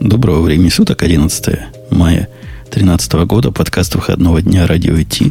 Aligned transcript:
Доброго 0.00 0.40
времени 0.40 0.70
суток, 0.70 1.02
11 1.02 1.58
мая 1.90 2.28
2013 2.62 3.12
года, 3.26 3.50
подкаст 3.50 3.94
выходного 3.94 4.40
дня 4.40 4.66
радио 4.66 4.94
IT, 4.94 5.30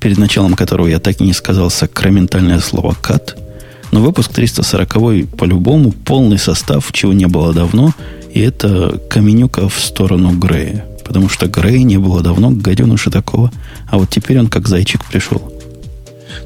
перед 0.00 0.18
началом 0.18 0.54
которого 0.54 0.88
я 0.88 0.98
так 0.98 1.20
и 1.20 1.24
не 1.24 1.32
сказал 1.32 1.70
сакраментальное 1.70 2.58
слово 2.58 2.96
«кат», 3.00 3.38
но 3.92 4.00
выпуск 4.00 4.32
340 4.32 5.28
по-любому 5.36 5.92
полный 5.92 6.38
состав, 6.38 6.90
чего 6.90 7.12
не 7.12 7.26
было 7.26 7.54
давно, 7.54 7.94
и 8.34 8.40
это 8.40 9.00
Каменюка 9.08 9.68
в 9.68 9.78
сторону 9.78 10.32
Грея. 10.32 10.84
Потому 11.04 11.28
что 11.28 11.46
Грея 11.46 11.84
не 11.84 11.98
было 11.98 12.22
давно, 12.22 12.50
гаденыша 12.50 13.12
такого, 13.12 13.52
а 13.88 13.98
вот 13.98 14.10
теперь 14.10 14.40
он 14.40 14.48
как 14.48 14.66
зайчик 14.66 15.04
пришел. 15.04 15.52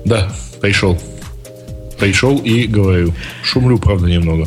Да, 0.04 0.30
пришел. 0.61 1.00
Пришел 1.98 2.36
и 2.36 2.66
говорю. 2.66 3.14
Шумлю, 3.43 3.79
правда, 3.79 4.09
немного. 4.09 4.46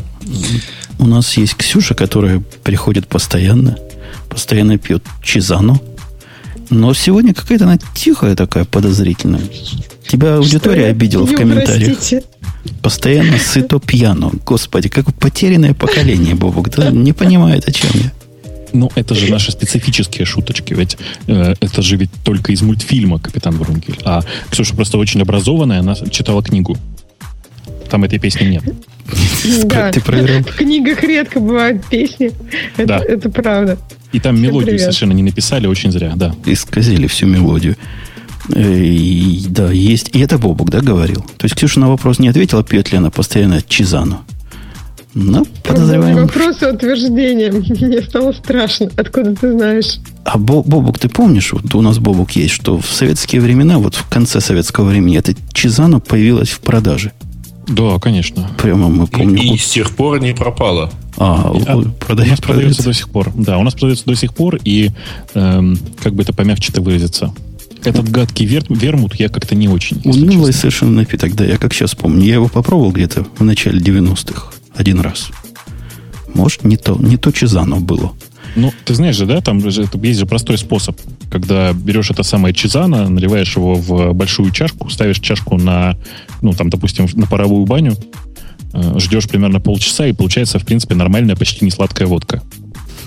У 1.00 1.08
нас 1.08 1.38
есть 1.38 1.56
Ксюша, 1.56 1.96
которая 1.96 2.44
приходит 2.64 3.08
постоянно, 3.08 3.78
постоянно 4.30 4.78
пьет 4.78 5.04
чизану. 5.24 5.82
Но 6.70 6.94
сегодня 6.94 7.34
какая-то 7.34 7.66
она 7.66 7.80
тихая 7.96 8.36
такая, 8.36 8.66
подозрительная. 8.66 9.42
Тебя 10.08 10.36
аудитория 10.36 10.84
Что 10.84 10.90
обидела 10.92 11.26
в 11.26 11.34
комментариях. 11.34 11.98
Простите. 11.98 12.24
Постоянно 12.84 13.38
сыто 13.38 13.80
пьяно. 13.80 14.32
Господи, 14.46 14.90
как 14.90 15.14
потерянное 15.16 15.74
поколение, 15.74 16.36
Бобок. 16.36 16.70
Да 16.70 16.92
не 16.92 17.14
понимает, 17.14 17.68
о 17.68 17.72
чем 17.72 17.90
я. 17.94 18.12
Ну, 18.74 18.92
это 18.94 19.16
же 19.16 19.32
наши 19.32 19.52
специфические 19.52 20.26
шуточки, 20.26 20.74
ведь 20.74 20.98
э, 21.26 21.56
это 21.60 21.82
же 21.82 21.96
ведь 21.96 22.12
только 22.24 22.52
из 22.52 22.62
мультфильма 22.62 23.18
«Капитан 23.18 23.56
Врунгель». 23.56 23.98
А 24.04 24.24
Ксюша 24.52 24.76
просто 24.76 25.00
очень 25.00 25.22
образованная, 25.22 25.80
она 25.80 25.96
читала 25.96 26.44
книгу. 26.44 26.78
Там 27.90 28.04
этой 28.04 28.20
песни 28.20 28.46
нет. 28.46 28.64
Да, 29.66 29.92
Ты 29.92 30.02
проверил? 30.02 30.44
В 30.44 30.56
книгах 30.56 31.02
редко 31.02 31.40
бывают 31.40 31.84
песни. 31.86 32.32
Это, 32.78 32.86
да. 32.86 33.00
это 33.00 33.30
правда. 33.30 33.78
И 34.12 34.20
там 34.20 34.36
Всем 34.36 34.44
мелодию 34.44 34.68
привет. 34.68 34.82
совершенно 34.82 35.14
не 35.14 35.24
написали, 35.24 35.66
очень 35.66 35.92
зря, 35.92 36.14
да. 36.16 36.36
Исказили 36.46 37.08
всю 37.08 37.26
мелодию. 37.26 37.76
И, 38.56 39.46
да, 39.48 39.72
есть. 39.72 40.10
И 40.14 40.20
это 40.20 40.38
Бобук, 40.38 40.70
да, 40.70 40.82
говорил? 40.82 41.22
То 41.38 41.46
есть 41.46 41.56
Ксюша 41.56 41.80
на 41.80 41.90
вопрос 41.90 42.20
не 42.20 42.28
ответила, 42.28 42.64
пьет 42.64 42.92
ли 42.92 42.98
она 42.98 43.10
постоянно 43.10 43.62
Чизану. 43.62 44.24
Ну, 45.16 45.46
подозреваем. 45.64 46.18
Вопрос 46.18 46.62
утверждения. 46.62 47.52
Мне 47.88 48.02
стало 48.02 48.32
страшно. 48.32 48.90
Откуда 48.96 49.36
ты 49.36 49.52
знаешь? 49.52 49.98
А 50.24 50.38
Бобук, 50.38 51.00
ты 51.00 51.10
помнишь, 51.10 51.52
вот 51.54 51.74
у 51.74 51.82
нас 51.82 51.98
Бобук 51.98 52.32
есть, 52.32 52.54
что 52.54 52.78
в 52.78 52.86
советские 52.86 53.42
времена, 53.42 53.80
вот 53.80 53.96
в 53.96 54.08
конце 54.08 54.40
советского 54.40 54.86
времени, 54.86 55.18
эта 55.18 55.34
Чизана 55.52 56.00
появилась 56.00 56.50
в 56.50 56.60
продаже. 56.60 57.12
Да, 57.70 58.00
конечно. 58.00 58.50
Прямо 58.58 58.90
мы 58.90 59.08
помним. 59.08 59.36
И, 59.36 59.56
и 59.56 59.58
с 59.58 59.70
тех 59.70 59.96
пор 59.96 60.20
не 60.20 60.34
пропала. 60.34 60.92
А, 61.18 61.52
а 61.68 61.82
продается, 62.00 62.24
у 62.24 62.30
нас 62.32 62.42
продается 62.42 62.84
до 62.84 62.94
сих 62.94 63.10
пор. 63.10 63.32
Да, 63.36 63.58
у 63.58 63.64
нас 63.64 63.74
продается 63.76 64.06
до 64.06 64.16
сих 64.16 64.34
пор, 64.34 64.58
и 64.64 64.92
эм, 65.36 65.78
как 66.02 66.16
бы 66.16 66.24
это 66.24 66.34
помягче-то 66.34 66.82
выразиться. 66.82 67.34
Этот 67.84 68.10
гадкий 68.10 68.46
вер, 68.46 68.64
вермут 68.70 69.16
я 69.16 69.30
как-то 69.30 69.56
не 69.56 69.70
очень. 69.70 70.02
Унылый 70.04 70.52
совершенно 70.52 70.92
напиток, 70.92 71.36
да, 71.36 71.46
я 71.46 71.58
как 71.58 71.74
сейчас 71.74 71.96
помню. 71.96 72.26
Я 72.26 72.36
его 72.36 72.48
попробовал 72.48 72.92
где-то 72.92 73.26
в 73.38 73.44
начале 73.44 73.80
90-х 73.80 74.52
один 74.76 75.00
раз. 75.00 75.30
Может, 76.34 76.64
не 76.64 76.78
то, 76.78 76.96
не 76.96 77.18
то 77.18 77.32
Чизано 77.32 77.78
было. 77.78 78.14
Ну, 78.56 78.74
ты 78.86 78.96
знаешь 78.96 79.16
же, 79.16 79.26
да, 79.26 79.42
там 79.42 79.62
же 79.70 79.86
есть 80.02 80.20
же 80.20 80.26
простой 80.26 80.58
способ. 80.58 81.00
Когда 81.30 81.74
берешь 81.74 82.10
это 82.10 82.24
самое 82.24 82.54
чизана, 82.54 83.08
наливаешь 83.08 83.56
его 83.56 83.76
в 83.76 84.14
большую 84.14 84.52
чашку, 84.52 84.90
ставишь 84.90 85.20
чашку 85.20 85.58
на, 85.58 85.96
ну, 86.42 86.54
там, 86.54 86.70
допустим, 86.70 87.08
на 87.14 87.28
паровую 87.28 87.66
баню, 87.66 87.96
э, 88.74 89.00
ждешь 89.00 89.28
примерно 89.28 89.60
полчаса, 89.60 90.08
и 90.08 90.14
получается, 90.14 90.60
в 90.60 90.66
принципе, 90.66 90.96
нормальная, 90.96 91.36
почти 91.36 91.66
не 91.66 91.72
сладкая 91.72 92.08
водка. 92.08 92.42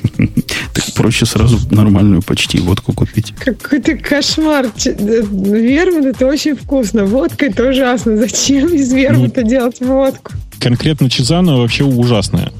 Так 0.73 0.85
проще 0.95 1.27
сразу 1.27 1.59
нормальную 1.71 2.23
почти 2.23 2.59
водку 2.59 2.93
купить. 2.93 3.35
Какой-то 3.39 3.97
кошмар. 3.97 4.67
Вермут 4.85 6.07
это 6.07 6.27
очень 6.27 6.57
вкусно. 6.57 7.05
Водка 7.05 7.47
это 7.47 7.69
ужасно. 7.69 8.17
Зачем 8.17 8.69
из 8.69 8.93
вермута 8.93 9.43
ну, 9.43 9.49
делать 9.49 9.81
водку? 9.81 10.33
Конкретно 10.59 11.11
чизана 11.11 11.57
вообще 11.57 11.85
ужасная. 11.85 12.53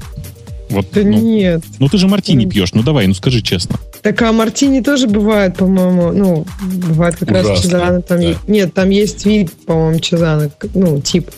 Вот, 0.69 0.87
да 0.91 1.01
ну, 1.01 1.19
нет. 1.19 1.63
Ну 1.79 1.87
ты 1.87 1.97
же 1.97 2.07
мартини 2.07 2.45
пьешь, 2.45 2.73
ну 2.73 2.83
давай, 2.83 3.07
ну 3.07 3.13
скажи 3.13 3.41
честно. 3.41 3.77
Так 4.01 4.21
а 4.21 4.31
мартини 4.31 4.81
тоже 4.81 5.07
бывает, 5.07 5.55
по-моему, 5.55 6.11
ну, 6.11 6.45
бывает 6.61 7.15
как 7.15 7.29
Ужасно, 7.31 7.49
раз 7.49 7.61
чизана. 7.61 8.01
Там 8.01 8.21
да. 8.21 8.35
Нет, 8.47 8.73
там 8.73 8.89
есть 8.89 9.25
вид, 9.25 9.51
по-моему, 9.65 9.99
чизана, 9.99 10.51
ну, 10.73 10.99
тип. 10.99 11.29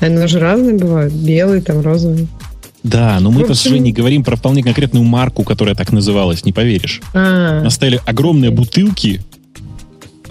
Они 0.00 0.26
же 0.26 0.38
разные 0.38 0.74
бывают, 0.74 1.12
белый, 1.12 1.62
там, 1.62 1.80
розовый. 1.80 2.28
Да, 2.82 3.18
но 3.18 3.30
мы-то 3.32 3.54
с 3.54 3.66
не 3.66 3.92
говорим 3.92 4.22
про 4.22 4.36
вполне 4.36 4.62
конкретную 4.62 5.04
марку, 5.04 5.42
которая 5.42 5.74
так 5.74 5.90
называлась, 5.90 6.44
не 6.44 6.52
поверишь. 6.52 7.00
А-а-а. 7.14 7.64
Наставили 7.64 8.00
огромные 8.06 8.50
бутылки 8.50 9.22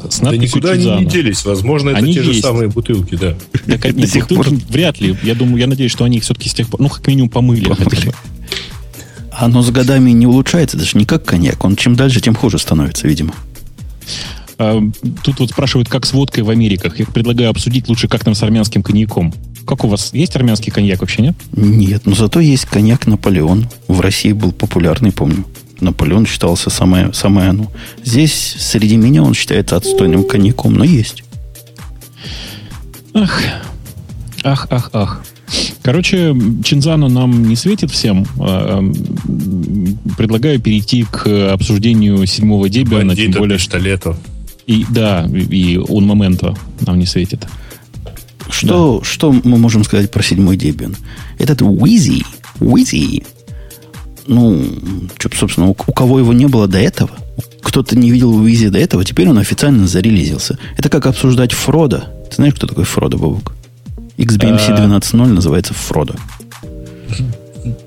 с 0.10 0.20
Да 0.20 0.36
никуда 0.36 0.72
они 0.72 0.86
не 0.86 1.06
делись. 1.06 1.46
Возможно, 1.46 1.90
это 1.90 2.00
они 2.00 2.14
те 2.14 2.22
есть. 2.22 2.34
же 2.34 2.42
самые 2.42 2.70
бутылки, 2.70 3.16
да. 3.16 3.36
Так, 3.66 3.94
нет, 3.94 4.14
бутылки 4.30 4.64
вряд 4.70 5.00
ли. 5.00 5.16
Я 5.24 5.36
думаю, 5.36 5.58
я 5.58 5.68
надеюсь, 5.68 5.92
что 5.92 6.04
они 6.04 6.18
их 6.18 6.24
все-таки 6.24 6.50
с 6.50 6.54
тех 6.54 6.70
пор, 6.70 6.82
ну, 6.82 6.90
как 6.90 7.06
минимум, 7.08 7.30
помыли. 7.30 7.66
помыли. 7.66 8.14
Оно 9.32 9.62
с 9.62 9.70
годами 9.70 10.12
не 10.12 10.28
улучшается, 10.28 10.78
даже 10.78 10.98
не 10.98 11.06
как 11.06 11.26
коньяк. 11.26 11.64
Он 11.66 11.76
чем 11.76 11.96
дальше, 11.96 12.22
тем 12.22 12.36
хуже 12.36 12.58
становится, 12.58 13.08
видимо. 13.08 13.34
А, 14.58 14.82
тут 15.24 15.40
вот 15.40 15.50
спрашивают, 15.50 15.90
как 15.90 16.06
с 16.06 16.14
водкой 16.14 16.44
в 16.44 16.50
Америках. 16.50 17.00
Я 17.00 17.06
предлагаю 17.06 17.50
обсудить 17.50 17.90
лучше, 17.90 18.08
как 18.08 18.24
там 18.24 18.36
с 18.36 18.44
армянским 18.44 18.82
коньяком. 18.82 19.34
Как 19.66 19.84
у 19.84 19.88
вас? 19.88 20.14
Есть 20.14 20.36
армянский 20.36 20.72
коньяк 20.72 21.02
вообще, 21.02 21.24
нет? 21.24 21.36
Нет, 21.52 22.06
но 22.06 22.16
зато 22.16 22.40
есть 22.40 22.66
коньяк 22.66 23.08
Наполеон. 23.08 23.68
В 23.88 24.00
России 24.00 24.32
был 24.32 24.52
популярный, 24.52 25.12
помню. 25.12 25.46
Наполеон 25.80 26.26
считался 26.26 26.70
самое, 26.70 27.14
самое 27.14 27.50
оно. 27.50 27.72
Здесь 28.04 28.56
среди 28.60 28.98
меня 28.98 29.24
он 29.24 29.34
считается 29.34 29.76
отстойным 29.76 30.24
коньяком, 30.24 30.74
но 30.74 30.84
есть. 30.84 31.24
Ах, 33.14 33.42
ах, 34.44 34.68
ах, 34.70 34.90
ах. 34.94 35.24
Короче, 35.84 36.36
Чинзану 36.64 37.08
нам 37.10 37.48
не 37.48 37.56
светит 37.56 37.92
всем. 37.92 38.26
А, 38.40 38.84
предлагаю 40.18 40.60
перейти 40.60 41.04
к 41.04 41.54
обсуждению 41.54 42.26
седьмого 42.26 42.70
Дебиана, 42.70 43.16
тем 43.16 43.32
более... 43.32 43.58
Пистолету. 43.58 44.18
И, 44.66 44.86
да, 44.90 45.28
и 45.28 45.78
он 45.78 46.08
момента 46.08 46.56
нам 46.82 46.98
не 46.98 47.06
светит. 47.06 47.48
Что, 48.50 49.00
да. 49.00 49.06
что 49.06 49.32
мы 49.32 49.58
можем 49.58 49.84
сказать 49.84 50.12
про 50.12 50.24
седьмой 50.24 50.58
Debian? 50.58 50.96
Этот 51.38 51.62
Wheezy, 51.62 52.26
Wheezy 52.60 53.24
ну, 54.28 54.64
что, 55.18 55.30
собственно, 55.36 55.68
у, 55.68 55.72
у 55.72 55.94
кого 55.94 56.20
его 56.20 56.34
не 56.34 56.48
было 56.48 56.68
до 56.68 56.80
этого, 56.80 57.12
кто-то 57.62 57.98
не 57.98 58.12
видел 58.12 58.36
Уизи 58.36 58.70
до 58.70 58.80
этого, 58.80 59.04
теперь 59.04 59.30
он 59.30 59.38
официально 59.38 59.88
зарелизился. 59.88 60.58
Это 60.78 60.90
как 60.90 61.06
обсуждать 61.08 61.52
Фрода. 61.52 62.06
Ты 62.30 62.36
знаешь, 62.36 62.54
кто 62.54 62.68
такой 62.68 62.86
Фрода, 62.86 63.18
Бабук? 63.18 63.54
XBMC 64.18 64.78
12.0 64.78 65.24
а. 65.24 65.28
называется 65.28 65.74
Фрода. 65.74 66.16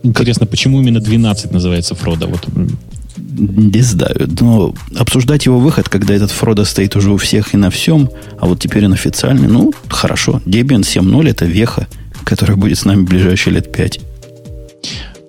Интересно, 0.02 0.46
почему 0.46 0.80
именно 0.80 1.00
12 1.00 1.52
называется 1.52 1.94
Фрода? 1.94 2.26
Вот. 2.26 2.46
Не 3.16 3.82
знаю, 3.82 4.28
но 4.40 4.74
обсуждать 4.96 5.46
его 5.46 5.58
выход, 5.58 5.88
когда 5.88 6.14
этот 6.14 6.30
Фрода 6.32 6.64
стоит 6.64 6.96
уже 6.96 7.12
у 7.12 7.16
всех 7.16 7.54
и 7.54 7.56
на 7.56 7.70
всем, 7.70 8.10
а 8.38 8.46
вот 8.46 8.60
теперь 8.60 8.84
он 8.84 8.92
официальный, 8.92 9.48
ну, 9.48 9.72
хорошо. 9.88 10.42
Debian 10.44 10.80
7.0 10.80 11.30
это 11.30 11.44
веха, 11.44 11.86
которая 12.24 12.56
будет 12.56 12.78
с 12.78 12.84
нами 12.84 13.02
в 13.02 13.08
ближайшие 13.08 13.54
лет 13.54 13.72
5. 13.72 14.00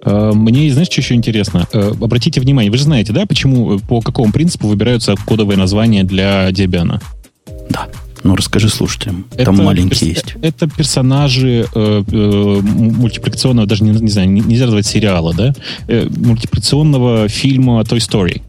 Э, 0.04 0.32
мне, 0.34 0.72
знаешь, 0.72 0.90
что 0.90 1.02
еще 1.02 1.16
интересно? 1.16 1.68
Э, 1.74 1.92
обратите 2.02 2.40
внимание, 2.42 2.72
вы 2.72 2.78
же 2.78 2.84
знаете, 2.84 3.14
да, 3.14 3.26
почему, 3.26 3.76
э, 3.76 3.80
по 3.80 4.02
какому 4.02 4.32
принципу 4.32 4.68
выбираются 4.68 5.16
кодовые 5.26 5.58
названия 5.58 6.04
для 6.04 6.50
Debian? 6.50 7.02
Да. 7.70 7.88
Ну, 8.24 8.36
расскажи 8.36 8.68
слушателям. 8.70 9.26
Это 9.36 9.46
Там 9.46 9.58
маленькие 9.64 9.90
перс- 9.92 10.02
есть. 10.02 10.36
Это 10.42 10.68
персонажи 10.68 11.66
э, 11.74 12.04
э, 12.12 12.60
мультипликационного, 12.62 13.66
даже 13.68 13.84
не, 13.84 13.92
не 13.92 14.10
знаю, 14.10 14.30
нельзя 14.30 14.66
назвать 14.66 14.86
сериала, 14.86 15.34
да? 15.34 15.54
Э, 15.88 16.08
мультипликационного 16.10 17.30
фильма 17.30 17.80
Toy 17.82 17.98
Story. 18.00 18.42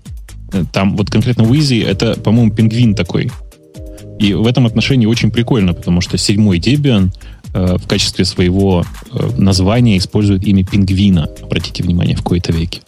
Там 0.73 0.97
вот 0.97 1.11
конкретно 1.11 1.44
Уизи 1.49 1.79
это, 1.81 2.14
по-моему, 2.14 2.50
пингвин 2.52 2.94
такой. 2.94 3.31
И 4.19 4.35
в 4.35 4.47
этом 4.47 4.67
отношении 4.67 5.06
очень 5.06 5.31
прикольно, 5.31 5.73
потому 5.73 6.00
что 6.00 6.19
седьмой 6.19 6.58
Debian 6.58 7.11
Э, 7.52 7.76
в 7.79 7.87
качестве 7.87 8.25
своего 8.25 8.85
э, 9.12 9.31
названия 9.37 9.99
используют 9.99 10.44
имя 10.44 10.64
пингвина. 10.64 11.29
Обратите 11.43 11.82
внимание, 11.82 12.17
в 12.17 12.23
кои-то 12.23 12.52
веке. 12.52 12.82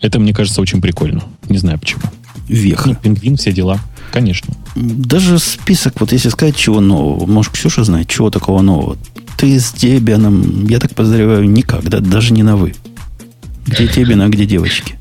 Это, 0.00 0.20
мне 0.20 0.32
кажется, 0.32 0.60
очень 0.60 0.80
прикольно. 0.80 1.24
Не 1.48 1.58
знаю 1.58 1.80
почему. 1.80 2.02
Веха. 2.48 2.90
Ну, 2.90 2.94
пингвин, 2.94 3.36
все 3.36 3.52
дела. 3.52 3.80
Конечно. 4.12 4.54
Даже 4.76 5.38
список, 5.38 6.00
вот 6.00 6.12
если 6.12 6.28
сказать, 6.28 6.56
чего 6.56 6.80
нового, 6.80 7.26
может, 7.26 7.52
Ксюша 7.52 7.82
знает, 7.84 8.08
чего 8.08 8.30
такого 8.30 8.62
нового. 8.62 8.96
Ты 9.36 9.58
с 9.58 9.72
Дебианом, 9.72 10.66
я 10.68 10.78
так 10.78 10.94
подозреваю, 10.94 11.48
никак, 11.50 11.88
да, 11.88 12.00
даже 12.00 12.32
не 12.32 12.42
на 12.42 12.56
«вы». 12.56 12.74
Где 13.66 13.86
Дебиан, 13.86 14.22
а 14.22 14.28
где 14.28 14.46
девочки? 14.46 14.97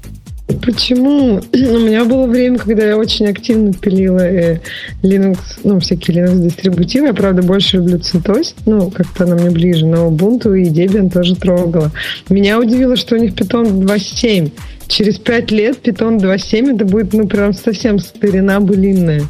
Почему? 0.62 1.42
У 1.54 1.80
меня 1.80 2.06
было 2.06 2.26
время, 2.26 2.58
когда 2.58 2.86
я 2.86 2.98
очень 2.98 3.28
активно 3.28 3.74
пилила 3.74 4.20
э, 4.20 4.60
Linux, 5.04 5.40
ну, 5.64 5.80
всякие 5.80 6.18
Linux-дистрибутивы. 6.18 7.08
Я, 7.08 7.14
правда, 7.14 7.42
больше 7.42 7.78
люблю 7.78 7.98
CentOS, 7.98 8.56
ну, 8.66 8.90
как-то 8.90 9.26
она 9.26 9.36
мне 9.36 9.50
ближе, 9.50 9.86
но 9.86 10.10
Ubuntu 10.10 10.58
и 10.58 10.66
Debian 10.66 11.12
тоже 11.12 11.36
трогала. 11.36 11.92
Меня 12.30 12.60
удивило, 12.60 12.96
что 12.96 13.16
у 13.16 13.18
них 13.18 13.34
Python 13.34 13.82
2.7. 13.82 14.52
Через 14.88 15.20
5 15.20 15.52
лет 15.52 15.80
Python 15.84 16.18
2.7 16.18 16.76
это 16.76 16.86
будет, 16.86 17.14
ну, 17.14 17.28
прям 17.28 17.54
совсем 17.54 18.00
старина 18.00 18.62
былинная. 18.62 19.24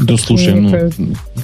Да, 0.00 0.16
слушай, 0.16 0.54
ну, 0.54 0.70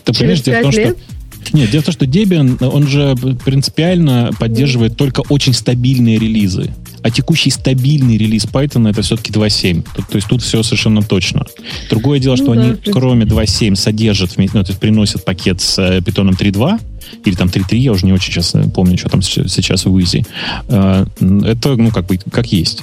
ты 0.04 0.12
понимаешь, 0.12 0.42
дело 0.42 0.58
в 0.58 0.62
том, 0.62 0.70
лет? 0.72 0.88
что 0.88 1.14
нет, 1.52 1.70
дело 1.70 1.82
в 1.82 1.84
том, 1.84 1.92
что 1.92 2.06
Debian, 2.06 2.64
он 2.66 2.88
же 2.88 3.14
принципиально 3.44 4.30
поддерживает 4.38 4.96
только 4.96 5.22
очень 5.28 5.52
стабильные 5.52 6.18
релизы. 6.18 6.72
А 7.04 7.10
текущий 7.10 7.50
стабильный 7.50 8.16
релиз 8.16 8.46
Python 8.46 8.88
это 8.88 9.02
все-таки 9.02 9.30
2.7. 9.30 9.82
То, 9.94 10.02
то 10.02 10.16
есть 10.16 10.26
тут 10.26 10.40
все 10.40 10.62
совершенно 10.62 11.02
точно. 11.02 11.44
Другое 11.90 12.18
дело, 12.18 12.34
что 12.34 12.54
ну, 12.54 12.62
они, 12.62 12.70
да, 12.82 12.92
кроме 12.92 13.26
2.7, 13.26 13.74
содержат, 13.74 14.38
ну, 14.38 14.46
то 14.46 14.60
есть 14.60 14.80
приносят 14.80 15.22
пакет 15.22 15.60
с 15.60 15.78
э, 15.78 15.98
Python 15.98 16.30
3.2, 16.30 16.80
или 17.26 17.34
там 17.34 17.48
3.3, 17.48 17.76
я 17.76 17.92
уже 17.92 18.06
не 18.06 18.14
очень 18.14 18.32
сейчас 18.32 18.54
помню, 18.74 18.96
что 18.96 19.10
там 19.10 19.20
сейчас 19.20 19.84
в 19.84 19.94
Uzi. 19.94 20.26
Э, 20.68 21.04
это, 21.44 21.76
ну, 21.76 21.90
как 21.90 22.06
бы, 22.06 22.18
как 22.30 22.46
есть. 22.46 22.82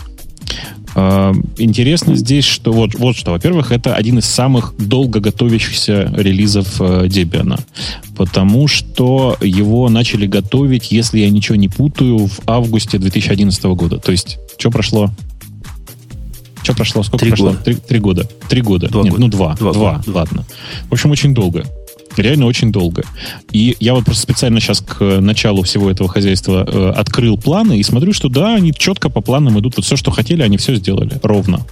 А, 0.94 1.34
интересно 1.58 2.16
здесь, 2.16 2.46
что 2.46 2.72
вот, 2.72 2.96
вот 2.96 3.16
что. 3.16 3.32
Во-первых, 3.32 3.72
это 3.72 3.96
один 3.96 4.20
из 4.20 4.26
самых 4.26 4.74
долго 4.78 5.20
готовящихся 5.20 6.12
релизов 6.16 6.82
э, 6.82 7.06
Debian. 7.08 7.60
Потому 8.16 8.68
что 8.68 9.38
его 9.42 9.90
начали 9.90 10.28
готовить, 10.28 10.92
если 10.92 11.20
я 11.20 11.30
ничего 11.30 11.56
не 11.56 11.70
путаю, 11.70 12.28
в 12.28 12.42
августе 12.46 12.98
2011 12.98 13.64
года. 13.66 14.00
То 14.00 14.12
есть, 14.12 14.38
что 14.58 14.70
прошло? 14.70 15.10
Что 16.64 16.76
прошло? 16.76 17.04
Сколько 17.04 17.26
Три 17.26 17.30
прошло? 17.32 17.52
Года. 17.52 17.64
Три, 17.64 17.76
три 17.76 18.00
года. 18.00 18.30
Три 18.50 18.62
года. 18.62 18.88
Два 18.88 19.04
Нет, 19.04 19.12
года. 19.12 19.22
ну 19.22 19.28
два. 19.30 19.56
Два, 19.56 19.74
два. 19.74 20.02
два. 20.06 20.14
Ладно. 20.14 20.46
В 20.90 20.94
общем, 20.94 21.12
очень 21.12 21.34
долго. 21.34 21.66
Реально 22.18 22.46
очень 22.46 22.72
долго. 22.72 23.04
И 23.52 23.76
я 23.80 23.94
вот 23.94 24.06
просто 24.06 24.24
специально 24.24 24.60
сейчас 24.60 24.82
к 24.82 25.22
началу 25.22 25.64
всего 25.64 25.90
этого 25.90 26.10
хозяйства 26.10 26.66
э, 26.68 26.90
открыл 26.96 27.38
планы 27.38 27.80
и 27.80 27.84
смотрю, 27.84 28.14
что 28.14 28.30
да, 28.30 28.56
они 28.56 28.74
четко 28.74 29.10
по 29.10 29.22
планам 29.22 29.60
идут. 29.60 29.78
Вот 29.78 29.86
все, 29.86 29.96
что 29.96 30.12
хотели, 30.12 30.42
они 30.42 30.58
все 30.58 30.76
сделали 30.76 31.20
ровно. 31.24 31.66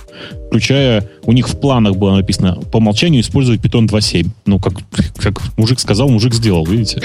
Включая, 0.48 1.10
у 1.24 1.32
них 1.32 1.50
в 1.50 1.60
планах 1.60 1.96
было 1.96 2.16
написано 2.16 2.56
по 2.72 2.78
умолчанию 2.78 3.22
использовать 3.22 3.62
Python 3.62 3.88
2.7. 3.88 4.28
Ну, 4.46 4.60
как, 4.60 4.74
как 5.18 5.42
мужик 5.58 5.80
сказал, 5.80 6.10
мужик 6.10 6.34
сделал, 6.34 6.66
видите? 6.66 7.02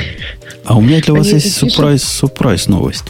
А 0.65 0.77
у 0.77 0.81
меня 0.81 1.01
для 1.01 1.15
вас 1.15 1.29
есть 1.29 1.55
сюрприз, 1.57 2.03
сюрприз 2.05 2.69
новость. 2.69 3.05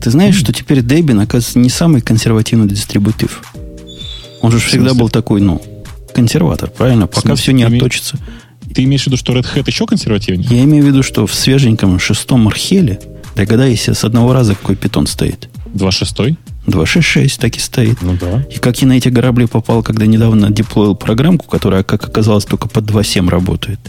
Ты 0.00 0.10
знаешь, 0.10 0.36
mm-hmm. 0.36 0.38
что 0.38 0.52
теперь 0.52 0.78
Debian, 0.78 1.22
оказывается, 1.22 1.58
не 1.58 1.70
самый 1.70 2.00
консервативный 2.00 2.68
дистрибутив? 2.68 3.42
Он 4.40 4.52
же 4.52 4.58
всегда 4.58 4.94
был 4.94 5.08
такой, 5.08 5.40
ну, 5.40 5.60
консерватор, 6.14 6.70
правильно? 6.70 7.06
Пока 7.06 7.34
все 7.34 7.52
не 7.52 7.64
отточится. 7.64 8.18
Ты 8.78 8.84
имеешь 8.84 9.02
в 9.02 9.06
виду, 9.08 9.16
что 9.16 9.32
Red 9.32 9.44
Hat 9.52 9.64
еще 9.66 9.86
консервативнее? 9.86 10.48
Я 10.48 10.62
имею 10.62 10.84
в 10.84 10.86
виду, 10.86 11.02
что 11.02 11.26
в 11.26 11.34
свеженьком 11.34 11.98
шестом 11.98 12.46
археле, 12.46 13.00
догадайся, 13.34 13.92
с 13.92 14.04
одного 14.04 14.32
раза 14.32 14.54
какой 14.54 14.76
питон 14.76 15.08
стоит. 15.08 15.48
2.6? 15.74 16.36
2.6.6 16.68 17.40
так 17.40 17.56
и 17.56 17.58
стоит. 17.58 18.00
Ну 18.02 18.16
да. 18.20 18.46
И 18.48 18.58
как 18.58 18.80
я 18.80 18.86
на 18.86 18.92
эти 18.92 19.08
грабли 19.08 19.46
попал, 19.46 19.82
когда 19.82 20.06
недавно 20.06 20.50
деплоил 20.50 20.94
программку, 20.94 21.48
которая, 21.48 21.82
как 21.82 22.04
оказалось, 22.04 22.44
только 22.44 22.68
под 22.68 22.84
2.7 22.84 23.28
работает. 23.28 23.80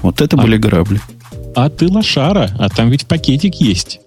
Вот 0.00 0.22
это 0.22 0.38
а, 0.38 0.40
были 0.40 0.56
грабли. 0.56 1.02
А 1.54 1.68
ты 1.68 1.88
лошара, 1.88 2.50
а 2.58 2.70
там 2.70 2.88
ведь 2.88 3.06
пакетик 3.06 3.56
есть. 3.56 4.00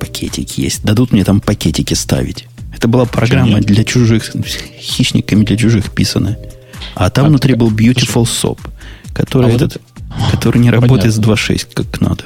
Пакетик 0.00 0.56
есть. 0.56 0.82
Дадут 0.82 1.12
мне 1.12 1.24
там 1.24 1.42
пакетики 1.42 1.92
ставить. 1.92 2.46
Это 2.74 2.88
была 2.88 3.04
программа 3.04 3.60
для 3.60 3.84
чужих, 3.84 4.32
хищниками 4.80 5.44
для 5.44 5.58
чужих 5.58 5.90
писанная. 5.90 6.38
А 6.94 7.10
там 7.10 7.26
а, 7.26 7.28
внутри 7.28 7.52
был 7.52 7.70
Beautiful 7.70 8.24
Soap 8.24 8.58
который, 9.12 9.50
а 9.50 9.54
этот, 9.54 9.78
вот 10.08 10.30
который 10.32 10.58
не 10.58 10.70
работает 10.70 11.14
Понятно. 11.14 11.36
с 11.36 11.48
2.6 11.48 11.68
как 11.74 12.00
надо. 12.00 12.24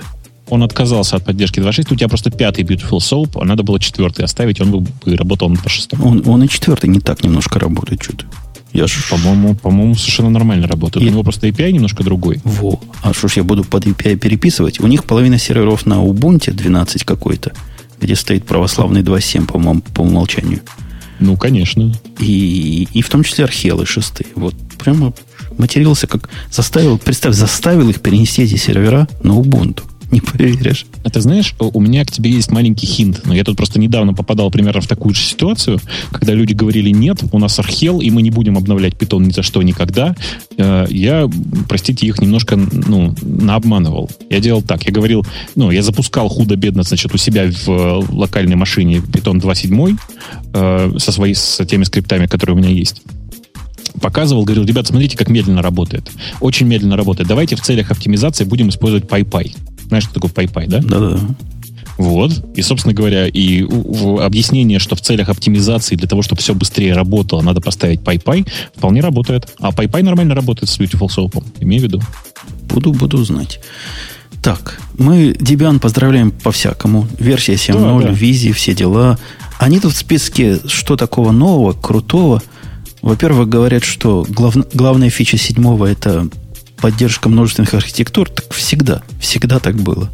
Он 0.48 0.62
отказался 0.62 1.16
от 1.16 1.24
поддержки 1.24 1.60
2.6. 1.60 1.92
У 1.92 1.96
тебя 1.96 2.08
просто 2.08 2.30
пятый 2.30 2.64
Beautiful 2.64 2.98
Soap, 2.98 3.40
а 3.40 3.44
надо 3.44 3.62
было 3.62 3.80
четвертый 3.80 4.24
оставить, 4.24 4.60
он 4.60 4.70
бы 4.70 5.16
работал 5.16 5.48
на 5.48 5.56
2.6. 5.56 6.02
Он, 6.02 6.22
он 6.26 6.42
и 6.44 6.48
четвертый 6.48 6.88
не 6.90 7.00
так 7.00 7.24
немножко 7.24 7.58
работает 7.58 8.02
что-то. 8.02 8.26
Я 8.74 8.88
ж... 8.88 9.08
По-моему, 9.08 9.54
по-моему, 9.54 9.94
совершенно 9.94 10.30
нормально 10.30 10.66
работает. 10.66 11.06
И... 11.06 11.08
У 11.08 11.12
него 11.12 11.22
просто 11.22 11.46
API 11.46 11.70
немножко 11.70 12.02
другой. 12.02 12.40
Во. 12.42 12.80
А 13.02 13.14
что 13.14 13.28
ж 13.28 13.34
я 13.36 13.44
буду 13.44 13.64
под 13.64 13.86
API 13.86 14.16
переписывать? 14.16 14.80
У 14.80 14.86
них 14.88 15.04
половина 15.04 15.38
серверов 15.38 15.86
на 15.86 16.04
Ubuntu 16.04 16.52
12 16.52 17.04
какой-то, 17.04 17.52
где 18.00 18.16
стоит 18.16 18.44
православный 18.44 19.02
2.7, 19.02 19.46
по-моему, 19.46 19.80
по 19.80 20.00
умолчанию. 20.02 20.60
Ну, 21.20 21.36
конечно. 21.36 21.94
И, 22.18 22.88
и 22.92 23.02
в 23.02 23.08
том 23.08 23.22
числе 23.22 23.44
архелы 23.44 23.86
шестые. 23.86 24.26
Вот 24.34 24.56
прямо 24.76 25.12
матерился, 25.58 26.06
как 26.06 26.28
заставил, 26.50 26.98
представь, 26.98 27.34
заставил 27.34 27.88
их 27.88 28.00
перенести 28.00 28.42
эти 28.42 28.56
сервера 28.56 29.08
на 29.22 29.32
Ubuntu. 29.32 29.82
Не 30.14 30.20
поверишь. 30.20 30.86
Это 31.02 31.20
знаешь, 31.20 31.56
у 31.58 31.80
меня 31.80 32.04
к 32.04 32.10
тебе 32.12 32.30
есть 32.30 32.52
маленький 32.52 32.86
хинт. 32.86 33.22
Но 33.24 33.34
я 33.34 33.42
тут 33.42 33.56
просто 33.56 33.80
недавно 33.80 34.14
попадал 34.14 34.48
примерно 34.48 34.80
в 34.80 34.86
такую 34.86 35.12
же 35.12 35.22
ситуацию, 35.22 35.80
когда 36.12 36.34
люди 36.34 36.52
говорили, 36.52 36.90
нет, 36.90 37.24
у 37.32 37.38
нас 37.40 37.58
архел, 37.58 38.00
и 38.00 38.10
мы 38.10 38.22
не 38.22 38.30
будем 38.30 38.56
обновлять 38.56 38.96
питон 38.96 39.24
ни 39.24 39.32
за 39.32 39.42
что 39.42 39.60
никогда. 39.62 40.14
Э, 40.56 40.86
я, 40.88 41.28
простите, 41.68 42.06
их 42.06 42.20
немножко, 42.20 42.56
ну, 42.56 43.12
наобманывал. 43.22 44.08
Я 44.30 44.38
делал 44.38 44.62
так. 44.62 44.84
Я 44.84 44.92
говорил, 44.92 45.26
ну, 45.56 45.72
я 45.72 45.82
запускал 45.82 46.28
худо-бедно, 46.28 46.84
значит, 46.84 47.12
у 47.12 47.18
себя 47.18 47.50
в 47.66 48.06
локальной 48.10 48.54
машине 48.56 49.00
питон 49.00 49.38
2.7 49.38 49.98
э, 50.52 50.98
со, 50.98 51.10
своей, 51.10 51.34
с 51.34 51.64
теми 51.66 51.82
скриптами, 51.82 52.26
которые 52.26 52.54
у 52.54 52.58
меня 52.58 52.70
есть 52.70 53.02
показывал, 54.00 54.44
говорил, 54.44 54.64
ребят, 54.64 54.86
смотрите, 54.86 55.16
как 55.16 55.28
медленно 55.28 55.62
работает. 55.62 56.10
Очень 56.40 56.66
медленно 56.66 56.96
работает. 56.96 57.28
Давайте 57.28 57.56
в 57.56 57.60
целях 57.60 57.90
оптимизации 57.90 58.44
будем 58.44 58.68
использовать 58.68 59.04
PyPy. 59.04 59.56
Знаешь, 59.88 60.04
что 60.04 60.14
такое 60.14 60.30
PyPy, 60.30 60.66
да? 60.68 60.80
Да-да. 60.80 61.20
Вот. 61.96 62.32
И, 62.56 62.62
собственно 62.62 62.92
говоря, 62.92 63.28
и 63.28 63.62
объяснение, 64.20 64.80
что 64.80 64.96
в 64.96 65.00
целях 65.00 65.28
оптимизации 65.28 65.94
для 65.94 66.08
того, 66.08 66.22
чтобы 66.22 66.40
все 66.40 66.54
быстрее 66.54 66.94
работало, 66.94 67.40
надо 67.40 67.60
поставить 67.60 68.00
PyPy, 68.00 68.48
вполне 68.76 69.00
работает. 69.00 69.48
А 69.60 69.70
PyPy 69.70 70.02
нормально 70.02 70.34
работает 70.34 70.68
с 70.68 70.78
Beautiful 70.78 71.08
Soap. 71.08 71.44
Имею 71.60 71.82
в 71.82 71.84
виду. 71.84 72.00
Буду, 72.68 72.92
буду 72.92 73.22
знать. 73.24 73.60
Так, 74.42 74.80
мы 74.98 75.30
Debian 75.30 75.78
поздравляем 75.78 76.32
по-всякому. 76.32 77.06
Версия 77.18 77.54
7.0, 77.54 78.02
да, 78.02 78.08
да. 78.08 78.12
визи, 78.12 78.52
все 78.52 78.74
дела. 78.74 79.18
Они 79.58 79.78
тут 79.78 79.92
в 79.92 79.96
списке 79.96 80.58
что 80.66 80.96
такого 80.96 81.30
нового, 81.30 81.72
крутого– 81.72 82.42
во-первых, 83.04 83.50
говорят, 83.50 83.84
что 83.84 84.26
глав, 84.28 84.56
главная 84.72 85.10
фича 85.10 85.36
седьмого 85.36 85.84
это 85.84 86.26
поддержка 86.78 87.28
множественных 87.28 87.74
архитектур. 87.74 88.30
Так 88.30 88.52
всегда, 88.54 89.02
всегда 89.20 89.58
так 89.58 89.76
было. 89.76 90.10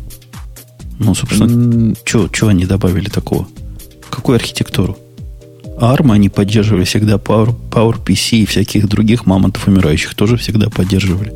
Ну, 0.98 1.14
собственно, 1.14 1.48
mm. 1.48 2.31
что 2.32 2.48
они 2.48 2.66
добавили 2.66 3.08
такого? 3.08 3.46
Какую 4.10 4.37
архитектуру? 4.37 4.98
ARM 5.78 6.12
они 6.12 6.28
поддерживали 6.28 6.82
всегда, 6.82 7.15
Power, 7.15 7.55
PowerPC 7.70 8.38
и 8.38 8.46
всяких 8.46 8.88
других 8.88 9.24
мамонтов 9.24 9.69
умирающих 9.69 10.15
тоже 10.15 10.36
всегда 10.36 10.69
поддерживали. 10.69 11.32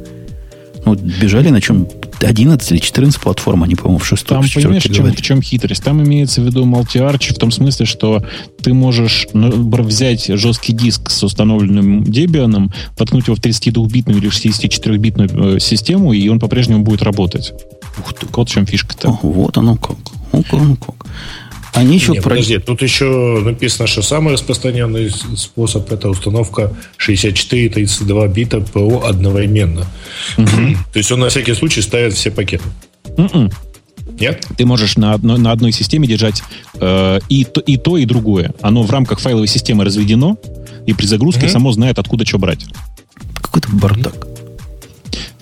Ну, 0.85 0.97
бежали 0.97 1.51
на 1.51 1.61
чем 1.61 1.89
11 2.21 2.73
или 2.73 2.79
14 2.79 3.21
платформ, 3.21 3.63
они, 3.63 3.75
по-моему, 3.75 3.99
в 3.99 4.07
6 4.07 4.27
Там, 4.27 4.45
понимаешь, 4.55 4.85
в 4.85 4.95
чем, 4.95 5.07
в 5.07 5.23
чем 5.23 5.43
хитрость? 5.43 5.83
Там 5.83 6.03
имеется 6.03 6.41
в 6.41 6.45
виду 6.45 6.65
multi-arch 6.65 7.35
в 7.35 7.39
том 7.39 7.51
смысле, 7.51 7.87
что 7.87 8.25
ты 8.63 8.73
можешь 8.73 9.27
ну, 9.33 9.51
взять 9.83 10.27
жесткий 10.27 10.73
диск 10.73 11.11
с 11.11 11.23
установленным 11.23 12.03
Debian, 12.03 12.73
воткнуть 12.99 13.27
его 13.27 13.37
в 13.37 13.41
32-битную 13.41 14.19
или 14.19 14.31
64-битную 14.31 15.57
э, 15.57 15.61
систему, 15.61 16.13
и 16.13 16.29
он 16.29 16.41
по-прежнему 16.41 16.85
будет 16.85 17.03
работать. 17.03 17.53
Ух 17.99 18.15
ты. 18.15 18.27
Вот 18.31 18.49
в 18.49 18.53
чем 18.53 18.67
фишка-то. 18.67 19.11
О, 19.11 19.19
вот 19.23 19.59
оно 19.59 19.77
как. 19.77 19.97
Ну 20.33 20.77
как. 20.77 21.07
Они 21.75 21.97
еще... 21.97 22.13
Нет, 22.13 22.23
про... 22.23 22.31
подожди, 22.31 22.59
тут 22.59 22.83
еще 22.83 23.41
написано, 23.45 23.87
что 23.87 24.03
самый 24.03 24.35
распространенный 24.35 25.11
способ 25.11 25.91
это 25.93 26.09
установка 26.09 26.73
64 26.97 27.65
и 27.65 27.69
32 27.69 28.29
бита 28.29 28.61
ПО 28.61 29.05
одновременно. 29.07 29.87
Угу. 30.39 30.47
То 30.93 30.99
есть 30.99 31.11
он 31.11 31.21
на 31.21 31.29
всякий 31.29 31.55
случай 31.55 31.83
ставит 31.83 32.15
все 32.15 32.31
пакеты. 32.31 32.65
Mm-mm. 33.17 33.53
Нет? 34.19 34.47
Ты 34.57 34.67
можешь 34.67 34.97
на, 34.97 35.15
одной, 35.15 35.39
на 35.39 35.51
одной 35.51 35.73
системе 35.73 36.07
держать 36.07 36.43
э, 36.75 37.19
и, 37.29 37.45
то, 37.45 37.61
и 37.61 37.77
то, 37.77 37.97
и 37.97 38.05
другое. 38.05 38.55
Оно 38.61 38.83
в 38.83 38.91
рамках 38.91 39.19
файловой 39.19 39.49
системы 39.49 39.85
разведено, 39.85 40.37
и 40.87 40.93
при 40.93 41.07
загрузке 41.07 41.47
mm 41.47 41.49
само 41.49 41.73
знает, 41.73 41.99
откуда 41.99 42.25
что 42.25 42.39
брать. 42.39 42.65
Какой-то 43.41 43.69
бардак. 43.73 44.34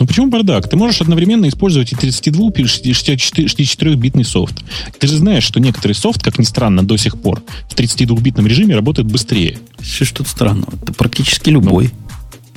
Ну 0.02 0.06
почему 0.08 0.26
бардак? 0.26 0.68
Ты 0.68 0.76
можешь 0.76 1.00
одновременно 1.00 1.46
использовать 1.46 1.92
и 1.92 1.94
32, 1.94 2.50
и 2.56 2.62
64-битный 2.64 4.24
софт. 4.24 4.56
Ты 4.98 5.06
же 5.06 5.16
знаешь, 5.16 5.44
что 5.44 5.60
некоторый 5.60 5.92
софт, 5.92 6.24
как 6.24 6.40
ни 6.40 6.42
странно, 6.42 6.82
до 6.82 6.96
сих 6.96 7.16
пор 7.16 7.40
в 7.68 7.76
32-битном 7.76 8.44
режиме 8.44 8.74
работает 8.74 9.06
быстрее. 9.06 9.60
Что 9.80 10.12
тут 10.12 10.26
странного? 10.26 10.74
Это 10.82 10.92
практически 10.92 11.50
любой. 11.50 11.92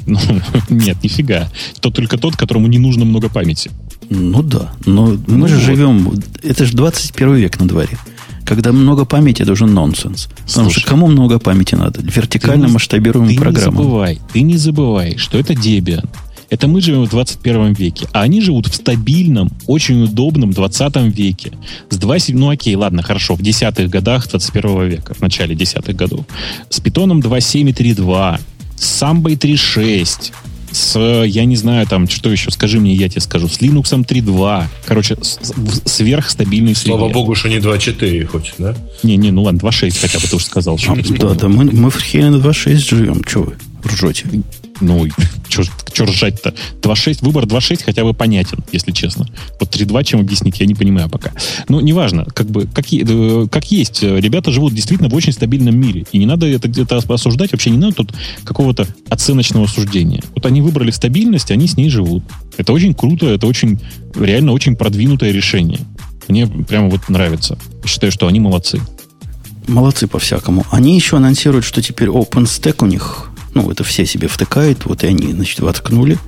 Ну, 0.07 0.19
ну, 0.27 0.41
нет, 0.69 1.03
нифига. 1.03 1.51
То 1.81 1.91
только 1.91 2.17
тот, 2.17 2.35
которому 2.35 2.65
не 2.65 2.79
нужно 2.79 3.05
много 3.05 3.29
памяти. 3.29 3.69
Ну 4.09 4.41
да, 4.41 4.71
но 4.87 5.15
мы 5.27 5.37
ну, 5.37 5.47
же 5.47 5.57
вот. 5.57 5.63
живем... 5.63 6.23
Это 6.41 6.65
же 6.65 6.73
21 6.75 7.35
век 7.35 7.59
на 7.59 7.67
дворе. 7.67 7.99
Когда 8.43 8.71
много 8.71 9.05
памяти, 9.05 9.43
это 9.43 9.51
уже 9.51 9.67
нонсенс. 9.67 10.29
Потому 10.47 10.71
что 10.71 10.81
кому 10.81 11.05
много 11.05 11.37
памяти 11.37 11.75
надо? 11.75 12.01
Вертикально 12.01 12.69
масштабируемым 12.69 13.35
программам. 13.35 13.75
Ты 13.75 13.81
не 13.81 13.83
забывай, 13.83 14.21
ты 14.33 14.41
не 14.41 14.57
забывай, 14.57 15.17
что 15.17 15.37
это 15.37 15.53
Debian. 15.53 16.09
Это 16.49 16.67
мы 16.67 16.81
живем 16.81 17.03
в 17.03 17.09
21 17.09 17.73
веке, 17.73 18.07
а 18.13 18.21
они 18.21 18.41
живут 18.41 18.67
в 18.67 18.75
стабильном, 18.75 19.49
очень 19.67 20.03
удобном 20.03 20.51
20 20.51 20.95
веке. 21.15 21.51
С 21.89 21.97
2, 21.97 22.15
ну 22.29 22.49
окей, 22.49 22.75
ладно, 22.75 23.01
хорошо, 23.01 23.35
в 23.35 23.41
десятых 23.41 23.89
годах 23.89 24.27
21 24.29 24.87
века, 24.87 25.13
в 25.13 25.21
начале 25.21 25.55
десятых 25.55 25.95
годов. 25.95 26.25
С 26.69 26.79
питоном 26.79 27.19
2.7 27.19 27.69
и 27.69 27.73
3.2, 27.73 28.39
с 28.77 28.85
самбой 28.85 29.35
3.6, 29.35 30.33
с, 30.75 30.99
я 30.99 31.45
не 31.45 31.55
знаю, 31.55 31.87
там, 31.87 32.07
что 32.09 32.29
еще, 32.29 32.51
скажи 32.51 32.79
мне, 32.79 32.93
я 32.93 33.07
тебе 33.07 33.21
скажу, 33.21 33.47
с 33.47 33.59
Linux 33.61 33.91
3.2. 33.91 34.65
Короче, 34.85 35.17
сверхстабильный 35.85 36.75
среде. 36.75 36.97
Слава 36.97 37.09
богу, 37.09 37.33
что 37.33 37.49
не 37.49 37.57
2.4 37.57 38.25
хоть, 38.25 38.53
да? 38.57 38.75
Не-не, 39.01 39.31
ну 39.31 39.43
ладно, 39.43 39.59
2.6 39.59 39.97
хотя 39.99 40.19
бы 40.19 40.27
ты 40.27 40.35
уже 40.35 40.45
сказал. 40.45 40.77
Что 40.77 40.95
да, 40.95 41.33
да, 41.33 41.47
мы, 41.47 41.65
мы 41.65 41.89
в 41.89 41.99
Хене 42.01 42.27
2.6 42.27 42.75
живем, 42.75 43.23
что 43.25 43.43
вы 43.43 43.55
ржете? 43.85 44.25
Ну, 44.81 45.07
что 45.47 46.05
ржать-то? 46.05 46.53
2.6, 46.81 47.19
выбор 47.21 47.45
2.6 47.45 47.83
хотя 47.85 48.03
бы 48.03 48.13
понятен, 48.13 48.63
если 48.71 48.91
честно. 48.91 49.27
Вот 49.59 49.73
3.2 49.73 50.03
чем 50.03 50.19
объяснить, 50.19 50.59
я 50.59 50.65
не 50.65 50.75
понимаю 50.75 51.09
пока. 51.09 51.31
Ну, 51.69 51.79
неважно, 51.79 52.25
как 52.25 52.47
бы, 52.47 52.67
как, 52.67 52.85
э, 52.91 53.47
как 53.49 53.71
есть. 53.71 54.03
Ребята 54.03 54.51
живут 54.51 54.73
действительно 54.73 55.09
в 55.09 55.15
очень 55.15 55.31
стабильном 55.31 55.77
мире. 55.79 56.05
И 56.11 56.17
не 56.17 56.25
надо 56.25 56.45
это 56.47 56.67
где-то 56.67 56.97
осуждать, 56.97 57.51
вообще 57.51 57.69
не 57.69 57.77
надо 57.77 57.95
тут 57.95 58.13
какого-то 58.43 58.87
оценочного 59.09 59.67
суждения. 59.67 60.21
Вот 60.33 60.45
они 60.45 60.61
выбрали 60.61 60.91
стабильность, 60.91 61.51
они 61.51 61.67
с 61.67 61.77
ней 61.77 61.89
живут. 61.89 62.23
Это 62.57 62.73
очень 62.73 62.93
круто, 62.93 63.27
это 63.27 63.47
очень, 63.47 63.79
реально 64.15 64.51
очень 64.51 64.75
продвинутое 64.75 65.31
решение. 65.31 65.79
Мне 66.27 66.47
прямо 66.47 66.89
вот 66.89 67.07
нравится. 67.07 67.57
считаю, 67.85 68.11
что 68.11 68.27
они 68.27 68.39
молодцы. 68.39 68.81
Молодцы 69.67 70.07
по-всякому. 70.07 70.65
Они 70.71 70.95
еще 70.95 71.17
анонсируют, 71.17 71.65
что 71.65 71.81
теперь 71.81 72.09
OpenStack 72.09 72.83
у 72.83 72.87
них 72.87 73.29
ну, 73.55 73.71
это 73.71 73.83
все 73.83 74.05
себе 74.05 74.27
втыкают, 74.27 74.85
вот 74.85 75.03
и 75.03 75.07
они, 75.07 75.31
значит, 75.31 75.59
воткнули. 75.61 76.19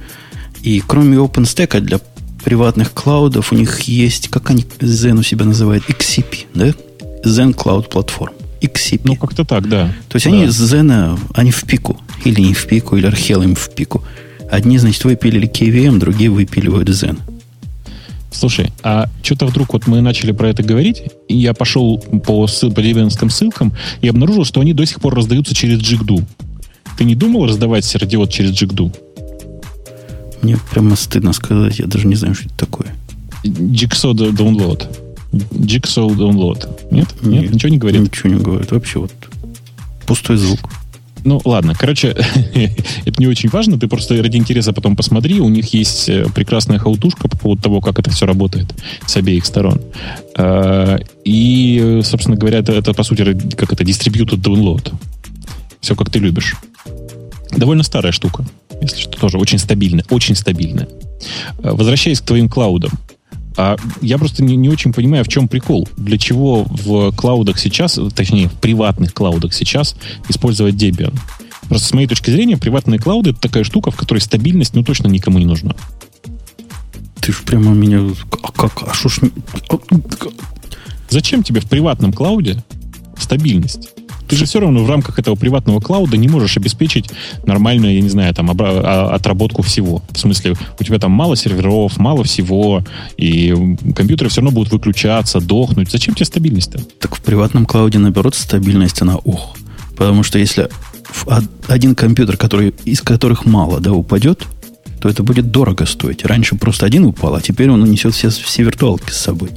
И 0.63 0.81
кроме 0.85 1.17
OpenStack 1.17 1.79
для 1.81 1.99
приватных 2.43 2.93
клаудов 2.93 3.51
у 3.51 3.55
них 3.55 3.81
есть, 3.81 4.29
как 4.29 4.49
они 4.49 4.63
Zen 4.79 5.19
у 5.19 5.23
себя 5.23 5.45
называют, 5.45 5.83
XCP, 5.89 6.45
да? 6.53 6.67
Zen 7.23 7.53
Cloud 7.53 7.91
Platform. 7.91 8.31
XCP. 8.61 9.01
Ну, 9.03 9.15
как-то 9.15 9.43
так, 9.43 9.67
да. 9.67 9.93
То 10.07 10.15
есть 10.15 10.25
да. 10.25 10.31
они 10.31 10.47
с 10.47 10.73
Zen, 10.73 11.19
они 11.33 11.51
в 11.51 11.63
пику. 11.65 11.99
Или 12.23 12.41
не 12.41 12.53
в 12.53 12.65
пику, 12.65 12.95
или 12.95 13.05
Архел 13.05 13.41
им 13.43 13.55
в 13.55 13.69
пику. 13.75 14.03
Одни, 14.49 14.77
значит, 14.77 15.03
выпилили 15.03 15.49
KVM, 15.49 15.99
другие 15.99 16.29
выпиливают 16.29 16.89
Zen. 16.89 17.19
Слушай, 18.31 18.71
а 18.83 19.09
что-то 19.21 19.47
вдруг 19.47 19.73
вот 19.73 19.87
мы 19.87 20.01
начали 20.01 20.31
про 20.31 20.49
это 20.49 20.63
говорить, 20.63 21.03
и 21.27 21.35
я 21.35 21.53
пошел 21.53 21.97
по, 21.97 22.45
ссыл, 22.47 22.71
по 22.71 22.81
деревенским 22.81 23.29
ссылкам 23.29 23.73
и 24.01 24.07
обнаружил, 24.07 24.45
что 24.45 24.61
они 24.61 24.73
до 24.73 24.85
сих 24.85 25.01
пор 25.01 25.15
раздаются 25.15 25.55
через 25.55 25.79
Jigdo. 25.79 26.23
Ты 26.97 27.05
не 27.05 27.15
думал 27.15 27.45
раздавать 27.45 27.85
сердиод 27.85 28.31
через 28.31 28.51
Jigdo? 28.51 28.95
Мне 30.41 30.57
прямо 30.71 30.95
стыдно 30.95 31.33
сказать, 31.33 31.79
я 31.79 31.85
даже 31.85 32.07
не 32.07 32.15
знаю, 32.15 32.35
что 32.35 32.45
это 32.45 32.57
такое. 32.57 32.95
Jigsaw 33.43 34.13
Download. 34.13 34.85
Jigsaw 35.31 36.09
Download. 36.09 36.67
Нет? 36.91 37.07
Нет? 37.21 37.43
Нет? 37.43 37.53
Ничего 37.53 37.69
не 37.69 37.77
говорит? 37.77 38.01
Ничего 38.01 38.29
не 38.29 38.41
говорит. 38.41 38.71
Вообще 38.71 38.99
вот 38.99 39.11
пустой 40.05 40.37
звук. 40.37 40.59
Ну, 41.23 41.41
ладно. 41.43 41.73
Короче, 41.77 42.09
это 43.05 43.19
не 43.19 43.27
очень 43.27 43.49
важно. 43.49 43.77
Ты 43.77 43.87
просто 43.87 44.21
ради 44.21 44.37
интереса 44.37 44.73
потом 44.73 44.95
посмотри. 44.95 45.39
У 45.39 45.49
них 45.49 45.73
есть 45.73 46.07
э, 46.07 46.25
прекрасная 46.33 46.79
хаутушка 46.79 47.27
по 47.27 47.37
поводу 47.37 47.61
того, 47.61 47.81
как 47.81 47.99
это 47.99 48.09
все 48.09 48.25
работает 48.25 48.73
с 49.05 49.17
обеих 49.17 49.45
сторон. 49.45 49.81
А, 50.37 50.97
и, 51.25 51.99
собственно 52.03 52.37
говоря, 52.37 52.59
это, 52.59 52.71
это 52.71 52.93
по 52.93 53.03
сути, 53.03 53.37
как 53.55 53.73
это, 53.73 53.83
distributed 53.83 54.41
download. 54.41 54.93
Все, 55.87 55.95
как 55.95 56.09
ты 56.09 56.19
любишь. 56.19 56.57
Довольно 57.55 57.81
старая 57.81 58.11
штука, 58.11 58.43
если 58.81 58.99
что, 58.99 59.17
тоже 59.17 59.37
очень 59.37 59.57
стабильная, 59.57 60.03
очень 60.09 60.35
стабильная. 60.35 60.89
Э, 61.59 61.71
возвращаясь 61.71 62.19
к 62.19 62.25
твоим 62.25 62.49
клаудам, 62.49 62.91
а 63.55 63.77
я 64.01 64.17
просто 64.17 64.43
не, 64.43 64.57
не 64.57 64.67
очень 64.67 64.91
понимаю, 64.91 65.23
в 65.23 65.29
чем 65.29 65.47
прикол. 65.47 65.87
Для 65.95 66.17
чего 66.17 66.65
в 66.65 67.13
клаудах 67.13 67.57
сейчас, 67.57 67.97
точнее, 68.13 68.49
в 68.49 68.55
приватных 68.55 69.13
клаудах 69.13 69.53
сейчас 69.53 69.95
использовать 70.27 70.75
Debian? 70.75 71.17
Просто 71.69 71.87
с 71.87 71.93
моей 71.93 72.07
точки 72.07 72.31
зрения, 72.31 72.57
приватные 72.57 72.99
клауды 72.99 73.29
это 73.29 73.39
такая 73.39 73.63
штука, 73.63 73.89
в 73.89 73.95
которой 73.95 74.19
стабильность 74.19 74.75
ну 74.75 74.83
точно 74.83 75.07
никому 75.07 75.39
не 75.39 75.45
нужна. 75.45 75.73
Ты 77.21 77.31
ж 77.31 77.43
прямо 77.45 77.73
меня... 77.73 78.01
А 78.43 78.51
как? 78.51 78.83
А 78.83 78.93
шо 78.93 79.07
ж... 79.07 79.21
Зачем 81.07 81.43
тебе 81.43 81.61
в 81.61 81.69
приватном 81.69 82.11
клауде 82.11 82.61
стабильность? 83.17 83.96
Ты 84.27 84.35
же 84.35 84.45
все 84.45 84.59
равно 84.59 84.83
в 84.83 84.89
рамках 84.89 85.19
этого 85.19 85.35
приватного 85.35 85.79
клауда 85.79 86.17
не 86.17 86.27
можешь 86.27 86.57
обеспечить 86.57 87.09
нормальную, 87.45 87.95
я 87.95 88.01
не 88.01 88.09
знаю, 88.09 88.33
там, 88.33 88.49
а, 88.51 89.11
отработку 89.13 89.61
всего. 89.61 90.01
В 90.11 90.19
смысле, 90.19 90.55
у 90.79 90.83
тебя 90.83 90.99
там 90.99 91.11
мало 91.11 91.35
серверов, 91.35 91.97
мало 91.97 92.23
всего, 92.23 92.83
и 93.17 93.53
компьютеры 93.95 94.29
все 94.29 94.41
равно 94.41 94.51
будут 94.51 94.71
выключаться, 94.71 95.39
дохнуть. 95.39 95.91
Зачем 95.91 96.13
тебе 96.13 96.25
стабильность-то? 96.25 96.79
Так 96.99 97.15
в 97.15 97.21
приватном 97.21 97.65
клауде, 97.65 97.99
наоборот, 97.99 98.35
стабильность, 98.35 99.01
она 99.01 99.17
ух. 99.17 99.55
Потому 99.95 100.23
что 100.23 100.37
если 100.37 100.69
один 101.67 101.95
компьютер, 101.95 102.37
который, 102.37 102.73
из 102.85 103.01
которых 103.01 103.45
мало, 103.45 103.79
да, 103.79 103.93
упадет, 103.93 104.45
то 105.01 105.09
это 105.09 105.23
будет 105.23 105.51
дорого 105.51 105.85
стоить. 105.85 106.25
Раньше 106.25 106.55
просто 106.55 106.85
один 106.85 107.05
упал, 107.05 107.35
а 107.35 107.41
теперь 107.41 107.69
он 107.69 107.81
унесет 107.83 108.13
все, 108.13 108.29
все 108.29 108.63
виртуалки 108.63 109.11
с 109.11 109.17
собой. 109.17 109.49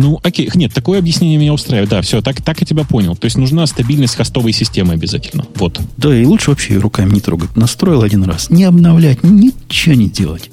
Ну, 0.00 0.18
окей, 0.22 0.50
нет, 0.54 0.72
такое 0.72 0.98
объяснение 0.98 1.36
меня 1.36 1.52
устраивает. 1.52 1.90
Да, 1.90 2.00
все, 2.00 2.22
так, 2.22 2.40
так 2.40 2.58
я 2.60 2.66
тебя 2.66 2.84
понял. 2.84 3.16
То 3.16 3.26
есть 3.26 3.36
нужна 3.36 3.66
стабильность 3.66 4.16
хостовой 4.16 4.52
системы 4.52 4.94
обязательно. 4.94 5.44
Вот. 5.56 5.78
Да, 5.98 6.16
и 6.16 6.24
лучше 6.24 6.50
вообще 6.50 6.78
руками 6.78 7.12
не 7.12 7.20
трогать. 7.20 7.54
Настроил 7.54 8.02
один 8.02 8.24
раз. 8.24 8.48
Не 8.48 8.64
обновлять, 8.64 9.22
ничего 9.22 9.94
не 9.94 10.08
делать. 10.08 10.50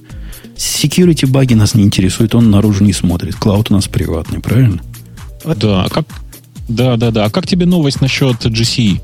Security 0.57 1.25
баги 1.27 1.53
нас 1.53 1.75
не 1.75 1.83
интересуют, 1.83 2.35
он 2.35 2.51
наружу 2.51 2.83
не 2.83 2.91
смотрит. 2.91 3.35
Клауд 3.35 3.71
у 3.71 3.75
нас 3.75 3.87
приватный, 3.87 4.41
правильно? 4.41 4.81
Да, 5.45 5.83
а 5.85 5.89
как, 5.89 6.05
да, 6.67 6.97
да, 6.97 7.11
да. 7.11 7.25
А 7.25 7.29
как 7.29 7.47
тебе 7.47 7.65
новость 7.65 8.01
насчет 8.01 8.45
GCE? 8.45 8.99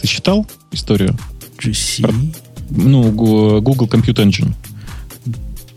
Ты 0.00 0.08
читал 0.08 0.44
историю? 0.72 1.16
GCE? 1.62 2.02
Про, 2.02 2.14
ну, 2.70 3.12
Google 3.12 3.86
Compute 3.86 4.24
Engine. 4.24 4.54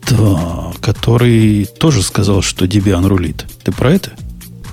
Да, 0.10 0.74
который 0.80 1.66
тоже 1.66 2.02
сказал, 2.02 2.42
что 2.42 2.66
Debian 2.66 3.08
рулит. 3.08 3.46
Ты 3.64 3.72
про 3.72 3.92
это? 3.92 4.12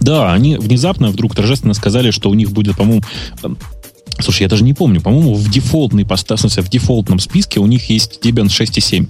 Да, 0.00 0.32
они 0.32 0.56
внезапно 0.56 1.08
вдруг 1.10 1.34
торжественно 1.34 1.74
сказали, 1.74 2.10
что 2.10 2.30
у 2.30 2.34
них 2.34 2.52
будет, 2.52 2.76
по-моему, 2.76 3.02
эм, 3.42 3.58
Слушай, 4.20 4.42
я 4.42 4.48
даже 4.48 4.62
не 4.62 4.74
помню. 4.74 5.00
По-моему, 5.00 5.34
в 5.34 5.50
дефолтной 5.50 6.04
поста, 6.04 6.36
в, 6.36 6.40
смысле, 6.40 6.62
в 6.62 6.68
дефолтном 6.68 7.18
списке 7.18 7.60
у 7.60 7.66
них 7.66 7.90
есть 7.90 8.20
Debian 8.22 8.46
6.7. 8.46 9.08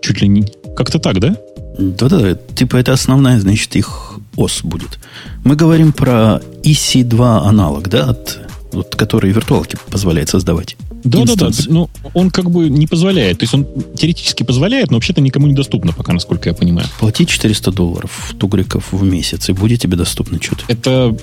Чуть 0.00 0.22
ли 0.22 0.28
не... 0.28 0.46
Как-то 0.76 0.98
так, 0.98 1.18
да? 1.18 1.36
Да-да, 1.78 2.34
типа 2.34 2.76
это 2.76 2.92
основная, 2.92 3.40
значит, 3.40 3.74
их 3.74 4.14
ос 4.36 4.60
будет. 4.62 4.98
Мы 5.44 5.56
говорим 5.56 5.92
про 5.92 6.40
EC2 6.62 7.46
аналог, 7.46 7.88
да, 7.88 8.10
от, 8.10 8.38
вот, 8.72 8.94
который 8.94 9.32
виртуалки 9.32 9.76
позволяет 9.90 10.28
создавать. 10.28 10.76
Да, 11.04 11.24
да, 11.24 11.34
да. 11.34 11.50
Ну, 11.66 11.88
он 12.14 12.30
как 12.30 12.50
бы 12.50 12.68
не 12.68 12.86
позволяет. 12.86 13.38
То 13.38 13.44
есть 13.44 13.54
он 13.54 13.66
теоретически 13.96 14.42
позволяет, 14.42 14.90
но 14.90 14.96
вообще-то 14.96 15.20
никому 15.20 15.46
не 15.46 15.54
доступно 15.54 15.92
пока, 15.92 16.12
насколько 16.12 16.48
я 16.48 16.54
понимаю. 16.54 16.86
Плати 16.98 17.26
400 17.26 17.72
долларов 17.72 18.34
тугриков 18.38 18.92
в 18.92 19.02
месяц, 19.02 19.48
и 19.48 19.52
будет 19.52 19.80
тебе 19.80 19.96
доступно 19.96 20.40
что-то. 20.40 20.64
Это 20.68 21.16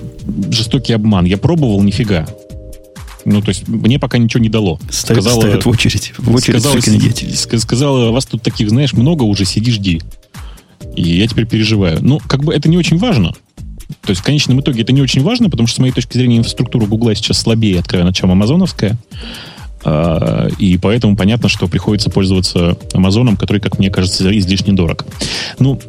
жестокий 0.50 0.92
обман. 0.92 1.24
Я 1.24 1.38
пробовал, 1.38 1.82
нифига. 1.82 2.26
Ну, 3.24 3.42
то 3.42 3.50
есть, 3.50 3.68
мне 3.68 3.98
пока 3.98 4.18
ничего 4.18 4.40
не 4.40 4.48
дало. 4.48 4.78
Ставят, 4.90 5.22
сказала, 5.22 5.40
ставят 5.40 5.64
в 5.64 5.68
очередь. 5.68 6.12
В 6.16 6.34
очередь 6.34 6.62
сказала, 6.62 7.58
сказала, 7.58 8.10
вас 8.10 8.26
тут 8.26 8.42
таких, 8.42 8.70
знаешь, 8.70 8.92
много 8.94 9.24
уже, 9.24 9.44
сиди, 9.44 9.70
жди. 9.70 10.00
И 10.96 11.16
я 11.16 11.26
теперь 11.28 11.46
переживаю. 11.46 11.98
Ну, 12.00 12.20
как 12.20 12.44
бы 12.44 12.54
это 12.54 12.68
не 12.68 12.78
очень 12.78 12.96
важно. 12.98 13.34
То 14.02 14.10
есть 14.10 14.20
в 14.20 14.24
конечном 14.24 14.60
итоге 14.60 14.82
это 14.82 14.92
не 14.92 15.00
очень 15.00 15.22
важно, 15.22 15.50
потому 15.50 15.66
что, 15.66 15.76
с 15.76 15.78
моей 15.80 15.92
точки 15.92 16.16
зрения, 16.16 16.38
инфраструктура 16.38 16.86
Гугла 16.86 17.14
сейчас 17.14 17.38
слабее, 17.38 17.80
откровенно, 17.80 18.12
чем 18.12 18.30
амазоновская. 18.30 18.98
А, 19.84 20.48
и 20.58 20.76
поэтому 20.76 21.16
понятно, 21.16 21.48
что 21.48 21.68
приходится 21.68 22.10
пользоваться 22.10 22.76
Амазоном, 22.92 23.36
который, 23.36 23.60
как 23.60 23.78
мне 23.78 23.90
кажется, 23.90 24.36
излишне 24.36 24.72
дорог. 24.72 25.04
Ну, 25.58 25.80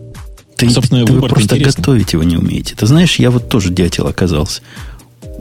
ты, 0.55 0.69
собственно, 0.69 1.05
ты 1.05 1.13
вы 1.13 1.27
просто 1.27 1.55
интересный. 1.55 1.81
готовить 1.81 2.13
его 2.13 2.23
не 2.23 2.37
умеете. 2.37 2.75
Ты 2.75 2.85
знаешь, 2.85 3.15
я 3.17 3.31
вот 3.31 3.49
тоже 3.49 3.69
дятел 3.69 4.07
оказался. 4.07 4.61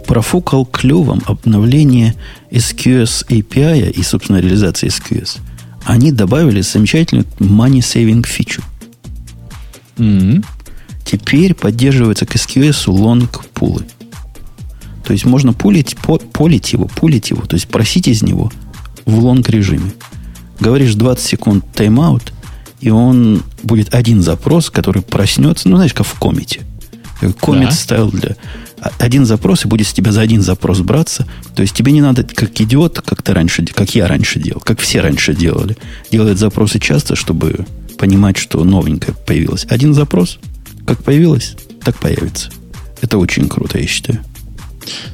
Профукал 0.06 0.64
клювом 0.64 1.22
обновление 1.26 2.14
SQS 2.50 3.26
API 3.28 3.90
и, 3.90 4.02
собственно, 4.02 4.38
реализации 4.38 4.88
SQS. 4.88 5.38
Они 5.84 6.12
добавили 6.12 6.60
замечательную 6.60 7.26
money 7.38 7.78
saving 7.78 8.24
feature. 8.24 8.64
Mm-hmm. 9.96 10.44
Теперь 11.04 11.54
поддерживается 11.54 12.26
к 12.26 12.34
SQS 12.36 12.86
long 12.86 13.28
пулы. 13.54 13.84
То 15.08 15.14
есть 15.14 15.24
можно 15.24 15.54
pull 15.54 15.75
ить, 15.75 15.96
по, 15.96 16.18
poll 16.18 16.50
ить 16.50 16.74
его, 16.74 16.84
pull 16.84 17.10
ить 17.10 17.30
его, 17.30 17.40
то 17.46 17.54
есть 17.54 17.66
просить 17.66 18.08
из 18.08 18.22
него 18.22 18.52
в 19.06 19.18
long 19.20 19.48
режиме. 19.48 19.90
Говоришь 20.60 20.94
20 20.96 21.24
секунд 21.24 21.64
тайм-аут, 21.74 22.34
и 22.82 22.90
он 22.90 23.42
будет 23.62 23.94
один 23.94 24.20
запрос, 24.20 24.68
который 24.68 25.00
проснется, 25.00 25.70
ну, 25.70 25.76
знаешь, 25.76 25.94
как 25.94 26.06
в 26.06 26.18
Comet 26.18 26.60
е. 27.40 27.49
Comet 27.49 27.70
да. 27.70 27.74
ставил 27.74 28.10
для... 28.10 28.36
Один 28.98 29.24
запрос, 29.24 29.64
и 29.64 29.68
будет 29.68 29.86
с 29.86 29.94
тебя 29.94 30.12
за 30.12 30.20
один 30.20 30.42
запрос 30.42 30.80
браться. 30.80 31.26
То 31.54 31.62
есть 31.62 31.74
тебе 31.74 31.92
не 31.92 32.02
надо, 32.02 32.22
как 32.24 32.60
идиот, 32.60 33.00
как 33.00 33.22
ты 33.22 33.32
раньше, 33.32 33.64
как 33.64 33.94
я 33.94 34.08
раньше 34.08 34.38
делал, 34.38 34.60
как 34.60 34.78
все 34.78 35.00
раньше 35.00 35.34
делали, 35.34 35.78
делать 36.12 36.36
запросы 36.36 36.78
часто, 36.80 37.16
чтобы 37.16 37.64
понимать, 37.96 38.36
что 38.36 38.62
новенькое 38.62 39.16
появилось. 39.26 39.64
Один 39.70 39.94
запрос, 39.94 40.38
как 40.86 41.02
появилось, 41.02 41.56
так 41.82 41.96
появится. 41.96 42.50
Это 43.00 43.16
очень 43.16 43.48
круто, 43.48 43.78
я 43.78 43.86
считаю. 43.86 44.22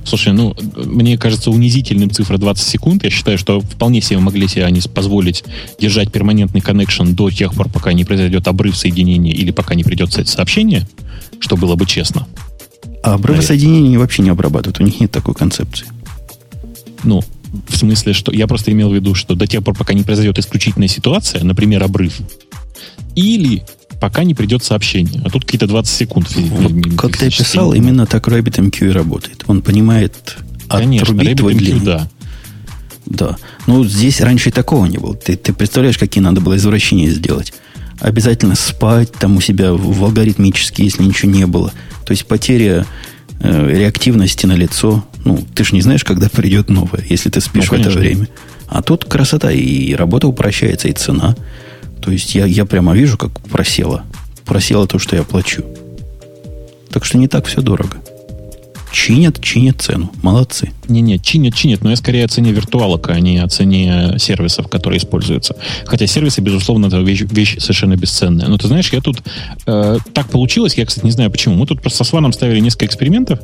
Слушай, 0.05 0.33
ну, 0.33 0.55
мне 0.77 1.19
кажется 1.19 1.51
унизительным 1.51 2.11
цифра 2.11 2.39
20 2.39 2.67
секунд. 2.67 3.05
Я 3.05 3.11
считаю, 3.11 3.39
что 3.39 3.61
вполне 3.61 4.01
себе 4.01 4.19
могли 4.19 4.49
себе 4.49 4.65
они 4.65 4.81
позволить 4.81 5.45
держать 5.81 6.13
перманентный 6.13 6.61
коннекшн 6.61 7.13
до 7.13 7.31
тех 7.31 7.55
пор, 7.55 7.69
пока 7.69 7.93
не 7.93 8.05
произойдет 8.05 8.47
обрыв 8.49 8.77
соединения 8.77 9.33
или 9.33 9.51
пока 9.51 9.75
не 9.75 9.85
придет 9.85 10.13
сообщение, 10.13 10.87
что 11.41 11.57
было 11.57 11.77
бы 11.77 11.87
честно. 11.87 12.27
А 13.03 13.15
обрывы 13.15 13.43
соединения 13.43 13.99
вообще 13.99 14.23
не 14.23 14.31
обрабатывают. 14.31 14.81
У 14.81 14.83
них 14.83 14.99
нет 15.01 15.11
такой 15.11 15.35
концепции. 15.35 15.87
Ну, 17.03 17.23
в 17.69 17.77
смысле, 17.77 18.13
что 18.13 18.33
я 18.33 18.47
просто 18.47 18.73
имел 18.73 18.91
в 18.91 18.95
виду, 18.95 19.15
что 19.15 19.35
до 19.35 19.47
тех 19.47 19.63
пор, 19.63 19.75
пока 19.77 19.93
не 19.95 20.03
произойдет 20.03 20.39
исключительная 20.39 20.89
ситуация, 20.89 21.45
например, 21.45 21.83
обрыв, 21.83 22.19
или 23.15 23.65
пока 24.05 24.23
не 24.23 24.35
придет 24.35 24.63
сообщение. 24.63 25.23
А 25.25 25.31
тут 25.31 25.47
какие-то 25.47 25.67
20 25.67 25.97
секунд. 25.97 26.31
Вот, 26.37 26.73
как 26.99 27.17
ты 27.17 27.31
писал, 27.31 27.73
именно 27.73 28.05
так 28.05 28.29
RabbitMQ 28.29 28.89
и 28.89 28.91
работает. 28.91 29.45
Он 29.47 29.63
понимает 29.63 30.37
Конечно, 30.69 31.15
RabbitMQ, 31.15 31.83
да. 31.83 32.11
Да. 33.07 33.37
Ну, 33.67 33.83
здесь 33.83 34.21
раньше 34.21 34.51
и 34.51 34.53
такого 34.53 34.85
не 34.85 34.99
было. 34.99 35.15
Ты, 35.15 35.37
ты 35.37 35.55
представляешь, 35.55 35.97
какие 35.97 36.23
надо 36.23 36.43
было 36.43 36.59
извращения 36.59 37.09
сделать? 37.09 37.55
Обязательно 37.99 38.57
спать 38.57 39.11
там 39.13 39.39
у 39.39 39.41
себя 39.41 39.73
в 39.73 40.05
алгоритмически, 40.05 40.83
если 40.83 41.03
ничего 41.03 41.33
не 41.33 41.47
было. 41.47 41.73
То 42.05 42.11
есть 42.11 42.27
потеря 42.27 42.85
э, 43.41 43.71
реактивности 43.71 44.45
на 44.45 44.53
лицо. 44.53 45.03
Ну, 45.25 45.43
ты 45.55 45.65
же 45.65 45.75
не 45.75 45.81
знаешь, 45.81 46.05
когда 46.05 46.29
придет 46.29 46.69
новое, 46.69 47.03
если 47.09 47.31
ты 47.31 47.41
спишь 47.41 47.71
ну, 47.71 47.79
в 47.79 47.81
это 47.81 47.89
время. 47.89 48.29
А 48.69 48.83
тут 48.83 49.07
красота, 49.07 49.51
и 49.51 49.95
работа 49.95 50.29
упрощается, 50.29 50.89
и 50.89 50.93
цена. 50.93 51.35
То 52.05 52.11
есть 52.11 52.35
я, 52.35 52.45
я 52.45 52.67
прямо 52.67 52.95
вижу, 52.95 53.17
как 53.17 53.41
просело. 53.41 54.03
Просело 54.45 54.87
то, 54.87 54.99
что 54.99 55.17
я 55.17 55.23
плачу. 55.23 55.65
Так 56.91 57.07
что 57.07 57.17
не 57.17 57.29
так 57.29 57.47
все 57.47 57.63
дорого. 57.63 57.97
Чинят, 58.93 59.41
чинят 59.41 59.81
цену. 59.81 60.13
Молодцы. 60.23 60.71
Не-не, 60.87 61.19
чинят, 61.19 61.55
чинят, 61.55 61.83
но 61.83 61.91
я 61.91 61.97
скорее 61.97 62.27
о 62.27 62.29
цене 62.29 62.53
виртуалок, 62.53 63.09
а 63.09 63.19
не 63.19 63.39
о 63.39 63.49
цене 63.49 64.17
сервисов, 64.19 64.69
которые 64.69 64.99
используются. 64.99 65.57
Хотя 65.87 66.07
сервисы, 66.07 66.43
безусловно, 66.43 66.87
это 66.87 66.99
вещь, 66.99 67.23
вещь 67.23 67.57
совершенно 67.59 67.97
бесценная. 67.97 68.49
Но 68.49 68.59
ты 68.59 68.69
знаешь, 68.69 68.93
я 68.93 69.01
тут... 69.01 69.23
Э, 69.67 69.97
так 70.13 70.29
получилось, 70.29 70.75
я, 70.75 70.85
кстати, 70.85 71.07
не 71.07 71.11
знаю 71.11 71.31
почему. 71.31 71.57
Мы 71.57 71.67
тут 71.67 71.81
просто 71.81 72.05
с 72.05 72.09
Сваном 72.09 72.33
ставили 72.33 72.61
несколько 72.61 72.87
экспериментов, 72.87 73.41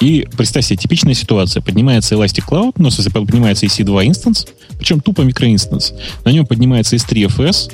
и 0.00 0.26
представь 0.36 0.64
себе, 0.64 0.76
типичная 0.76 1.14
ситуация. 1.14 1.60
Поднимается 1.62 2.14
Elastic 2.14 2.44
Cloud, 2.48 2.74
ну, 2.78 2.90
в 2.90 3.12
поднимается 3.12 3.66
EC2 3.66 4.06
инстанс, 4.06 4.46
причем 4.78 5.00
тупо 5.00 5.22
микроинстанс. 5.22 5.92
На 6.24 6.30
нем 6.30 6.46
поднимается 6.46 6.96
S3 6.96 7.26
FS, 7.26 7.72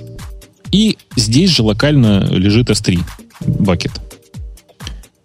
и 0.73 0.99
здесь 1.17 1.51
же 1.51 1.63
локально 1.63 2.27
лежит 2.31 2.71
S3 2.71 3.01
бакет. 3.41 3.93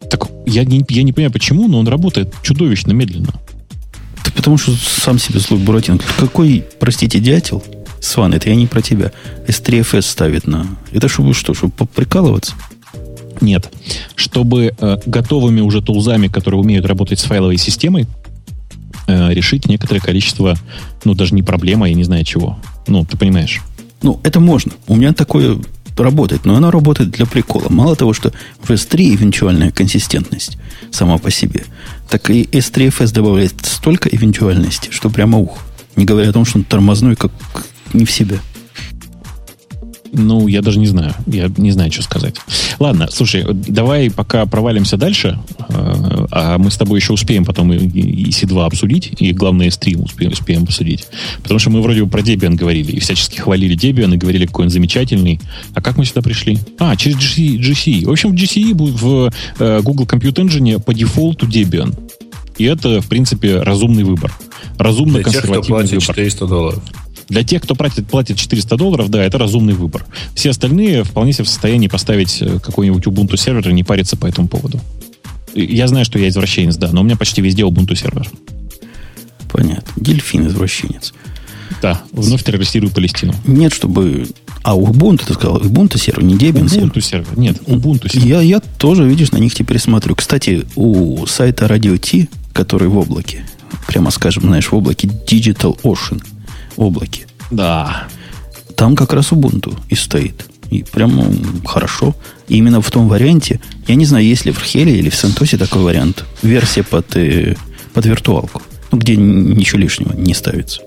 Так 0.10 0.28
я 0.46 0.64
не, 0.64 0.84
я 0.90 1.04
не 1.04 1.14
понимаю, 1.14 1.32
почему, 1.32 1.68
но 1.68 1.80
он 1.80 1.88
работает 1.88 2.34
чудовищно 2.44 2.92
медленно. 2.92 3.34
Да 4.24 4.32
потому 4.36 4.58
что 4.58 4.72
сам 4.74 5.20
себе 5.20 5.40
злой 5.40 5.60
Буратино. 5.60 6.00
Какой, 6.20 6.64
простите, 6.80 7.20
дятел? 7.20 7.64
Сван, 8.00 8.34
это 8.34 8.50
я 8.50 8.56
не 8.56 8.68
про 8.68 8.82
тебя. 8.82 9.12
S3FS 9.48 10.04
ставит 10.04 10.48
на... 10.48 10.68
Это 10.92 11.08
чтобы 11.08 11.34
что, 11.34 11.54
чтобы 11.54 11.74
поприкалываться? 11.74 12.54
Нет. 13.42 13.72
Чтобы 14.16 14.74
э, 14.78 14.98
готовыми 15.06 15.62
уже 15.62 15.82
тулзами, 15.82 16.28
которые 16.28 16.62
умеют 16.62 16.86
работать 16.86 17.20
с 17.20 17.24
файловой 17.24 17.58
системой, 17.58 18.06
э, 19.08 19.34
решить 19.34 19.68
некоторое 19.68 20.00
количество, 20.00 20.56
ну, 21.04 21.16
даже 21.16 21.34
не 21.34 21.44
проблема, 21.44 21.90
я 21.90 21.96
не 21.96 22.04
знаю 22.04 22.24
чего. 22.24 22.60
Ну, 22.88 23.06
ты 23.06 23.18
понимаешь. 23.18 23.62
Ну, 24.06 24.20
это 24.22 24.40
можно. 24.40 24.72
У 24.86 24.96
меня 24.96 25.14
такое 25.14 25.58
работает, 25.98 26.46
но 26.46 26.56
оно 26.56 26.70
работает 26.70 27.10
для 27.10 27.26
прикола. 27.26 27.70
Мало 27.70 27.96
того, 27.96 28.14
что 28.14 28.32
в 28.62 28.70
S3 28.70 29.16
эвенчуальная 29.16 29.72
консистентность 29.72 30.60
сама 30.92 31.18
по 31.18 31.32
себе, 31.32 31.64
так 32.08 32.30
и 32.30 32.44
S3FS 32.44 33.12
добавляет 33.12 33.54
столько 33.64 34.08
эвенчуальности, 34.08 34.90
что 34.92 35.10
прямо 35.10 35.40
ух. 35.40 35.58
Не 35.96 36.06
говоря 36.06 36.30
о 36.30 36.34
том, 36.34 36.46
что 36.46 36.60
он 36.60 36.66
тормозной, 36.66 37.16
как 37.16 37.32
не 37.94 38.06
в 38.06 38.12
себе. 38.12 38.40
Ну, 40.18 40.48
я 40.48 40.62
даже 40.62 40.80
не 40.80 40.88
знаю. 40.88 41.14
Я 41.28 41.52
не 41.58 41.72
знаю, 41.72 41.92
что 41.92 42.02
сказать. 42.02 42.36
Ладно, 42.80 43.08
слушай, 43.12 43.46
давай 43.52 44.10
пока 44.10 44.46
провалимся 44.46 44.98
дальше, 44.98 45.40
э, 45.70 46.26
а 46.32 46.58
мы 46.58 46.72
с 46.72 46.78
тобой 46.78 47.00
еще 47.00 47.14
успеем 47.14 47.46
потом 47.46 47.74
и, 47.74 47.78
и 47.78 48.30
C2 48.30 48.66
обсудить, 48.66 49.14
и 49.20 49.32
главное 49.34 49.68
S3 49.68 50.02
успеем, 50.02 50.32
успеем 50.32 50.64
обсудить. 50.64 51.08
Потому 51.44 51.60
что 51.60 51.70
мы 51.70 51.82
вроде 51.82 52.06
про 52.06 52.22
Debian 52.22 52.56
говорили, 52.56 52.92
и 52.92 53.00
всячески 53.00 53.40
хвалили 53.40 53.78
Debian, 53.78 54.14
и 54.14 54.18
говорили, 54.18 54.46
какой 54.46 54.66
он 54.66 54.72
замечательный. 54.72 55.40
А 55.74 55.82
как 55.82 55.98
мы 55.98 56.06
сюда 56.06 56.22
пришли? 56.22 56.60
А, 56.80 56.96
через 56.96 57.18
GCE. 57.18 57.58
GCE. 57.60 58.06
В 58.06 58.12
общем, 58.12 58.32
в 58.32 58.36
GCE 58.36 58.74
в 58.74 59.32
э, 59.60 59.82
Google 59.82 60.06
Compute 60.06 60.46
Engine 60.46 60.82
по 60.82 60.94
дефолту 60.94 61.46
Debian. 61.46 61.94
И 62.58 62.64
это, 62.64 63.02
в 63.02 63.08
принципе, 63.08 63.62
разумный 63.62 64.04
выбор. 64.04 64.34
Разумно 64.78 65.22
Для 65.22 65.32
тех, 65.32 65.44
кто 65.44 65.62
платит 65.62 65.92
выбор. 65.92 66.08
400 66.08 66.48
долларов. 66.48 66.84
Для 67.30 67.44
тех, 67.44 67.64
кто 67.64 67.76
платит, 67.76 68.08
платит 68.08 68.38
400 68.38 68.78
долларов, 68.78 69.10
да, 69.10 69.24
это 69.24 69.38
разумный 69.38 69.74
выбор. 69.74 70.06
Все 70.36 70.52
остальные 70.52 71.04
вполне 71.04 71.34
себе 71.34 71.46
в 71.46 71.50
состоянии 71.50 71.88
поставить 71.88 72.42
э, 72.42 72.60
какой-нибудь 72.60 73.06
Ubuntu 73.06 73.36
сервер 73.38 73.70
и 73.70 73.74
не 73.74 73.84
париться 73.84 74.16
по 74.16 74.28
этому 74.28 74.48
поводу. 74.48 74.80
Я 75.56 75.88
знаю, 75.88 76.06
что 76.06 76.20
я 76.20 76.28
извращенец, 76.28 76.76
да, 76.76 76.92
но 76.92 77.02
у 77.02 77.04
меня 77.04 77.16
почти 77.16 77.42
везде 77.42 77.64
Ubuntu 77.64 77.96
сервер. 77.96 78.30
Понятно. 79.52 79.92
Дельфин 79.96 80.48
извращенец. 80.48 81.14
Да, 81.82 82.02
вновь 82.12 82.44
террористирует 82.44 82.94
Палестину. 82.94 83.34
Нет, 83.46 83.74
чтобы... 83.74 84.28
А 84.62 84.76
Ubuntu, 84.76 85.26
ты 85.26 85.34
сказал, 85.34 85.60
Ubuntu 85.62 85.98
сервер, 85.98 86.24
не 86.24 86.36
Debian 86.36 86.70
сервер? 86.70 86.90
Ubuntu 86.90 87.02
сервер, 87.02 87.38
нет, 87.38 87.58
Ubuntu 87.66 88.12
сервер. 88.12 88.28
Я, 88.28 88.42
я 88.42 88.60
тоже, 88.60 89.08
видишь, 89.08 89.32
на 89.32 89.38
них 89.38 89.54
теперь 89.56 89.80
смотрю. 89.80 90.16
Кстати, 90.16 90.66
у 90.76 91.26
сайта 91.26 91.66
Radio 91.66 91.98
T, 91.98 92.28
который 92.54 92.88
в 92.88 92.98
облаке, 92.98 93.46
прямо 93.88 94.12
скажем, 94.12 94.44
знаешь, 94.44 94.72
в 94.72 94.76
облаке 94.76 95.08
Digital 95.08 95.80
Ocean– 95.82 96.22
облаке. 96.78 97.28
Да. 97.52 98.08
Там 98.76 98.96
как 98.96 99.14
раз 99.14 99.32
Ubuntu 99.32 99.78
и 99.90 99.96
стоит. 99.96 100.46
И 100.70 100.84
прямо 100.84 101.26
хорошо. 101.66 102.16
И 102.48 102.58
именно 102.58 102.82
в 102.82 102.92
том 102.92 103.08
варианте, 103.08 103.60
я 103.88 103.96
не 103.96 104.06
знаю, 104.06 104.26
есть 104.26 104.46
ли 104.46 104.52
в 104.52 104.60
Рхеле 104.60 104.98
или 104.98 105.10
в 105.10 105.16
Сентосе 105.16 105.58
такой 105.58 105.82
вариант, 105.82 106.26
версия 106.42 106.84
под, 106.84 107.16
э, 107.16 107.56
под 107.94 108.06
виртуалку, 108.06 108.62
ну, 108.92 108.98
где 108.98 109.16
ничего 109.16 109.80
лишнего 109.80 110.14
не 110.14 110.34
ставится. 110.34 110.82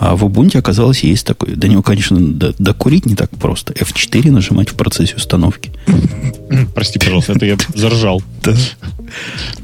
А 0.00 0.14
в 0.14 0.24
Ubuntu 0.24 0.58
оказалось 0.58 1.00
есть 1.00 1.26
такой. 1.26 1.56
До 1.56 1.66
него, 1.66 1.82
конечно, 1.82 2.18
докурить 2.20 3.04
не 3.04 3.16
так 3.16 3.30
просто. 3.30 3.72
F4 3.72 4.30
нажимать 4.30 4.68
в 4.68 4.74
процессе 4.74 5.16
установки. 5.16 5.72
Прости, 6.74 7.00
пожалуйста, 7.00 7.32
это 7.32 7.46
я 7.46 7.56
заржал. 7.74 8.22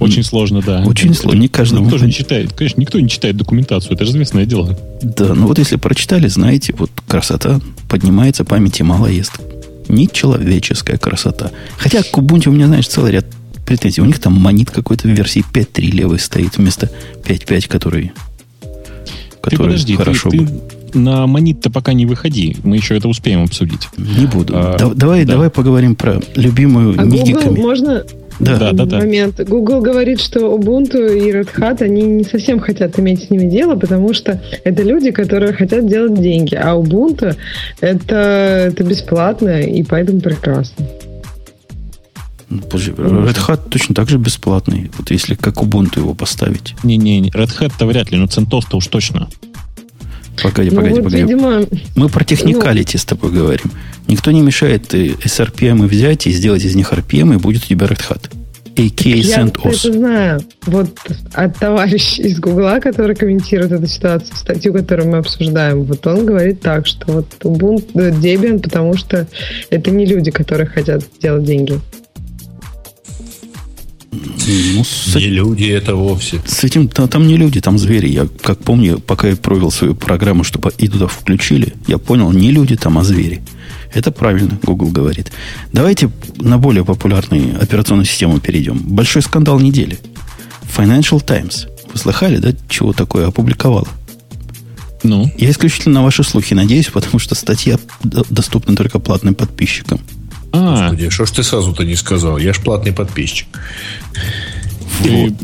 Очень 0.01 0.25
сложно, 0.25 0.61
да. 0.61 0.83
Очень 0.85 1.15
сложно. 1.15 1.39
Не 1.39 1.49
каждому. 1.49 1.85
Никто 1.85 1.99
же 1.99 2.07
не 2.07 2.13
читает. 2.13 2.53
Конечно, 2.53 2.81
никто 2.81 2.99
не 2.99 3.09
читает 3.09 3.37
документацию. 3.37 3.95
Это 3.95 4.05
же 4.05 4.11
известное 4.11 4.45
дело. 4.45 4.77
Да, 5.03 5.35
ну 5.35 5.47
вот 5.47 5.59
если 5.59 5.77
прочитали, 5.77 6.27
знаете, 6.27 6.75
вот 6.77 6.91
красота 7.07 7.61
поднимается, 7.89 8.45
памяти 8.45 8.83
мало 8.83 9.07
ест. 9.07 9.41
Нечеловеческая 9.89 10.99
красота. 10.99 11.53
Хотя 11.77 12.03
к 12.03 12.19
Ubuntu 12.19 12.49
у 12.49 12.53
меня, 12.53 12.67
знаешь, 12.67 12.89
целый 12.89 13.13
ряд 13.13 13.27
претензий. 13.65 14.01
У 14.01 14.05
них 14.05 14.19
там 14.19 14.33
монит 14.33 14.71
какой-то 14.71 15.07
в 15.07 15.11
версии 15.13 15.45
5.3 15.53 15.91
левый 15.93 16.19
стоит 16.19 16.57
вместо 16.57 16.91
5.5, 17.25 17.69
который 17.69 18.13
ты 19.51 19.57
подожди, 19.57 19.97
хорошо 19.97 20.31
ты, 20.31 20.47
ты 20.93 20.99
на 20.99 21.27
монит-то 21.27 21.71
пока 21.71 21.93
не 21.93 22.07
выходи. 22.07 22.57
Мы 22.63 22.77
еще 22.77 22.97
это 22.97 23.09
успеем 23.09 23.43
обсудить. 23.45 23.89
Не 23.97 24.27
буду. 24.27 24.55
А, 24.57 24.77
да, 24.79 24.91
давай, 24.95 25.25
да. 25.25 25.33
давай 25.33 25.51
поговорим 25.51 25.97
про 25.97 26.21
любимую 26.35 26.95
а 26.99 27.05
Google 27.05 27.57
можно 27.57 28.05
да. 28.41 28.59
Да, 28.59 28.73
да, 28.73 28.85
да. 28.85 28.99
момент. 28.99 29.41
Google 29.49 29.81
говорит, 29.81 30.21
что 30.21 30.57
Ubuntu 30.57 31.17
и 31.17 31.31
Red 31.31 31.49
Hat, 31.57 31.83
они 31.83 32.03
не 32.03 32.25
совсем 32.25 32.59
хотят 32.59 32.99
иметь 32.99 33.25
с 33.25 33.31
ними 33.31 33.49
дело, 33.49 33.77
потому 33.77 34.13
что 34.13 34.41
это 34.65 34.83
люди, 34.83 35.11
которые 35.11 35.53
хотят 35.53 35.87
делать 35.87 36.21
деньги. 36.21 36.55
А 36.55 36.75
Ubuntu 36.75 37.37
это, 37.81 38.71
это 38.73 38.85
бесплатно, 38.85 39.61
и 39.61 39.83
поэтому 39.83 40.21
прекрасно. 40.21 40.85
Ну, 42.55 42.61
подожди, 42.61 42.93
Red 42.93 43.37
Hat 43.49 43.69
точно 43.69 43.95
так 43.97 44.09
же 44.09 44.17
бесплатный. 44.17 44.91
Вот 44.97 45.11
если 45.11 45.35
как 45.35 45.57
Ubuntu 45.57 45.99
его 45.99 46.15
поставить. 46.15 46.77
Не-не, 46.85 47.29
Red 47.31 47.51
Hat-то 47.59 47.85
вряд 47.87 48.13
ли, 48.13 48.17
но 48.17 48.27
CentOS-то 48.27 48.77
уж 48.77 48.87
точно. 48.87 49.29
Погоди, 50.41 50.71
ну, 50.71 50.77
погоди, 50.77 50.95
вот, 50.95 51.05
погоди. 51.05 51.23
Видимо, 51.23 51.65
Мы 51.97 52.09
про 52.09 52.25
техникалити 52.25 52.97
ну, 52.97 53.01
с 53.01 53.05
тобой 53.05 53.33
говорим. 53.33 53.73
Никто 54.07 54.31
не 54.31 54.41
мешает 54.41 54.95
SRPM 54.95 55.87
взять 55.87 56.29
и 56.29 56.33
сделать 56.33 56.65
из 56.65 56.77
них 56.77 56.93
RPM, 56.93 57.35
и 57.35 57.39
будет 57.39 57.65
у 57.65 57.67
тебя 57.67 57.87
Red 57.87 58.03
Hat. 58.09 58.31
AK 58.77 59.23
send 59.23 59.59
Я 59.65 59.71
это 59.71 59.93
знаю. 59.93 60.41
Вот 60.67 60.91
от 61.33 61.59
товарища 61.59 62.23
из 62.23 62.39
Гугла, 62.39 62.79
который 62.81 63.17
комментирует 63.17 63.73
эту 63.73 63.87
ситуацию, 63.87 64.37
статью, 64.37 64.73
которую 64.73 65.11
мы 65.11 65.19
обсуждаем, 65.19 65.83
вот 65.85 66.07
он 66.07 66.27
говорит 66.27 66.61
так, 66.61 66.87
что 66.87 67.13
вот 67.13 67.27
Ubuntu 67.43 68.11
Debian, 68.21 68.61
потому 68.61 68.97
что 68.97 69.27
это 69.71 69.91
не 69.91 70.07
люди, 70.07 70.31
которые 70.31 70.67
хотят 70.67 71.05
делать 71.21 71.45
деньги. 71.45 71.81
Ну, 74.75 74.85
с... 74.85 75.15
Не 75.15 75.27
люди 75.27 75.65
это 75.65 75.95
вовсе. 75.95 76.41
С 76.47 76.65
этим 76.65 76.89
там, 76.89 77.09
там 77.09 77.27
не 77.27 77.37
люди, 77.37 77.61
там 77.61 77.79
звери. 77.79 78.09
Я 78.09 78.29
как 78.43 78.59
помню, 78.59 78.99
пока 78.99 79.29
я 79.29 79.37
провел 79.37 79.71
свою 79.71 79.95
программу, 79.95 80.45
чтобы 80.45 80.73
и 80.79 80.89
туда 80.89 81.07
включили, 81.07 81.75
я 81.87 81.99
понял, 81.99 82.33
не 82.33 82.51
люди 82.51 82.77
там, 82.77 82.99
а 82.99 83.05
звери. 83.05 83.43
Это 83.93 84.11
правильно, 84.11 84.59
Google 84.63 84.89
говорит. 84.89 85.31
Давайте 85.73 86.11
на 86.39 86.59
более 86.59 86.85
популярные 86.85 87.57
операционные 87.57 88.07
системы 88.07 88.41
перейдем. 88.41 88.79
Большой 88.79 89.23
скандал 89.23 89.61
недели. 89.61 89.99
Financial 90.77 91.25
Times. 91.25 91.69
Вы 91.93 91.99
слыхали, 91.99 92.39
да, 92.39 92.53
чего 92.69 92.93
такое 92.93 93.29
опубликовало? 93.29 93.87
Ну? 95.05 95.31
Я 95.37 95.51
исключительно 95.51 95.97
на 95.97 96.03
ваши 96.03 96.25
слухи 96.25 96.55
надеюсь, 96.55 96.89
потому 96.93 97.19
что 97.19 97.35
статья 97.35 97.79
доступна 98.03 98.75
только 98.75 98.99
платным 98.99 99.35
подписчикам. 99.35 100.01
А. 100.57 100.83
Господи, 100.89 101.11
что 101.11 101.27
ж 101.27 101.31
ты 101.33 101.43
сразу-то 101.43 101.85
не 101.85 101.97
сказал? 101.97 102.39
Я 102.39 102.53
ж 102.53 102.61
платный 102.61 102.93
подписчик. 102.93 103.49
Ты, 105.03 105.35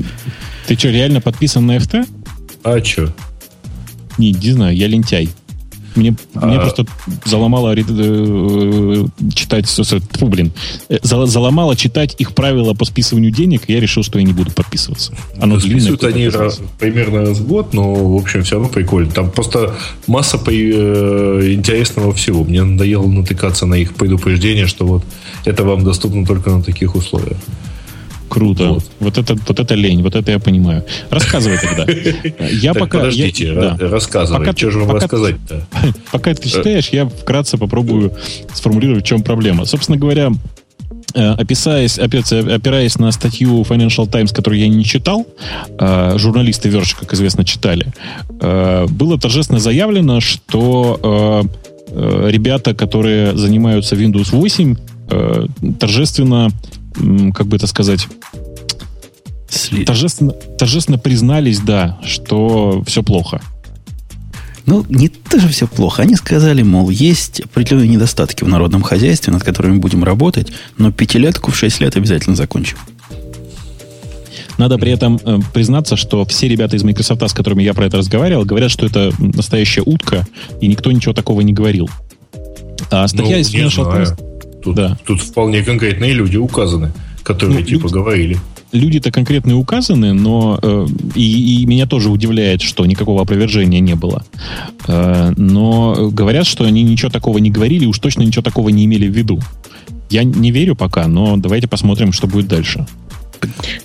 ты 0.66 0.78
что, 0.78 0.88
реально 0.90 1.20
подписан 1.20 1.66
на 1.66 1.76
FT? 1.76 2.06
А 2.62 2.84
что? 2.84 3.12
Не, 4.18 4.30
не 4.30 4.52
знаю, 4.52 4.76
я 4.76 4.86
лентяй. 4.86 5.28
Мне, 5.94 6.14
а... 6.34 6.46
мне 6.46 6.58
просто 6.58 6.86
заломало 7.24 7.74
э, 7.76 9.04
читать, 9.34 9.68
фу, 9.68 10.26
блин, 10.26 10.52
э, 10.88 10.98
заломало 11.02 11.76
читать 11.76 12.14
их 12.18 12.32
правила 12.32 12.74
по 12.74 12.84
списыванию 12.84 13.30
денег, 13.30 13.62
и 13.66 13.72
я 13.72 13.80
решил, 13.80 14.02
что 14.02 14.18
я 14.18 14.24
не 14.24 14.32
буду 14.32 14.52
подписываться. 14.52 15.12
Оно 15.38 15.54
ну, 15.54 15.60
Списывают 15.60 16.04
они 16.04 16.28
раз, 16.28 16.60
примерно 16.78 17.20
раз 17.20 17.38
в 17.38 17.46
год, 17.46 17.74
но, 17.74 17.94
в 17.94 18.16
общем, 18.16 18.42
все 18.42 18.56
равно 18.56 18.68
прикольно. 18.68 19.10
Там 19.10 19.30
просто 19.30 19.74
масса 20.06 20.38
по, 20.38 20.50
э, 20.50 21.52
интересного 21.52 22.12
всего. 22.12 22.44
Мне 22.44 22.62
надоело 22.62 23.06
натыкаться 23.06 23.66
на 23.66 23.74
их 23.74 23.94
предупреждение, 23.94 24.66
что 24.66 24.86
вот 24.86 25.04
это 25.44 25.64
вам 25.64 25.84
доступно 25.84 26.24
только 26.26 26.50
на 26.50 26.62
таких 26.62 26.94
условиях. 26.94 27.38
Круто. 28.30 28.68
Вот. 28.74 28.84
вот, 29.00 29.18
это, 29.18 29.34
вот 29.34 29.58
это 29.58 29.74
лень, 29.74 30.02
вот 30.04 30.14
это 30.14 30.30
я 30.30 30.38
понимаю. 30.38 30.84
Рассказывай 31.10 31.58
тогда. 31.58 31.84
Я 32.62 32.74
пока, 32.74 32.98
подождите, 32.98 33.48
я, 33.48 33.54
да. 33.54 33.88
рассказывай. 33.88 34.38
Пока, 34.38 34.56
что 34.56 34.70
же 34.70 34.78
вам 34.78 34.96
рассказать-то? 34.96 35.66
Пока 36.12 36.32
ты 36.34 36.48
читаешь, 36.48 36.90
я 36.90 37.06
вкратце 37.06 37.58
попробую 37.58 38.12
сформулировать, 38.54 39.04
в 39.04 39.06
чем 39.08 39.22
проблема. 39.22 39.64
Собственно 39.64 39.98
говоря, 39.98 40.30
э, 41.14 41.32
описаясь, 41.32 41.98
опять, 41.98 42.32
опираясь 42.32 42.98
на 43.00 43.10
статью 43.10 43.62
Financial 43.62 44.08
Times, 44.08 44.32
которую 44.32 44.60
я 44.60 44.68
не 44.68 44.84
читал, 44.84 45.26
э, 45.80 46.14
журналисты 46.16 46.68
Verge, 46.68 46.94
как 47.00 47.12
известно, 47.14 47.44
читали, 47.44 47.92
э, 48.40 48.86
было 48.88 49.18
торжественно 49.18 49.58
заявлено, 49.58 50.20
что 50.20 51.44
ребята, 51.92 52.72
которые 52.72 53.36
занимаются 53.36 53.96
Windows 53.96 54.28
8, 54.30 54.76
торжественно 55.80 56.50
как 57.34 57.46
бы 57.46 57.56
это 57.56 57.66
сказать, 57.66 58.08
торжественно, 59.86 60.32
торжественно 60.32 60.98
признались, 60.98 61.60
да, 61.60 61.98
что 62.04 62.82
все 62.86 63.02
плохо. 63.02 63.40
Ну, 64.66 64.84
не 64.88 65.08
тоже 65.08 65.48
все 65.48 65.66
плохо. 65.66 66.02
Они 66.02 66.14
сказали, 66.14 66.62
мол, 66.62 66.90
есть 66.90 67.40
определенные 67.40 67.88
недостатки 67.88 68.44
в 68.44 68.48
народном 68.48 68.82
хозяйстве, 68.82 69.32
над 69.32 69.42
которыми 69.42 69.78
будем 69.78 70.04
работать, 70.04 70.52
но 70.78 70.92
пятилетку 70.92 71.50
в 71.50 71.56
шесть 71.56 71.80
лет 71.80 71.96
обязательно 71.96 72.36
закончим. 72.36 72.76
Надо 74.58 74.76
при 74.76 74.92
этом 74.92 75.18
э, 75.24 75.38
признаться, 75.54 75.96
что 75.96 76.24
все 76.26 76.46
ребята 76.46 76.76
из 76.76 76.84
Microsoft, 76.84 77.26
с 77.26 77.32
которыми 77.32 77.62
я 77.62 77.72
про 77.72 77.86
это 77.86 77.96
разговаривал, 77.96 78.44
говорят, 78.44 78.70
что 78.70 78.84
это 78.84 79.10
настоящая 79.18 79.82
утка, 79.86 80.26
и 80.60 80.68
никто 80.68 80.92
ничего 80.92 81.14
такого 81.14 81.40
не 81.40 81.54
говорил. 81.54 81.88
А 82.90 83.08
статья 83.08 83.36
ну, 83.36 83.40
из 83.40 83.54
Financial 83.54 83.90
Times... 83.90 84.29
Тут, 84.62 84.76
да. 84.76 84.98
тут 85.06 85.20
вполне 85.20 85.62
конкретные 85.62 86.12
люди 86.12 86.36
указаны, 86.36 86.92
которые 87.22 87.60
ну, 87.60 87.64
типа 87.64 87.82
люди, 87.84 87.92
говорили. 87.94 88.38
Люди-то 88.72 89.10
конкретные 89.10 89.56
указаны, 89.56 90.12
но 90.12 90.58
э, 90.62 90.86
и, 91.14 91.62
и 91.62 91.66
меня 91.66 91.86
тоже 91.86 92.10
удивляет, 92.10 92.62
что 92.62 92.86
никакого 92.86 93.22
опровержения 93.22 93.80
не 93.80 93.94
было. 93.94 94.24
Э, 94.86 95.32
но 95.36 96.10
говорят, 96.10 96.46
что 96.46 96.64
они 96.64 96.82
ничего 96.82 97.10
такого 97.10 97.38
не 97.38 97.50
говорили, 97.50 97.86
уж 97.86 97.98
точно 97.98 98.22
ничего 98.22 98.42
такого 98.42 98.68
не 98.68 98.84
имели 98.84 99.08
в 99.08 99.16
виду. 99.16 99.40
Я 100.10 100.24
не 100.24 100.50
верю 100.50 100.76
пока, 100.76 101.06
но 101.06 101.36
давайте 101.36 101.68
посмотрим, 101.68 102.12
что 102.12 102.26
будет 102.26 102.48
дальше. 102.48 102.86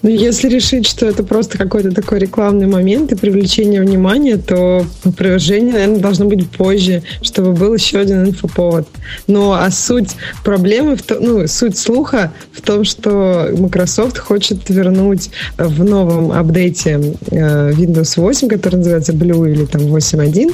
Ну, 0.02 0.10
если 0.10 0.50
решить, 0.50 0.88
что 0.88 1.06
это 1.06 1.24
просто 1.24 1.58
какой-то 1.58 1.92
такой 1.92 2.20
рекламный 2.20 2.68
момент 2.68 3.12
и 3.12 3.16
привлечение 3.16 3.82
внимания, 3.82 4.38
то 4.38 4.86
опровержение, 5.04 5.74
наверное, 5.74 6.00
должно 6.00 6.26
быть 6.26 6.50
позже, 6.50 7.04
чтобы 7.22 7.54
был 7.54 7.74
еще 7.74 8.00
один 8.00 8.26
инфоповод. 8.26 8.88
Ну, 9.28 9.52
а 9.54 9.70
суть 9.72 10.12
проблемы, 10.44 10.96
в 10.96 11.04
том, 11.04 11.18
ну, 11.22 11.48
суть 11.48 11.78
слуха 11.78 12.32
в 12.52 12.62
том, 12.62 12.84
что 12.84 13.50
Microsoft 13.58 14.18
хочет 14.18 14.70
вернуть 14.70 15.30
в 15.58 15.84
новом 15.84 16.32
апдейте 16.32 17.16
э, 17.32 17.72
Windows 17.72 18.20
8, 18.20 18.48
который 18.48 18.78
называется 18.78 19.14
Blue 19.14 19.52
или 19.52 19.66
там 19.66 19.82
8.1, 19.82 20.54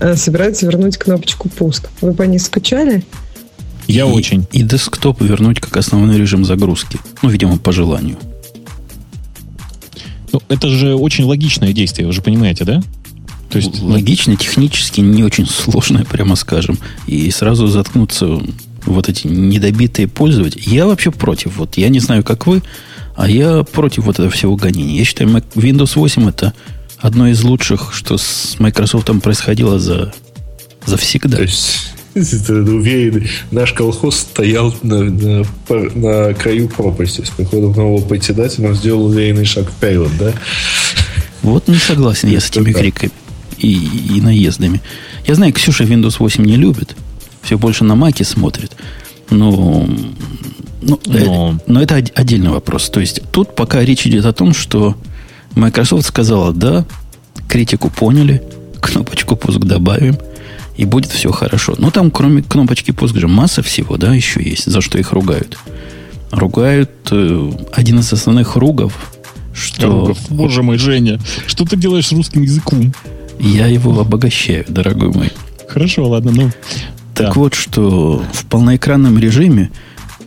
э, 0.00 0.16
собирается 0.16 0.66
вернуть 0.66 0.98
кнопочку 0.98 1.48
пуск. 1.48 1.88
Вы 2.00 2.12
по 2.12 2.22
ней 2.22 2.38
скучали? 2.38 3.02
Я 3.86 4.02
и, 4.02 4.04
очень. 4.04 4.46
И 4.52 4.62
десктоп 4.62 5.20
вернуть 5.20 5.60
как 5.60 5.76
основной 5.76 6.16
режим 6.16 6.44
загрузки. 6.44 6.98
Ну, 7.22 7.30
видимо, 7.30 7.58
по 7.58 7.72
желанию. 7.72 8.18
Это 10.50 10.68
же 10.68 10.96
очень 10.96 11.24
логичное 11.24 11.72
действие, 11.72 12.06
вы 12.06 12.12
же 12.12 12.22
понимаете, 12.22 12.64
да? 12.64 12.82
То 13.50 13.58
есть, 13.58 13.80
Логично, 13.80 14.36
технически 14.36 15.00
не 15.00 15.24
очень 15.24 15.46
сложное, 15.46 16.04
прямо 16.04 16.36
скажем. 16.36 16.78
И 17.06 17.30
сразу 17.30 17.66
заткнуться 17.68 18.40
вот 18.84 19.08
эти 19.08 19.26
недобитые 19.26 20.08
пользователи. 20.08 20.62
Я 20.66 20.86
вообще 20.86 21.10
против. 21.10 21.56
Вот 21.56 21.76
я 21.76 21.88
не 21.88 22.00
знаю, 22.00 22.24
как 22.24 22.46
вы, 22.46 22.62
а 23.16 23.28
я 23.28 23.62
против 23.62 24.04
вот 24.04 24.16
этого 24.16 24.30
всего 24.30 24.56
гонения. 24.56 24.98
Я 24.98 25.04
считаю, 25.04 25.30
Windows 25.30 25.92
8 25.94 26.28
это 26.28 26.52
одно 26.98 27.28
из 27.28 27.42
лучших, 27.42 27.92
что 27.92 28.18
с 28.18 28.56
Microsoft 28.58 29.08
происходило 29.22 29.78
за, 29.78 30.12
за 30.84 30.96
всегда. 30.96 31.36
То 31.36 31.42
есть 31.42 31.92
уверен, 32.14 33.28
наш 33.50 33.72
колхоз 33.72 34.16
стоял 34.16 34.74
на, 34.82 35.04
на, 35.04 35.44
на 35.68 36.34
краю 36.34 36.68
пропасти. 36.68 37.22
С 37.22 37.30
приходом 37.30 37.72
нового 37.72 38.04
председателя 38.04 38.68
он 38.68 38.74
сделал 38.74 39.06
уверенный 39.06 39.44
шаг 39.44 39.70
вперед, 39.70 40.10
да? 40.18 40.32
Вот 41.42 41.68
не 41.68 41.76
согласен 41.76 42.28
я 42.28 42.40
с 42.40 42.50
этими 42.50 42.72
криками 42.72 43.12
и, 43.58 44.16
и 44.16 44.20
наездами. 44.20 44.80
Я 45.26 45.34
знаю, 45.34 45.52
Ксюша 45.52 45.84
Windows 45.84 46.16
8 46.18 46.44
не 46.44 46.56
любит. 46.56 46.96
Все 47.42 47.56
больше 47.56 47.84
на 47.84 47.94
Маке 47.94 48.24
смотрит. 48.24 48.72
Но, 49.30 49.86
ну, 50.82 51.00
но... 51.06 51.54
Э, 51.54 51.58
но 51.66 51.82
это 51.82 51.94
отдельный 51.94 52.50
вопрос. 52.50 52.90
То 52.90 53.00
есть 53.00 53.22
тут 53.30 53.54
пока 53.54 53.84
речь 53.84 54.06
идет 54.06 54.26
о 54.26 54.32
том, 54.32 54.52
что 54.52 54.96
Microsoft 55.54 56.06
сказала, 56.06 56.52
да, 56.52 56.84
критику 57.48 57.88
поняли, 57.88 58.42
кнопочку 58.80 59.36
пуск 59.36 59.60
добавим– 59.60 60.18
и 60.80 60.86
будет 60.86 61.12
все 61.12 61.30
хорошо. 61.30 61.74
Но 61.76 61.90
там, 61.90 62.10
кроме 62.10 62.40
кнопочки 62.42 62.90
пуск 62.90 63.14
же, 63.14 63.28
масса 63.28 63.62
всего, 63.62 63.98
да, 63.98 64.14
еще 64.14 64.42
есть, 64.42 64.64
за 64.64 64.80
что 64.80 64.96
их 64.98 65.12
ругают. 65.12 65.58
Ругают 66.30 66.90
э, 67.10 67.52
один 67.70 67.98
из 67.98 68.10
основных 68.10 68.56
ругов, 68.56 69.12
что... 69.52 69.90
Ругов. 69.90 70.18
Боже 70.30 70.62
мой, 70.62 70.78
Женя, 70.78 71.20
что 71.46 71.66
ты 71.66 71.76
делаешь 71.76 72.06
с 72.06 72.12
русским 72.12 72.40
языком? 72.40 72.94
Я 73.38 73.66
его 73.66 74.00
обогащаю, 74.00 74.64
дорогой 74.68 75.10
мой. 75.10 75.30
Хорошо, 75.68 76.08
ладно, 76.08 76.32
ну. 76.34 76.50
Так 77.14 77.26
да. 77.26 77.32
вот, 77.34 77.52
что 77.52 78.24
в 78.32 78.46
полноэкранном 78.46 79.18
режиме 79.18 79.70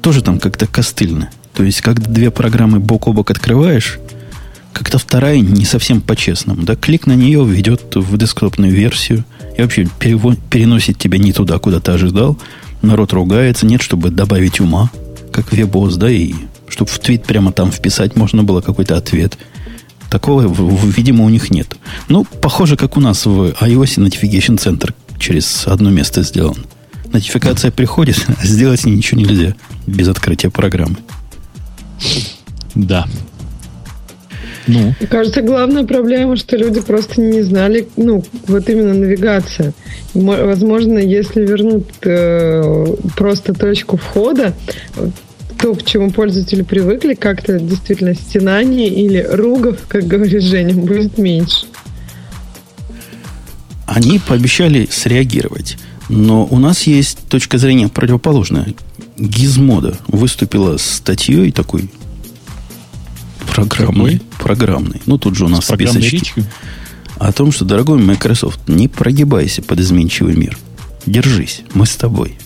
тоже 0.02 0.22
там 0.22 0.38
как-то 0.38 0.68
костыльно. 0.68 1.32
То 1.56 1.64
есть, 1.64 1.82
когда 1.82 2.06
две 2.08 2.30
программы 2.30 2.80
бок 2.80 3.08
о 3.08 3.14
бок 3.14 3.32
открываешь, 3.32 4.00
как-то 4.74 4.98
вторая 4.98 5.40
не 5.40 5.66
совсем 5.66 6.02
по-честному. 6.02 6.64
Да, 6.64 6.76
клик 6.76 7.08
на 7.08 7.14
нее 7.14 7.46
ведет 7.46 7.96
в 7.96 8.18
десктопную 8.18 8.74
версию– 8.74 9.24
и 9.58 9.62
вообще 9.62 9.84
перево- 10.00 10.38
переносит 10.50 10.98
тебя 10.98 11.18
не 11.18 11.32
туда, 11.32 11.60
куда 11.60 11.80
ты 11.80 11.92
ожидал. 11.92 12.38
Народ 12.82 13.14
ругается, 13.14 13.66
нет, 13.66 13.82
чтобы 13.82 14.10
добавить 14.10 14.60
ума, 14.60 14.92
как 15.32 15.54
вебос, 15.54 15.96
да, 15.96 16.10
и 16.10 16.34
чтобы 16.68 16.90
в 16.90 17.00
твит 17.00 17.24
прямо 17.26 17.52
там 17.52 17.72
вписать 17.72 18.16
можно 18.16 18.44
было 18.44 18.62
какой-то 18.62 18.98
ответ. 18.98 19.38
Такого, 20.10 20.42
видимо, 20.84 21.26
у 21.26 21.30
них 21.30 21.50
нет. 21.50 21.76
Ну, 22.08 22.26
похоже, 22.26 22.78
как 22.78 22.98
у 22.98 23.00
нас 23.00 23.26
в 23.26 23.52
iOS 23.62 23.98
Notification 23.98 24.58
Center 24.58 24.94
через 25.18 25.66
одно 25.68 25.90
место 25.90 26.24
сделан. 26.24 26.58
Нотификация 27.12 27.72
приходит, 27.72 28.26
а 28.42 28.46
сделать 28.46 28.86
ничего 28.86 29.22
нельзя 29.22 29.56
без 29.86 30.08
открытия 30.08 30.50
программы. 30.50 30.98
Да, 32.76 33.08
ну. 34.68 34.94
Мне 35.00 35.08
кажется, 35.10 35.42
главная 35.42 35.84
проблема, 35.84 36.36
что 36.36 36.58
люди 36.58 36.82
просто 36.82 37.22
не 37.22 37.42
знали, 37.42 37.88
ну, 37.98 38.24
вот 38.48 38.70
именно 38.70 38.94
навигация. 38.94 39.74
Возможно, 40.14 41.00
если 41.00 41.46
вернут 41.46 41.88
э, 42.04 42.86
просто 43.16 43.54
точку 43.54 43.98
входа, 43.98 44.54
то, 45.60 45.74
к 45.76 45.84
чему 45.84 46.12
пользователи 46.12 46.62
привыкли, 46.62 47.14
как-то 47.14 47.60
действительно 47.60 48.14
стенаний 48.16 48.88
или 48.88 49.26
ругов, 49.30 49.78
как 49.88 50.06
говорит 50.06 50.44
Женя, 50.44 50.74
будет 50.76 51.18
меньше. 51.18 51.66
Они 53.86 54.20
пообещали 54.20 54.88
среагировать. 54.92 55.78
Но 56.10 56.46
у 56.46 56.60
нас 56.60 56.84
есть 56.84 57.20
точка 57.30 57.58
зрения 57.58 57.88
противоположная. 57.88 58.74
Гизмода 59.18 59.98
выступила 60.08 60.78
с 60.78 60.84
статьей 60.84 61.52
такой 61.52 61.90
программной. 63.52 64.22
Программной. 64.40 65.02
Ну, 65.06 65.18
тут 65.18 65.36
же 65.36 65.46
у 65.46 65.48
нас 65.48 65.66
списочки. 65.66 66.44
О 67.18 67.32
том, 67.32 67.52
что, 67.52 67.66
дорогой 67.66 68.00
Microsoft, 68.00 68.68
не 68.68 68.88
прогибайся 68.88 69.62
под 69.62 69.80
изменчивый 69.80 70.36
мир. 70.36 70.58
Держись, 71.06 71.62
мы 71.74 71.86
с 71.86 71.96
тобой. 71.96 72.38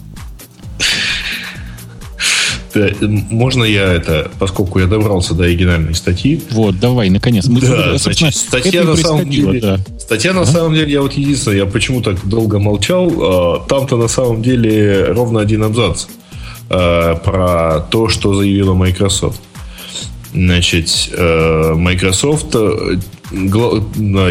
Да, 2.74 2.90
можно 3.02 3.64
я 3.64 3.94
это, 3.94 4.30
поскольку 4.40 4.80
я 4.80 4.86
добрался 4.86 5.34
до 5.34 5.46
оригинальной 5.46 5.96
статьи. 5.96 6.42
Вот, 6.52 6.80
давай, 6.80 7.10
наконец. 7.10 7.48
Мы 7.48 7.62
да, 7.62 7.98
значит, 7.98 8.36
статья 8.36 8.84
на 8.84 8.96
самом 8.96 9.30
деле, 9.30 9.60
да. 9.60 9.80
статья 10.00 10.34
на 10.34 10.42
а? 10.42 10.46
самом 10.46 10.76
деле, 10.76 10.92
я 10.92 11.02
вот 11.02 11.14
единственное, 11.14 11.58
я 11.58 11.66
почему 11.66 12.02
так 12.02 12.28
долго 12.28 12.60
молчал, 12.60 13.12
а, 13.18 13.66
там-то 13.68 13.98
на 13.98 14.08
самом 14.08 14.44
деле 14.44 15.06
ровно 15.06 15.40
один 15.40 15.64
абзац 15.64 16.06
а, 16.70 17.16
про 17.16 17.80
то, 17.90 18.10
что 18.10 18.36
заявила 18.36 18.74
Microsoft. 18.74 19.42
Значит, 20.34 21.10
э, 21.12 21.74
Microsoft 21.76 22.56
э, 22.56 23.00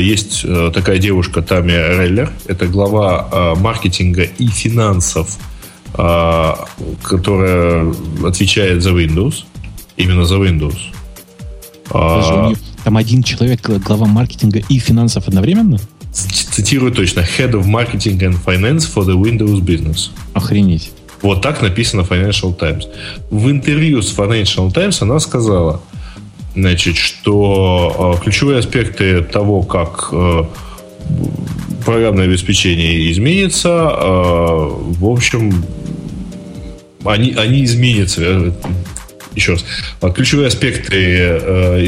есть 0.01 0.43
э, 0.45 0.71
такая 0.73 0.99
девушка 0.99 1.43
Тами 1.43 1.73
Реллер, 1.73 2.33
это 2.47 2.67
глава 2.67 3.55
маркетинга 3.57 4.23
и 4.23 4.49
финансов 4.49 5.39
которая 7.03 7.95
отвечает 8.23 8.83
за 8.83 8.91
Windows. 8.91 9.45
Именно 9.97 10.27
за 10.27 10.35
Windows. 10.35 10.77
А, 11.91 12.53
там 12.85 12.99
один 12.99 13.23
человек, 13.23 13.67
глава 13.67 14.07
маркетинга 14.07 14.61
и 14.69 14.79
финансов 14.79 15.27
одновременно? 15.27 15.79
Цитирую 16.13 16.93
точно. 16.93 17.21
Head 17.21 17.53
of 17.53 17.65
Marketing 17.65 18.19
and 18.19 18.37
Finance 18.45 18.87
for 18.95 19.07
the 19.07 19.15
Windows 19.19 19.61
Business. 19.61 20.11
Охренеть. 20.35 20.93
Вот 21.23 21.43
так 21.43 21.63
написано 21.63 22.05
в 22.05 22.11
Financial 22.11 22.55
Times. 22.57 22.87
В 23.31 23.51
интервью 23.51 24.03
с 24.03 24.17
Financial 24.17 24.73
Times 24.73 25.03
она 25.03 25.19
сказала, 25.19 25.81
значит, 26.57 26.97
что 26.97 28.17
э, 28.19 28.25
ключевые 28.25 28.59
аспекты 28.59 29.23
того, 29.23 29.63
как 29.63 30.09
э, 30.13 30.45
программное 31.85 32.25
обеспечение 32.25 33.11
изменится, 33.13 33.69
э, 33.69 34.05
в 34.05 35.05
общем, 35.05 35.65
они, 37.05 37.35
они 37.35 37.65
изменятся. 37.65 38.55
Еще 39.35 39.53
раз. 39.53 39.67
Ключевые 40.15 40.49
аспекты 40.49 40.97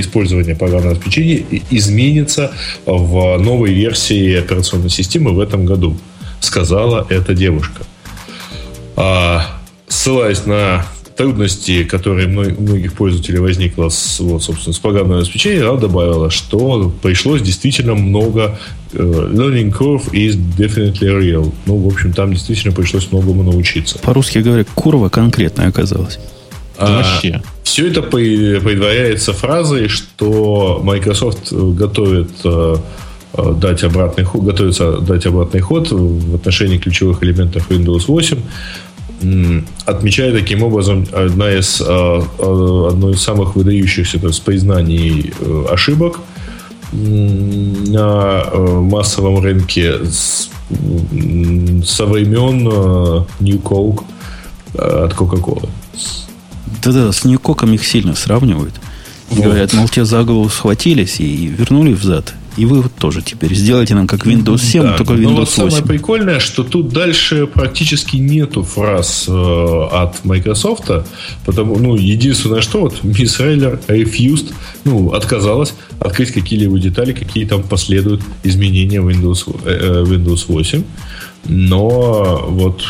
использования 0.01 0.55
программного 0.55 0.97
обеспечения 0.97 1.45
изменятся 1.71 2.53
в 2.85 3.39
новой 3.39 3.73
версии 3.73 4.35
операционной 4.35 4.91
системы 4.91 5.33
в 5.33 5.41
этом 5.41 5.65
году, 5.65 5.97
сказала 6.41 7.07
эта 7.09 7.33
девушка. 7.33 7.85
А, 9.01 9.47
ссылаясь 9.87 10.45
на 10.45 10.85
трудности, 11.17 11.85
которые 11.85 12.27
у 12.27 12.61
многих 12.61 12.95
пользователей 12.95 13.39
возникло 13.39 13.91
с, 13.91 14.19
вот, 14.19 14.43
собственно, 14.43 14.75
с 14.75 14.79
программным 14.81 15.19
обеспечением, 15.19 15.71
она 15.71 15.79
добавила, 15.79 16.31
что 16.31 16.93
пришлось 17.01 17.41
действительно 17.43 17.95
много 17.95 18.59
uh, 18.93 19.33
learning 19.33 19.73
curve 19.73 20.11
is 20.11 20.37
definitely 20.57 21.17
real. 21.17 21.53
Ну, 21.67 21.77
в 21.77 21.87
общем, 21.87 22.13
там 22.13 22.33
действительно 22.33 22.75
пришлось 22.75 23.13
многому 23.13 23.45
научиться. 23.45 24.01
По-русски 24.01 24.39
говоря, 24.39 24.65
курва 24.75 25.09
конкретная 25.09 25.69
оказалась. 25.69 26.19
А, 26.77 26.97
вообще. 26.97 27.41
Все 27.63 27.87
это 27.87 28.03
предваряется 28.03 29.33
фразой, 29.33 29.87
что 29.87 30.81
Microsoft 30.83 31.53
готовит 31.53 32.31
uh, 32.43 32.81
дать 33.35 33.85
обратный 33.85 34.25
ход, 34.25 34.43
готовится 34.43 34.99
дать 34.99 35.27
обратный 35.27 35.61
ход 35.61 35.91
в 35.91 36.35
отношении 36.35 36.79
ключевых 36.79 37.23
элементов 37.23 37.71
Windows 37.71 38.05
8 38.09 38.39
отмечая 39.85 40.33
таким 40.33 40.63
образом 40.63 41.07
одна 41.13 41.53
из, 41.53 41.83
а, 41.85 42.25
а, 42.39 42.89
одно 42.91 43.11
из 43.11 43.21
самых 43.21 43.57
выдающихся 43.57 44.19
то 44.19 44.29
есть, 44.29 44.43
признаний 44.43 45.33
э, 45.41 45.65
ошибок 45.71 46.21
на 46.93 48.45
э, 48.51 48.81
массовом 48.81 49.41
рынке 49.41 49.95
со 50.05 52.07
времен 52.07 52.69
э, 52.69 53.25
New 53.41 53.59
Coke 53.59 54.05
от 54.75 55.13
Coca-Cola. 55.13 55.69
Да-да, 56.83 57.13
с 57.13 57.25
New 57.25 57.39
Coke 57.39 57.75
их 57.75 57.85
сильно 57.85 58.15
сравнивают. 58.15 58.75
Вот. 59.31 59.45
Говорят, 59.45 59.73
мол, 59.75 59.89
те 59.89 60.05
за 60.05 60.23
голову 60.23 60.49
схватились 60.49 61.21
и 61.21 61.47
вернули 61.47 61.93
взад. 61.93 62.35
И 62.59 62.65
вы 62.65 62.83
вот 62.83 62.93
тоже 62.95 63.23
теперь 63.23 63.55
сделайте 63.55 63.95
нам 63.95 64.09
как 64.09 64.27
Windows 64.27 64.59
7, 64.59 64.83
да, 64.83 64.97
только 64.97 65.13
Windows 65.13 65.23
но 65.23 65.31
вот 65.31 65.57
8. 65.57 65.71
Самое 65.71 65.85
прикольное, 65.85 66.41
что 66.41 66.65
тут 66.65 66.89
дальше 66.89 67.47
практически 67.47 68.17
нету 68.17 68.65
фраз 68.65 69.27
э, 69.29 69.89
от 69.93 70.25
Microsoft, 70.25 70.91
потому, 71.47 71.79
ну, 71.79 71.95
единственное, 71.95 72.61
что 72.61 72.81
вот 72.81 73.05
Мисс 73.05 73.39
Рейлер 73.39 73.81
refused, 73.87 74.53
ну, 74.85 75.13
отказалась 75.13 75.75
открыть 76.01 76.33
какие-либо 76.33 76.81
детали, 76.81 77.13
какие 77.13 77.45
там 77.45 77.63
последуют 77.63 78.23
изменения 78.43 78.99
Windows, 78.99 79.49
э, 79.65 79.71
э 79.71 80.03
Windows 80.03 80.47
8. 80.49 80.83
Но 81.45 82.45
вот 82.49 82.85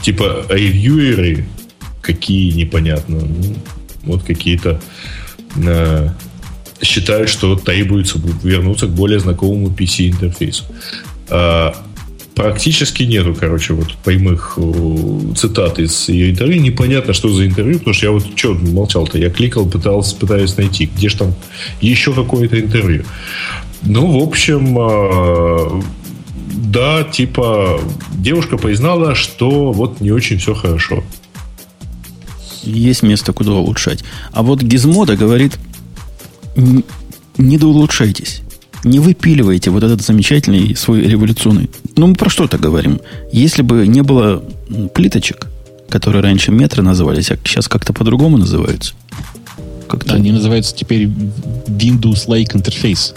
типа 0.00 0.46
ревьюеры 0.48 1.46
какие 2.00 2.52
непонятно, 2.52 3.20
ну, 3.20 3.56
вот 4.04 4.22
какие-то 4.22 4.80
э, 5.56 6.08
считают, 6.82 7.28
что 7.28 7.56
требуется 7.56 8.20
вернуться 8.42 8.86
к 8.86 8.90
более 8.90 9.20
знакомому 9.20 9.68
PC-интерфейсу. 9.68 10.64
А, 11.28 11.74
практически 12.34 13.02
нету, 13.02 13.36
короче, 13.38 13.74
вот 13.74 13.94
прямых 14.04 14.58
цитат 15.36 15.78
из 15.78 16.08
ее 16.08 16.30
интервью. 16.30 16.62
Непонятно, 16.62 17.12
что 17.12 17.28
за 17.28 17.46
интервью, 17.46 17.78
потому 17.78 17.94
что 17.94 18.06
я 18.06 18.12
вот 18.12 18.26
что 18.34 18.54
молчал-то, 18.54 19.18
я 19.18 19.30
кликал, 19.30 19.66
пытался, 19.66 20.16
пытаюсь 20.16 20.56
найти, 20.56 20.86
где 20.86 21.08
же 21.08 21.16
там 21.18 21.34
еще 21.80 22.12
какое-то 22.12 22.60
интервью. 22.60 23.04
Ну, 23.82 24.20
в 24.20 24.22
общем, 24.22 24.76
а, 24.78 25.82
да, 26.70 27.04
типа, 27.04 27.80
девушка 28.14 28.56
признала, 28.56 29.14
что 29.14 29.72
вот 29.72 30.00
не 30.00 30.10
очень 30.10 30.38
все 30.38 30.54
хорошо. 30.54 31.02
Есть 32.62 33.02
место, 33.02 33.32
куда 33.32 33.52
улучшать. 33.52 34.04
А 34.32 34.42
вот 34.42 34.62
Гизмода 34.62 35.16
говорит, 35.16 35.58
не 37.38 37.58
доулучшайтесь. 37.58 38.42
Не 38.84 38.98
выпиливайте 38.98 39.70
вот 39.70 39.82
этот 39.82 40.00
замечательный 40.00 40.74
свой 40.74 41.02
революционный. 41.02 41.70
Ну, 41.96 42.06
мы 42.06 42.14
про 42.14 42.30
что-то 42.30 42.58
говорим. 42.58 43.00
Если 43.32 43.62
бы 43.62 43.86
не 43.86 44.02
было 44.02 44.42
плиточек, 44.94 45.48
которые 45.88 46.22
раньше 46.22 46.50
метры 46.50 46.82
назывались, 46.82 47.30
а 47.30 47.38
сейчас 47.44 47.68
как-то 47.68 47.92
по-другому 47.92 48.38
называются. 48.38 48.94
Как-то... 49.88 50.14
Они 50.14 50.32
называются 50.32 50.74
теперь 50.74 51.06
Windows-like 51.06 52.54
Interface. 52.54 53.14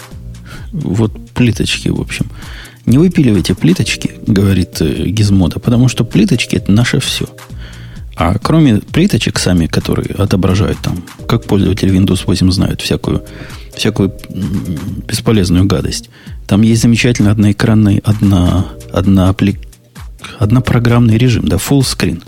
Вот 0.72 1.12
плиточки, 1.34 1.88
в 1.88 2.00
общем. 2.00 2.26
Не 2.84 2.98
выпиливайте 2.98 3.54
плиточки, 3.54 4.12
говорит 4.26 4.80
э, 4.80 5.06
Гизмода, 5.06 5.58
потому 5.58 5.88
что 5.88 6.04
плиточки 6.04 6.56
это 6.56 6.70
наше 6.70 7.00
все. 7.00 7.26
А 8.16 8.38
кроме 8.38 8.76
плиточек 8.76 9.38
сами, 9.38 9.66
которые 9.66 10.14
отображают 10.14 10.78
там, 10.78 11.02
как 11.28 11.44
пользователи 11.44 11.92
Windows 11.92 12.22
8 12.26 12.50
знают 12.52 12.80
всякую, 12.80 13.24
всякую 13.74 14.12
бесполезную 15.08 15.64
гадость, 15.64 16.10
там 16.46 16.62
есть 16.62 16.82
замечательный 16.82 17.32
одноэкранный, 17.32 18.00
одна, 18.04 18.66
одна 18.92 19.30
одна 19.30 19.34
однопрограммный 20.38 21.18
режим, 21.18 21.48
да, 21.48 21.56
full 21.56 21.80
screen. 21.80 22.22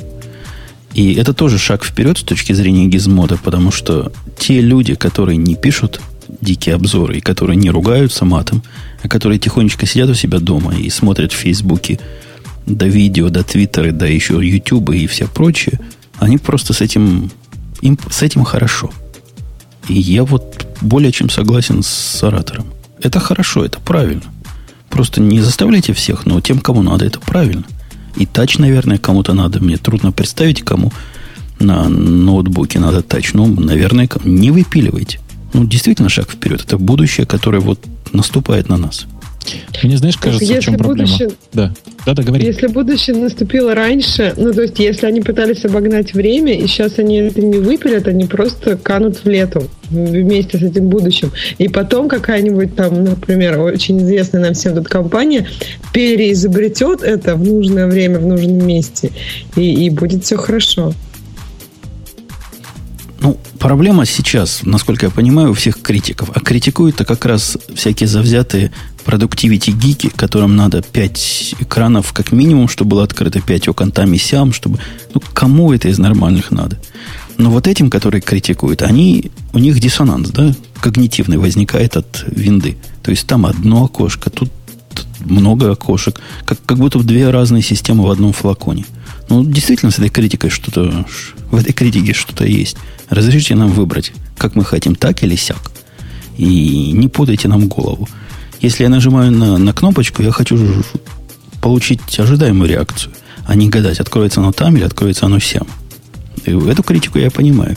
И 0.95 1.15
это 1.15 1.35
тоже 1.35 1.59
шаг 1.59 1.85
вперед 1.85 2.19
с 2.19 2.23
точки 2.23 2.53
зрения 2.53 2.87
гизмода, 2.87 3.39
потому 3.43 3.71
что 3.71 4.13
те 4.39 4.61
люди, 4.61 4.95
которые 4.95 5.37
не 5.37 5.55
пишут 5.55 6.01
дикие 6.41 6.75
обзоры 6.75 7.19
и 7.19 7.21
которые 7.21 7.57
не 7.57 7.71
ругаются 7.71 8.25
матом, 8.25 8.63
а 9.03 9.09
которые 9.09 9.39
тихонечко 9.39 9.87
сидят 9.87 10.09
у 10.09 10.15
себя 10.15 10.39
дома 10.39 10.75
и 10.75 10.89
смотрят 10.91 11.33
в 11.33 11.37
Фейсбуке 11.37 12.01
до 12.67 12.87
видео, 12.87 13.29
до 13.31 13.43
Твиттера, 13.45 13.93
до 13.93 14.07
еще 14.07 14.41
Ютуба 14.43 14.95
и 14.95 15.07
все 15.07 15.27
прочее, 15.27 15.81
они 16.19 16.39
просто 16.39 16.73
с 16.73 16.81
этим, 16.81 17.31
им 17.81 17.99
с 18.11 18.23
этим 18.23 18.45
хорошо. 18.45 18.91
И 19.89 19.95
я 19.95 20.25
вот 20.25 20.67
более 20.81 21.13
чем 21.13 21.31
согласен 21.31 21.83
с 21.83 22.23
оратором. 22.23 22.67
Это 23.01 23.21
хорошо, 23.21 23.65
это 23.65 23.79
правильно. 23.81 24.23
Просто 24.91 25.21
не 25.21 25.41
заставляйте 25.41 25.93
всех, 25.93 26.27
но 26.27 26.41
тем, 26.41 26.59
кому 26.59 26.83
надо, 26.83 27.05
это 27.05 27.21
правильно. 27.21 27.65
И 28.17 28.27
тач, 28.27 28.59
наверное, 28.59 28.99
кому-то 28.99 29.35
надо. 29.35 29.61
Мне 29.61 29.77
трудно 29.77 30.11
представить, 30.11 30.63
кому 30.63 30.93
на 31.59 31.89
ноутбуке 31.89 32.79
надо 32.79 33.03
тач. 33.03 33.35
Ну, 33.35 33.47
наверное, 33.47 34.09
не 34.25 34.51
выпиливайте. 34.51 35.21
Ну, 35.53 35.67
действительно 35.67 36.09
шаг 36.09 36.31
вперед. 36.31 36.63
Это 36.63 36.79
будущее, 36.79 37.27
которое 37.27 37.61
вот 37.61 37.85
наступает 38.13 38.69
на 38.69 38.77
нас. 38.77 39.07
Мне, 39.83 39.97
знаешь, 39.97 40.17
кажется, 40.17 40.45
в 40.45 40.61
чем 40.61 40.77
проблема? 40.77 41.09
Будущее... 41.09 41.31
Да. 41.53 41.73
Да, 42.07 42.15
да, 42.15 42.23
говори. 42.23 42.47
Если 42.47 42.69
будущее 42.69 43.17
наступило 43.17 43.75
раньше, 43.75 44.33
ну, 44.37 44.53
то 44.53 44.63
есть, 44.63 44.79
если 44.79 45.07
они 45.07 45.21
пытались 45.21 45.65
обогнать 45.65 46.15
время, 46.15 46.55
и 46.55 46.67
сейчас 46.69 46.99
они 46.99 47.17
это 47.17 47.43
не 47.43 47.59
выпилят, 47.59 48.07
они 48.07 48.27
просто 48.27 48.77
канут 48.77 49.25
в 49.25 49.29
лету 49.29 49.69
вместе 49.91 50.59
с 50.59 50.63
этим 50.63 50.89
будущим. 50.89 51.33
И 51.59 51.69
потом 51.69 52.09
какая-нибудь 52.09 52.77
там, 52.77 53.03
например, 53.05 53.59
очень 53.61 53.99
известная 53.99 54.41
нам 54.41 54.55
всем 54.55 54.75
тут 54.75 54.89
компания 54.89 55.49
переизобретет 55.93 57.03
это 57.03 57.35
в 57.35 57.45
нужное 57.45 57.87
время, 57.87 58.19
в 58.21 58.27
нужном 58.27 58.67
месте, 58.67 59.11
и, 59.57 59.87
и 59.87 59.91
будет 59.91 60.25
все 60.25 60.37
хорошо. 60.37 60.93
Ну, 63.21 63.39
проблема 63.59 64.05
сейчас, 64.05 64.61
насколько 64.63 65.07
я 65.07 65.11
понимаю, 65.11 65.51
у 65.51 65.55
всех 65.55 65.81
критиков. 65.81 66.31
А 66.35 66.41
критикуют-то 66.41 67.05
как 67.05 67.25
раз 67.25 67.57
всякие 67.75 68.09
завзятые 68.09 68.73
продуктивити 69.05 69.71
гики, 69.71 70.11
которым 70.15 70.57
надо 70.57 70.83
5 70.83 71.57
экранов 71.61 72.13
как 72.13 72.33
минимум, 72.33 72.69
чтобы 72.69 72.91
было 72.91 73.05
открыто 73.05 73.41
5 73.41 73.69
окон 73.69 73.91
там 73.91 74.13
и 74.13 74.19
сям, 74.19 74.53
чтобы... 74.53 74.79
Ну, 75.15 75.23
кому 75.33 75.73
это 75.73 75.89
из 75.89 75.99
нормальных 75.99 76.51
надо? 76.51 76.79
Но 77.39 77.51
вот 77.51 77.67
этим, 77.67 77.91
которые 77.91 78.21
критикуют, 78.21 78.83
они, 78.83 79.31
у 79.53 79.59
них 79.59 79.79
диссонанс, 79.79 80.31
да, 80.31 80.55
когнитивный 80.81 81.37
возникает 81.37 81.97
от 81.97 82.25
винды. 82.27 82.77
То 83.03 83.11
есть 83.11 83.27
там 83.27 83.47
одно 83.47 83.85
окошко, 83.85 84.31
тут 84.31 84.51
много 85.21 85.71
окошек, 85.71 86.21
как, 86.45 86.59
как 86.65 86.79
будто 86.79 86.99
две 87.01 87.31
разные 87.31 87.63
системы 87.63 88.05
в 88.05 88.11
одном 88.11 88.33
флаконе. 88.33 88.87
Ну, 89.29 89.45
действительно, 89.45 89.91
с 89.91 89.99
этой 89.99 90.09
критикой 90.09 90.51
что-то, 90.51 91.07
в 91.51 91.57
этой 91.57 91.73
критике 91.73 92.13
что-то 92.13 92.45
есть. 92.45 92.77
Разрешите 93.09 93.55
нам 93.55 93.71
выбрать, 93.71 94.13
как 94.37 94.55
мы 94.55 94.65
хотим, 94.65 94.95
так 94.95 95.23
или 95.23 95.37
сяк. 95.37 95.71
И 96.37 96.93
не 96.93 97.09
путайте 97.09 97.49
нам 97.49 97.69
голову. 97.69 98.09
Если 98.61 98.83
я 98.83 98.89
нажимаю 98.89 99.31
на, 99.31 99.59
на 99.59 99.73
кнопочку, 99.73 100.23
я 100.23 100.33
хочу 100.33 100.59
получить 101.61 102.19
ожидаемую 102.19 102.69
реакцию, 102.69 103.13
а 103.47 103.55
не 103.55 103.69
гадать, 103.69 104.01
откроется 104.01 104.41
оно 104.41 104.53
там 104.53 104.77
или 104.77 104.85
откроется 104.85 105.27
оно 105.27 105.39
сям. 105.39 105.67
И 106.45 106.51
эту 106.51 106.83
критику 106.83 107.19
я 107.19 107.31
понимаю. 107.31 107.77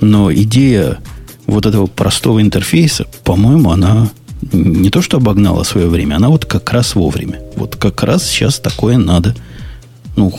Но 0.00 0.32
идея 0.32 0.98
вот 1.46 1.66
этого 1.66 1.86
простого 1.86 2.40
интерфейса, 2.40 3.06
по-моему, 3.24 3.70
она 3.70 4.10
не 4.52 4.90
то 4.90 5.02
что 5.02 5.18
обогнала 5.18 5.62
свое 5.62 5.88
время, 5.88 6.16
она 6.16 6.28
вот 6.28 6.44
как 6.44 6.72
раз 6.72 6.94
вовремя. 6.94 7.40
Вот 7.56 7.76
как 7.76 8.02
раз 8.02 8.28
сейчас 8.28 8.58
такое 8.58 8.98
надо. 8.98 9.34
Ну, 10.16 10.32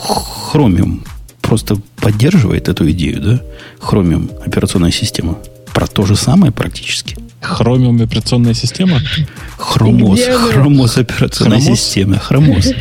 Chromium 0.52 1.00
просто 1.46 1.78
поддерживает 1.96 2.68
эту 2.68 2.90
идею, 2.90 3.20
да? 3.20 3.40
Chromium 3.80 4.30
операционная 4.44 4.90
система. 4.90 5.38
Про 5.72 5.86
то 5.86 6.04
же 6.04 6.16
самое 6.16 6.52
практически. 6.52 7.16
Chromium 7.40 8.02
операционная 8.02 8.54
система? 8.54 9.00
Хромоз. 9.56 10.20
Хромоз 10.50 10.98
операционная 10.98 11.60
Хромоз? 11.60 11.80
система. 11.80 12.18
Хромоз. 12.18 12.72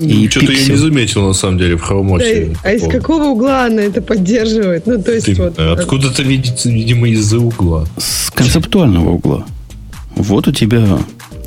И 0.00 0.28
Что-то 0.28 0.52
я 0.52 0.66
не 0.66 0.76
заметил, 0.76 1.26
на 1.26 1.32
самом 1.32 1.58
деле, 1.58 1.76
в 1.76 1.82
хромосе. 1.82 2.50
Да, 2.54 2.70
а 2.70 2.72
из 2.72 2.88
какого 2.88 3.24
угла 3.24 3.66
она 3.66 3.82
это 3.82 4.00
поддерживает? 4.00 4.86
Ну, 4.86 5.02
то 5.02 5.12
есть, 5.12 5.26
Ты, 5.26 5.34
вот, 5.34 5.58
Откуда-то 5.58 6.22
видится, 6.22 6.70
видимо, 6.70 7.08
из-за 7.08 7.40
угла. 7.40 7.86
С 7.96 8.30
концептуального 8.30 9.10
угла. 9.10 9.44
Вот 10.14 10.46
у 10.46 10.52
тебя 10.52 10.98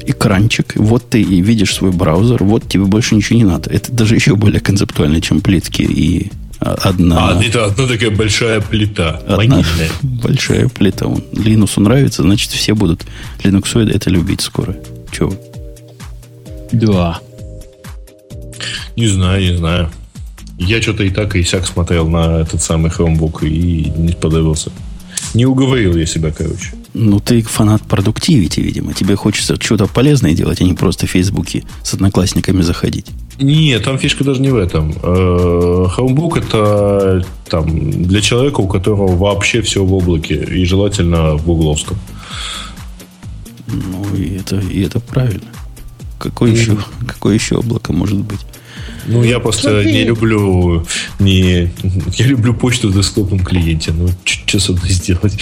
экранчик, 0.06 0.74
вот 0.76 1.10
ты 1.10 1.22
и 1.22 1.42
видишь 1.42 1.76
свой 1.76 1.92
браузер, 1.92 2.44
вот 2.44 2.68
тебе 2.68 2.84
больше 2.84 3.16
ничего 3.16 3.40
не 3.40 3.46
надо. 3.46 3.70
Это 3.70 3.92
даже 3.92 4.16
еще 4.16 4.36
более 4.36 4.60
концептуально, 4.60 5.22
чем 5.22 5.42
плитки 5.42 5.84
и 5.84 6.32
одна... 6.62 7.30
А, 7.30 7.44
это 7.44 7.66
одна 7.66 7.88
такая 7.88 8.12
большая 8.12 8.62
плита. 8.62 9.22
Одна 9.28 9.64
большая 10.02 10.70
плита. 10.70 11.06
Linux 11.06 11.80
нравится, 11.80 12.22
значит, 12.22 12.52
все 12.52 12.76
будут 12.76 13.06
Linux 13.44 13.90
это 13.90 14.10
любить 14.10 14.42
скоро. 14.42 14.76
Чего? 15.12 15.34
Да. 16.72 17.20
Не 18.96 19.08
знаю, 19.08 19.42
не 19.42 19.58
знаю. 19.58 19.90
Я 20.60 20.82
что-то 20.82 21.04
и 21.04 21.10
так, 21.10 21.36
и 21.36 21.44
сяк 21.44 21.66
смотрел 21.66 22.08
на 22.08 22.42
этот 22.42 22.62
самый 22.62 22.92
Chromebook 22.92 23.48
и 23.48 23.90
не 23.98 24.14
подавился. 24.14 24.72
Не 25.34 25.46
уговорил 25.46 25.96
я 25.98 26.06
себя, 26.06 26.32
короче. 26.32 26.74
Ну, 26.94 27.20
ты 27.20 27.42
фанат 27.42 27.82
продуктивити, 27.84 28.60
видимо. 28.60 28.94
Тебе 28.94 29.16
хочется 29.16 29.56
что-то 29.62 29.88
полезное 29.88 30.34
делать, 30.34 30.62
а 30.62 30.66
не 30.66 30.74
просто 30.74 31.08
в 31.08 31.10
Фейсбуке 31.10 31.64
с 31.84 31.94
одноклассниками 31.94 32.62
заходить. 32.62 33.08
Нет, 33.40 33.84
там 33.84 33.98
фишка 33.98 34.24
даже 34.24 34.42
не 34.42 34.50
в 34.50 34.58
этом. 34.58 34.92
Э, 35.02 35.88
Chromebook 35.96 36.40
это 36.40 37.26
там, 37.50 38.04
для 38.04 38.22
человека, 38.22 38.60
у 38.60 38.68
которого 38.68 39.16
вообще 39.16 39.62
все 39.62 39.84
в 39.84 39.94
облаке, 39.94 40.36
и 40.36 40.66
желательно 40.66 41.36
в 41.38 41.46
гугловском. 41.46 41.98
Ну, 43.68 44.16
и 44.16 44.38
это, 44.38 44.60
и 44.60 44.82
это 44.84 45.00
правильно. 45.00 45.48
Какое, 46.20 46.52
mm. 46.52 46.58
еще, 46.58 46.78
какое 47.08 47.36
еще 47.36 47.56
облако 47.56 47.94
может 47.94 48.20
быть? 48.20 48.42
Ну, 49.08 49.24
я 49.24 49.40
просто 49.40 49.70
Смотри. 49.70 49.94
не 49.94 50.04
люблю 50.04 50.86
не, 51.20 51.72
я 52.18 52.28
люблю 52.28 52.54
почту 52.54 52.90
в 52.90 52.94
десктопном 52.94 53.40
клиенте. 53.40 53.92
Ну, 53.92 54.10
что 54.26 54.60
с 54.60 54.70
этим 54.70 54.88
сделать? 54.88 55.40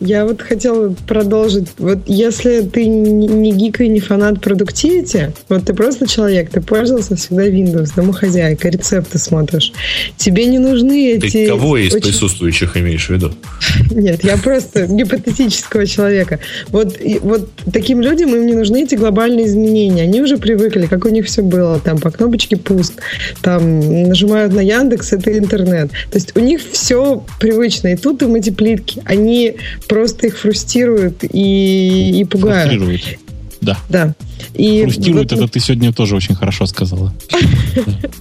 Я 0.00 0.26
вот 0.26 0.42
хотела 0.42 0.94
продолжить. 1.06 1.68
Вот 1.78 2.00
если 2.06 2.60
ты 2.60 2.86
не 2.86 3.52
гик 3.52 3.80
и 3.80 3.88
не 3.88 4.00
фанат 4.00 4.42
продуктивити, 4.42 5.32
вот 5.48 5.64
ты 5.64 5.72
просто 5.72 6.06
человек, 6.06 6.50
ты 6.50 6.60
пользовался 6.60 7.16
всегда 7.16 7.48
Windows, 7.48 7.92
домохозяйка, 7.96 8.68
рецепты 8.68 9.18
смотришь. 9.18 9.72
Тебе 10.18 10.46
не 10.46 10.58
нужны 10.58 11.12
эти... 11.12 11.30
Ты 11.30 11.48
кого 11.48 11.78
из 11.78 11.94
очень... 11.94 12.08
присутствующих 12.08 12.76
имеешь 12.76 13.06
в 13.06 13.10
виду? 13.10 13.32
Нет, 13.90 14.22
я 14.22 14.36
просто 14.36 14.86
гипотетического 14.86 15.86
человека. 15.86 16.40
Вот, 16.68 17.00
и, 17.00 17.18
вот 17.18 17.48
таким 17.72 18.02
людям 18.02 18.34
им 18.34 18.46
не 18.46 18.54
нужны 18.54 18.82
эти 18.82 18.96
глобальные 18.96 19.46
изменения. 19.46 20.02
Они 20.02 20.20
уже 20.20 20.36
привыкли, 20.36 20.86
как 20.86 21.06
у 21.06 21.08
них 21.08 21.24
все 21.24 21.42
было. 21.42 21.80
Там 21.80 21.98
по 21.98 22.10
кнопочке 22.10 22.56
пуст, 22.56 22.94
там 23.40 24.08
нажимают 24.08 24.52
на 24.52 24.60
Яндекс, 24.60 25.14
это 25.14 25.36
интернет. 25.38 25.90
То 26.10 26.18
есть 26.18 26.36
у 26.36 26.40
них 26.40 26.60
все 26.70 27.24
привычно. 27.40 27.88
И 27.88 27.96
тут 27.96 28.22
им 28.22 28.34
эти 28.34 28.50
плитки. 28.50 29.00
Они 29.06 29.56
просто 29.88 30.26
их 30.26 30.38
фрустируют 30.38 31.24
и, 31.24 32.20
и 32.20 32.24
пугают. 32.24 32.70
Фрустрируют. 32.70 33.18
Да. 33.60 33.78
Да. 33.88 34.14
И 34.54 34.82
Фрустрирует, 34.84 35.32
вот... 35.32 35.40
это 35.40 35.52
ты 35.52 35.60
сегодня 35.60 35.92
тоже 35.92 36.16
очень 36.16 36.34
хорошо 36.34 36.66
сказала. 36.66 37.12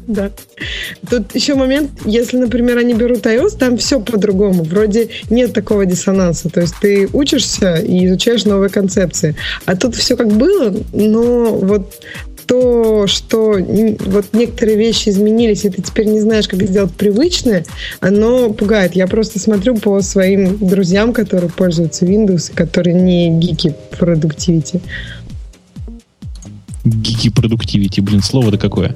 Да. 0.07 0.29
Тут 1.09 1.33
еще 1.33 1.55
момент, 1.55 1.91
если, 2.05 2.37
например, 2.37 2.77
они 2.77 2.93
берут 2.93 3.25
iOS, 3.25 3.57
там 3.57 3.77
все 3.77 3.99
по-другому. 3.99 4.63
Вроде 4.63 5.09
нет 5.29 5.53
такого 5.53 5.85
диссонанса. 5.85 6.49
То 6.49 6.61
есть 6.61 6.75
ты 6.79 7.09
учишься 7.11 7.75
и 7.75 8.05
изучаешь 8.05 8.45
новые 8.45 8.69
концепции. 8.69 9.35
А 9.65 9.75
тут 9.75 9.95
все 9.95 10.15
как 10.15 10.27
было, 10.27 10.75
но 10.93 11.55
вот 11.55 11.95
то, 12.45 13.07
что 13.07 13.57
вот 14.05 14.25
некоторые 14.33 14.77
вещи 14.77 15.09
изменились, 15.09 15.65
и 15.65 15.69
ты 15.69 15.81
теперь 15.81 16.07
не 16.07 16.19
знаешь, 16.21 16.47
как 16.47 16.61
сделать 16.63 16.93
привычное, 16.93 17.65
оно 17.99 18.53
пугает. 18.53 18.95
Я 18.95 19.07
просто 19.07 19.39
смотрю 19.39 19.77
по 19.77 20.01
своим 20.01 20.57
друзьям, 20.57 21.13
которые 21.13 21.49
пользуются 21.49 22.05
Windows, 22.05 22.51
которые 22.53 22.93
не 22.95 23.29
гики 23.39 23.75
продуктивити. 23.97 24.81
Гики 26.85 27.29
продуктивити, 27.29 28.01
блин, 28.01 28.21
слово-то 28.21 28.57
какое. 28.57 28.95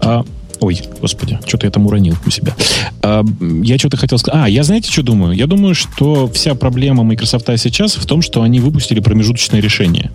А, 0.00 0.24
Ой, 0.60 0.78
господи, 1.00 1.38
что-то 1.46 1.66
я 1.66 1.70
там 1.70 1.86
уронил 1.86 2.16
у 2.26 2.30
себя. 2.30 2.54
А, 3.02 3.24
я 3.62 3.78
что-то 3.78 3.96
хотел 3.96 4.18
сказать. 4.18 4.42
А, 4.44 4.48
я 4.48 4.62
знаете, 4.62 4.92
что 4.92 5.02
думаю? 5.02 5.32
Я 5.32 5.46
думаю, 5.46 5.74
что 5.74 6.28
вся 6.28 6.54
проблема 6.54 7.02
Microsoft 7.02 7.46
сейчас 7.56 7.96
в 7.96 8.04
том, 8.06 8.20
что 8.20 8.42
они 8.42 8.60
выпустили 8.60 9.00
промежуточное 9.00 9.60
решение. 9.60 10.10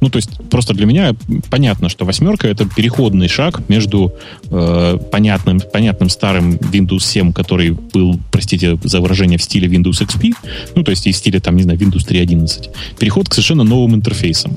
Ну, 0.00 0.08
то 0.08 0.16
есть, 0.16 0.30
просто 0.50 0.72
для 0.72 0.86
меня 0.86 1.14
понятно, 1.50 1.88
что 1.88 2.04
восьмерка 2.04 2.48
это 2.48 2.64
переходный 2.64 3.28
шаг 3.28 3.68
между 3.68 4.14
э, 4.50 4.98
понятным, 5.10 5.60
понятным 5.60 6.08
старым 6.08 6.52
Windows 6.54 7.00
7, 7.00 7.32
который 7.32 7.70
был, 7.70 8.18
простите 8.30 8.78
за 8.82 9.00
выражение, 9.00 9.38
в 9.38 9.42
стиле 9.42 9.68
Windows 9.68 10.00
XP, 10.00 10.32
ну, 10.74 10.82
то 10.82 10.90
есть, 10.90 11.06
и 11.06 11.12
в 11.12 11.16
стиле, 11.16 11.40
там, 11.40 11.56
не 11.56 11.62
знаю, 11.62 11.78
Windows 11.78 12.06
3.11. 12.08 12.70
Переход 12.98 13.28
к 13.28 13.34
совершенно 13.34 13.64
новым 13.64 13.94
интерфейсам. 13.94 14.56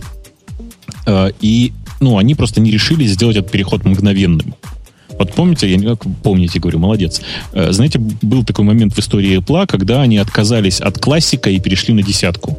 Э, 1.06 1.32
и, 1.42 1.74
ну, 2.00 2.18
они 2.18 2.36
просто 2.36 2.62
не 2.62 2.72
решили 2.72 3.06
сделать 3.06 3.36
этот 3.36 3.52
переход 3.52 3.84
мгновенным. 3.84 4.56
Вот 5.20 5.34
помните, 5.34 5.70
я 5.70 5.78
не 5.78 5.86
как 5.86 6.06
помните, 6.24 6.60
говорю, 6.60 6.80
молодец. 6.80 7.22
Э, 7.54 7.72
знаете, 7.72 8.00
был 8.00 8.44
такой 8.44 8.66
момент 8.66 8.94
в 8.94 9.00
истории 9.00 9.38
Apple, 9.38 9.68
когда 9.68 10.02
они 10.02 10.18
отказались 10.18 10.82
от 10.82 10.98
классика 10.98 11.50
и 11.50 11.60
перешли 11.60 11.94
на 11.94 12.04
десятку. 12.04 12.58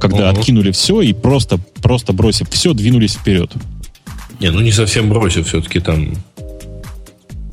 Когда 0.00 0.30
угу. 0.30 0.38
откинули 0.38 0.70
все 0.70 1.00
и 1.00 1.12
просто, 1.12 1.58
просто 1.82 2.12
бросив 2.12 2.48
все, 2.50 2.74
двинулись 2.74 3.14
вперед. 3.14 3.52
Не, 4.40 4.50
ну 4.50 4.60
не 4.60 4.72
совсем 4.72 5.08
бросив, 5.08 5.46
все-таки 5.46 5.80
там. 5.80 6.14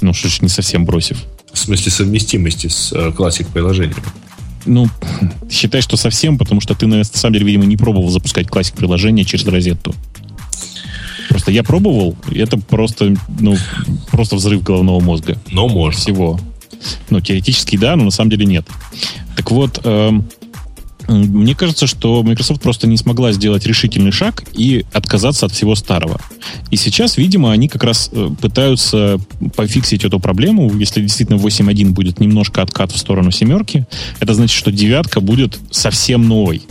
Ну, 0.01 0.13
что 0.13 0.29
ж 0.29 0.41
не 0.41 0.49
совсем 0.49 0.85
бросив. 0.85 1.23
В 1.53 1.57
смысле 1.57 1.91
совместимости 1.91 2.67
с 2.67 2.91
э, 2.91 3.11
классик 3.11 3.47
приложением. 3.47 4.03
Ну, 4.65 4.87
считай, 5.49 5.81
что 5.81 5.97
совсем, 5.97 6.37
потому 6.37 6.61
что 6.61 6.75
ты, 6.75 6.87
на 6.87 7.03
самом 7.03 7.33
деле, 7.33 7.45
видимо, 7.45 7.65
не 7.65 7.77
пробовал 7.77 8.09
запускать 8.09 8.47
классик 8.47 8.75
приложения 8.75 9.23
через 9.25 9.45
розетту. 9.45 9.93
Просто 11.31 11.49
я 11.49 11.63
пробовал, 11.63 12.13
и 12.29 12.39
это 12.39 12.57
просто, 12.57 13.15
ну, 13.39 13.55
просто 14.09 14.35
взрыв 14.35 14.63
головного 14.63 14.99
мозга. 14.99 15.37
Но 15.49 15.69
можно. 15.69 15.97
Всего. 15.97 16.37
Ну, 17.09 17.21
теоретически 17.21 17.77
да, 17.77 17.95
но 17.95 18.03
на 18.03 18.11
самом 18.11 18.31
деле 18.31 18.45
нет. 18.45 18.67
Так 19.37 19.49
вот, 19.49 19.79
эм, 19.85 20.25
Мне 21.07 21.55
кажется, 21.55 21.87
что 21.87 22.21
Microsoft 22.21 22.61
просто 22.61 22.85
не 22.85 22.97
смогла 22.97 23.31
сделать 23.31 23.65
решительный 23.65 24.11
шаг 24.11 24.43
и 24.53 24.85
отказаться 24.93 25.45
от 25.45 25.53
всего 25.53 25.75
старого. 25.75 26.19
И 26.69 26.75
сейчас, 26.75 27.17
видимо, 27.17 27.51
они 27.53 27.69
как 27.69 27.83
раз 27.83 28.09
э, 28.11 28.29
пытаются 28.41 29.17
пофиксить 29.55 30.03
эту 30.03 30.19
проблему. 30.19 30.69
Если 30.77 31.01
действительно 31.01 31.37
8.1 31.37 31.91
будет 31.91 32.19
немножко 32.19 32.61
откат 32.61 32.91
в 32.91 32.97
сторону 32.97 33.31
семерки, 33.31 33.85
это 34.19 34.33
значит, 34.33 34.57
что 34.57 34.71
девятка 34.71 35.21
будет 35.21 35.59
совсем 35.71 36.27
новой. 36.27 36.61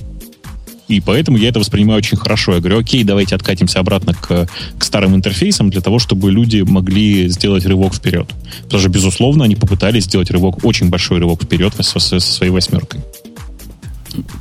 И 0.91 1.01
поэтому 1.01 1.39
я 1.39 1.51
это 1.51 1.61
воспринимаю 1.61 1.99
очень 1.99 2.17
хорошо. 2.17 2.55
Я 2.55 2.59
говорю, 2.59 2.81
окей, 2.81 3.05
давайте 3.05 3.37
откатимся 3.37 3.79
обратно 3.79 4.13
к, 4.13 4.49
к 4.77 4.85
старым 4.85 5.15
интерфейсам 5.15 5.71
для 5.71 5.81
того, 5.81 6.01
чтобы 6.01 6.33
люди 6.33 6.63
могли 6.63 7.29
сделать 7.29 7.65
рывок 7.65 7.95
вперед. 7.95 8.29
Потому 8.65 8.81
что, 8.81 8.89
безусловно, 8.89 9.45
они 9.45 9.55
попытались 9.55 10.07
сделать 10.07 10.33
рывок, 10.33 10.65
очень 10.65 10.89
большой 10.89 11.21
рывок 11.21 11.45
вперед 11.45 11.75
со, 11.79 12.01
со 12.01 12.19
своей 12.19 12.51
восьмеркой. 12.51 13.03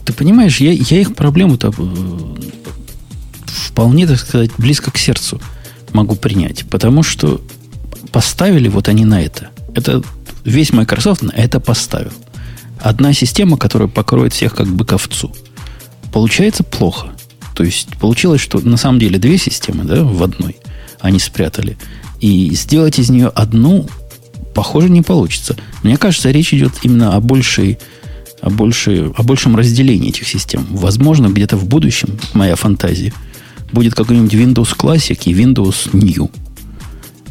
Ты 0.06 0.14
понимаешь, 0.14 0.60
я, 0.60 0.72
я 0.72 1.02
их 1.02 1.14
проблему-то 1.14 1.72
э, 1.78 2.36
вполне, 3.45 4.08
так 4.08 4.18
сказать, 4.18 4.50
близко 4.58 4.89
к 4.89 4.97
сердцу 4.97 5.39
могу 5.93 6.16
принять. 6.16 6.66
Потому 6.68 7.04
что 7.04 7.41
поставили 8.12 8.70
вот 8.70 8.88
они 8.88 9.06
на 9.06 9.22
это. 9.22 9.50
Это 9.76 10.02
весь 10.43 10.74
Microsoft 10.74 11.22
на 11.22 11.32
это 11.32 11.60
поставил. 11.60 12.14
Одна 12.80 13.14
система, 13.14 13.56
которая 13.58 13.88
покроет 13.88 14.34
всех 14.34 14.56
как 14.56 14.66
бы 14.66 14.84
ковцу. 14.84 15.32
Получается 16.12 16.64
плохо. 16.64 17.10
То 17.55 17.64
есть 17.64 17.89
получилось, 17.97 18.41
что 18.41 18.60
на 18.60 18.78
самом 18.78 18.99
деле 18.99 19.20
две 19.20 19.38
системы 19.38 19.84
да, 19.84 20.03
в 20.03 20.24
одной 20.24 20.55
они 20.99 21.20
спрятали. 21.20 21.78
И 22.20 22.53
сделать 22.53 22.99
из 22.99 23.10
нее 23.10 23.28
одну, 23.28 23.88
похоже, 24.53 24.89
не 24.89 25.01
получится. 25.01 25.55
Мне 25.84 25.97
кажется, 25.97 26.32
речь 26.32 26.53
идет 26.53 26.74
именно 26.84 27.16
о 27.16 27.20
большей 27.20 27.78
о, 28.41 28.49
больше, 28.49 29.12
о 29.16 29.24
большем 29.24 29.55
разделении 29.55 30.10
этих 30.10 30.28
систем. 30.28 30.66
Возможно, 30.70 31.28
где-то 31.28 31.57
в 31.57 31.66
будущем, 31.66 32.18
моя 32.34 32.55
фантазия, 32.55 33.14
будет 33.72 33.95
какой-нибудь 33.95 34.34
Windows 34.34 34.78
Classic 34.78 35.20
и 35.26 35.34
Windows 35.34 35.89
New. 35.93 36.32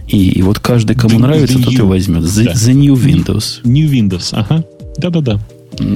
И, 0.06 0.30
и 0.30 0.42
вот 0.42 0.58
каждый, 0.58 0.96
кому 0.96 1.18
the, 1.18 1.22
нравится, 1.22 1.58
the 1.58 1.64
тот 1.64 1.72
new. 1.74 1.84
и 1.84 1.88
возьмет. 1.88 2.22
The, 2.22 2.44
да. 2.44 2.52
the 2.52 2.72
New 2.72 2.94
Windows. 2.94 3.60
New 3.64 3.90
Windows, 3.90 4.28
ага. 4.32 4.64
Да-да-да. 4.96 5.40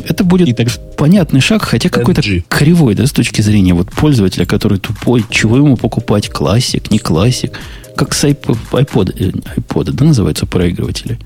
Это 0.08 0.24
будет 0.24 0.48
и 0.48 0.52
так... 0.52 0.68
понятный 0.96 1.40
шаг, 1.40 1.62
хотя 1.62 1.88
какой-то 1.88 2.22
кривой, 2.48 2.94
да, 2.94 3.06
с 3.06 3.12
точки 3.12 3.40
зрения 3.40 3.74
вот 3.74 3.90
пользователя, 3.90 4.44
который 4.44 4.78
тупой, 4.78 5.24
чего 5.30 5.56
ему 5.56 5.76
покупать, 5.76 6.28
классик, 6.28 6.90
не 6.90 6.98
классик, 6.98 7.58
как 7.96 8.14
с 8.14 8.24
iPod, 8.24 8.58
iPod, 8.72 9.44
iPod 9.56 9.92
да, 9.92 10.04
называются 10.04 10.46
проигрыватели. 10.46 11.18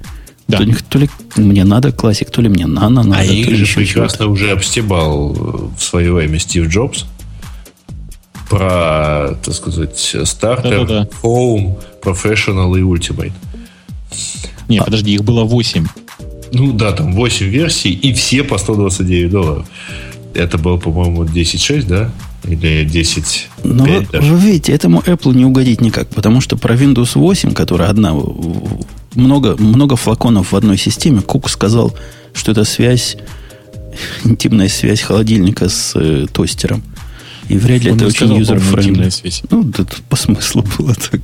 Да. 0.49 0.59
То, 0.59 0.65
ли, 0.65 0.75
то 0.89 0.99
ли 0.99 1.11
мне 1.37 1.65
надо 1.65 1.91
классик, 1.91 2.31
то 2.31 2.41
ли 2.41 2.49
мне 2.49 2.67
нано 2.67 3.03
надо. 3.03 3.21
А 3.21 3.25
их 3.25 3.55
же 3.57 3.75
прекрасно 3.75 4.29
уже 4.29 4.53
обстебал 4.53 5.33
в 5.77 5.83
свое 5.83 6.13
время 6.13 6.39
Стив 6.39 6.69
Джобс 6.69 7.05
про, 8.49 9.37
так 9.45 9.55
сказать, 9.55 10.17
стартер, 10.25 10.87
да, 10.87 11.01
да, 11.01 11.01
да. 11.01 11.09
Home, 11.23 11.77
Professional 12.01 12.79
и 12.79 12.83
Ultimate. 12.83 13.33
Не, 14.69 14.79
а, 14.79 14.85
подожди, 14.85 15.15
их 15.15 15.25
было 15.25 15.45
8. 15.45 15.87
Ну 16.53 16.73
да, 16.73 16.93
там 16.93 17.13
8 17.13 17.47
версий, 17.47 17.93
и 17.93 18.13
все 18.13 18.45
по 18.45 18.59
129 18.59 19.31
долларов. 19.31 19.67
Это 20.35 20.59
было, 20.59 20.77
по-моему, 20.77 21.25
10.6, 21.25 21.87
да? 21.87 22.13
Или 22.45 22.85
10. 22.85 23.49
Но 23.65 23.85
вы, 23.85 24.07
вы 24.13 24.39
видите, 24.39 24.73
этому 24.73 25.01
Apple 25.01 25.35
не 25.35 25.45
угодить 25.45 25.81
никак, 25.81 26.09
потому 26.09 26.41
что 26.41 26.57
про 26.57 26.75
Windows 26.75 27.13
8, 27.15 27.53
которая 27.53 27.89
одна 27.91 28.15
много, 29.15 29.57
много 29.57 29.97
флаконов 29.97 30.53
в 30.53 30.57
одной 30.57 30.79
системе. 30.79 31.23
Кук 31.23 31.49
сказал, 31.51 31.95
что 32.35 32.53
это 32.53 32.65
связь, 32.65 33.17
интимная 34.25 34.69
связь 34.69 35.01
холодильника 35.01 35.69
с 35.69 35.93
э, 35.97 36.27
тостером. 36.33 36.83
И 37.49 37.57
вряд 37.59 37.83
ли 37.83 37.91
Он 37.93 37.97
это 37.97 38.07
очень 38.07 38.37
user-friendly. 38.37 39.11
Ну, 39.51 39.69
это 39.71 39.87
по 40.09 40.17
смыслу 40.17 40.65
было 40.79 40.95
так. 40.95 41.21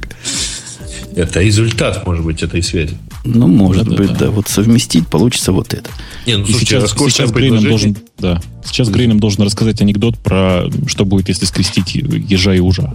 Это 1.15 1.41
результат, 1.41 2.07
может 2.07 2.25
быть, 2.25 2.43
этой 2.43 2.63
связи. 2.63 2.97
Ну, 3.25 3.47
может 3.47 3.89
да, 3.89 3.97
быть, 3.97 4.13
да, 4.13 4.19
да. 4.19 4.31
Вот 4.31 4.49
совместить 4.49 5.07
получится 5.07 5.53
вот 5.53 5.75
это. 5.75 5.91
Не, 6.27 6.39
ну, 6.39 6.47
слушайте, 6.47 6.81
сейчас, 6.81 6.93
сейчас 6.93 7.31
Грей 7.30 7.50
нам 7.50 7.64
должен, 7.65 7.97
да, 8.19 8.41
сейчас 8.65 8.89
Грей 8.89 9.07
нам 9.07 9.20
должен 9.21 9.43
рассказать 9.43 9.81
анекдот 9.81 10.19
про 10.19 10.65
что 10.87 11.05
будет, 11.05 11.29
если 11.29 11.45
скрестить 11.45 11.95
ежа 11.95 12.55
и 12.55 12.61
ужа. 12.61 12.95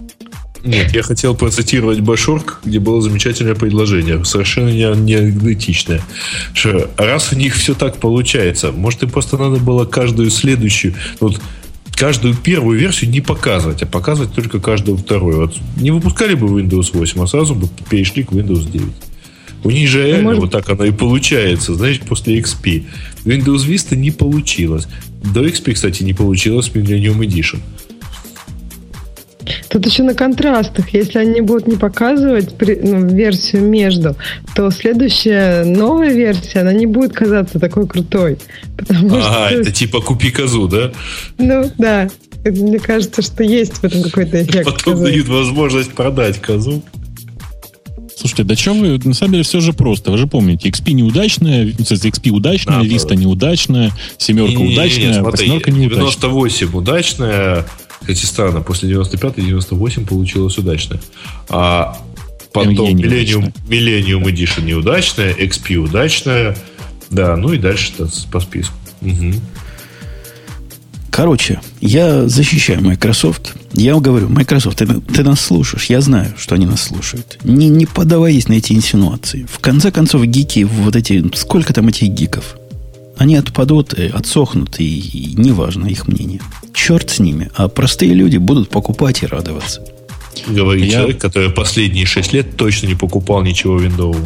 Нет, 0.64 0.92
я 0.94 1.02
хотел 1.02 1.34
процитировать 1.34 2.00
bash.org, 2.00 2.60
где 2.64 2.80
было 2.80 3.00
замечательное 3.00 3.54
предложение, 3.54 4.24
совершенно 4.24 4.68
не, 4.68 5.00
не 5.00 5.14
анекдотичное. 5.14 6.02
Что 6.52 6.90
раз 6.96 7.32
у 7.32 7.36
них 7.36 7.54
все 7.54 7.74
так 7.74 7.98
получается, 7.98 8.72
может, 8.72 9.02
им 9.04 9.10
просто 9.10 9.38
надо 9.38 9.58
было 9.58 9.84
каждую 9.84 10.30
следующую, 10.30 10.94
вот, 11.20 11.40
каждую 11.98 12.34
первую 12.34 12.78
версию 12.78 13.10
не 13.10 13.20
показывать, 13.20 13.82
а 13.82 13.86
показывать 13.86 14.32
только 14.32 14.60
каждую 14.60 14.96
вторую. 14.96 15.40
Вот 15.40 15.56
не 15.76 15.90
выпускали 15.90 16.34
бы 16.34 16.46
Windows 16.46 16.90
8, 16.92 17.22
а 17.22 17.26
сразу 17.26 17.54
бы 17.54 17.68
перешли 17.90 18.22
к 18.22 18.30
Windows 18.32 18.70
9. 18.70 18.86
У 19.64 19.70
них 19.70 19.88
же 19.88 20.06
реально 20.06 20.22
Может... 20.22 20.40
вот 20.42 20.50
так 20.52 20.68
оно 20.68 20.84
и 20.84 20.92
получается, 20.92 21.74
знаешь, 21.74 22.00
после 22.00 22.38
XP. 22.38 22.84
Windows 23.24 23.66
Vista 23.66 23.96
не 23.96 24.12
получилось. 24.12 24.86
До 25.34 25.44
XP, 25.44 25.72
кстати, 25.72 26.04
не 26.04 26.14
получилось 26.14 26.70
Millennium 26.72 27.18
Edition. 27.18 27.58
Тут 29.68 29.86
еще 29.86 30.02
на 30.02 30.14
контрастах. 30.14 30.90
Если 30.90 31.18
они 31.18 31.40
будут 31.40 31.66
не 31.66 31.76
показывать 31.76 32.54
ну, 32.60 33.06
версию 33.06 33.62
между, 33.62 34.16
то 34.54 34.70
следующая 34.70 35.64
новая 35.64 36.12
версия, 36.12 36.60
она 36.60 36.72
не 36.72 36.86
будет 36.86 37.12
казаться 37.12 37.58
такой 37.58 37.86
крутой. 37.86 38.38
Потому 38.76 39.16
а, 39.16 39.48
что... 39.48 39.60
это 39.60 39.72
типа 39.72 40.00
купи 40.00 40.30
козу, 40.30 40.68
да? 40.68 40.92
Ну, 41.38 41.70
да. 41.78 42.08
Мне 42.44 42.78
кажется, 42.78 43.20
что 43.22 43.42
есть 43.42 43.74
в 43.78 43.84
этом 43.84 44.02
какой-то 44.02 44.42
эффект. 44.42 44.64
Потом 44.64 44.94
козы. 44.94 45.04
дают 45.04 45.28
возможность 45.28 45.92
продать 45.92 46.40
козу. 46.40 46.82
Слушайте, 48.18 48.42
да 48.42 48.56
чем 48.56 48.80
вы, 48.80 48.98
на 48.98 49.14
самом 49.14 49.32
деле 49.32 49.44
все 49.44 49.60
же 49.60 49.72
просто. 49.72 50.10
Вы 50.10 50.18
же 50.18 50.26
помните, 50.26 50.68
XP 50.68 50.90
неудачная, 50.90 51.66
XP 51.66 52.30
удачная, 52.30 52.80
да, 52.80 52.84
Vista 52.84 53.14
неудачная, 53.14 53.92
семерка 54.16 54.58
удачная, 54.58 55.22
восьмерка 55.22 55.70
неудачная. 55.70 56.00
98 56.00 56.76
удачная, 56.76 57.64
кстати, 58.00 58.24
странно, 58.24 58.60
после 58.60 58.90
95-98 58.90 60.06
получилось 60.06 60.58
удачно. 60.58 60.98
А 61.48 61.98
потом 62.52 62.88
Millennium, 62.96 63.52
Millennium 63.68 64.22
Edition 64.24 64.64
неудачная, 64.64 65.34
XP 65.34 65.76
удачная. 65.76 66.56
Да, 67.10 67.36
ну 67.36 67.52
и 67.52 67.58
дальше 67.58 67.92
по 68.30 68.40
списку. 68.40 68.74
Угу. 69.02 69.34
Короче, 71.10 71.60
я 71.80 72.28
защищаю 72.28 72.80
Microsoft. 72.80 73.54
Я 73.72 73.98
говорю, 73.98 74.28
Microsoft, 74.28 74.78
ты, 74.78 74.86
ты 74.86 75.24
нас 75.24 75.40
слушаешь. 75.40 75.86
Я 75.86 76.00
знаю, 76.00 76.34
что 76.36 76.54
они 76.54 76.64
нас 76.64 76.82
слушают. 76.82 77.38
Не, 77.42 77.68
не 77.68 77.86
подаваясь 77.86 78.46
на 78.46 78.52
эти 78.52 78.72
инсинуации. 78.72 79.46
В 79.50 79.58
конце 79.58 79.90
концов, 79.90 80.24
гики, 80.24 80.60
вот 80.62 80.94
эти... 80.94 81.24
Сколько 81.34 81.72
там 81.74 81.88
этих 81.88 82.08
гиков? 82.10 82.56
Они 83.18 83.34
отпадут, 83.34 83.94
отсохнут, 83.94 84.78
и, 84.78 84.98
и 84.98 85.34
неважно 85.34 85.86
их 85.86 86.06
мнение. 86.06 86.40
Черт 86.72 87.10
с 87.10 87.18
ними. 87.18 87.50
А 87.56 87.68
простые 87.68 88.14
люди 88.14 88.36
будут 88.36 88.70
покупать 88.70 89.22
и 89.22 89.26
радоваться. 89.26 89.84
Говорит 90.46 90.84
Я... 90.84 90.92
человек, 90.92 91.20
который 91.20 91.50
последние 91.50 92.06
6 92.06 92.32
лет 92.32 92.56
точно 92.56 92.86
не 92.86 92.94
покупал 92.94 93.42
ничего 93.42 93.80
Windows. 93.80 94.16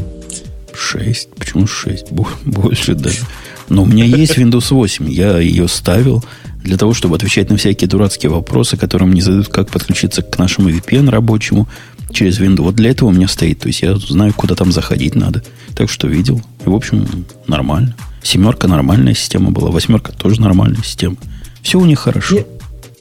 6? 0.75 1.35
Почему 1.37 1.67
6? 1.67 2.13
Больше 2.45 2.95
даже. 2.95 3.21
Но 3.69 3.85
у 3.85 3.87
меня 3.87 4.05
есть 4.05 4.37
Windows 4.37 4.67
8. 4.71 5.11
Я 5.11 5.39
ее 5.39 5.69
ставил 5.69 6.23
для 6.63 6.77
того, 6.77 6.93
чтобы 6.93 7.17
отвечать 7.17 7.49
на 7.49 7.57
всякие 7.57 7.89
дурацкие 7.89 8.31
вопросы, 8.31 8.77
которые 8.77 9.09
мне 9.09 9.23
задают, 9.23 9.49
как 9.49 9.71
подключиться 9.71 10.23
к 10.23 10.39
нашему 10.39 10.69
VPN 10.69 11.09
рабочему 11.09 11.67
через 12.13 12.39
Windows. 12.41 12.63
Вот 12.63 12.75
для 12.75 12.91
этого 12.91 13.09
у 13.09 13.13
меня 13.13 13.29
стоит. 13.29 13.61
То 13.61 13.69
есть 13.69 13.81
я 13.81 13.97
знаю, 13.97 14.35
куда 14.35 14.55
там 14.55 14.71
заходить 14.71 15.15
надо. 15.15 15.43
Так 15.75 15.91
что 15.91 16.09
видел. 16.09 16.43
И, 16.67 16.69
в 16.69 16.75
общем, 16.75 17.25
нормально. 17.47 17.97
Семерка 18.23 18.69
нормальная 18.69 19.15
система 19.15 19.51
была, 19.51 19.71
восьмерка 19.71 20.13
тоже 20.13 20.41
нормальная 20.41 20.83
система. 20.83 21.17
Все 21.63 21.79
у 21.79 21.85
них 21.85 22.01
хорошо. 22.01 22.39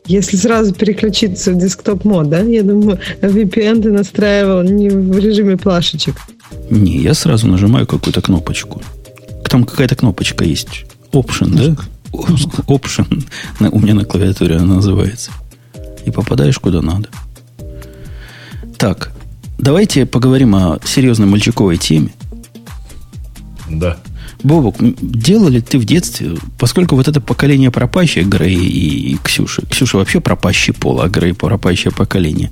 Если 0.08 0.36
сразу 0.36 0.74
переключиться 0.74 1.52
в 1.52 1.58
десктоп 1.58 2.04
мод, 2.06 2.30
да? 2.30 2.40
Я 2.42 2.64
думаю, 2.64 3.00
VPN 3.22 3.82
ты 3.82 3.92
настраивал 3.92 4.64
не 4.64 4.90
в 4.90 5.18
режиме 5.18 5.58
плашечек. 5.58 6.16
Не, 6.70 6.98
я 6.98 7.14
сразу 7.14 7.48
нажимаю 7.48 7.86
какую-то 7.86 8.22
кнопочку. 8.22 8.82
Там 9.48 9.64
какая-то 9.64 9.96
кнопочка 9.96 10.44
есть. 10.44 10.86
Option, 11.12 11.50
да? 11.56 11.76
Option. 12.68 13.24
У 13.60 13.80
меня 13.80 13.94
на 13.94 14.06
клавиатуре 14.06 14.58
она 14.58 14.76
называется. 14.76 15.32
И 16.06 16.12
попадаешь 16.12 16.58
куда 16.58 16.82
надо. 16.82 17.10
Так, 18.78 19.12
давайте 19.60 20.06
поговорим 20.06 20.56
о 20.56 20.80
серьезной 20.84 21.28
мальчиковой 21.28 21.78
теме. 21.78 22.10
Да. 23.70 23.98
Бобок, 24.44 24.76
делал 24.80 25.50
ли 25.50 25.62
ты 25.62 25.78
в 25.78 25.86
детстве, 25.86 26.36
поскольку 26.58 26.96
вот 26.96 27.08
это 27.08 27.22
поколение 27.22 27.72
пропащее, 27.72 28.26
Грей 28.26 28.58
и 28.58 29.18
Ксюша, 29.24 29.64
Ксюша 29.70 29.98
вообще 29.98 30.20
пропащий 30.20 30.74
пол, 30.74 31.02
а 31.02 31.10
Грей 31.10 31.34
пропащее 31.34 31.92
поколение. 31.92 32.52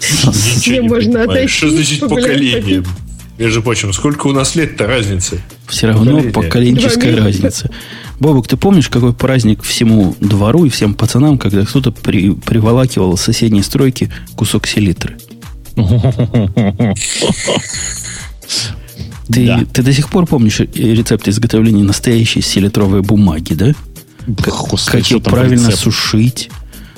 Ничего 0.00 0.88
можно 0.88 1.24
отойти. 1.24 1.48
Что 1.48 1.70
значит 1.70 2.00
поколение? 2.00 2.84
Между 3.38 3.62
прочим, 3.62 3.92
сколько 3.92 4.26
у 4.26 4.32
нас 4.32 4.54
лет-то 4.54 4.86
разницы? 4.86 5.40
Все 5.66 5.86
равно 5.86 6.22
поколенческая 6.22 7.16
разница. 7.16 7.70
Бобок, 8.20 8.46
ты 8.46 8.56
помнишь, 8.56 8.88
какой 8.88 9.14
праздник 9.14 9.62
всему 9.62 10.14
двору 10.20 10.66
и 10.66 10.68
всем 10.68 10.94
пацанам, 10.94 11.38
когда 11.38 11.64
кто-то 11.64 11.92
при, 11.92 12.30
приволакивал 12.30 13.16
с 13.16 13.22
соседней 13.22 13.62
стройки 13.62 14.12
кусок 14.36 14.66
селитры? 14.66 15.16
Ты, 19.32 19.46
да. 19.46 19.64
ты 19.72 19.82
до 19.82 19.92
сих 19.92 20.08
пор 20.10 20.26
помнишь 20.26 20.60
рецепт 20.60 21.26
изготовления 21.28 21.82
настоящей 21.82 22.40
селитровой 22.40 23.02
бумаги, 23.02 23.54
да? 23.54 23.72
Господи, 24.26 25.02
как 25.02 25.10
ее 25.10 25.20
правильно 25.20 25.68
рецепт? 25.68 25.82
сушить. 25.82 26.50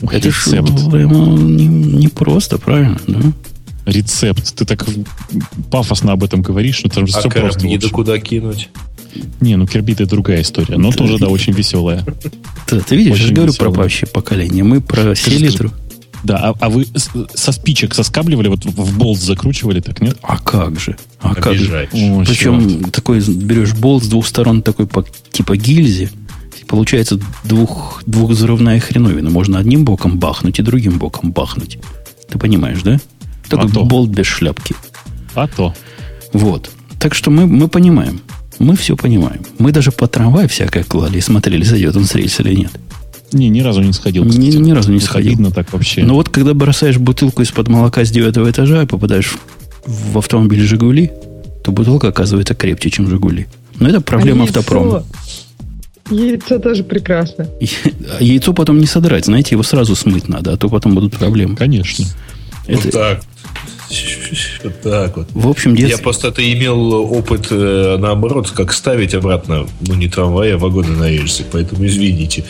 Ух, 0.02 0.12
Это 0.12 0.28
рецепт. 0.28 0.90
прямо 0.90 1.38
не, 1.38 1.66
не 1.66 2.08
просто, 2.08 2.58
правильно, 2.58 3.00
да? 3.06 3.20
Рецепт. 3.86 4.54
Ты 4.54 4.64
так 4.64 4.84
пафосно 5.70 6.12
об 6.12 6.24
этом 6.24 6.42
говоришь, 6.42 6.76
что 6.76 6.88
там 6.88 7.06
же 7.06 7.14
а 7.14 7.20
все 7.20 7.30
просто. 7.30 7.66
А 7.66 7.88
куда 7.90 8.18
кинуть? 8.18 8.70
Не, 9.40 9.56
ну 9.56 9.66
Кербит 9.66 10.00
это 10.00 10.10
другая 10.10 10.42
история, 10.42 10.76
но 10.76 10.90
тоже, 10.90 11.18
да, 11.18 11.28
очень 11.28 11.52
веселая. 11.52 12.04
Ты, 12.66 12.80
ты 12.80 12.96
видишь, 12.96 13.18
я 13.18 13.26
же 13.26 13.34
говорю 13.34 13.52
про 13.52 13.70
пропащее 13.70 14.08
поколение. 14.08 14.64
Мы 14.64 14.80
про 14.80 15.14
селитру. 15.14 15.70
Да, 16.24 16.38
а, 16.38 16.54
а 16.58 16.68
вы 16.70 16.86
со 17.34 17.52
спичек 17.52 17.94
соскабливали, 17.94 18.48
вот 18.48 18.64
в 18.64 18.98
болт 18.98 19.18
закручивали, 19.18 19.80
так 19.80 20.00
нет? 20.00 20.16
А 20.22 20.38
как 20.38 20.80
же? 20.80 20.96
А 21.20 21.34
как 21.34 21.54
же? 21.54 21.88
О, 21.92 22.24
Причем 22.24 22.80
черт. 22.80 22.92
такой 22.92 23.20
берешь 23.20 23.74
болт 23.74 24.02
с 24.02 24.08
двух 24.08 24.26
сторон 24.26 24.62
такой 24.62 24.86
по, 24.86 25.04
типа 25.30 25.56
гильзи, 25.56 26.10
получается 26.66 27.20
двух, 27.44 28.02
двухвзрывная 28.06 28.80
хреновина. 28.80 29.28
Можно 29.28 29.58
одним 29.58 29.84
боком 29.84 30.18
бахнуть 30.18 30.58
и 30.58 30.62
другим 30.62 30.98
боком 30.98 31.30
бахнуть. 31.30 31.78
Ты 32.30 32.38
понимаешь, 32.38 32.82
да? 32.82 32.98
Такой 33.48 33.70
а 33.70 33.84
болт 33.84 34.08
без 34.08 34.26
шляпки. 34.26 34.74
А 35.34 35.46
то. 35.46 35.74
Вот. 36.32 36.70
Так 36.98 37.14
что 37.14 37.30
мы, 37.30 37.46
мы 37.46 37.68
понимаем. 37.68 38.20
Мы 38.58 38.76
все 38.76 38.96
понимаем. 38.96 39.42
Мы 39.58 39.72
даже 39.72 39.92
по 39.92 40.06
трамваю 40.06 40.48
всякое 40.48 40.84
клали 40.84 41.18
и 41.18 41.20
смотрели, 41.20 41.64
зайдет 41.64 41.96
он 41.96 42.06
с 42.06 42.14
рельс 42.14 42.40
или 42.40 42.54
нет. 42.54 42.72
Не, 43.34 43.48
ни 43.48 43.60
разу 43.60 43.82
не 43.82 43.92
сходил. 43.92 44.24
Ни, 44.24 44.56
ни 44.56 44.70
разу 44.70 44.92
не 44.92 45.00
сходил. 45.00 45.32
Видно 45.32 45.50
так 45.50 45.72
вообще. 45.72 46.04
Но 46.04 46.14
вот 46.14 46.28
когда 46.28 46.54
бросаешь 46.54 46.98
бутылку 46.98 47.42
из-под 47.42 47.68
молока 47.68 48.04
с 48.04 48.10
девятого 48.10 48.50
этажа 48.50 48.82
и 48.82 48.86
попадаешь 48.86 49.34
в 49.86 50.18
автомобиль 50.18 50.62
«Жигули», 50.62 51.10
то 51.62 51.72
бутылка 51.72 52.08
оказывается 52.08 52.54
крепче, 52.54 52.90
чем 52.90 53.08
«Жигули». 53.08 53.48
Но 53.80 53.88
это 53.88 54.00
проблема 54.00 54.44
а 54.44 54.44
автопрома. 54.44 55.04
Яйцо 56.10 56.58
тоже 56.58 56.84
прекрасно. 56.84 57.48
Яйцо 58.20 58.52
потом 58.52 58.78
не 58.78 58.86
содрать, 58.86 59.24
знаете, 59.24 59.54
его 59.54 59.62
сразу 59.62 59.96
смыть 59.96 60.28
надо, 60.28 60.52
а 60.52 60.56
то 60.56 60.68
потом 60.68 60.94
будут 60.94 61.16
проблемы. 61.16 61.56
Конечно. 61.56 62.04
Это... 62.66 62.82
Вот 62.82 62.92
так. 62.92 63.22
Вот 64.62 64.80
так 64.80 65.16
вот. 65.16 65.28
В 65.32 65.48
общем, 65.48 65.76
детство... 65.76 65.98
Я 65.98 66.02
просто 66.02 66.28
это 66.28 66.52
имел 66.52 66.92
опыт 66.92 67.48
э, 67.50 67.96
наоборот, 67.98 68.50
как 68.50 68.72
ставить 68.72 69.14
обратно, 69.14 69.66
ну 69.80 69.94
не 69.94 70.08
трамвай, 70.08 70.54
а 70.54 70.58
вагоны 70.58 70.96
на 70.96 71.10
рельсы, 71.10 71.44
поэтому 71.50 71.86
извините. 71.86 72.44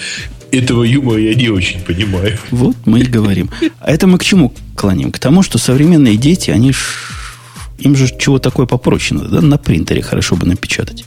Этого 0.55 0.85
юмора 0.85 1.21
я 1.21 1.35
не 1.35 1.49
очень 1.49 1.81
понимаю. 1.81 2.39
Вот 2.53 2.77
мы 2.85 3.01
и 3.01 3.05
говорим. 3.05 3.51
А 3.81 3.91
это 3.91 4.07
мы 4.07 4.19
к 4.19 4.25
чему 4.25 4.53
клоним? 4.77 5.11
К 5.11 5.19
тому, 5.19 5.43
что 5.43 5.59
современные 5.59 6.17
дети, 6.17 6.51
они 6.51 6.73
ж... 6.73 7.11
Им 7.79 7.97
же 7.97 8.09
чего 8.17 8.39
такое 8.39 8.67
попроще 8.67 9.21
надо, 9.21 9.41
да? 9.41 9.41
На 9.41 9.59
принтере 9.59 10.01
хорошо 10.01 10.37
бы 10.37 10.47
напечатать. 10.47 11.07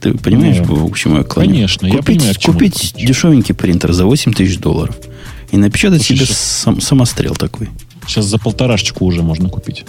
Ты 0.00 0.14
понимаешь, 0.14 0.56
ну, 0.66 0.88
к 0.88 0.96
чему 0.96 1.18
я 1.18 1.22
клоню? 1.22 1.50
Конечно, 1.50 1.90
купить, 1.90 1.96
я 1.96 2.02
понимаю, 2.02 2.34
к 2.34 2.38
чему 2.38 2.52
Купить 2.54 2.94
дешевенький 2.96 3.54
принтер 3.54 3.92
за 3.92 4.06
8 4.06 4.32
тысяч 4.32 4.58
долларов 4.58 4.96
и 5.50 5.58
напечатать 5.58 6.02
себе 6.02 6.24
сам, 6.24 6.80
самострел 6.80 7.34
такой. 7.34 7.68
Сейчас 8.06 8.24
за 8.24 8.38
полторашечку 8.38 9.04
уже 9.04 9.22
можно 9.22 9.50
купить. 9.50 9.84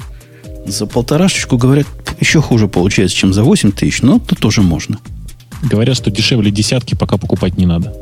За 0.65 0.87
полторашечку, 0.87 1.57
говорят, 1.57 1.87
еще 2.19 2.41
хуже 2.41 2.67
получается, 2.67 3.15
чем 3.15 3.33
за 3.33 3.43
8 3.43 3.71
тысяч, 3.71 4.01
но 4.01 4.19
то 4.19 4.35
тоже 4.35 4.61
можно. 4.61 4.99
Говорят, 5.61 5.97
что 5.97 6.11
дешевле 6.11 6.51
десятки 6.51 6.95
пока 6.95 7.17
покупать 7.17 7.57
не 7.57 7.65
надо. 7.65 7.93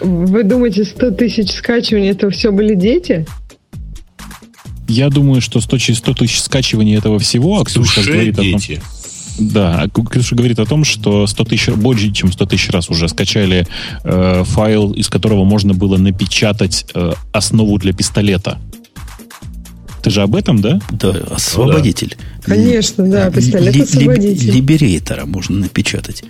Вы 0.00 0.44
думаете, 0.44 0.84
100 0.84 1.12
тысяч 1.12 1.50
скачиваний 1.50 2.10
это 2.10 2.28
все 2.30 2.52
были 2.52 2.74
дети? 2.74 3.26
Я 4.86 5.10
думаю, 5.10 5.40
что 5.40 5.60
100, 5.60 5.78
100 5.94 6.14
тысяч 6.14 6.40
скачиваний 6.40 6.96
этого 6.96 7.18
всего, 7.18 7.60
а 7.60 7.64
Ксюша 7.64 8.02
говорит 8.02 8.36
дети. 8.36 8.72
о 8.72 8.76
том... 8.76 8.84
Да, 9.38 9.82
а 9.82 9.88
Ксюша 9.88 10.34
говорит 10.34 10.58
о 10.58 10.66
том, 10.66 10.84
что 10.84 11.26
100 11.26 11.44
тысяч, 11.44 11.68
больше, 11.68 12.10
чем 12.10 12.32
100 12.32 12.46
тысяч 12.46 12.70
раз 12.70 12.90
уже 12.90 13.08
скачали 13.08 13.66
э, 14.04 14.44
файл, 14.44 14.92
из 14.92 15.08
которого 15.08 15.44
можно 15.44 15.74
было 15.74 15.96
напечатать 15.96 16.86
э, 16.94 17.12
основу 17.32 17.78
для 17.78 17.92
пистолета. 17.92 18.58
Ты 20.02 20.10
же 20.10 20.22
об 20.22 20.34
этом, 20.34 20.60
да? 20.60 20.80
Да, 20.90 21.10
освободитель. 21.30 22.16
Конечно, 22.42 23.06
да, 23.06 23.30
пистолет 23.30 23.76
освободитель. 23.76 24.52
Либерейтора 24.52 25.26
можно 25.26 25.56
напечатать. 25.58 26.24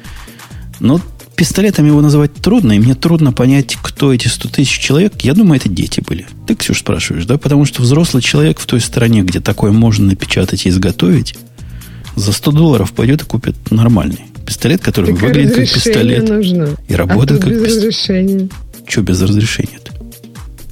Но 0.80 1.00
пистолетом 1.38 1.86
его 1.86 2.02
называть 2.02 2.34
трудно, 2.34 2.72
и 2.72 2.80
мне 2.80 2.96
трудно 2.96 3.32
понять, 3.32 3.78
кто 3.80 4.12
эти 4.12 4.26
100 4.26 4.48
тысяч 4.48 4.76
человек. 4.76 5.12
Я 5.20 5.34
думаю, 5.34 5.60
это 5.60 5.68
дети 5.68 6.02
были. 6.04 6.26
Ты, 6.48 6.56
Ксюш, 6.56 6.80
спрашиваешь, 6.80 7.26
да? 7.26 7.38
Потому 7.38 7.64
что 7.64 7.80
взрослый 7.80 8.24
человек 8.24 8.58
в 8.58 8.66
той 8.66 8.80
стране, 8.80 9.22
где 9.22 9.38
такое 9.38 9.70
можно 9.70 10.06
напечатать 10.06 10.66
и 10.66 10.68
изготовить, 10.68 11.36
за 12.16 12.32
100 12.32 12.50
долларов 12.50 12.92
пойдет 12.92 13.22
и 13.22 13.24
купит 13.24 13.54
нормальный 13.70 14.24
пистолет, 14.44 14.82
который 14.82 15.12
так 15.12 15.22
выглядит 15.22 15.54
как 15.54 15.72
пистолет. 15.72 16.28
Нужно. 16.28 16.70
И 16.88 16.94
работает 16.94 17.40
а 17.40 17.44
как 17.44 17.52
без 17.52 17.62
пистолет. 17.62 17.76
разрешения. 17.76 18.48
Что 18.88 19.02
без 19.02 19.22
разрешения-то? 19.22 19.87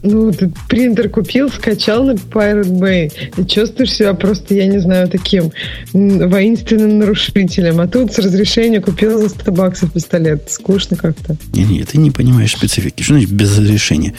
Ну, 0.07 0.31
ты 0.33 0.53
принтер 0.69 1.09
купил, 1.09 1.51
скачал 1.51 2.05
на 2.05 2.13
Pirate 2.13 2.71
Bay. 2.71 3.13
И 3.37 3.45
чувствуешь 3.45 3.93
себя 3.93 4.15
просто, 4.15 4.55
я 4.55 4.67
не 4.67 4.79
знаю, 4.79 5.09
таким 5.09 5.51
воинственным 5.93 6.99
нарушителем. 6.99 7.81
А 7.81 7.89
тут 7.89 8.13
с 8.13 8.19
разрешения 8.19 8.81
купил 8.81 9.21
за 9.21 9.29
100 9.29 9.53
баксов 9.53 9.93
пистолет. 9.93 10.49
Скучно 10.49 10.97
как-то. 10.97 11.37
Не-не, 11.53 11.83
ты 11.83 11.99
не 11.99 12.13
понимаешь 12.13 12.53
специфики. 12.53 13.03
Что 13.03 13.15
значит 13.15 13.33
без 13.33 13.59
разрешения? 13.59 14.15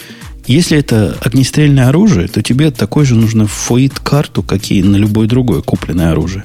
Если 0.46 0.78
это 0.78 1.18
огнестрельное 1.22 1.88
оружие, 1.88 2.28
то 2.28 2.42
тебе 2.42 2.72
такой 2.72 3.06
же 3.06 3.16
нужно 3.16 3.48
фоит-карту, 3.48 4.44
как 4.44 4.72
и 4.72 4.84
на 4.84 4.98
любое 4.98 5.28
другое 5.28 5.62
купленное 5.62 6.12
оружие. 6.12 6.44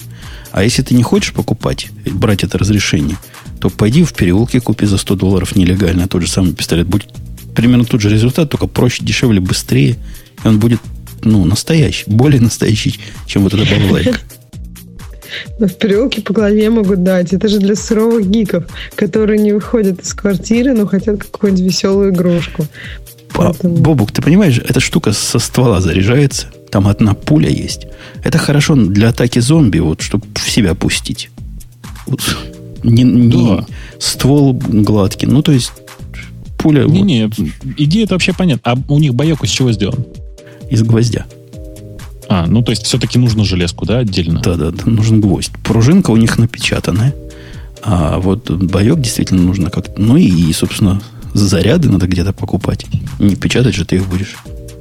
А 0.53 0.63
если 0.63 0.83
ты 0.83 0.95
не 0.95 1.03
хочешь 1.03 1.33
покупать, 1.33 1.89
брать 2.07 2.45
это 2.45 2.59
разрешение, 2.59 3.17
то 3.61 3.71
пойди 3.71 4.05
в 4.05 4.13
переулке, 4.13 4.61
купи 4.61 4.87
за 4.87 4.99
100 4.99 5.15
долларов 5.15 5.57
нелегально 5.57 6.09
тот 6.09 6.23
же 6.23 6.29
самый 6.29 6.53
пистолет. 6.53 6.87
Будет 6.87 7.09
примерно 7.55 7.85
тот 7.85 8.01
же 8.01 8.09
результат, 8.09 8.51
только 8.51 8.67
проще, 8.67 9.05
дешевле, 9.05 9.41
быстрее. 9.41 9.97
И 10.45 10.49
он 10.49 10.59
будет, 10.59 10.81
ну, 11.23 11.45
настоящий, 11.45 12.05
более 12.07 12.41
настоящий, 12.41 12.99
чем 13.27 13.43
вот 13.43 13.55
эта 13.55 13.65
балалайка. 13.65 14.19
Но 15.59 15.67
в 15.67 15.77
переулке 15.77 16.21
по 16.21 16.33
голове 16.33 16.69
могут 16.71 17.03
дать. 17.03 17.33
Это 17.33 17.49
же 17.49 17.59
для 17.59 17.75
суровых 17.75 18.29
гиков, 18.29 18.65
которые 18.95 19.39
не 19.39 19.53
выходят 19.53 20.01
из 20.01 20.13
квартиры, 20.13 20.75
но 20.75 20.87
хотят 20.87 21.25
какую-нибудь 21.25 21.65
веселую 21.65 22.11
игрушку. 22.13 22.67
Поэтому... 23.33 23.77
Бобук, 23.77 24.13
ты 24.13 24.21
понимаешь, 24.21 24.59
эта 24.59 24.81
штука 24.81 25.13
со 25.13 25.39
ствола 25.39 25.81
заряжается. 25.81 26.49
Там 26.71 26.87
одна 26.87 27.15
пуля 27.15 27.49
есть. 27.49 27.87
Это 28.25 28.39
хорошо 28.39 28.75
для 28.75 29.11
атаки 29.11 29.39
зомби, 29.39 29.79
вот, 29.79 30.03
чтобы 30.03 30.27
в 30.35 30.51
себя 30.51 30.75
пустить. 30.75 31.31
Вот, 32.07 32.21
не, 32.83 33.03
не 33.03 33.57
да. 33.57 33.67
ствол 33.99 34.55
гладкий. 34.55 35.29
Ну, 35.29 35.43
то 35.43 35.53
есть, 35.53 35.73
пуля... 36.63 36.85
Не-не, 36.85 37.27
вот. 37.27 37.39
идея 37.77 38.05
это 38.05 38.15
вообще 38.15 38.33
понятна. 38.33 38.73
А 38.73 38.79
у 38.93 38.99
них 38.99 39.15
боек 39.15 39.43
из 39.43 39.51
чего 39.51 39.73
сделан? 39.73 40.07
Из 40.71 40.83
гвоздя. 40.83 41.27
А, 42.29 42.47
ну, 42.47 42.63
то 42.63 42.71
есть, 42.71 42.85
все-таки 42.85 43.19
нужно 43.19 43.45
железку, 43.45 43.85
да, 43.85 43.99
отдельно? 43.99 44.41
Да-да-да, 44.41 44.85
нужен 44.87 45.21
гвоздь. 45.21 45.53
Пружинка 45.65 46.11
у 46.11 46.17
них 46.17 46.39
напечатанная. 46.39 47.15
А 47.83 48.19
вот 48.19 48.51
боек 48.51 49.01
действительно 49.01 49.43
нужно 49.43 49.71
как-то... 49.71 50.01
Ну, 50.01 50.17
и, 50.17 50.53
собственно, 50.53 51.03
заряды 51.35 51.91
надо 51.91 52.07
где-то 52.07 52.33
покупать. 52.33 52.87
Не 53.19 53.35
печатать 53.35 53.75
же 53.75 53.85
ты 53.85 53.97
их 53.97 54.09
будешь. 54.09 54.37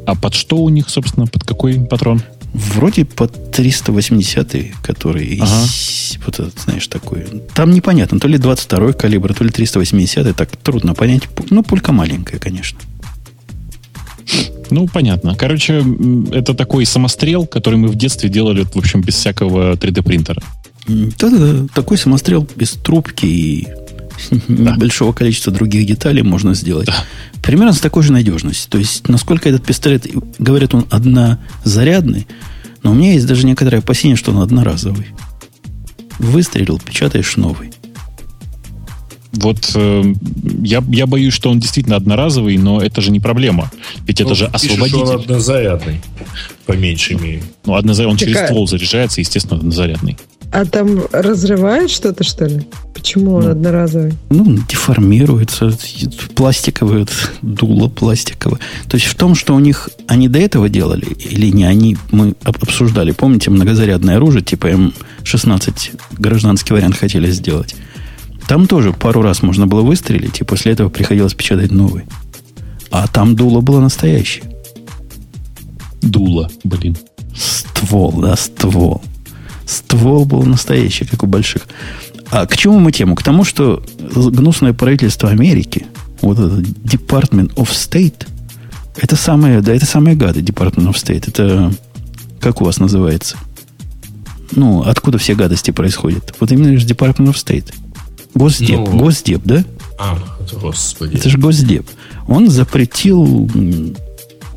А 0.06 0.16
под 0.16 0.34
что 0.34 0.58
у 0.58 0.70
них, 0.70 0.90
собственно, 0.90 1.28
под 1.28 1.44
какой 1.44 1.80
патрон? 1.80 2.22
Вроде 2.54 3.06
под 3.06 3.52
380 3.52 4.82
который 4.82 5.40
ага. 5.42 5.66
вот 6.26 6.40
этот, 6.40 6.60
знаешь, 6.60 6.88
такой. 6.88 7.26
Там 7.54 7.72
непонятно, 7.72 8.20
то 8.20 8.28
ли 8.28 8.38
22 8.38 8.94
калибр, 8.94 9.34
то 9.34 9.44
ли 9.44 9.50
380 9.50 10.36
так 10.36 10.56
трудно 10.58 10.94
понять. 10.94 11.24
Ну, 11.50 11.64
пулька 11.64 11.92
маленькая, 11.92 12.40
конечно. 12.40 12.80
Ну, 14.70 14.88
понятно. 14.88 15.36
Короче, 15.36 15.84
это 16.32 16.54
такой 16.54 16.86
самострел, 16.86 17.46
который 17.46 17.76
мы 17.76 17.88
в 17.90 17.96
детстве 17.96 18.30
делали, 18.30 18.64
в 18.64 18.78
общем, 18.78 19.02
без 19.02 19.16
всякого 19.16 19.74
3D-принтера. 19.76 20.42
Да-да-да, 20.88 21.68
такой 21.74 21.98
самострел 21.98 22.48
без 22.56 22.72
трубки 22.72 23.26
и. 23.26 23.68
небольшого 24.48 25.14
количества 25.14 25.52
других 25.52 25.86
деталей 25.86 26.22
можно 26.22 26.54
сделать. 26.54 26.90
Примерно 27.42 27.74
с 27.74 27.80
такой 27.80 28.04
же 28.04 28.12
надежностью. 28.12 28.70
То 28.70 28.78
есть, 28.78 29.08
насколько 29.08 29.50
этот 29.50 29.66
пистолет, 29.66 30.08
говорят, 30.40 30.74
он 30.74 30.86
однозарядный, 30.90 32.28
но 32.84 32.92
у 32.92 32.94
меня 32.94 33.14
есть 33.14 33.28
даже 33.28 33.46
некоторое 33.46 33.78
опасение, 33.78 34.16
что 34.16 34.32
он 34.32 34.40
одноразовый. 34.40 35.08
Выстрелил, 36.20 36.80
печатаешь 36.80 37.38
новый. 37.38 37.72
Вот 39.34 39.72
э, 39.76 40.14
я, 40.64 40.84
я 40.90 41.08
боюсь, 41.08 41.34
что 41.34 41.50
он 41.50 41.60
действительно 41.60 41.96
одноразовый, 41.96 42.58
но 42.58 42.82
это 42.82 43.02
же 43.02 43.12
не 43.12 43.20
проблема. 43.20 43.72
Ведь 44.06 44.20
ну, 44.20 44.26
это 44.26 44.36
же 44.36 44.46
освободитель. 44.46 45.00
Пишешь, 45.00 45.16
он 45.16 45.22
однозарядный, 45.22 46.02
по 46.66 46.74
меньшей 46.74 47.16
мере. 47.18 47.44
Ну, 47.66 47.76
однозарядный, 47.76 48.12
он 48.12 48.18
Какая? 48.18 48.34
через 48.34 48.48
ствол 48.48 48.68
заряжается, 48.68 49.22
естественно, 49.22 49.60
однозарядный. 49.60 50.18
А 50.52 50.66
там 50.66 51.04
разрывает 51.14 51.90
что-то, 51.90 52.26
что 52.26 52.46
ли? 52.46 52.68
Почему 52.94 53.36
он 53.36 53.46
ну, 53.46 53.52
одноразовый? 53.52 54.14
Ну, 54.30 54.58
деформируется. 54.68 55.72
Пластиковое, 56.36 57.00
вот, 57.00 57.32
дуло 57.42 57.88
пластиковое. 57.88 58.60
То 58.90 58.98
есть 58.98 59.08
в 59.08 59.16
том, 59.16 59.34
что 59.34 59.56
у 59.56 59.60
них... 59.60 59.90
Они 60.08 60.28
до 60.28 60.40
этого 60.40 60.68
делали 60.68 61.06
или 61.06 61.48
не 61.48 61.64
они? 61.64 61.96
Мы 62.12 62.34
обсуждали. 62.44 63.12
Помните, 63.12 63.50
многозарядное 63.50 64.18
оружие, 64.18 64.44
типа 64.44 64.68
М16, 65.24 65.74
гражданский 66.20 66.74
вариант 66.74 66.98
хотели 66.98 67.32
сделать. 67.32 67.76
Там 68.52 68.68
тоже 68.68 68.92
пару 68.92 69.22
раз 69.22 69.44
можно 69.44 69.66
было 69.66 69.80
выстрелить, 69.80 70.42
и 70.42 70.44
после 70.44 70.74
этого 70.74 70.90
приходилось 70.90 71.34
печатать 71.34 71.72
новый. 71.72 72.04
А 72.90 73.08
там 73.08 73.34
дуло 73.34 73.62
было 73.62 73.80
настоящее. 73.80 74.44
Дуло, 76.02 76.52
блин. 76.66 76.98
Ствол, 77.34 78.12
да, 78.22 78.36
ствол. 78.36 79.02
Ствол 79.66 80.26
был 80.26 80.44
настоящий, 80.44 81.06
как 81.06 81.24
у 81.24 81.28
больших. 81.28 81.66
А 82.30 82.46
к 82.46 82.58
чему 82.58 82.80
мы 82.80 82.92
тему? 82.92 83.16
К 83.16 83.24
тому, 83.24 83.46
что 83.46 83.86
гнусное 83.98 84.74
правительство 84.74 85.30
Америки, 85.30 85.86
вот 86.22 86.38
этот 86.38 86.68
Department 86.84 87.54
of 87.54 87.70
State, 87.70 88.28
это 88.98 89.16
самое, 89.16 89.62
да, 89.62 89.74
это 89.74 89.86
самые 89.86 90.18
гады 90.18 90.42
Department 90.42 90.92
of 90.92 90.96
State. 90.96 91.30
Это 91.30 91.74
как 92.42 92.60
у 92.62 92.66
вас 92.66 92.80
называется? 92.80 93.38
Ну, 94.52 94.82
откуда 94.82 95.18
все 95.20 95.36
гадости 95.36 95.72
происходят? 95.72 96.36
Вот 96.42 96.52
именно 96.52 96.68
лишь 96.68 96.84
Department 96.84 97.30
of 97.30 97.36
State. 97.36 97.74
Госдеп. 98.34 98.80
Ну, 98.80 98.98
Госдеп, 98.98 99.42
да? 99.44 99.64
А, 99.98 100.18
господи. 100.62 101.16
Это 101.16 101.30
же 101.30 101.38
Госдеп. 101.38 101.88
Он 102.28 102.50
запретил 102.50 103.50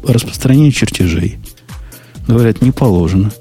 распространение 0.06 0.72
чертежей. 0.72 1.38
Говорят, 2.26 2.62
не 2.62 2.70
положено. 2.70 3.32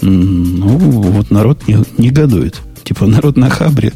Ну, 0.00 0.78
вот 0.78 1.30
народ 1.30 1.66
не, 1.68 1.78
негодует. 1.98 2.60
Типа 2.82 3.06
народ 3.06 3.36
на 3.36 3.48
хабре 3.50 3.92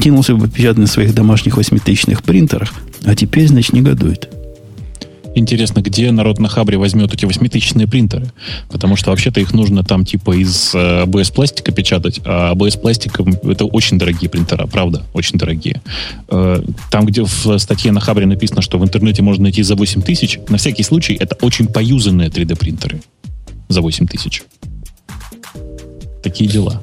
кинулся 0.00 0.34
бы 0.34 0.48
печатать 0.48 0.78
на 0.78 0.86
своих 0.86 1.14
домашних 1.14 1.56
восьмитысячных 1.56 2.22
принтерах, 2.22 2.72
а 3.04 3.14
теперь, 3.14 3.48
значит, 3.48 3.72
негодует. 3.72 4.30
Интересно, 5.34 5.80
где 5.80 6.10
народ 6.10 6.38
на 6.38 6.48
Хабре 6.48 6.76
возьмет 6.76 7.14
эти 7.14 7.24
восьмитысячные 7.24 7.86
принтеры? 7.86 8.32
Потому 8.68 8.96
что 8.96 9.10
вообще-то 9.10 9.40
их 9.40 9.52
нужно 9.52 9.84
там 9.84 10.04
типа 10.04 10.32
из 10.32 10.74
э, 10.74 11.02
АБС 11.02 11.30
пластика 11.30 11.72
печатать, 11.72 12.20
а 12.24 12.50
АБС 12.50 12.76
пластиком 12.76 13.34
это 13.44 13.64
очень 13.64 13.98
дорогие 13.98 14.28
принтера, 14.28 14.66
правда, 14.66 15.02
очень 15.12 15.38
дорогие. 15.38 15.80
Э, 16.28 16.62
там, 16.90 17.06
где 17.06 17.22
в 17.22 17.58
статье 17.58 17.92
на 17.92 18.00
Хабре 18.00 18.26
написано, 18.26 18.60
что 18.60 18.78
в 18.78 18.84
интернете 18.84 19.22
можно 19.22 19.44
найти 19.44 19.62
за 19.62 19.76
8 19.76 20.02
тысяч, 20.02 20.38
на 20.48 20.58
всякий 20.58 20.82
случай 20.82 21.14
это 21.14 21.36
очень 21.42 21.68
поюзанные 21.68 22.28
3D 22.28 22.56
принтеры 22.56 23.00
за 23.68 23.82
8 23.82 24.06
тысяч. 24.08 24.42
Такие 26.22 26.50
дела. 26.50 26.82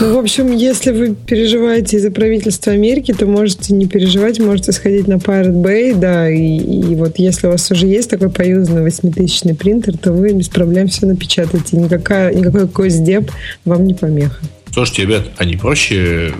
Ну, 0.00 0.14
в 0.14 0.18
общем, 0.18 0.52
если 0.52 0.92
вы 0.92 1.14
переживаете 1.14 1.96
из-за 1.96 2.10
правительства 2.10 2.72
Америки, 2.72 3.12
то 3.12 3.26
можете 3.26 3.74
не 3.74 3.86
переживать, 3.86 4.38
можете 4.38 4.72
сходить 4.72 5.08
на 5.08 5.14
Pirate 5.14 5.62
Bay, 5.62 5.94
да, 5.94 6.30
и, 6.30 6.58
и 6.58 6.94
вот 6.94 7.18
если 7.18 7.46
у 7.46 7.50
вас 7.50 7.70
уже 7.70 7.86
есть 7.86 8.10
такой 8.10 8.30
поюзанный 8.30 8.82
8000 8.82 9.56
принтер, 9.56 9.96
то 9.96 10.12
вы 10.12 10.32
без 10.32 10.48
проблем 10.48 10.88
все 10.88 11.06
напечатаете. 11.06 11.76
Никакая, 11.76 12.34
никакой 12.34 12.66
госдеп 12.66 13.30
вам 13.64 13.86
не 13.86 13.94
помеха. 13.94 14.38
Слушайте, 14.72 15.02
ребят, 15.02 15.30
а 15.38 15.44
не 15.44 15.56
проще 15.56 16.34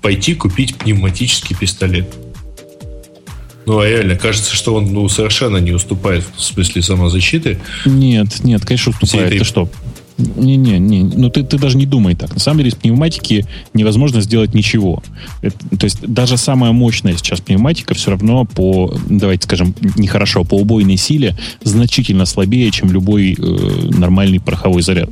пойти 0.00 0.34
купить 0.34 0.76
пневматический 0.76 1.56
пистолет? 1.56 2.06
Ну, 3.66 3.80
а 3.80 3.86
реально, 3.86 4.16
кажется, 4.16 4.56
что 4.56 4.74
он 4.74 4.94
ну, 4.94 5.06
совершенно 5.10 5.58
не 5.58 5.72
уступает 5.72 6.24
в 6.34 6.42
смысле 6.42 6.80
самозащиты. 6.80 7.58
Нет, 7.84 8.42
нет, 8.42 8.64
конечно, 8.64 8.92
уступает. 8.92 9.30
Ты 9.30 9.44
что? 9.44 9.68
Не-не, 10.18 10.80
не. 10.80 11.04
Ну 11.04 11.30
ты, 11.30 11.44
ты 11.44 11.58
даже 11.58 11.76
не 11.76 11.86
думай 11.86 12.16
так. 12.16 12.34
На 12.34 12.40
самом 12.40 12.58
деле 12.58 12.72
с 12.72 12.74
пневматики 12.74 13.46
невозможно 13.72 14.20
сделать 14.20 14.52
ничего. 14.52 15.02
Это, 15.42 15.56
то 15.78 15.84
есть 15.84 16.00
даже 16.00 16.36
самая 16.36 16.72
мощная 16.72 17.16
сейчас 17.16 17.40
пневматика 17.40 17.94
все 17.94 18.10
равно 18.10 18.44
по, 18.44 18.92
давайте 19.08 19.44
скажем, 19.44 19.74
нехорошо, 19.96 20.42
по 20.42 20.54
убойной 20.54 20.96
силе 20.96 21.36
значительно 21.62 22.26
слабее, 22.26 22.70
чем 22.72 22.90
любой 22.90 23.34
э, 23.34 23.90
нормальный 23.96 24.40
пороховой 24.40 24.82
заряд. 24.82 25.10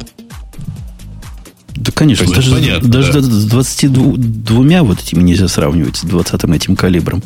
Да, 1.76 1.92
конечно. 1.92 2.26
Даже, 2.34 2.50
понятно, 2.50 2.88
даже 2.88 3.12
да. 3.12 3.20
с 3.20 3.44
22 3.44 4.82
вот 4.82 5.00
этими 5.00 5.22
нельзя 5.22 5.46
сравнивать, 5.46 5.98
с 5.98 6.02
20 6.02 6.44
этим 6.44 6.74
калибром. 6.74 7.22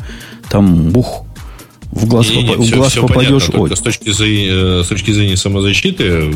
Там, 0.49 0.95
ух, 0.95 1.25
в 1.91 2.07
глаз, 2.07 2.29
не, 2.29 2.43
не, 2.43 2.43
не, 2.43 2.55
в 2.55 2.61
все, 2.61 2.75
глаз 2.75 2.91
все 2.91 3.01
попадешь. 3.01 3.47
Понятно, 3.47 3.75
с, 3.75 3.81
точки 3.81 4.11
зрения, 4.11 4.49
э, 4.79 4.83
с 4.83 4.87
точки 4.87 5.11
зрения 5.11 5.35
самозащиты. 5.35 6.33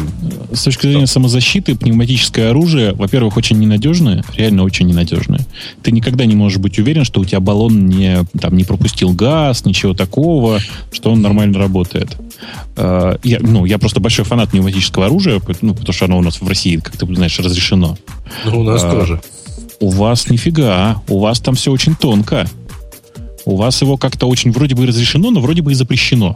С 0.51 0.63
точки 0.63 0.87
зрения 0.87 1.07
самозащиты, 1.07 1.75
пневматическое 1.75 2.49
оружие, 2.49 2.93
во-первых, 2.93 3.37
очень 3.37 3.57
ненадежное, 3.57 4.23
реально 4.35 4.63
очень 4.63 4.85
ненадежное. 4.85 5.45
Ты 5.81 5.91
никогда 5.91 6.25
не 6.25 6.35
можешь 6.35 6.57
быть 6.57 6.77
уверен, 6.77 7.05
что 7.05 7.21
у 7.21 7.25
тебя 7.25 7.39
баллон 7.39 7.87
не, 7.87 8.25
там, 8.39 8.57
не 8.57 8.65
пропустил 8.65 9.11
газ, 9.13 9.63
ничего 9.65 9.93
такого, 9.93 10.59
что 10.91 11.11
он 11.11 11.21
нормально 11.21 11.57
работает. 11.57 12.17
Э, 12.75 13.17
я, 13.23 13.39
ну, 13.39 13.63
я 13.63 13.77
просто 13.77 14.01
большой 14.01 14.25
фанат 14.25 14.49
пневматического 14.49 15.05
оружия, 15.05 15.41
ну, 15.61 15.73
потому 15.73 15.93
что 15.93 16.05
оно 16.05 16.17
у 16.17 16.21
нас 16.21 16.41
в 16.41 16.47
России, 16.47 16.77
как 16.77 16.97
ты 16.97 17.05
знаешь, 17.15 17.39
разрешено. 17.39 17.97
Ну, 18.43 18.59
у 18.59 18.63
нас 18.63 18.83
а, 18.83 18.91
тоже. 18.91 19.21
У 19.79 19.89
вас 19.89 20.29
нифига, 20.29 21.01
у 21.07 21.19
вас 21.19 21.39
там 21.39 21.55
все 21.55 21.71
очень 21.71 21.95
тонко 21.95 22.45
у 23.45 23.55
вас 23.55 23.81
его 23.81 23.97
как-то 23.97 24.25
очень 24.25 24.51
вроде 24.51 24.75
бы 24.75 24.85
разрешено, 24.85 25.31
но 25.31 25.39
вроде 25.39 25.61
бы 25.61 25.71
и 25.71 25.75
запрещено. 25.75 26.35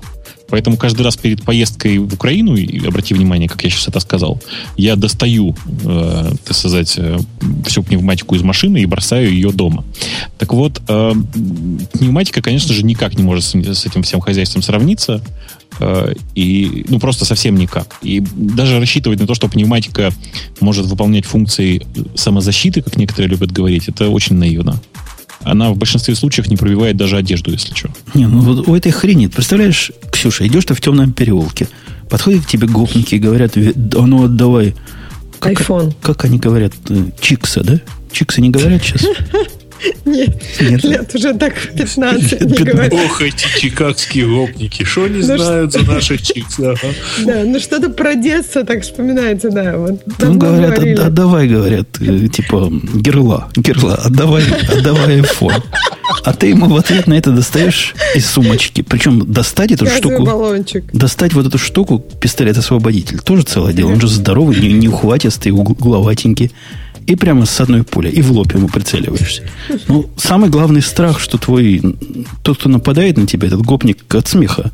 Поэтому 0.49 0.77
каждый 0.77 1.01
раз 1.01 1.17
перед 1.17 1.43
поездкой 1.43 1.97
в 1.97 2.13
Украину, 2.13 2.55
и 2.55 2.85
обрати 2.85 3.13
внимание, 3.13 3.49
как 3.49 3.63
я 3.63 3.69
сейчас 3.69 3.87
это 3.87 3.99
сказал, 3.99 4.41
я 4.77 4.95
достаю, 4.95 5.55
э, 5.83 6.31
так 6.45 6.55
сказать, 6.55 6.95
э, 6.97 7.17
всю 7.65 7.83
пневматику 7.83 8.35
из 8.35 8.41
машины 8.41 8.81
и 8.81 8.85
бросаю 8.85 9.31
ее 9.31 9.51
дома. 9.51 9.83
Так 10.37 10.53
вот, 10.53 10.81
э, 10.87 11.13
пневматика, 11.93 12.41
конечно 12.41 12.73
же, 12.73 12.83
никак 12.83 13.17
не 13.17 13.23
может 13.23 13.43
с, 13.43 13.53
с 13.53 13.85
этим 13.85 14.03
всем 14.03 14.21
хозяйством 14.21 14.61
сравниться. 14.61 15.21
Э, 15.79 16.13
и, 16.35 16.85
ну, 16.89 16.99
просто 16.99 17.25
совсем 17.25 17.55
никак. 17.55 17.97
И 18.01 18.19
даже 18.35 18.79
рассчитывать 18.79 19.19
на 19.19 19.27
то, 19.27 19.35
что 19.35 19.47
пневматика 19.47 20.11
может 20.61 20.85
выполнять 20.85 21.25
функции 21.25 21.85
самозащиты, 22.15 22.81
как 22.81 22.97
некоторые 22.97 23.29
любят 23.29 23.51
говорить, 23.51 23.87
это 23.87 24.09
очень 24.09 24.35
наивно 24.35 24.79
она 25.43 25.71
в 25.71 25.77
большинстве 25.77 26.15
случаев 26.15 26.49
не 26.49 26.57
пробивает 26.57 26.97
даже 26.97 27.17
одежду, 27.17 27.51
если 27.51 27.73
что. 27.73 27.89
Не, 28.13 28.27
ну 28.27 28.41
вот 28.41 28.67
у 28.67 28.75
этой 28.75 28.91
хрени, 28.91 29.27
представляешь, 29.27 29.91
Ксюша, 30.11 30.47
идешь 30.47 30.65
ты 30.65 30.73
в 30.73 30.81
темном 30.81 31.13
переулке, 31.13 31.67
подходят 32.09 32.45
к 32.45 32.47
тебе 32.47 32.67
гопники 32.67 33.15
и 33.15 33.19
говорят, 33.19 33.55
а 33.57 34.05
ну 34.05 34.25
отдавай. 34.25 34.75
Как, 35.39 35.53
iPhone. 35.53 35.93
Как 36.01 36.25
они 36.25 36.37
говорят? 36.37 36.73
Э, 36.89 37.11
Чикса, 37.21 37.63
да? 37.63 37.79
Чикса 38.11 38.41
не 38.41 38.49
говорят 38.49 38.83
сейчас? 38.83 39.03
Нет, 40.05 40.41
Нет, 40.59 40.83
лет 40.83 41.15
уже 41.15 41.33
так 41.33 41.53
15 41.75 42.41
не 42.41 42.63
говорят. 42.63 42.93
Ох, 42.93 43.21
эти 43.21 43.45
чикагские 43.59 44.27
гопники, 44.27 44.83
что 44.83 45.05
они 45.05 45.17
ну, 45.17 45.37
знают 45.37 45.73
за 45.73 45.83
наших 45.83 46.21
чикс? 46.21 46.57
Да, 46.57 46.75
ну 47.45 47.59
что-то 47.59 47.89
про 47.89 48.15
детство 48.15 48.63
так 48.63 48.83
вспоминается, 48.83 49.49
да. 49.49 49.73
Ну, 49.73 50.33
говорят, 50.37 50.79
отдавай, 50.79 51.47
говорят, 51.47 51.87
э, 52.01 52.27
типа, 52.27 52.71
герла, 52.93 53.49
герла, 53.55 53.95
отдавай, 53.95 54.43
отдавай 54.69 55.21
iPhone. 55.21 55.63
А 56.23 56.33
ты 56.33 56.47
ему 56.47 56.67
в 56.67 56.75
ответ 56.75 57.07
на 57.07 57.13
это 57.13 57.31
достаешь 57.31 57.95
из 58.15 58.25
сумочки. 58.25 58.81
Причем 58.81 59.31
достать 59.31 59.71
эту 59.71 59.85
штуку... 59.87 60.23
баллончик. 60.23 60.83
Достать 60.91 61.33
вот 61.33 61.45
эту 61.45 61.57
штуку, 61.57 61.99
пистолет-освободитель, 61.99 63.19
тоже 63.19 63.43
целое 63.43 63.73
дело. 63.73 63.91
Он 63.91 64.01
же 64.01 64.07
здоровый, 64.07 64.59
не, 64.59 64.73
не 64.73 64.87
ухватистый, 64.87 65.51
угловатенький 65.51 66.51
и 67.09 67.15
прямо 67.15 67.45
с 67.45 67.59
одной 67.59 67.83
пули, 67.83 68.09
и 68.09 68.21
в 68.21 68.31
лоб 68.31 68.53
ему 68.53 68.67
прицеливаешься. 68.67 69.41
Ну, 69.87 70.07
самый 70.15 70.49
главный 70.51 70.83
страх, 70.83 71.19
что 71.19 71.39
твой, 71.39 71.81
тот, 72.43 72.59
кто 72.59 72.69
нападает 72.69 73.17
на 73.17 73.25
тебя, 73.25 73.47
этот 73.47 73.63
гопник 73.63 74.13
от 74.13 74.27
смеха, 74.27 74.71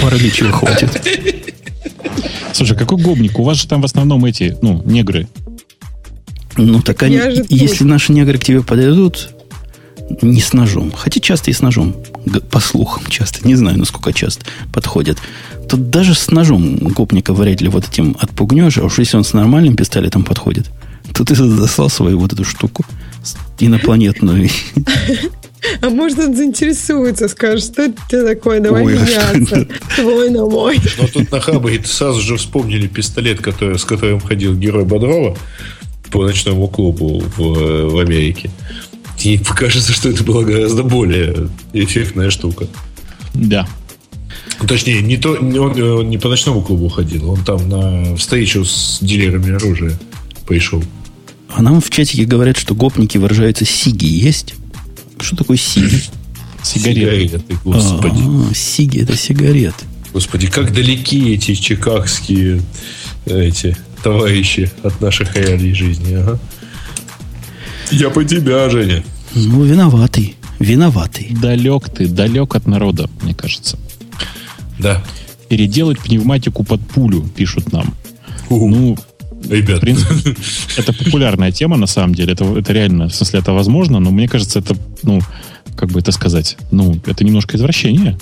паралича 0.00 0.52
хватит. 0.52 1.02
Слушай, 2.52 2.76
какой 2.76 2.98
гопник? 2.98 3.40
У 3.40 3.42
вас 3.42 3.60
же 3.60 3.66
там 3.66 3.82
в 3.82 3.84
основном 3.84 4.24
эти, 4.24 4.56
ну, 4.62 4.82
негры. 4.84 5.26
Ну, 6.56 6.80
так 6.80 7.02
они, 7.02 7.18
если 7.48 7.82
наши 7.82 8.12
негры 8.12 8.38
к 8.38 8.44
тебе 8.44 8.62
подойдут, 8.62 9.30
не 10.20 10.40
с 10.40 10.52
ножом, 10.52 10.92
хотя 10.94 11.18
часто 11.20 11.50
и 11.50 11.54
с 11.54 11.60
ножом, 11.60 11.96
по 12.52 12.60
слухам 12.60 13.04
часто, 13.08 13.46
не 13.48 13.56
знаю, 13.56 13.78
насколько 13.78 14.12
часто 14.12 14.44
подходят, 14.72 15.18
то 15.68 15.76
даже 15.76 16.14
с 16.14 16.30
ножом 16.30 16.76
гопника 16.76 17.34
вряд 17.34 17.62
ли 17.62 17.68
вот 17.68 17.88
этим 17.88 18.16
отпугнешь, 18.20 18.78
а 18.78 18.84
уж 18.84 18.98
если 18.98 19.16
он 19.16 19.24
с 19.24 19.32
нормальным 19.32 19.74
пистолетом 19.74 20.22
подходит– 20.22 20.70
то 21.14 21.24
ты 21.24 21.34
достал 21.34 21.90
свою 21.90 22.18
вот 22.18 22.32
эту 22.32 22.44
штуку 22.44 22.84
инопланетную. 23.58 24.48
А 25.80 25.90
может, 25.90 26.18
он 26.18 26.36
заинтересуется, 26.36 27.28
скажет, 27.28 27.64
что 27.64 27.82
это 27.82 28.26
такое, 28.26 28.60
давай 28.60 28.84
Ой, 28.84 28.94
меняться. 28.94 29.68
Твой 29.96 30.30
на 30.30 30.44
мой. 30.46 30.78
Но 30.98 31.06
тут 31.06 31.30
на 31.30 31.40
Хабре 31.40 31.80
сразу 31.84 32.20
же 32.20 32.36
вспомнили 32.36 32.88
пистолет, 32.88 33.40
который, 33.40 33.78
с 33.78 33.84
которым 33.84 34.20
ходил 34.20 34.56
герой 34.56 34.84
Бодрова 34.84 35.36
по 36.10 36.24
ночному 36.24 36.66
клубу 36.68 37.22
в, 37.36 37.90
в 37.90 37.98
Америке. 37.98 38.50
Ей 39.18 39.38
покажется, 39.38 39.92
что 39.92 40.08
это 40.08 40.24
была 40.24 40.42
гораздо 40.42 40.82
более 40.82 41.48
эффектная 41.72 42.30
штука. 42.30 42.66
Да. 43.34 43.66
Точнее, 44.66 45.00
не 45.00 45.16
то, 45.16 45.32
он, 45.32 45.56
он 45.58 46.10
не 46.10 46.18
по 46.18 46.28
ночному 46.28 46.62
клубу 46.62 46.88
ходил, 46.88 47.30
он 47.30 47.44
там 47.44 47.68
на 47.68 48.16
встречу 48.16 48.64
с 48.64 48.98
дилерами 49.00 49.54
оружия 49.54 49.92
пришел. 50.46 50.82
А 51.54 51.62
нам 51.62 51.80
в 51.80 51.90
чатике 51.90 52.24
говорят, 52.24 52.56
что 52.56 52.74
гопники 52.74 53.18
выражаются 53.18 53.64
сиги 53.64 54.06
есть. 54.06 54.54
Что 55.20 55.36
такое 55.36 55.56
сиги? 55.56 56.02
Сигареты. 56.62 57.28
Сигареты, 57.28 57.58
господи. 57.64 58.22
А, 58.24 58.54
сиги 58.54 59.00
это 59.00 59.16
сигареты. 59.16 59.84
Господи, 60.12 60.46
как 60.46 60.72
далеки 60.72 61.34
эти 61.34 61.54
чикагские 61.54 62.62
эти 63.26 63.76
товарищи 64.02 64.70
от 64.82 65.00
наших 65.00 65.36
реалий 65.36 65.74
жизни. 65.74 66.14
Ага. 66.14 66.38
Я 67.90 68.10
по 68.10 68.24
тебя, 68.24 68.68
Женя. 68.70 69.04
Ну, 69.34 69.64
виноватый. 69.64 70.36
Виноватый. 70.58 71.28
Далек 71.30 71.88
ты, 71.90 72.06
далек 72.06 72.54
от 72.54 72.66
народа, 72.66 73.08
мне 73.22 73.34
кажется. 73.34 73.78
Да. 74.78 75.02
Переделать 75.48 75.98
пневматику 75.98 76.64
под 76.64 76.80
пулю, 76.80 77.22
пишут 77.34 77.72
нам. 77.72 77.94
У, 78.48 78.68
Ну, 78.68 78.96
ребят. 79.48 79.78
в 79.78 79.80
принципе, 79.80 80.34
это 80.76 80.92
популярная 80.92 81.52
тема, 81.52 81.76
на 81.76 81.86
самом 81.86 82.14
деле. 82.14 82.32
Это, 82.32 82.44
это 82.58 82.72
реально, 82.72 83.08
в 83.08 83.14
смысле, 83.14 83.40
это 83.40 83.52
возможно, 83.52 83.98
но 84.00 84.10
мне 84.10 84.28
кажется, 84.28 84.58
это, 84.60 84.76
ну, 85.02 85.20
как 85.76 85.90
бы 85.90 86.00
это 86.00 86.12
сказать, 86.12 86.56
ну, 86.70 86.96
это 87.06 87.24
немножко 87.24 87.56
извращение. 87.56 88.18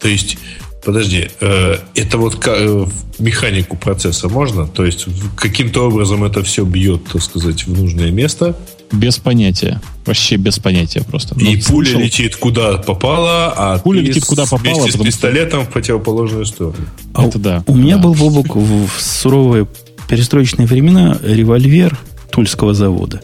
То 0.00 0.08
есть, 0.08 0.38
подожди, 0.84 1.28
э, 1.40 1.76
это 1.94 2.18
вот 2.18 2.44
э, 2.46 2.66
в 2.86 3.22
механику 3.22 3.76
процесса 3.76 4.28
можно? 4.28 4.66
То 4.66 4.84
есть, 4.84 5.06
каким-то 5.36 5.86
образом 5.88 6.24
это 6.24 6.42
все 6.42 6.64
бьет, 6.64 7.04
так 7.12 7.22
сказать, 7.22 7.66
в 7.66 7.80
нужное 7.80 8.10
место, 8.10 8.56
Без 8.92 9.18
понятия. 9.18 9.80
Вообще 10.06 10.34
без 10.36 10.58
понятия 10.58 11.02
просто. 11.02 11.34
и 11.38 11.56
Ну, 11.56 11.62
пуля 11.68 11.86
слышал? 11.86 12.00
летит 12.00 12.34
куда 12.36 12.78
попала, 12.78 13.52
а 13.56 13.78
Пуля 13.78 14.00
ты 14.00 14.06
летит 14.08 14.24
куда 14.24 14.44
попала, 14.44 14.60
вместе 14.62 14.80
с 14.80 14.86
потому 14.86 15.04
что- 15.04 15.04
пистолетом 15.04 15.64
в 15.66 15.68
противоположную 15.68 16.44
сторону. 16.46 16.84
А 17.14 17.24
Это 17.26 17.38
у- 17.38 17.40
да, 17.40 17.64
У 17.68 17.76
меня 17.76 17.98
да. 17.98 18.02
был, 18.02 18.14
Бобок, 18.14 18.56
в, 18.56 18.86
в 18.88 19.00
суровые 19.00 19.68
перестроечные 20.10 20.66
времена 20.66 21.16
револьвер 21.22 21.96
Тульского 22.32 22.74
завода, 22.74 23.22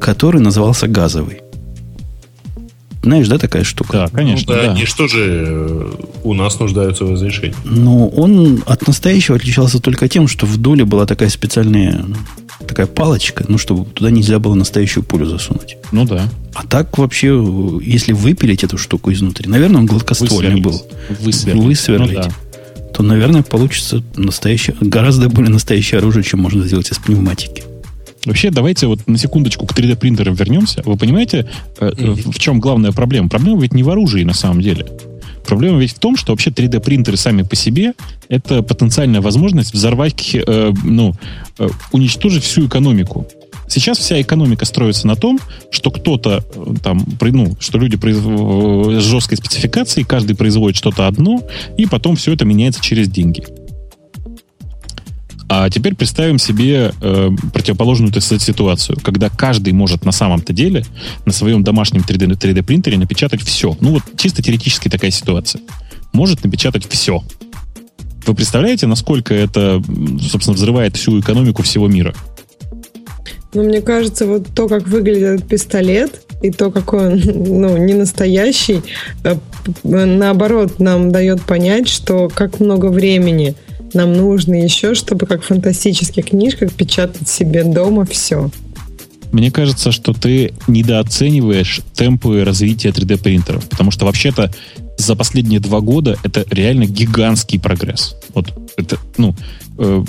который 0.00 0.40
назывался 0.40 0.88
газовый. 0.88 1.40
Знаешь, 3.04 3.28
да, 3.28 3.38
такая 3.38 3.62
штука? 3.62 3.92
Да, 3.92 4.08
конечно, 4.08 4.52
ну, 4.52 4.60
да, 4.60 4.66
да. 4.66 4.72
они 4.72 4.84
что 4.84 5.06
же 5.06 5.44
э, 5.46 5.92
у 6.24 6.34
нас 6.34 6.58
нуждаются 6.58 7.04
в 7.04 7.12
разрешении? 7.12 7.54
Но 7.64 8.08
он 8.08 8.64
от 8.66 8.86
настоящего 8.88 9.36
отличался 9.36 9.78
только 9.78 10.08
тем, 10.08 10.26
что 10.26 10.46
в 10.46 10.56
дуле 10.56 10.84
была 10.84 11.06
такая 11.06 11.28
специальная 11.28 12.02
ну, 12.02 12.16
такая 12.66 12.86
палочка, 12.86 13.44
ну, 13.46 13.58
чтобы 13.58 13.84
туда 13.84 14.10
нельзя 14.10 14.38
было 14.38 14.54
настоящую 14.54 15.04
пулю 15.04 15.26
засунуть. 15.26 15.76
Ну 15.92 16.04
да. 16.04 16.28
А 16.54 16.66
так 16.66 16.96
вообще, 16.98 17.28
э, 17.28 17.78
если 17.82 18.12
выпилить 18.12 18.64
эту 18.64 18.78
штуку 18.78 19.12
изнутри, 19.12 19.48
наверное, 19.48 19.82
он 19.82 19.86
гладкоствольный 19.86 20.60
был. 20.60 20.84
Высверлить. 21.20 21.62
Высверлить. 21.62 22.16
Ну 22.16 22.22
да. 22.22 22.30
То, 22.94 23.02
наверное, 23.02 23.42
получится 23.42 24.02
настоящее, 24.16 24.76
гораздо 24.80 25.28
более 25.28 25.50
настоящее 25.50 25.98
оружие, 25.98 26.22
чем 26.22 26.40
можно 26.40 26.64
сделать 26.64 26.90
из 26.90 26.98
пневматики. 26.98 27.64
Вообще, 28.24 28.50
давайте 28.50 28.86
вот 28.86 29.06
на 29.06 29.18
секундочку 29.18 29.66
к 29.66 29.76
3D-принтерам 29.76 30.34
вернемся. 30.34 30.82
Вы 30.84 30.96
понимаете, 30.96 31.46
э, 31.80 31.92
э, 31.96 32.12
в 32.12 32.38
чем 32.38 32.60
главная 32.60 32.92
проблема? 32.92 33.28
Проблема 33.28 33.60
ведь 33.60 33.74
не 33.74 33.82
в 33.82 33.90
оружии 33.90 34.22
на 34.22 34.32
самом 34.32 34.62
деле. 34.62 34.86
Проблема 35.46 35.78
ведь 35.78 35.92
в 35.92 35.98
том, 35.98 36.16
что 36.16 36.32
вообще 36.32 36.50
3D-принтеры 36.50 37.16
сами 37.16 37.42
по 37.42 37.56
себе 37.56 37.92
это 38.28 38.62
потенциальная 38.62 39.20
возможность 39.20 39.74
взорвать, 39.74 40.34
э, 40.34 40.72
ну, 40.84 41.14
э, 41.58 41.68
уничтожить 41.92 42.44
всю 42.44 42.66
экономику. 42.66 43.26
Сейчас 43.74 43.98
вся 43.98 44.22
экономика 44.22 44.66
строится 44.66 45.08
на 45.08 45.16
том, 45.16 45.40
что 45.72 45.90
кто-то 45.90 46.44
э, 46.54 46.74
там, 46.80 47.04
ну, 47.20 47.56
что 47.58 47.76
люди 47.76 47.96
произв- 47.96 48.92
э, 48.92 49.00
с 49.00 49.02
жесткой 49.02 49.36
спецификацией, 49.36 50.06
каждый 50.06 50.36
производит 50.36 50.76
что-то 50.76 51.08
одно, 51.08 51.42
и 51.76 51.84
потом 51.84 52.14
все 52.14 52.32
это 52.32 52.44
меняется 52.44 52.80
через 52.80 53.08
деньги. 53.08 53.42
А 55.48 55.68
теперь 55.70 55.96
представим 55.96 56.38
себе 56.38 56.92
э, 57.00 57.30
противоположную 57.52 58.12
ситуацию, 58.20 58.96
когда 59.02 59.28
каждый 59.28 59.72
может 59.72 60.04
на 60.04 60.12
самом-то 60.12 60.52
деле 60.52 60.86
на 61.26 61.32
своем 61.32 61.64
домашнем 61.64 62.02
3D, 62.02 62.38
3D 62.38 62.62
принтере 62.62 62.96
напечатать 62.96 63.42
все. 63.42 63.76
Ну 63.80 63.90
вот 63.90 64.02
чисто 64.16 64.40
теоретически 64.40 64.88
такая 64.88 65.10
ситуация. 65.10 65.60
Может 66.12 66.44
напечатать 66.44 66.88
все. 66.88 67.24
Вы 68.24 68.34
представляете, 68.36 68.86
насколько 68.86 69.34
это, 69.34 69.82
собственно, 70.30 70.54
взрывает 70.54 70.96
всю 70.96 71.18
экономику 71.18 71.64
всего 71.64 71.88
мира? 71.88 72.14
Но 73.54 73.62
мне 73.62 73.80
кажется, 73.80 74.26
вот 74.26 74.48
то, 74.54 74.68
как 74.68 74.86
выглядит 74.88 75.22
этот 75.22 75.48
пистолет, 75.48 76.20
и 76.42 76.50
то, 76.50 76.70
какой 76.70 77.12
он, 77.12 77.22
ну, 77.24 77.76
не 77.76 77.94
настоящий, 77.94 78.82
э, 79.22 79.34
п- 79.34 80.04
наоборот, 80.04 80.80
нам 80.80 81.10
дает 81.10 81.42
понять, 81.42 81.88
что 81.88 82.28
как 82.28 82.60
много 82.60 82.86
времени 82.86 83.54
нам 83.94 84.12
нужно 84.12 84.60
еще, 84.62 84.94
чтобы 84.94 85.26
как 85.26 85.42
в 85.42 85.46
фантастических 85.46 86.26
книжках 86.26 86.72
печатать 86.72 87.28
себе 87.28 87.64
дома 87.64 88.04
все. 88.04 88.50
Мне 89.32 89.50
кажется, 89.50 89.90
что 89.90 90.12
ты 90.12 90.52
недооцениваешь 90.68 91.80
темпы 91.94 92.44
развития 92.44 92.90
3D 92.90 93.22
принтеров, 93.22 93.68
потому 93.68 93.90
что 93.90 94.06
вообще-то 94.06 94.52
за 94.96 95.16
последние 95.16 95.60
два 95.60 95.80
года 95.80 96.16
это 96.22 96.44
реально 96.50 96.86
гигантский 96.86 97.58
прогресс. 97.58 98.16
Вот 98.32 98.46
это, 98.76 98.96
ну, 99.16 99.34
э, 99.78 100.02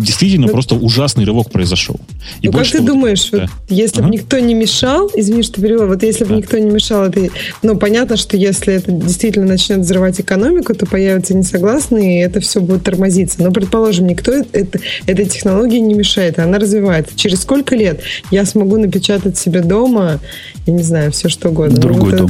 действительно 0.00 0.46
Ну, 0.46 0.52
просто 0.52 0.74
ужасный 0.74 1.24
рывок 1.24 1.50
произошел. 1.50 1.96
И 2.42 2.48
ну, 2.48 2.52
как 2.52 2.66
ты 2.68 2.78
вот- 2.78 2.86
думаешь, 2.86 3.28
вот 3.32 3.42
да. 3.42 3.48
если 3.68 4.00
бы 4.00 4.06
Ага. 4.08 4.14
никто 4.14 4.38
не 4.38 4.54
мешал, 4.54 5.10
извини, 5.14 5.42
что 5.42 5.60
перевела, 5.60 5.86
вот 5.86 6.02
если 6.02 6.24
бы 6.24 6.30
Да. 6.30 6.36
никто 6.36 6.58
не 6.58 6.70
мешал, 6.70 7.04
это, 7.04 7.28
ну, 7.62 7.76
понятно, 7.76 8.16
что 8.16 8.36
если 8.36 8.74
это 8.74 8.92
действительно 8.92 9.46
начнет 9.46 9.78
взрывать 9.78 10.20
экономику, 10.20 10.74
то 10.74 10.86
появятся 10.86 11.34
несогласные, 11.34 12.20
и 12.20 12.22
это 12.24 12.40
все 12.40 12.60
будет 12.60 12.82
тормозиться. 12.84 13.42
Но, 13.42 13.50
предположим, 13.52 14.06
никто 14.06 14.32
это, 14.32 14.78
этой 15.06 15.26
технологии 15.26 15.78
не 15.78 15.94
мешает, 15.94 16.38
и 16.38 16.42
она 16.42 16.58
развивается. 16.58 17.16
Через 17.16 17.40
сколько 17.42 17.74
лет 17.76 18.00
я 18.30 18.44
смогу 18.44 18.76
напечатать 18.76 19.38
себе 19.38 19.62
дома, 19.62 20.20
я 20.66 20.72
не 20.72 20.82
знаю, 20.82 21.12
все 21.12 21.28
что 21.28 21.48
угодно. 21.48 21.76
Ну, 21.76 21.82
Другой 21.82 22.10
вот 22.10 22.18
дом. 22.18 22.26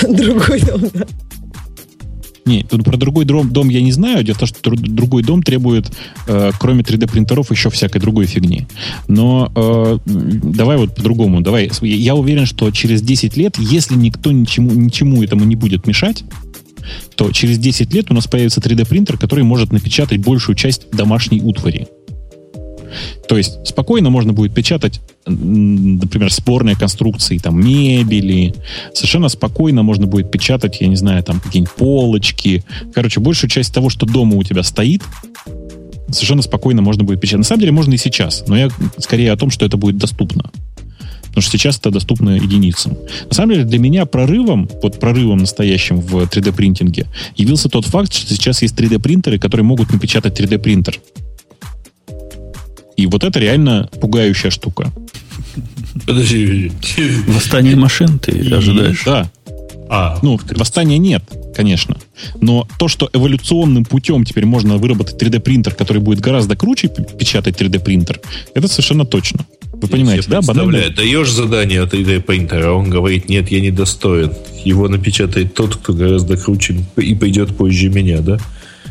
это- 0.00 0.12
Другой 0.22 0.60
дом, 0.60 0.82
да. 0.94 1.06
Не, 2.44 2.62
тут 2.62 2.84
про 2.84 2.96
другой 2.96 3.24
дом, 3.24 3.50
дом 3.50 3.68
я 3.68 3.82
не 3.82 3.92
знаю. 3.92 4.24
Дело 4.24 4.36
в 4.36 4.38
том, 4.38 4.48
что 4.48 4.70
дру- 4.70 4.76
другой 4.76 5.22
дом 5.22 5.42
требует, 5.42 5.90
э, 6.26 6.50
кроме 6.58 6.82
3D-принтеров, 6.82 7.50
еще 7.50 7.70
всякой 7.70 8.00
другой 8.00 8.26
фигни. 8.26 8.66
Но 9.08 9.52
э, 9.54 9.98
давай 10.06 10.78
вот 10.78 10.94
по-другому. 10.94 11.40
Давай. 11.42 11.70
Я 11.82 12.14
уверен, 12.14 12.46
что 12.46 12.70
через 12.70 13.02
10 13.02 13.36
лет, 13.36 13.56
если 13.58 13.94
никто 13.94 14.32
ничему, 14.32 14.70
ничему 14.72 15.22
этому 15.22 15.44
не 15.44 15.56
будет 15.56 15.86
мешать, 15.86 16.24
то 17.14 17.30
через 17.30 17.58
10 17.58 17.92
лет 17.92 18.10
у 18.10 18.14
нас 18.14 18.26
появится 18.26 18.60
3D-принтер, 18.60 19.18
который 19.18 19.44
может 19.44 19.72
напечатать 19.72 20.20
большую 20.20 20.56
часть 20.56 20.90
домашней 20.90 21.42
утвари. 21.42 21.88
То 23.28 23.36
есть 23.36 23.66
спокойно 23.66 24.10
можно 24.10 24.32
будет 24.32 24.54
печатать, 24.54 25.00
например, 25.26 26.32
спорные 26.32 26.76
конструкции, 26.76 27.38
там, 27.38 27.60
мебели. 27.60 28.54
Совершенно 28.94 29.28
спокойно 29.28 29.82
можно 29.82 30.06
будет 30.06 30.30
печатать, 30.30 30.80
я 30.80 30.88
не 30.88 30.96
знаю, 30.96 31.22
там, 31.22 31.40
какие-нибудь 31.40 31.74
полочки. 31.74 32.64
Короче, 32.94 33.20
большую 33.20 33.50
часть 33.50 33.72
того, 33.72 33.90
что 33.90 34.06
дома 34.06 34.36
у 34.36 34.42
тебя 34.42 34.62
стоит, 34.62 35.02
совершенно 36.10 36.42
спокойно 36.42 36.82
можно 36.82 37.04
будет 37.04 37.20
печатать. 37.20 37.38
На 37.38 37.44
самом 37.44 37.60
деле 37.60 37.72
можно 37.72 37.94
и 37.94 37.98
сейчас, 37.98 38.44
но 38.48 38.56
я 38.56 38.68
скорее 38.98 39.32
о 39.32 39.36
том, 39.36 39.50
что 39.50 39.64
это 39.66 39.76
будет 39.76 39.96
доступно. 39.98 40.50
Потому 41.30 41.42
что 41.42 41.52
сейчас 41.52 41.78
это 41.78 41.90
доступно 41.90 42.30
единицам. 42.30 42.96
На 43.28 43.34
самом 43.34 43.52
деле 43.52 43.64
для 43.64 43.78
меня 43.78 44.04
прорывом, 44.04 44.68
вот 44.82 44.98
прорывом 44.98 45.38
настоящим 45.38 46.00
в 46.00 46.16
3D-принтинге 46.24 47.06
явился 47.36 47.68
тот 47.68 47.84
факт, 47.84 48.12
что 48.12 48.34
сейчас 48.34 48.62
есть 48.62 48.74
3D-принтеры, 48.74 49.38
которые 49.38 49.64
могут 49.64 49.92
напечатать 49.92 50.40
3D-принтер. 50.40 50.98
И 53.00 53.06
вот 53.06 53.24
это 53.24 53.38
реально 53.38 53.88
пугающая 54.00 54.50
штука. 54.50 54.92
Подожди. 56.06 56.70
Восстание 57.28 57.76
машин 57.76 58.18
ты 58.18 58.32
ожидаешь? 58.52 59.02
Да. 59.06 59.30
А, 59.88 60.18
Ну, 60.22 60.38
восстания 60.54 60.98
нет, 60.98 61.24
конечно. 61.56 61.96
Но 62.40 62.68
то, 62.78 62.86
что 62.86 63.10
эволюционным 63.12 63.84
путем 63.84 64.24
теперь 64.24 64.44
можно 64.44 64.76
выработать 64.76 65.20
3D-принтер, 65.20 65.74
который 65.74 66.00
будет 66.00 66.20
гораздо 66.20 66.54
круче 66.54 66.88
печатать 66.88 67.60
3D-принтер, 67.60 68.20
это 68.54 68.68
совершенно 68.68 69.04
точно. 69.04 69.46
Вы 69.72 69.88
понимаете, 69.88 70.28
да? 70.28 70.42
Банально. 70.42 70.90
Даешь 70.90 71.32
задание 71.32 71.82
от 71.82 71.94
3D 71.94 72.20
принтера, 72.20 72.68
а 72.68 72.72
он 72.74 72.90
говорит, 72.90 73.28
нет, 73.28 73.50
я 73.50 73.60
не 73.60 73.70
достоин. 73.70 74.32
Его 74.62 74.88
напечатает 74.88 75.54
тот, 75.54 75.76
кто 75.76 75.94
гораздо 75.94 76.36
круче 76.36 76.84
и 76.96 77.14
пойдет 77.14 77.56
позже 77.56 77.88
меня, 77.88 78.20
да? 78.20 78.38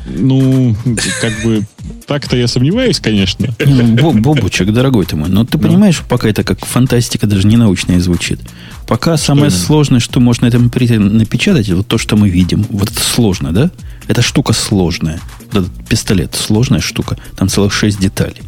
Ну, 0.07 0.75
как 1.21 1.33
бы, 1.43 1.63
так-то 2.09 2.35
я 2.35 2.47
сомневаюсь, 2.47 2.99
конечно. 2.99 3.49
Ну, 3.63 3.83
Бо- 3.95 4.13
Бобучек, 4.13 4.71
дорогой 4.71 5.05
ты 5.05 5.15
мой, 5.15 5.29
но 5.29 5.45
ты 5.45 5.59
понимаешь, 5.59 6.01
пока 6.09 6.27
это 6.27 6.43
как 6.43 6.65
фантастика, 6.65 7.27
даже 7.27 7.45
не 7.45 7.55
научная 7.55 7.99
звучит. 7.99 8.39
Пока 8.87 9.15
самое 9.15 9.51
именно? 9.51 9.63
сложное, 9.63 9.99
что 9.99 10.19
можно 10.19 10.45
на 10.45 10.49
этом 10.49 10.71
принтере 10.71 10.97
напечатать, 10.97 11.69
вот 11.69 11.85
то, 11.87 11.99
что 11.99 12.15
мы 12.17 12.27
видим, 12.27 12.65
вот 12.71 12.89
это 12.89 12.99
сложно, 12.99 13.51
да? 13.51 13.69
Эта 14.07 14.23
штука 14.23 14.53
сложная. 14.53 15.19
Вот 15.51 15.65
этот 15.65 15.87
пистолет, 15.87 16.33
сложная 16.33 16.79
штука. 16.79 17.15
Там 17.37 17.47
целых 17.47 17.71
шесть 17.71 17.99
деталей. 17.99 18.41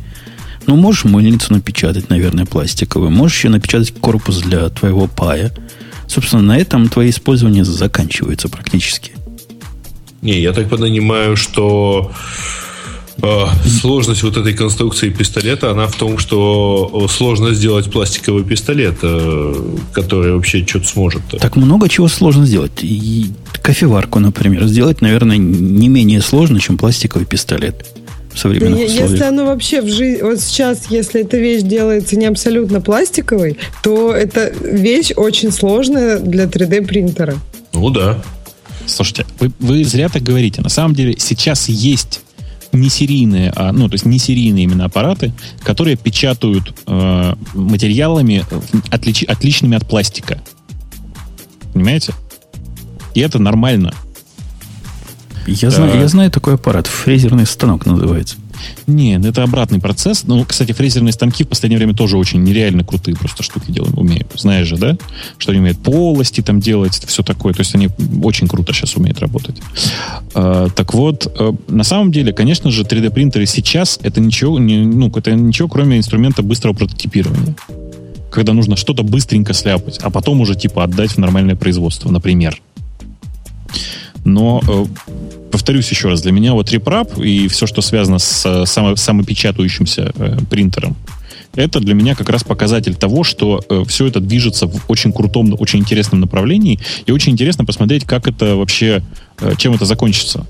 Ну, 0.65 0.75
можешь 0.75 1.03
мыльницу 1.03 1.53
напечатать, 1.53 2.09
наверное, 2.09 2.47
пластиковую. 2.47 3.11
Можешь 3.11 3.37
еще 3.37 3.49
напечатать 3.49 3.93
корпус 3.93 4.39
для 4.39 4.69
твоего 4.69 5.05
пая. 5.05 5.51
Собственно, 6.07 6.41
на 6.41 6.57
этом 6.57 6.89
твои 6.89 7.11
использования 7.11 7.63
заканчиваются 7.63 8.49
практически. 8.49 9.11
Не, 10.23 10.41
я 10.41 10.51
так 10.51 10.67
понимаю, 10.67 11.37
что 11.37 12.11
сложность 13.65 14.23
вот 14.23 14.37
этой 14.37 14.53
конструкции 14.53 15.09
пистолета, 15.09 15.71
она 15.71 15.87
в 15.87 15.95
том, 15.95 16.17
что 16.17 17.07
сложно 17.09 17.53
сделать 17.53 17.91
пластиковый 17.91 18.43
пистолет, 18.43 18.97
э, 19.03 19.53
который 19.93 20.33
вообще 20.33 20.65
что-то 20.65 20.87
сможет. 20.87 21.21
Так 21.39 21.55
много 21.55 21.87
чего 21.89 22.07
сложно 22.07 22.45
сделать. 22.45 22.71
И 22.81 23.27
кофеварку, 23.61 24.19
например, 24.19 24.65
сделать, 24.65 25.01
наверное, 25.01 25.37
не 25.37 25.87
менее 25.87 26.21
сложно, 26.21 26.59
чем 26.59 26.77
пластиковый 26.77 27.25
пистолет 27.25 27.85
в 28.33 28.39
современных 28.39 28.79
да, 28.79 28.85
условиях. 28.85 29.11
Если 29.11 29.23
оно 29.23 29.45
вообще 29.45 29.81
в 29.81 29.87
жизни... 29.87 30.21
Вот 30.21 30.39
сейчас, 30.39 30.89
если 30.89 31.21
эта 31.21 31.37
вещь 31.37 31.61
делается 31.63 32.15
не 32.15 32.25
абсолютно 32.25 32.81
пластиковой, 32.81 33.57
то 33.83 34.13
эта 34.13 34.53
вещь 34.61 35.11
очень 35.15 35.51
сложная 35.51 36.19
для 36.19 36.45
3D-принтера. 36.45 37.35
Ну 37.73 37.89
да. 37.89 38.21
Слушайте, 38.85 39.25
вы, 39.39 39.51
вы 39.59 39.83
зря 39.83 40.09
так 40.09 40.23
говорите. 40.23 40.61
На 40.61 40.69
самом 40.69 40.95
деле 40.95 41.15
сейчас 41.17 41.69
есть 41.69 42.21
не 42.73 42.89
серийные, 42.89 43.51
а, 43.55 43.71
ну, 43.71 43.87
то 43.87 43.95
есть 43.95 44.05
не 44.05 44.19
серийные 44.19 44.63
именно 44.63 44.85
аппараты, 44.85 45.33
которые 45.63 45.97
печатают 45.97 46.73
э, 46.87 47.33
материалами 47.53 48.45
отлич, 48.89 49.23
отличными 49.23 49.75
от 49.75 49.87
пластика. 49.87 50.41
Понимаете? 51.73 52.13
И 53.13 53.19
это 53.19 53.39
нормально. 53.39 53.93
Я, 55.47 55.69
да. 55.69 55.75
знаю, 55.75 55.99
я 55.99 56.07
знаю 56.07 56.31
такой 56.31 56.55
аппарат. 56.55 56.87
Фрезерный 56.87 57.45
станок 57.45 57.85
называется. 57.85 58.37
Нет, 58.87 59.25
это 59.25 59.43
обратный 59.43 59.79
процесс. 59.79 60.23
Ну, 60.25 60.43
кстати, 60.45 60.71
фрезерные 60.71 61.13
станки 61.13 61.43
в 61.43 61.47
последнее 61.47 61.77
время 61.77 61.93
тоже 61.93 62.17
очень 62.17 62.43
нереально 62.43 62.83
крутые 62.83 63.15
просто 63.15 63.43
штуки 63.43 63.71
делают, 63.71 63.97
умеют. 63.97 64.31
Знаешь 64.35 64.67
же, 64.67 64.77
да? 64.77 64.97
Что 65.37 65.51
они 65.51 65.61
умеют 65.61 65.79
полости 65.79 66.41
там 66.41 66.59
делать, 66.59 66.93
все 67.05 67.23
такое. 67.23 67.53
То 67.53 67.61
есть 67.61 67.75
они 67.75 67.89
очень 68.23 68.47
круто 68.47 68.73
сейчас 68.73 68.95
умеют 68.95 69.19
работать. 69.19 69.57
А, 70.33 70.69
так 70.69 70.93
вот, 70.93 71.31
а, 71.39 71.55
на 71.67 71.83
самом 71.83 72.11
деле, 72.11 72.33
конечно 72.33 72.71
же, 72.71 72.83
3D-принтеры 72.83 73.45
сейчас 73.45 73.99
это 74.03 74.19
ничего, 74.19 74.59
не, 74.59 74.79
ну, 74.79 75.11
это 75.15 75.33
ничего, 75.33 75.67
кроме 75.67 75.97
инструмента 75.97 76.41
быстрого 76.43 76.73
прототипирования 76.73 77.55
когда 78.31 78.53
нужно 78.53 78.77
что-то 78.77 79.03
быстренько 79.03 79.53
сляпать, 79.53 79.99
а 80.01 80.09
потом 80.09 80.39
уже 80.39 80.55
типа 80.55 80.85
отдать 80.85 81.11
в 81.11 81.17
нормальное 81.17 81.55
производство, 81.55 82.09
например. 82.09 82.61
Но 84.23 84.61
э, 84.67 84.85
повторюсь 85.51 85.89
еще 85.89 86.09
раз, 86.09 86.21
для 86.21 86.31
меня 86.31 86.53
вот 86.53 86.71
репрап 86.71 87.17
и 87.17 87.47
все, 87.47 87.67
что 87.67 87.81
связано 87.81 88.19
с 88.19 88.45
э, 88.45 88.65
само, 88.65 88.95
самопечатающимся 88.95 90.11
э, 90.15 90.37
принтером, 90.49 90.95
это 91.55 91.79
для 91.79 91.93
меня 91.93 92.15
как 92.15 92.29
раз 92.29 92.43
показатель 92.43 92.95
того, 92.95 93.23
что 93.23 93.63
э, 93.69 93.83
все 93.87 94.07
это 94.07 94.19
движется 94.19 94.67
в 94.67 94.79
очень 94.87 95.11
крутом, 95.11 95.55
очень 95.59 95.79
интересном 95.79 96.21
направлении, 96.21 96.79
и 97.05 97.11
очень 97.11 97.33
интересно 97.33 97.65
посмотреть, 97.65 98.05
как 98.05 98.27
это 98.27 98.55
вообще, 98.55 99.03
э, 99.39 99.53
чем 99.57 99.73
это 99.73 99.85
закончится. 99.85 100.47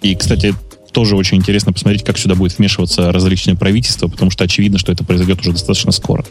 И, 0.00 0.14
кстати, 0.14 0.54
тоже 0.92 1.16
очень 1.16 1.38
интересно 1.38 1.72
посмотреть, 1.72 2.04
как 2.04 2.18
сюда 2.18 2.34
будет 2.34 2.56
вмешиваться 2.58 3.12
различные 3.12 3.56
правительства, 3.56 4.08
потому 4.08 4.30
что 4.30 4.44
очевидно, 4.44 4.78
что 4.78 4.92
это 4.92 5.04
произойдет 5.04 5.40
уже 5.40 5.52
достаточно 5.52 5.92
скоро. 5.92 6.24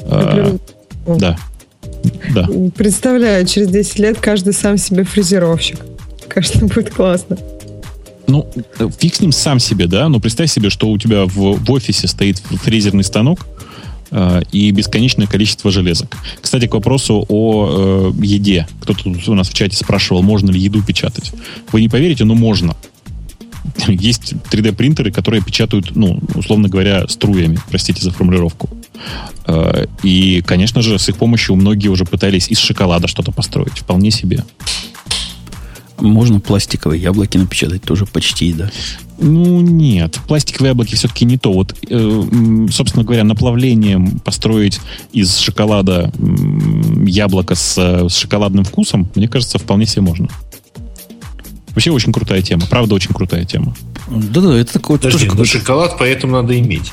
Например, 0.00 0.58
а, 1.06 1.16
да. 1.16 1.38
Да. 2.34 2.48
Представляю, 2.74 3.46
через 3.46 3.68
10 3.68 3.98
лет 3.98 4.18
каждый 4.18 4.52
сам 4.52 4.78
себе 4.78 5.04
фрезеровщик. 5.04 5.78
Кажется, 6.32 6.64
будет 6.64 6.90
классно. 6.90 7.36
Ну, 8.26 8.48
фиг 8.98 9.14
с 9.14 9.20
ним 9.20 9.32
сам 9.32 9.58
себе, 9.58 9.86
да, 9.86 10.08
но 10.08 10.18
представь 10.18 10.50
себе, 10.50 10.70
что 10.70 10.88
у 10.88 10.96
тебя 10.96 11.26
в, 11.26 11.58
в 11.58 11.70
офисе 11.70 12.08
стоит 12.08 12.38
фрезерный 12.38 13.04
станок, 13.04 13.46
э, 14.10 14.40
и 14.50 14.70
бесконечное 14.70 15.26
количество 15.26 15.70
железок. 15.70 16.16
Кстати, 16.40 16.66
к 16.66 16.72
вопросу 16.72 17.26
о 17.28 18.12
э, 18.16 18.24
еде. 18.24 18.66
Кто-то 18.80 19.10
у 19.10 19.34
нас 19.34 19.50
в 19.50 19.52
чате 19.52 19.76
спрашивал, 19.76 20.22
можно 20.22 20.50
ли 20.50 20.58
еду 20.58 20.82
печатать. 20.82 21.32
Вы 21.70 21.82
не 21.82 21.90
поверите, 21.90 22.24
но 22.24 22.34
можно. 22.34 22.74
Есть 23.86 24.32
3D-принтеры, 24.50 25.12
которые 25.12 25.42
печатают, 25.42 25.94
ну, 25.94 26.18
условно 26.34 26.70
говоря, 26.70 27.06
струями, 27.08 27.58
простите 27.68 28.00
за 28.00 28.10
формулировку. 28.10 28.70
Э, 29.46 29.84
и, 30.02 30.42
конечно 30.46 30.80
же, 30.80 30.98
с 30.98 31.10
их 31.10 31.18
помощью 31.18 31.56
многие 31.56 31.88
уже 31.88 32.06
пытались 32.06 32.48
из 32.48 32.58
шоколада 32.58 33.06
что-то 33.06 33.32
построить. 33.32 33.80
Вполне 33.80 34.10
себе. 34.10 34.44
Можно 36.02 36.40
пластиковые 36.40 37.00
яблоки 37.00 37.38
напечатать 37.38 37.82
тоже 37.82 38.06
почти, 38.06 38.52
да? 38.52 38.70
Ну, 39.18 39.60
нет. 39.60 40.18
Пластиковые 40.26 40.70
яблоки 40.70 40.96
все-таки 40.96 41.24
не 41.24 41.38
то. 41.38 41.52
Вот, 41.52 41.76
э, 41.88 42.66
собственно 42.70 43.04
говоря, 43.04 43.22
наплавлением 43.22 44.18
построить 44.18 44.80
из 45.12 45.38
шоколада 45.38 46.12
э, 46.12 47.04
яблоко 47.06 47.54
с, 47.54 47.78
с 48.08 48.16
шоколадным 48.16 48.64
вкусом, 48.64 49.08
мне 49.14 49.28
кажется, 49.28 49.58
вполне 49.58 49.86
себе 49.86 50.02
можно. 50.02 50.28
Вообще 51.68 51.92
очень 51.92 52.12
крутая 52.12 52.42
тема. 52.42 52.66
Правда, 52.68 52.94
очень 52.94 53.14
крутая 53.14 53.44
тема. 53.44 53.74
Да-да, 54.10 54.56
это 54.58 54.74
такой 54.74 54.98
Подожди, 54.98 55.28
тоже 55.28 55.44
шоколад 55.44 55.96
поэтому 55.98 56.34
надо 56.34 56.58
иметь. 56.58 56.92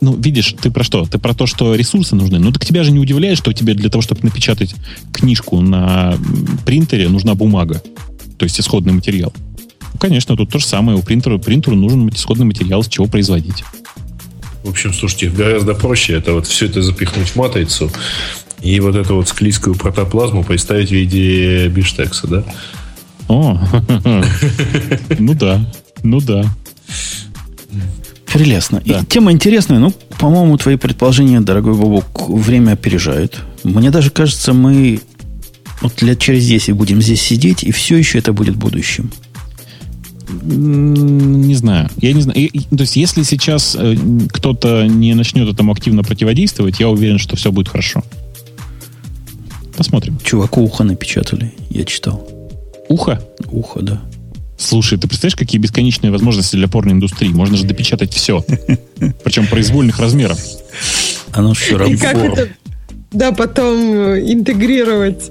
Ну, 0.00 0.16
видишь, 0.16 0.54
ты 0.60 0.70
про 0.70 0.82
что? 0.82 1.04
Ты 1.04 1.18
про 1.18 1.34
то, 1.34 1.46
что 1.46 1.74
ресурсы 1.74 2.14
нужны. 2.14 2.38
Ну, 2.38 2.52
так 2.52 2.64
тебя 2.64 2.84
же 2.84 2.90
не 2.90 2.98
удивляет, 2.98 3.36
что 3.36 3.52
тебе 3.52 3.74
для 3.74 3.90
того, 3.90 4.00
чтобы 4.00 4.22
напечатать 4.22 4.74
книжку 5.12 5.60
на 5.60 6.16
принтере, 6.64 7.08
нужна 7.08 7.34
бумага. 7.34 7.82
То 8.38 8.44
есть 8.44 8.58
исходный 8.58 8.94
материал. 8.94 9.32
Ну, 9.92 9.98
конечно, 9.98 10.36
тут 10.36 10.50
то 10.50 10.58
же 10.58 10.66
самое. 10.66 10.96
У 10.96 11.02
принтера, 11.02 11.36
принтеру 11.36 11.76
нужен 11.76 12.08
исходный 12.08 12.46
материал, 12.46 12.82
с 12.82 12.88
чего 12.88 13.06
производить. 13.06 13.62
В 14.62 14.70
общем, 14.70 14.92
слушайте, 14.92 15.30
гораздо 15.30 15.74
проще 15.74 16.14
это 16.14 16.32
вот 16.34 16.46
все 16.46 16.66
это 16.66 16.82
запихнуть 16.82 17.28
в 17.28 17.36
матрицу 17.36 17.90
и 18.62 18.78
вот 18.80 18.94
эту 18.94 19.16
вот 19.16 19.28
склизкую 19.28 19.74
протоплазму 19.74 20.44
представить 20.44 20.88
в 20.88 20.92
виде 20.92 21.68
биштекса, 21.68 22.26
да? 22.26 22.44
О, 23.28 23.58
ну 25.18 25.34
да, 25.34 25.72
ну 26.02 26.20
да. 26.20 26.44
Прелестно. 28.32 28.80
Да. 28.84 29.00
И 29.00 29.04
тема 29.06 29.32
интересная, 29.32 29.78
но, 29.78 29.92
по-моему, 30.18 30.56
твои 30.56 30.76
предположения, 30.76 31.40
дорогой 31.40 31.74
Бобок, 31.74 32.28
время 32.28 32.72
опережают. 32.72 33.40
Мне 33.64 33.90
даже 33.90 34.10
кажется, 34.10 34.52
мы 34.52 35.00
вот 35.80 36.00
лет 36.02 36.18
через 36.18 36.46
10 36.46 36.74
будем 36.74 37.02
здесь 37.02 37.20
сидеть, 37.22 37.64
и 37.64 37.72
все 37.72 37.96
еще 37.96 38.18
это 38.18 38.32
будет 38.32 38.56
будущим. 38.56 39.10
Не 40.42 41.54
знаю. 41.56 41.90
Я 42.00 42.12
не 42.12 42.20
знаю. 42.20 42.38
И, 42.38 42.60
то 42.60 42.82
есть, 42.82 42.94
если 42.96 43.24
сейчас 43.24 43.76
э, 43.78 43.96
кто-то 44.32 44.86
не 44.86 45.14
начнет 45.14 45.52
этому 45.52 45.72
активно 45.72 46.04
противодействовать, 46.04 46.78
я 46.78 46.88
уверен, 46.88 47.18
что 47.18 47.34
все 47.34 47.50
будет 47.50 47.68
хорошо. 47.68 48.04
Посмотрим. 49.76 50.18
Чуваку 50.22 50.62
ухо 50.62 50.84
напечатали, 50.84 51.52
я 51.70 51.84
читал. 51.84 52.28
Ухо? 52.88 53.20
Ухо, 53.50 53.80
да. 53.82 54.00
Слушай, 54.60 54.98
ты 54.98 55.08
представляешь, 55.08 55.36
какие 55.36 55.58
бесконечные 55.58 56.10
возможности 56.10 56.54
для 56.54 56.68
порноиндустрии? 56.68 57.30
Можно 57.30 57.56
же 57.56 57.64
допечатать 57.64 58.12
все. 58.12 58.44
Причем 59.24 59.46
произвольных 59.46 59.98
размеров. 59.98 60.38
Оно 61.32 61.54
все 61.54 61.78
равно. 61.78 61.94
И 61.94 61.96
как 61.96 62.16
это, 62.16 62.48
да, 63.10 63.32
потом 63.32 63.78
интегрировать. 64.18 65.30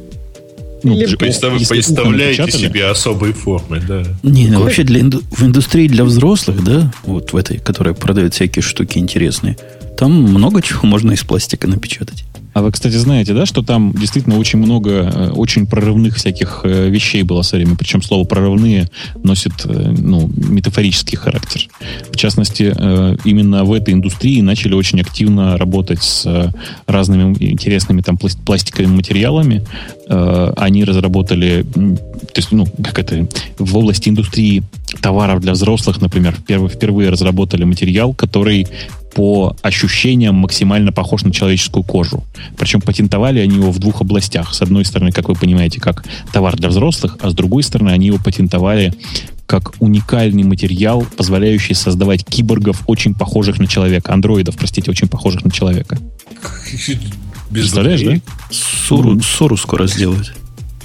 Ну, 0.81 0.95
Или 0.95 1.15
представ, 1.15 1.53
представляете 1.67 2.49
себе 2.51 2.85
особые 2.87 3.33
формы, 3.33 3.81
да. 3.85 4.03
Не, 4.23 4.47
ну 4.47 4.63
вообще 4.63 4.83
для, 4.83 5.03
в 5.03 5.43
индустрии 5.43 5.87
для 5.87 6.05
взрослых, 6.05 6.63
да, 6.63 6.91
вот 7.03 7.33
в 7.33 7.35
этой, 7.35 7.59
которая 7.59 7.93
продает 7.93 8.33
всякие 8.33 8.63
штуки 8.63 8.97
интересные, 8.97 9.57
там 9.97 10.11
много 10.13 10.61
чего 10.61 10.87
можно 10.87 11.11
из 11.11 11.23
пластика 11.23 11.67
напечатать. 11.67 12.23
А 12.53 12.61
вы, 12.61 12.71
кстати, 12.71 12.95
знаете, 12.95 13.33
да, 13.33 13.45
что 13.45 13.61
там 13.61 13.93
действительно 13.93 14.37
очень 14.39 14.59
много 14.59 14.89
э, 14.91 15.29
очень 15.29 15.67
прорывных 15.67 16.15
всяких 16.15 16.61
э, 16.63 16.89
вещей 16.89 17.21
было 17.23 17.43
со 17.43 17.55
временем. 17.55 17.77
Причем 17.77 18.01
слово 18.01 18.23
прорывные 18.25 18.89
носит 19.23 19.53
э, 19.65 19.93
ну, 19.97 20.29
метафорический 20.35 21.17
характер. 21.17 21.67
В 22.11 22.15
частности, 22.15 22.73
именно 23.23 23.63
в 23.63 23.73
этой 23.73 23.93
индустрии 23.93 24.41
начали 24.41 24.73
очень 24.73 24.99
активно 24.99 25.57
работать 25.57 26.01
с 26.01 26.51
разными 26.87 27.35
интересными 27.39 28.01
там 28.01 28.17
пластиковыми 28.17 28.95
материалами. 28.95 29.63
Они 30.07 30.83
разработали, 30.83 31.63
то 31.63 32.35
есть, 32.35 32.51
ну, 32.51 32.65
как 32.83 32.99
это, 32.99 33.27
в 33.57 33.77
области 33.77 34.09
индустрии 34.09 34.63
товаров 35.01 35.41
для 35.41 35.53
взрослых, 35.53 36.01
например, 36.01 36.35
впервые 36.35 37.09
разработали 37.09 37.63
материал, 37.63 38.13
который 38.13 38.67
по 39.13 39.55
ощущениям 39.61 40.35
максимально 40.35 40.91
похож 40.91 41.23
на 41.23 41.31
человеческую 41.31 41.83
кожу. 41.83 42.23
Причем 42.57 42.81
патентовали 42.81 43.39
они 43.39 43.55
его 43.55 43.71
в 43.71 43.79
двух 43.79 44.01
областях. 44.01 44.53
С 44.53 44.61
одной 44.61 44.85
стороны, 44.85 45.11
как 45.11 45.29
вы 45.29 45.35
понимаете, 45.35 45.79
как 45.79 46.05
товар 46.31 46.55
для 46.55 46.69
взрослых, 46.69 47.17
а 47.21 47.29
с 47.29 47.33
другой 47.33 47.63
стороны, 47.63 47.89
они 47.89 48.07
его 48.07 48.17
патентовали 48.17 48.93
как 49.45 49.73
уникальный 49.79 50.43
материал, 50.43 51.05
позволяющий 51.17 51.73
создавать 51.73 52.23
киборгов, 52.23 52.83
очень 52.85 53.15
похожих 53.15 53.57
на 53.57 53.65
человека. 53.65 54.13
Андроидов, 54.13 54.55
простите, 54.55 54.91
очень 54.91 55.07
похожих 55.07 55.43
на 55.43 55.49
человека. 55.49 55.97
Без 57.49 57.61
Представляешь, 57.61 58.01
да? 58.03 58.15
Суру, 58.51 59.19
Суру 59.21 59.57
скоро 59.57 59.87
сделают. 59.87 60.35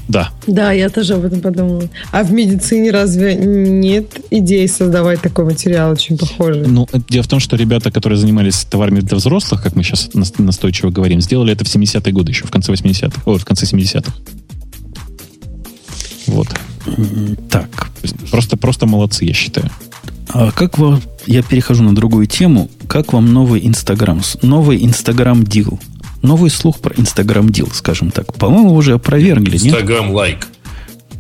Да. 0.09 0.31
Да, 0.47 0.73
я 0.73 0.91
тоже 0.91 1.15
об 1.15 1.25
этом 1.25 1.41
подумала. 1.41 1.89
А 2.13 2.23
в 2.23 2.33
медицине 2.33 2.91
разве 2.91 3.35
нет 3.35 4.21
идей 4.31 4.69
создавать 4.69 5.23
такой 5.23 5.45
материал 5.47 5.93
очень 5.93 6.19
похожий? 6.19 6.67
Ну, 6.67 6.87
дело 7.09 7.23
в 7.23 7.29
том, 7.29 7.41
что 7.41 7.57
ребята, 7.57 7.91
которые 7.91 8.19
занимались 8.19 8.65
товарами 8.65 9.01
для 9.01 9.17
взрослых, 9.17 9.63
как 9.63 9.77
мы 9.77 9.83
сейчас 9.83 10.11
настойчиво 10.13 10.91
говорим, 10.91 11.21
сделали 11.21 11.53
это 11.53 11.65
в 11.65 11.69
70-е 11.69 12.13
годы 12.13 12.33
еще, 12.33 12.47
в 12.47 12.51
конце 12.51 12.73
80-х, 12.73 13.23
о, 13.25 13.39
в 13.39 13.45
конце 13.45 13.67
70-х. 13.67 14.13
Вот. 16.27 16.49
Так. 17.51 17.91
Просто, 18.31 18.57
просто 18.57 18.87
молодцы, 18.87 19.25
я 19.25 19.33
считаю. 19.33 19.71
А 20.29 20.51
как 20.51 20.79
вам... 20.79 21.01
Я 21.27 21.43
перехожу 21.43 21.83
на 21.83 21.95
другую 21.95 22.27
тему. 22.27 22.69
Как 22.89 23.13
вам 23.13 23.33
новый 23.33 23.67
Инстаграм? 23.67 24.21
Новый 24.43 24.85
Инстаграм 24.85 25.43
Дил. 25.45 25.79
Новый 26.25 26.49
слух 26.49 26.81
про 26.81 26.95
Инстаграм 26.97 27.49
Дил, 27.51 27.69
скажем 27.73 28.11
так. 28.11 28.33
По-моему, 28.35 28.75
уже 28.75 28.95
опровергли, 28.95 29.59
нет? 29.59 29.67
Инстаграм 29.67 30.11
лайк. 30.11 30.49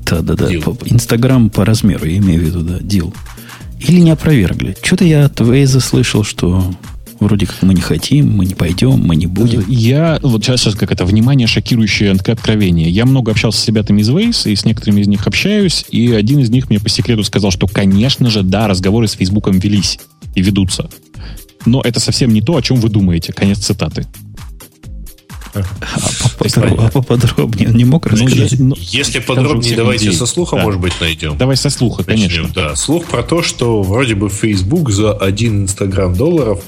Да-да-да. 0.06 0.50
Инстаграм 0.86 1.50
по 1.50 1.64
размеру, 1.66 2.06
я 2.06 2.16
имею 2.16 2.40
в 2.40 2.44
виду, 2.44 2.60
да, 2.62 2.78
Дил. 2.80 3.14
Или 3.86 4.00
не 4.00 4.10
опровергли. 4.10 4.74
Что-то 4.82 5.04
я 5.04 5.26
от 5.26 5.38
Вейза 5.40 5.80
слышал, 5.80 6.24
что 6.24 6.74
Вроде 7.20 7.46
как 7.46 7.62
мы 7.62 7.74
не 7.74 7.80
хотим, 7.80 8.36
мы 8.36 8.44
не 8.44 8.54
пойдем, 8.54 9.00
мы 9.00 9.14
не 9.14 9.26
будем. 9.26 9.64
Я, 9.68 10.18
вот 10.22 10.44
сейчас, 10.44 10.62
сейчас 10.62 10.74
как 10.74 10.90
это, 10.90 11.04
внимание, 11.04 11.46
шокирующее 11.46 12.10
откровение. 12.10 12.90
Я 12.90 13.06
много 13.06 13.30
общался 13.30 13.60
с 13.60 13.66
ребятами 13.68 14.00
из 14.00 14.10
Waze, 14.10 14.50
и 14.50 14.56
с 14.56 14.64
некоторыми 14.64 15.00
из 15.00 15.06
них 15.06 15.26
общаюсь, 15.26 15.84
и 15.90 16.12
один 16.12 16.40
из 16.40 16.50
них 16.50 16.68
мне 16.70 16.80
по 16.80 16.88
секрету 16.88 17.22
сказал, 17.24 17.50
что, 17.50 17.66
конечно 17.66 18.30
же, 18.30 18.42
да, 18.42 18.68
разговоры 18.68 19.06
с 19.06 19.12
Фейсбуком 19.12 19.58
велись 19.58 20.00
и 20.34 20.42
ведутся. 20.42 20.90
Но 21.66 21.80
это 21.82 22.00
совсем 22.00 22.32
не 22.32 22.42
то, 22.42 22.56
о 22.56 22.62
чем 22.62 22.78
вы 22.78 22.88
думаете. 22.88 23.32
Конец 23.32 23.58
цитаты. 23.58 24.06
А 25.54 26.90
поподробнее 26.90 27.68
он 27.68 27.76
не 27.76 27.84
мог 27.84 28.06
рассказать? 28.06 28.58
Ну, 28.58 28.74
если 28.78 29.20
подробнее, 29.20 29.76
давайте 29.76 30.12
со 30.12 30.26
слуха, 30.26 30.56
может 30.56 30.80
быть, 30.80 30.92
найдем. 31.00 31.36
Давай 31.38 31.56
со 31.56 31.70
слуха, 31.70 32.04
конечно. 32.04 32.48
Да, 32.54 32.76
слух 32.76 33.06
про 33.06 33.22
то, 33.22 33.42
что 33.42 33.82
вроде 33.82 34.14
бы 34.14 34.28
Facebook 34.28 34.90
за 34.90 35.12
один 35.12 35.64
Инстаграм 35.64 36.14
долларов 36.14 36.62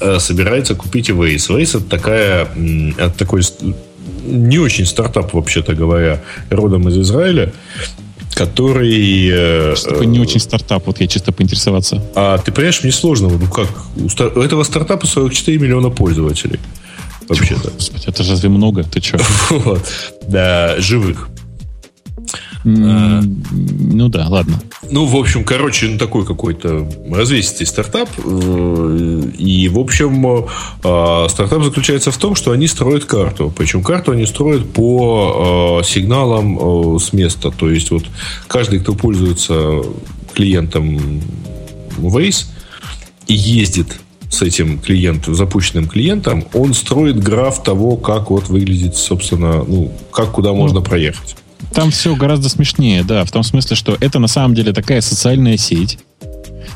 э, 0.00 0.18
собирается 0.20 0.74
купить 0.74 1.10
Waze. 1.10 1.48
Waze 1.48 1.78
это 1.78 1.80
такая, 1.80 2.48
это 2.98 3.18
такой 3.18 3.42
не 4.24 4.58
очень 4.58 4.86
стартап, 4.86 5.32
вообще-то 5.32 5.74
говоря, 5.74 6.20
родом 6.50 6.88
из 6.88 6.98
Израиля, 6.98 7.52
который... 8.34 9.28
Э, 9.30 9.74
что 9.76 10.04
не 10.04 10.20
очень 10.20 10.40
стартап? 10.40 10.86
Вот 10.86 11.00
я 11.00 11.06
чисто 11.06 11.32
поинтересоваться. 11.32 12.04
А 12.14 12.38
ты 12.38 12.52
понимаешь, 12.52 12.82
мне 12.82 12.92
сложно. 12.92 13.28
Ну 13.28 13.46
как? 13.50 13.68
У 13.96 14.40
этого 14.40 14.62
стартапа 14.62 15.06
44 15.06 15.58
миллиона 15.58 15.90
пользователей 15.90 16.60
вообще-то. 17.28 17.72
Это 18.06 18.22
же 18.22 18.32
разве 18.32 18.48
много? 18.48 18.84
Ты 18.84 19.00
что? 19.00 19.18
Вот. 19.50 19.84
Да, 20.26 20.80
живых. 20.80 21.28
А, 22.64 23.22
ну 23.22 24.08
да, 24.08 24.28
ладно. 24.28 24.60
Ну, 24.90 25.04
в 25.04 25.16
общем, 25.16 25.44
короче, 25.44 25.86
ну, 25.88 25.98
такой 25.98 26.26
какой-то 26.26 26.88
развесистый 27.10 27.66
стартап. 27.66 28.08
Э, 28.18 29.22
и, 29.38 29.68
в 29.68 29.78
общем, 29.78 30.46
э, 30.82 31.28
стартап 31.28 31.62
заключается 31.62 32.10
в 32.10 32.16
том, 32.16 32.34
что 32.34 32.52
они 32.52 32.66
строят 32.66 33.04
карту. 33.04 33.52
Причем 33.56 33.82
карту 33.82 34.12
они 34.12 34.26
строят 34.26 34.70
по 34.72 35.80
э, 35.80 35.86
сигналам 35.86 36.98
с 36.98 37.12
места. 37.12 37.50
То 37.50 37.70
есть, 37.70 37.90
вот 37.90 38.04
каждый, 38.46 38.80
кто 38.80 38.94
пользуется 38.94 39.82
клиентом 40.34 41.22
Waze 41.98 42.46
и 43.26 43.34
ездит 43.34 44.00
с 44.38 44.42
этим 44.42 44.78
клиентом, 44.78 45.34
запущенным 45.34 45.88
клиентом, 45.88 46.44
он 46.54 46.72
строит 46.72 47.18
граф 47.18 47.62
того, 47.62 47.96
как 47.96 48.30
вот 48.30 48.48
выглядит, 48.48 48.96
собственно, 48.96 49.64
ну, 49.64 49.92
как 50.12 50.30
куда 50.32 50.52
можно 50.52 50.80
проехать. 50.80 51.36
Там 51.74 51.90
все 51.90 52.14
гораздо 52.14 52.48
смешнее, 52.48 53.02
да, 53.02 53.24
в 53.24 53.30
том 53.30 53.42
смысле, 53.42 53.76
что 53.76 53.96
это 54.00 54.18
на 54.18 54.28
самом 54.28 54.54
деле 54.54 54.72
такая 54.72 55.00
социальная 55.00 55.56
сеть 55.56 55.98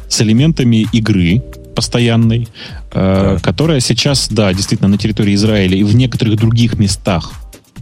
с 0.08 0.20
элементами 0.20 0.86
игры 0.92 1.42
постоянной, 1.74 2.48
э, 2.92 3.38
которая 3.42 3.80
сейчас, 3.80 4.28
да, 4.28 4.52
действительно 4.52 4.88
на 4.88 4.98
территории 4.98 5.34
Израиля 5.34 5.76
и 5.76 5.84
в 5.84 5.94
некоторых 5.94 6.36
других 6.36 6.78
местах 6.78 7.32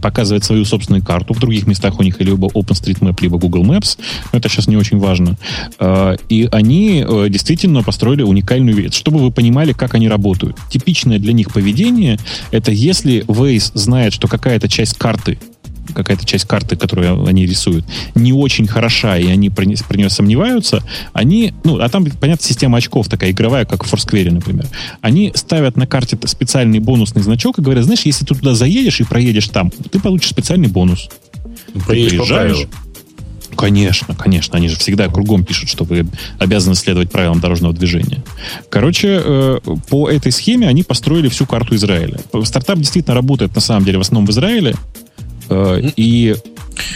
показывает 0.01 0.43
свою 0.43 0.65
собственную 0.65 1.03
карту. 1.03 1.33
В 1.33 1.39
других 1.39 1.67
местах 1.67 1.99
у 1.99 2.03
них 2.03 2.19
либо 2.19 2.47
OpenStreetMap, 2.47 3.17
либо 3.21 3.37
Google 3.37 3.63
Maps. 3.63 3.97
Но 4.31 4.39
это 4.39 4.49
сейчас 4.49 4.67
не 4.67 4.77
очень 4.77 4.97
важно. 4.97 5.37
А, 5.79 6.15
и 6.29 6.49
они 6.51 7.05
э, 7.07 7.27
действительно 7.29 7.83
построили 7.83 8.23
уникальную 8.23 8.75
вещь. 8.75 8.95
Чтобы 8.95 9.19
вы 9.19 9.31
понимали, 9.31 9.73
как 9.73 9.95
они 9.95 10.09
работают. 10.09 10.57
Типичное 10.69 11.19
для 11.19 11.33
них 11.33 11.51
поведение— 11.53 12.17
это 12.51 12.71
если 12.71 13.23
Waze 13.25 13.71
знает, 13.73 14.13
что 14.13 14.27
какая-то 14.27 14.67
часть 14.67 14.97
карты 14.97 15.37
какая-то 15.91 16.25
часть 16.25 16.45
карты, 16.45 16.75
которую 16.75 17.25
они 17.25 17.45
рисуют, 17.45 17.85
не 18.15 18.33
очень 18.33 18.67
хороша, 18.67 19.17
и 19.17 19.27
они 19.27 19.49
про, 19.49 19.65
про 19.87 19.97
нее 19.97 20.09
сомневаются, 20.09 20.83
они, 21.13 21.53
ну, 21.63 21.79
а 21.79 21.89
там, 21.89 22.05
понятно, 22.05 22.45
система 22.45 22.77
очков 22.77 23.07
такая 23.07 23.31
игровая, 23.31 23.65
как 23.65 23.83
в 23.83 23.93
Foursquare, 23.93 24.31
например. 24.31 24.67
Они 25.01 25.31
ставят 25.35 25.77
на 25.77 25.87
карте 25.87 26.17
специальный 26.25 26.79
бонусный 26.79 27.21
значок 27.21 27.59
и 27.59 27.61
говорят, 27.61 27.85
знаешь, 27.85 28.01
если 28.01 28.25
ты 28.25 28.35
туда 28.35 28.53
заедешь 28.55 28.99
и 28.99 29.03
проедешь 29.03 29.49
там, 29.49 29.69
ты 29.69 29.99
получишь 29.99 30.29
специальный 30.29 30.67
бонус. 30.67 31.09
Ну, 31.73 31.81
ты 31.81 31.87
приезжаешь, 31.87 32.67
Конечно, 33.55 34.15
конечно. 34.15 34.57
Они 34.57 34.69
же 34.69 34.77
всегда 34.77 35.07
кругом 35.07 35.43
пишут, 35.43 35.69
что 35.69 35.83
вы 35.83 36.07
обязаны 36.39 36.75
следовать 36.75 37.11
правилам 37.11 37.39
дорожного 37.39 37.73
движения. 37.73 38.23
Короче, 38.69 39.21
э, 39.23 39.59
по 39.89 40.09
этой 40.09 40.31
схеме 40.31 40.67
они 40.67 40.83
построили 40.83 41.29
всю 41.29 41.45
карту 41.45 41.75
Израиля. 41.75 42.17
Стартап 42.43 42.79
действительно 42.79 43.15
работает, 43.15 43.53
на 43.53 43.61
самом 43.61 43.85
деле, 43.85 43.97
в 43.97 44.01
основном 44.01 44.25
в 44.25 44.31
Израиле. 44.31 44.75
Э, 45.51 45.81
и, 45.97 46.35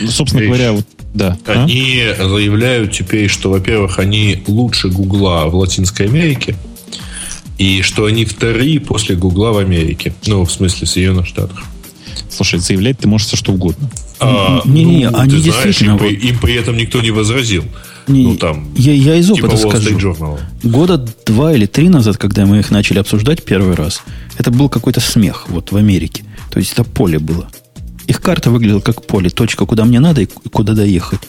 собственно 0.08 0.41
Речь. 0.41 0.49
говоря, 0.49 0.72
вот, 0.72 0.86
да. 1.14 1.38
А? 1.45 1.64
Они 1.64 2.01
а? 2.01 2.28
заявляют 2.28 2.93
теперь, 2.93 3.30
что, 3.30 3.51
во-первых, 3.51 3.99
они 3.99 4.43
лучше 4.47 4.89
Гугла 4.89 5.45
в 5.45 5.56
Латинской 5.56 6.08
Америке, 6.08 6.56
и 7.58 7.82
что 7.82 8.06
они 8.06 8.26
вторые 8.26 8.80
после 8.80 9.16
Гугла 9.16 9.51
в 9.51 9.58
Америке. 9.58 10.14
Ну, 10.26 10.45
в 10.45 10.51
смысле, 10.51 10.88
в 10.88 10.89
Соединенных 10.89 11.28
Штатах. 11.28 11.64
Слушай, 12.30 12.60
заявлять 12.60 12.99
ты 12.99 13.08
можешь 13.08 13.28
все 13.28 13.38
что 13.38 13.53
угодно. 13.53 13.89
А, 14.20 14.62
не-не, 14.66 15.10
ну, 15.10 15.18
они 15.18 15.38
знаешь, 15.38 15.43
действительно... 15.43 15.91
Им, 15.91 15.97
вот... 15.97 16.08
им 16.08 16.39
при 16.39 16.56
этом 16.56 16.78
никто 16.78 17.01
не 17.01 17.12
возразил. 17.12 17.64
Не, 18.08 18.28
ну, 18.28 18.36
там, 18.38 18.68
я, 18.78 18.93
я 18.93 19.16
из 19.16 19.30
опыта 19.32 19.58
типа 19.58 19.78
скажу. 19.78 20.38
Года 20.64 20.97
два 21.26 21.53
или 21.53 21.66
три 21.66 21.89
назад, 21.89 22.18
когда 22.18 22.45
мы 22.45 22.60
их 22.60 22.72
начали 22.72 22.99
обсуждать 22.99 23.43
первый 23.43 23.76
раз, 23.76 24.01
это 24.38 24.51
был 24.51 24.70
какой-то 24.70 24.99
смех 24.99 25.45
вот 25.49 25.72
в 25.72 25.76
Америке. 25.76 26.24
То 26.51 26.60
есть 26.60 26.74
это 26.74 26.84
поле 26.84 27.20
было. 27.20 27.49
Их 28.08 28.22
карта 28.22 28.51
выглядела 28.51 28.82
как 28.82 29.06
поле, 29.06 29.30
точка, 29.30 29.66
куда 29.66 29.86
мне 29.86 29.99
надо 29.99 30.22
и 30.22 30.26
куда 30.26 30.74
доехать. 30.74 31.22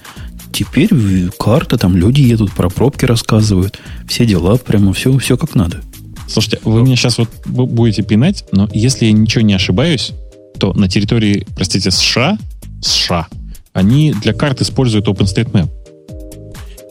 Теперь 0.52 0.90
карта, 1.38 1.78
там 1.78 1.96
люди 1.96 2.20
едут, 2.20 2.52
про 2.52 2.68
пробки 2.68 3.04
рассказывают, 3.04 3.78
все 4.08 4.26
дела, 4.26 4.56
прямо 4.56 4.92
все, 4.92 5.16
все 5.18 5.36
как 5.36 5.54
надо. 5.54 5.82
Слушайте, 6.28 6.60
вы 6.64 6.82
меня 6.82 6.96
сейчас 6.96 7.18
вот 7.18 7.28
будете 7.46 8.02
пинать, 8.02 8.44
но 8.52 8.68
если 8.72 9.06
я 9.06 9.12
ничего 9.12 9.42
не 9.42 9.54
ошибаюсь, 9.54 10.12
то 10.58 10.72
на 10.72 10.88
территории, 10.88 11.46
простите, 11.54 11.90
США, 11.90 12.38
США, 12.82 13.28
они 13.72 14.12
для 14.12 14.32
карт 14.32 14.62
используют 14.62 15.06
OpenStreetMap. 15.08 15.68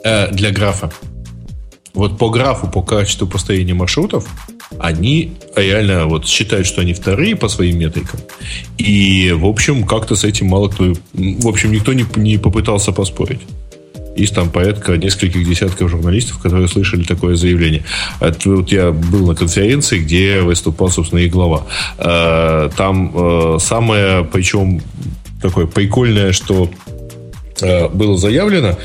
Э, 0.04 0.32
для 0.32 0.52
графа. 0.52 0.92
Вот 1.94 2.18
по 2.18 2.30
графу, 2.30 2.68
по 2.68 2.84
качеству 2.84 3.28
построения 3.28 3.74
маршрутов, 3.74 4.28
они 4.80 5.34
реально 5.56 6.06
вот 6.06 6.28
считают, 6.28 6.68
что 6.68 6.82
они 6.82 6.94
вторые 6.94 7.36
по 7.36 7.48
своим 7.48 7.80
метрикам. 7.80 8.20
И, 8.78 9.32
в 9.36 9.46
общем, 9.46 9.84
как-то 9.84 10.16
с 10.16 10.24
этим 10.24 10.48
мало 10.48 10.70
кто... 10.70 10.94
В 11.14 11.48
общем, 11.48 11.72
никто 11.72 11.94
не, 11.94 12.06
не 12.16 12.38
попытался 12.38 12.92
поспорить. 12.92 13.42
Есть 14.16 14.34
там 14.34 14.50
порядка 14.50 14.96
нескольких 14.96 15.46
десятков 15.46 15.90
журналистов, 15.90 16.40
которые 16.40 16.70
слышали 16.70 17.04
такое 17.04 17.36
заявление. 17.36 17.84
Это, 18.22 18.50
вот 18.50 18.72
я 18.72 18.92
был 18.92 19.28
на 19.28 19.36
конференции, 19.36 20.00
где 20.00 20.42
выступал, 20.42 20.90
собственно, 20.90 21.20
их 21.20 21.32
глава. 21.32 21.66
Э, 21.98 22.70
там 22.78 23.12
э, 23.14 23.58
самое, 23.60 24.24
причем, 24.24 24.82
такое 25.42 25.66
прикольное, 25.66 26.32
что 26.32 26.70
э, 27.62 27.90
было 27.90 28.18
заявлено, 28.18 28.78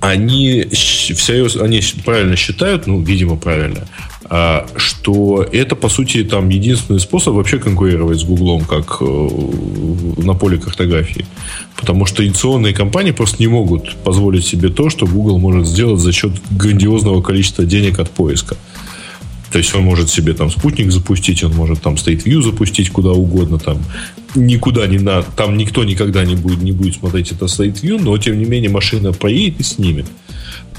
они 0.00 0.66
всерьез, 0.72 1.54
они 1.54 1.80
правильно 2.04 2.34
считают, 2.34 2.88
ну, 2.88 3.00
видимо, 3.00 3.36
правильно, 3.36 3.86
а, 4.13 4.13
что 4.76 5.46
это, 5.52 5.76
по 5.76 5.88
сути, 5.88 6.24
там 6.24 6.48
единственный 6.48 7.00
способ 7.00 7.34
вообще 7.34 7.58
конкурировать 7.58 8.20
с 8.20 8.24
Гуглом, 8.24 8.64
как 8.64 8.98
э, 9.00 9.28
на 10.22 10.34
поле 10.34 10.58
картографии. 10.58 11.26
Потому 11.76 12.06
что 12.06 12.22
инновационные 12.22 12.72
компании 12.72 13.10
просто 13.10 13.36
не 13.40 13.48
могут 13.48 13.96
позволить 13.96 14.46
себе 14.46 14.70
то, 14.70 14.88
что 14.88 15.06
Google 15.06 15.38
может 15.38 15.66
сделать 15.66 16.00
за 16.00 16.12
счет 16.12 16.32
грандиозного 16.50 17.20
количества 17.20 17.64
денег 17.64 17.98
от 17.98 18.10
поиска. 18.10 18.56
То 19.54 19.58
есть 19.58 19.72
он 19.72 19.84
может 19.84 20.10
себе 20.10 20.32
там 20.32 20.50
спутник 20.50 20.90
запустить, 20.90 21.44
он 21.44 21.54
может 21.54 21.80
там 21.80 21.94
State 21.94 22.24
View 22.24 22.42
запустить 22.42 22.90
куда 22.90 23.10
угодно, 23.12 23.60
там 23.60 23.78
никуда 24.34 24.84
не 24.88 24.98
на, 24.98 25.22
там 25.22 25.56
никто 25.56 25.84
никогда 25.84 26.24
не 26.24 26.34
будет, 26.34 26.62
не 26.62 26.72
будет 26.72 26.94
смотреть 26.94 27.30
это 27.30 27.44
State 27.44 27.80
View, 27.82 28.00
но 28.02 28.18
тем 28.18 28.36
не 28.36 28.46
менее 28.46 28.70
машина 28.70 29.12
поедет 29.12 29.60
и 29.60 29.62
снимет. 29.62 30.06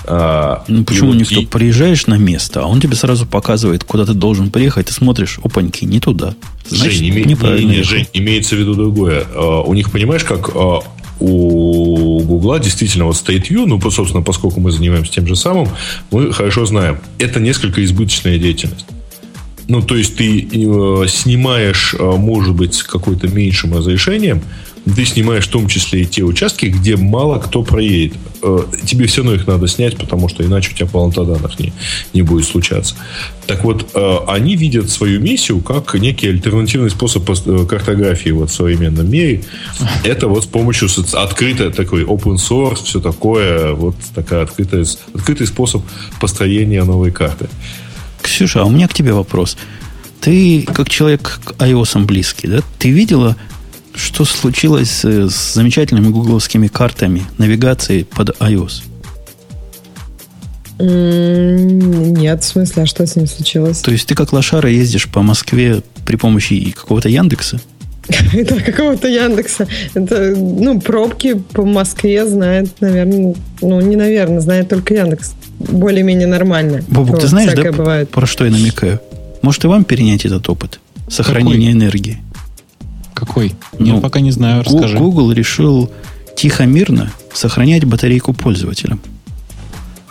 А, 0.07 0.63
ну, 0.67 0.83
почему 0.83 1.09
вот 1.09 1.17
никто? 1.17 1.39
И... 1.39 1.45
Приезжаешь 1.45 2.07
на 2.07 2.17
место, 2.17 2.61
а 2.63 2.65
он 2.65 2.79
тебе 2.79 2.95
сразу 2.95 3.25
показывает, 3.25 3.83
куда 3.83 4.05
ты 4.05 4.13
должен 4.13 4.49
приехать, 4.49 4.87
ты 4.87 4.93
смотришь, 4.93 5.39
опаньки, 5.43 5.85
не 5.85 5.99
туда. 5.99 6.35
Значит, 6.67 6.93
Жень, 6.93 7.09
име... 7.09 7.23
не, 7.23 7.33
не, 7.33 7.65
не, 7.65 7.83
Жень, 7.83 8.07
имеется 8.13 8.55
в 8.55 8.59
виду 8.59 8.75
другое. 8.75 9.25
А, 9.33 9.61
у 9.61 9.73
них, 9.73 9.91
понимаешь, 9.91 10.23
как 10.23 10.51
а, 10.55 10.81
у 11.19 12.19
Гугла 12.21 12.59
действительно 12.59 13.05
вот 13.05 13.15
State 13.15 13.49
View, 13.49 13.65
ну, 13.65 13.79
собственно, 13.89 14.23
поскольку 14.23 14.59
мы 14.59 14.71
занимаемся 14.71 15.11
тем 15.11 15.27
же 15.27 15.35
самым, 15.35 15.69
мы 16.11 16.31
хорошо 16.33 16.65
знаем, 16.65 16.99
это 17.17 17.39
несколько 17.39 17.83
избыточная 17.83 18.37
деятельность. 18.37 18.85
Ну, 19.67 19.81
то 19.81 19.95
есть 19.95 20.15
ты 20.15 20.41
э, 20.41 21.07
снимаешь, 21.07 21.95
может 21.97 22.53
быть, 22.53 22.75
с 22.75 22.83
какой-то 22.83 23.27
меньшим 23.27 23.75
разрешением, 23.75 24.43
ты 24.85 25.03
снимаешь 25.05 25.47
в 25.47 25.51
том 25.51 25.67
числе 25.67 26.01
и 26.01 26.05
те 26.05 26.23
участки, 26.23 26.67
где 26.67 26.95
мало 26.95 27.39
кто 27.39 27.63
проедет. 27.63 28.17
Э, 28.43 28.59
тебе 28.85 29.07
все 29.07 29.21
равно 29.21 29.33
их 29.33 29.47
надо 29.47 29.67
снять, 29.67 29.97
потому 29.97 30.29
что 30.29 30.43
иначе 30.43 30.71
у 30.71 30.75
тебя 30.75 30.85
полнота 30.85 31.23
данных 31.23 31.59
не, 31.59 31.73
не 32.13 32.21
будет 32.21 32.45
случаться. 32.45 32.95
Так 33.47 33.63
вот, 33.63 33.89
э, 33.93 34.17
они 34.27 34.55
видят 34.55 34.89
свою 34.91 35.19
миссию 35.19 35.61
как 35.61 35.95
некий 35.95 36.27
альтернативный 36.27 36.91
способ 36.91 37.27
э, 37.29 37.65
картографии 37.65 38.29
вот 38.29 38.51
в 38.51 38.53
современном 38.53 39.09
мире. 39.09 39.43
Это 40.03 40.27
вот 40.27 40.43
с 40.43 40.47
помощью 40.47 40.87
открытой 41.13 41.71
такой 41.71 42.03
open 42.03 42.35
source, 42.35 42.83
все 42.83 42.99
такое, 42.99 43.73
вот 43.73 43.95
такая 44.13 44.43
открытая, 44.43 44.85
открытый 45.13 45.47
способ 45.47 45.83
построения 46.19 46.83
новой 46.83 47.11
карты. 47.11 47.49
Ксюша, 48.21 48.61
а 48.61 48.65
у 48.65 48.69
меня 48.69 48.87
к 48.87 48.93
тебе 48.93 49.13
вопрос. 49.13 49.57
Ты, 50.21 50.63
как 50.63 50.89
человек 50.89 51.39
к 51.43 51.51
iOS 51.53 52.03
близкий, 52.05 52.47
да, 52.47 52.61
ты 52.79 52.89
видела 52.89 53.35
что 53.95 54.25
случилось 54.25 55.03
с 55.03 55.53
замечательными 55.53 56.09
гугловскими 56.09 56.67
картами 56.67 57.23
навигации 57.37 58.03
под 58.03 58.29
iOS? 58.39 58.83
Нет, 60.77 62.43
в 62.43 62.45
смысле, 62.45 62.83
а 62.83 62.85
что 62.85 63.05
с 63.07 63.15
ним 63.15 63.27
случилось? 63.27 63.79
То 63.79 63.91
есть 63.91 64.07
ты 64.07 64.15
как 64.15 64.33
лошара 64.33 64.69
ездишь 64.69 65.07
по 65.07 65.21
Москве 65.21 65.81
при 66.05 66.17
помощи 66.17 66.71
какого-то 66.71 67.07
Яндекса? 67.07 67.61
Это 68.33 68.59
какого-то 68.59 69.07
Яндекса. 69.07 69.67
Это, 69.93 70.35
ну, 70.35 70.79
пробки 70.79 71.33
по 71.53 71.63
Москве 71.65 72.27
знает, 72.27 72.69
наверное, 72.81 73.35
ну, 73.61 73.81
не 73.81 73.95
наверное, 73.95 74.41
знает 74.41 74.69
только 74.69 74.93
Яндекс. 74.93 75.33
Более-менее 75.59 76.27
нормально. 76.27 76.83
Бобук, 76.87 77.19
ты 77.19 77.27
знаешь, 77.27 77.53
да, 77.53 77.71
бывает. 77.71 78.09
про 78.09 78.27
что 78.27 78.45
я 78.45 78.51
намекаю? 78.51 78.99
Может, 79.41 79.63
и 79.63 79.67
вам 79.67 79.85
перенять 79.85 80.25
этот 80.25 80.47
опыт? 80.49 80.79
Сохранение 81.07 81.71
Какой? 81.71 81.71
энергии. 81.71 82.17
Какой? 83.15 83.55
Ну, 83.79 83.93
Нет, 83.93 84.01
пока 84.01 84.19
не 84.19 84.29
знаю, 84.31 84.63
расскажи. 84.63 84.97
Google 84.97 85.31
решил 85.31 85.89
тихо-мирно 86.35 87.11
сохранять 87.33 87.85
батарейку 87.85 88.33
пользователям. 88.33 88.99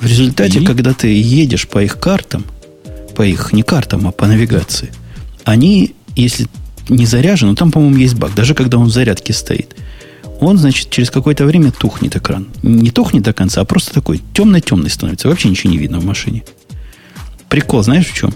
В 0.00 0.06
результате, 0.06 0.60
И? 0.60 0.64
когда 0.64 0.94
ты 0.94 1.08
едешь 1.08 1.68
по 1.68 1.82
их 1.82 2.00
картам, 2.00 2.44
по 3.14 3.22
их 3.22 3.52
не 3.52 3.62
картам, 3.62 4.08
а 4.08 4.10
по 4.10 4.26
навигации, 4.26 4.90
они, 5.44 5.94
если 6.16 6.46
не 6.88 7.06
заряжен, 7.06 7.48
но 7.50 7.54
там, 7.54 7.70
по-моему, 7.70 7.96
есть 7.98 8.16
баг, 8.16 8.34
даже 8.34 8.54
когда 8.54 8.78
он 8.78 8.86
в 8.86 8.92
зарядке 8.92 9.32
стоит, 9.34 9.76
он, 10.40 10.58
значит, 10.58 10.90
через 10.90 11.10
какое-то 11.10 11.44
время 11.44 11.70
тухнет 11.72 12.16
экран. 12.16 12.48
Не 12.62 12.90
тухнет 12.90 13.22
до 13.22 13.32
конца, 13.32 13.60
а 13.60 13.64
просто 13.64 13.92
такой 13.92 14.20
темно-темный 14.32 14.90
становится. 14.90 15.28
Вообще 15.28 15.48
ничего 15.48 15.70
не 15.70 15.78
видно 15.78 16.00
в 16.00 16.04
машине. 16.04 16.42
Прикол, 17.48 17.82
знаешь 17.82 18.08
в 18.08 18.14
чем? 18.14 18.34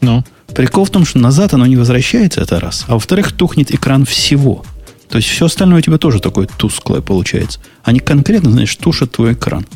Ну? 0.00 0.24
Прикол 0.56 0.86
в 0.86 0.90
том, 0.90 1.04
что 1.04 1.18
назад 1.18 1.52
оно 1.52 1.66
не 1.66 1.76
возвращается, 1.76 2.40
это 2.40 2.58
раз. 2.58 2.86
А 2.88 2.94
во-вторых, 2.94 3.32
тухнет 3.32 3.70
экран 3.74 4.06
всего. 4.06 4.64
То 5.10 5.18
есть 5.18 5.28
все 5.28 5.46
остальное 5.46 5.78
у 5.78 5.82
тебя 5.82 5.98
тоже 5.98 6.18
такое 6.18 6.46
тусклое 6.46 7.02
получается. 7.02 7.60
Они 7.84 8.00
конкретно, 8.00 8.50
знаешь, 8.50 8.74
тушат 8.74 9.12
твой 9.12 9.34
экран. 9.34 9.66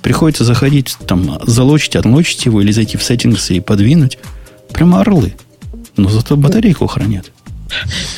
Приходится 0.00 0.44
заходить, 0.44 0.96
там, 1.06 1.38
залочить, 1.42 1.96
отлочить 1.96 2.46
его 2.46 2.62
или 2.62 2.72
зайти 2.72 2.96
в 2.96 3.02
сеттингсы 3.02 3.56
и 3.56 3.60
подвинуть. 3.60 4.18
Прямо 4.72 5.02
орлы. 5.02 5.34
Но 5.98 6.08
зато 6.08 6.34
батарейку 6.38 6.86
хранят. 6.86 7.30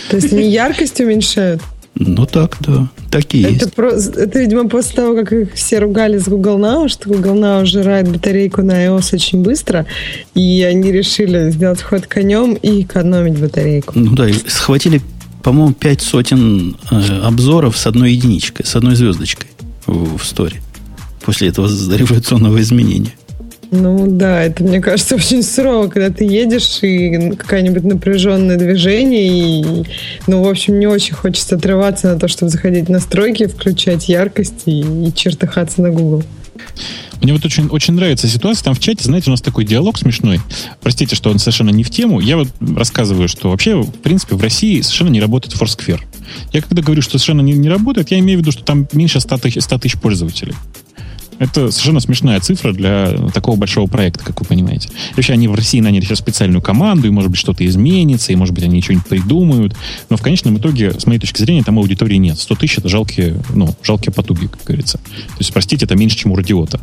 То 0.09 0.17
есть 0.17 0.33
они 0.33 0.49
яркость 0.49 1.01
уменьшают? 1.01 1.63
Ну 1.95 2.27
так, 2.27 2.57
да. 2.61 2.89
Так 3.11 3.35
и 3.35 3.43
это 3.43 3.53
есть. 3.53 3.75
Про, 3.75 3.93
это, 3.93 4.39
видимо, 4.39 4.69
после 4.69 4.97
того, 4.97 5.15
как 5.15 5.33
их 5.33 5.53
все 5.55 5.79
ругали 5.79 6.19
с 6.19 6.27
Google 6.27 6.59
Now, 6.59 6.89
что 6.89 7.11
Google 7.11 7.37
Now 7.37 7.65
жирает 7.65 8.09
батарейку 8.11 8.63
на 8.63 8.87
iOS 8.87 9.15
очень 9.15 9.43
быстро, 9.43 9.87
и 10.35 10.63
они 10.63 10.91
решили 10.91 11.51
сделать 11.51 11.83
ход 11.83 12.07
конем 12.07 12.55
и 12.55 12.83
экономить 12.83 13.39
батарейку. 13.39 13.93
Ну 13.95 14.15
да, 14.15 14.27
схватили, 14.47 15.03
по-моему, 15.43 15.75
пять 15.75 16.01
сотен 16.01 16.77
э, 16.91 17.21
обзоров 17.23 17.77
с 17.77 17.87
одной 17.87 18.13
единичкой, 18.13 18.65
с 18.65 18.75
одной 18.75 18.97
звездочкой 18.97 19.51
в, 19.87 20.17
в 20.17 20.25
сторе. 20.25 20.63
После 21.25 21.49
этого 21.49 21.69
революционного 21.69 22.61
изменения. 22.63 23.13
Ну 23.73 24.07
да, 24.07 24.43
это, 24.43 24.63
мне 24.63 24.81
кажется, 24.81 25.15
очень 25.17 25.43
сурово, 25.43 25.89
когда 25.89 26.11
ты 26.11 26.25
едешь 26.25 26.83
и 26.83 27.35
какое-нибудь 27.37 27.85
напряженное 27.85 28.59
движение, 28.59 29.63
и, 29.63 29.85
ну, 30.27 30.43
в 30.43 30.49
общем, 30.49 30.79
не 30.79 30.87
очень 30.87 31.15
хочется 31.15 31.57
отрываться 31.57 32.13
на 32.13 32.21
то, 32.21 32.29
чтобы 32.29 32.51
заходить 32.51 32.89
в 32.89 32.91
настройки, 32.91 33.47
включать 33.47 34.11
яркость 34.11 34.65
и, 34.67 34.81
и 34.81 35.13
чертыхаться 35.15 35.81
на 35.81 35.91
Google. 35.91 36.23
Мне 37.23 37.33
вот 37.33 37.45
очень, 37.47 37.69
очень 37.69 37.95
нравится 37.95 38.29
ситуация. 38.29 38.65
Там 38.65 38.75
в 38.75 38.81
чате, 38.81 39.05
знаете, 39.05 39.31
у 39.31 39.31
нас 39.31 39.41
такой 39.41 39.65
диалог 39.65 39.97
смешной. 39.97 40.41
Простите, 40.83 41.17
что 41.17 41.31
он 41.31 41.39
совершенно 41.39 41.71
не 41.71 41.83
в 41.83 41.89
тему. 41.89 42.21
Я 42.21 42.37
вот 42.37 42.49
рассказываю, 42.77 43.29
что 43.29 43.49
вообще, 43.49 43.81
в 43.81 43.91
принципе, 43.91 44.35
в 44.35 44.43
России 44.43 44.81
совершенно 44.83 45.09
не 45.09 45.21
работает 45.21 45.55
Foursquare. 45.55 46.01
Я 46.53 46.61
когда 46.61 46.83
говорю, 46.83 47.01
что 47.01 47.13
совершенно 47.13 47.41
не, 47.41 47.53
не 47.53 47.71
работает, 47.71 48.11
я 48.11 48.19
имею 48.19 48.39
в 48.39 48.43
виду, 48.43 48.53
что 48.53 48.65
там 48.65 48.87
меньше 48.93 49.21
100 49.21 49.39
тысяч, 49.39 49.63
100 49.63 49.79
тысяч 49.79 49.99
пользователей. 49.99 50.55
Это 51.43 51.73
совершенно 51.73 51.99
смешная 51.99 52.39
цифра 52.39 52.73
для 52.73 53.17
такого 53.35 53.57
большого 53.57 53.89
проекта, 53.89 54.23
как 54.23 54.41
вы 54.41 54.47
понимаете. 54.47 54.91
Вообще 55.17 55.33
они 55.33 55.49
в 55.49 55.55
России 55.57 55.81
наняли 55.81 56.05
сейчас 56.05 56.19
специальную 56.19 56.63
команду, 56.63 57.09
и, 57.09 57.11
может 57.11 57.33
быть, 57.33 57.41
что-то 57.41 57.67
изменится, 57.67 58.33
и, 58.33 58.37
может 58.37 58.55
быть, 58.55 58.63
они 58.63 58.81
что-нибудь 58.81 59.09
придумают. 59.09 59.75
Но 60.09 60.17
в 60.17 60.23
конечном 60.23 60.59
итоге, 60.59 60.93
с 60.93 61.05
моей 61.05 61.19
точки 61.19 61.41
зрения, 61.41 61.65
там 61.65 61.81
аудитории 61.81 62.15
нет. 62.15 62.39
100 62.39 62.55
тысяч— 62.55 62.79
это 62.79 62.89
жалкие, 62.89 63.43
ну, 63.53 63.75
жалкие 63.83 64.13
потуги, 64.13 64.47
как 64.47 64.63
говорится. 64.65 64.99
То 64.99 65.39
есть, 65.41 65.53
простите, 65.53 65.85
это 65.85 65.97
меньше, 65.97 66.17
чем 66.17 66.31
у 66.31 66.37
радиота. 66.37 66.81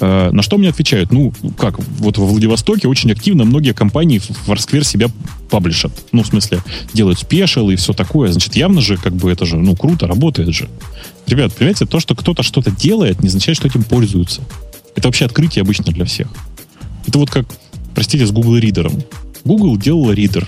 Э, 0.00 0.30
на 0.32 0.42
что 0.42 0.58
мне 0.58 0.70
отвечают? 0.70 1.12
Ну, 1.12 1.32
как, 1.56 1.78
вот 1.78 2.18
во 2.18 2.26
Владивостоке 2.26 2.88
очень 2.88 3.12
активно 3.12 3.44
многие 3.44 3.72
компании 3.72 4.18
в 4.18 4.48
Foursquare 4.48 4.82
себя 4.82 5.06
паблишат. 5.48 5.92
Ну, 6.10 6.24
в 6.24 6.26
смысле, 6.26 6.60
делают 6.92 7.20
спешл 7.20 7.70
и 7.70 7.76
все 7.76 7.92
такое. 7.92 8.32
Значит, 8.32 8.56
явно 8.56 8.80
же, 8.80 8.96
как 8.96 9.14
бы, 9.14 9.30
это 9.30 9.46
же, 9.46 9.58
ну, 9.58 9.76
круто, 9.76 10.08
работает 10.08 10.48
же. 10.48 10.68
Ребят, 11.32 11.54
понимаете, 11.54 11.86
то, 11.86 11.98
что 11.98 12.14
кто-то 12.14 12.42
что-то 12.42 12.70
делает, 12.70 13.22
не 13.22 13.28
означает, 13.28 13.56
что 13.56 13.66
этим 13.66 13.84
пользуются. 13.84 14.42
Это 14.94 15.08
вообще 15.08 15.24
открытие 15.24 15.62
обычно 15.62 15.90
для 15.90 16.04
всех. 16.04 16.28
Это 17.06 17.18
вот 17.18 17.30
как, 17.30 17.46
простите, 17.94 18.26
с 18.26 18.30
Google 18.30 18.58
Ридером. 18.58 19.02
Google 19.42 19.78
делал 19.78 20.12
ридер. 20.12 20.46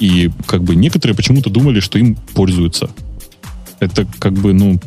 И 0.00 0.28
как 0.46 0.64
бы 0.64 0.74
некоторые 0.74 1.14
почему-то 1.14 1.48
думали, 1.48 1.78
что 1.78 1.96
им 2.00 2.16
пользуются. 2.34 2.90
Это 3.78 4.04
как 4.18 4.32
бы, 4.32 4.52
ну, 4.52 4.80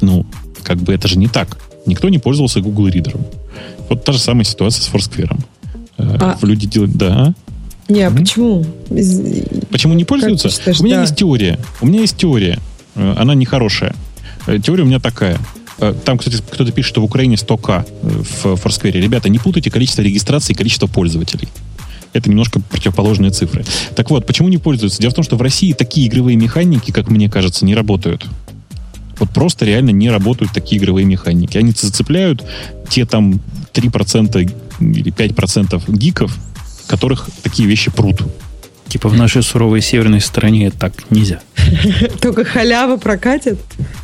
ну, 0.00 0.24
как 0.62 0.78
бы 0.78 0.94
это 0.94 1.08
же 1.08 1.18
не 1.18 1.26
так. 1.26 1.58
Никто 1.84 2.08
не 2.08 2.20
пользовался 2.20 2.60
Google 2.60 2.86
Ридером. 2.86 3.26
Вот 3.88 4.04
та 4.04 4.12
же 4.12 4.20
самая 4.20 4.44
ситуация 4.44 4.84
с 4.84 4.88
Foursquare. 4.88 5.36
Э, 5.98 6.16
а... 6.20 6.38
Люди 6.42 6.68
делают... 6.68 6.92
Да. 6.92 7.34
Не, 7.88 8.02
а 8.02 8.10
почему? 8.12 8.64
Почему 8.88 9.94
не 9.94 10.04
пользуются? 10.04 10.48
Считаешь, 10.48 10.78
у 10.78 10.84
меня 10.84 10.98
да. 10.98 11.02
есть 11.02 11.16
теория. 11.16 11.58
У 11.80 11.86
меня 11.88 12.02
есть 12.02 12.16
теория. 12.16 12.60
Э, 12.94 13.16
она 13.18 13.34
нехорошая. 13.34 13.96
Э, 14.46 14.58
теория 14.58 14.82
у 14.82 14.86
меня 14.86 15.00
такая. 15.00 15.38
Э, 15.78 15.94
там, 16.04 16.18
кстати, 16.18 16.42
кто-то 16.50 16.72
пишет, 16.72 16.90
что 16.90 17.00
в 17.00 17.04
Украине 17.04 17.36
100к 17.36 17.86
в 18.02 18.46
Foursquare. 18.46 19.00
Ребята, 19.00 19.28
не 19.28 19.38
путайте 19.38 19.70
количество 19.70 20.02
регистраций 20.02 20.54
и 20.54 20.56
количество 20.56 20.86
пользователей. 20.86 21.48
Это 22.12 22.28
немножко 22.28 22.60
противоположные 22.60 23.30
цифры. 23.30 23.64
Так 23.96 24.10
вот, 24.10 24.26
почему 24.26 24.48
не 24.48 24.58
пользуются? 24.58 25.00
Дело 25.00 25.12
в 25.12 25.14
том, 25.14 25.24
что 25.24 25.36
в 25.36 25.42
России 25.42 25.72
такие 25.72 26.08
игровые 26.08 26.36
механики, 26.36 26.90
как 26.90 27.08
мне 27.08 27.30
кажется, 27.30 27.64
не 27.64 27.74
работают. 27.74 28.26
Вот 29.18 29.30
просто 29.30 29.64
реально 29.64 29.90
не 29.90 30.10
работают 30.10 30.52
такие 30.52 30.80
игровые 30.80 31.06
механики. 31.06 31.56
Они 31.56 31.72
зацепляют 31.72 32.44
те 32.90 33.06
там 33.06 33.40
3% 33.72 34.52
или 34.80 35.12
5% 35.12 35.82
гиков, 35.96 36.36
которых 36.86 37.28
такие 37.42 37.68
вещи 37.68 37.90
прут. 37.90 38.22
Типа 38.88 39.08
в 39.08 39.16
нашей 39.16 39.42
суровой 39.42 39.80
северной 39.80 40.20
стране 40.20 40.70
так 40.70 41.10
нельзя. 41.10 41.40
Только 42.20 42.44
халява 42.44 42.96
прокатит? 42.96 43.58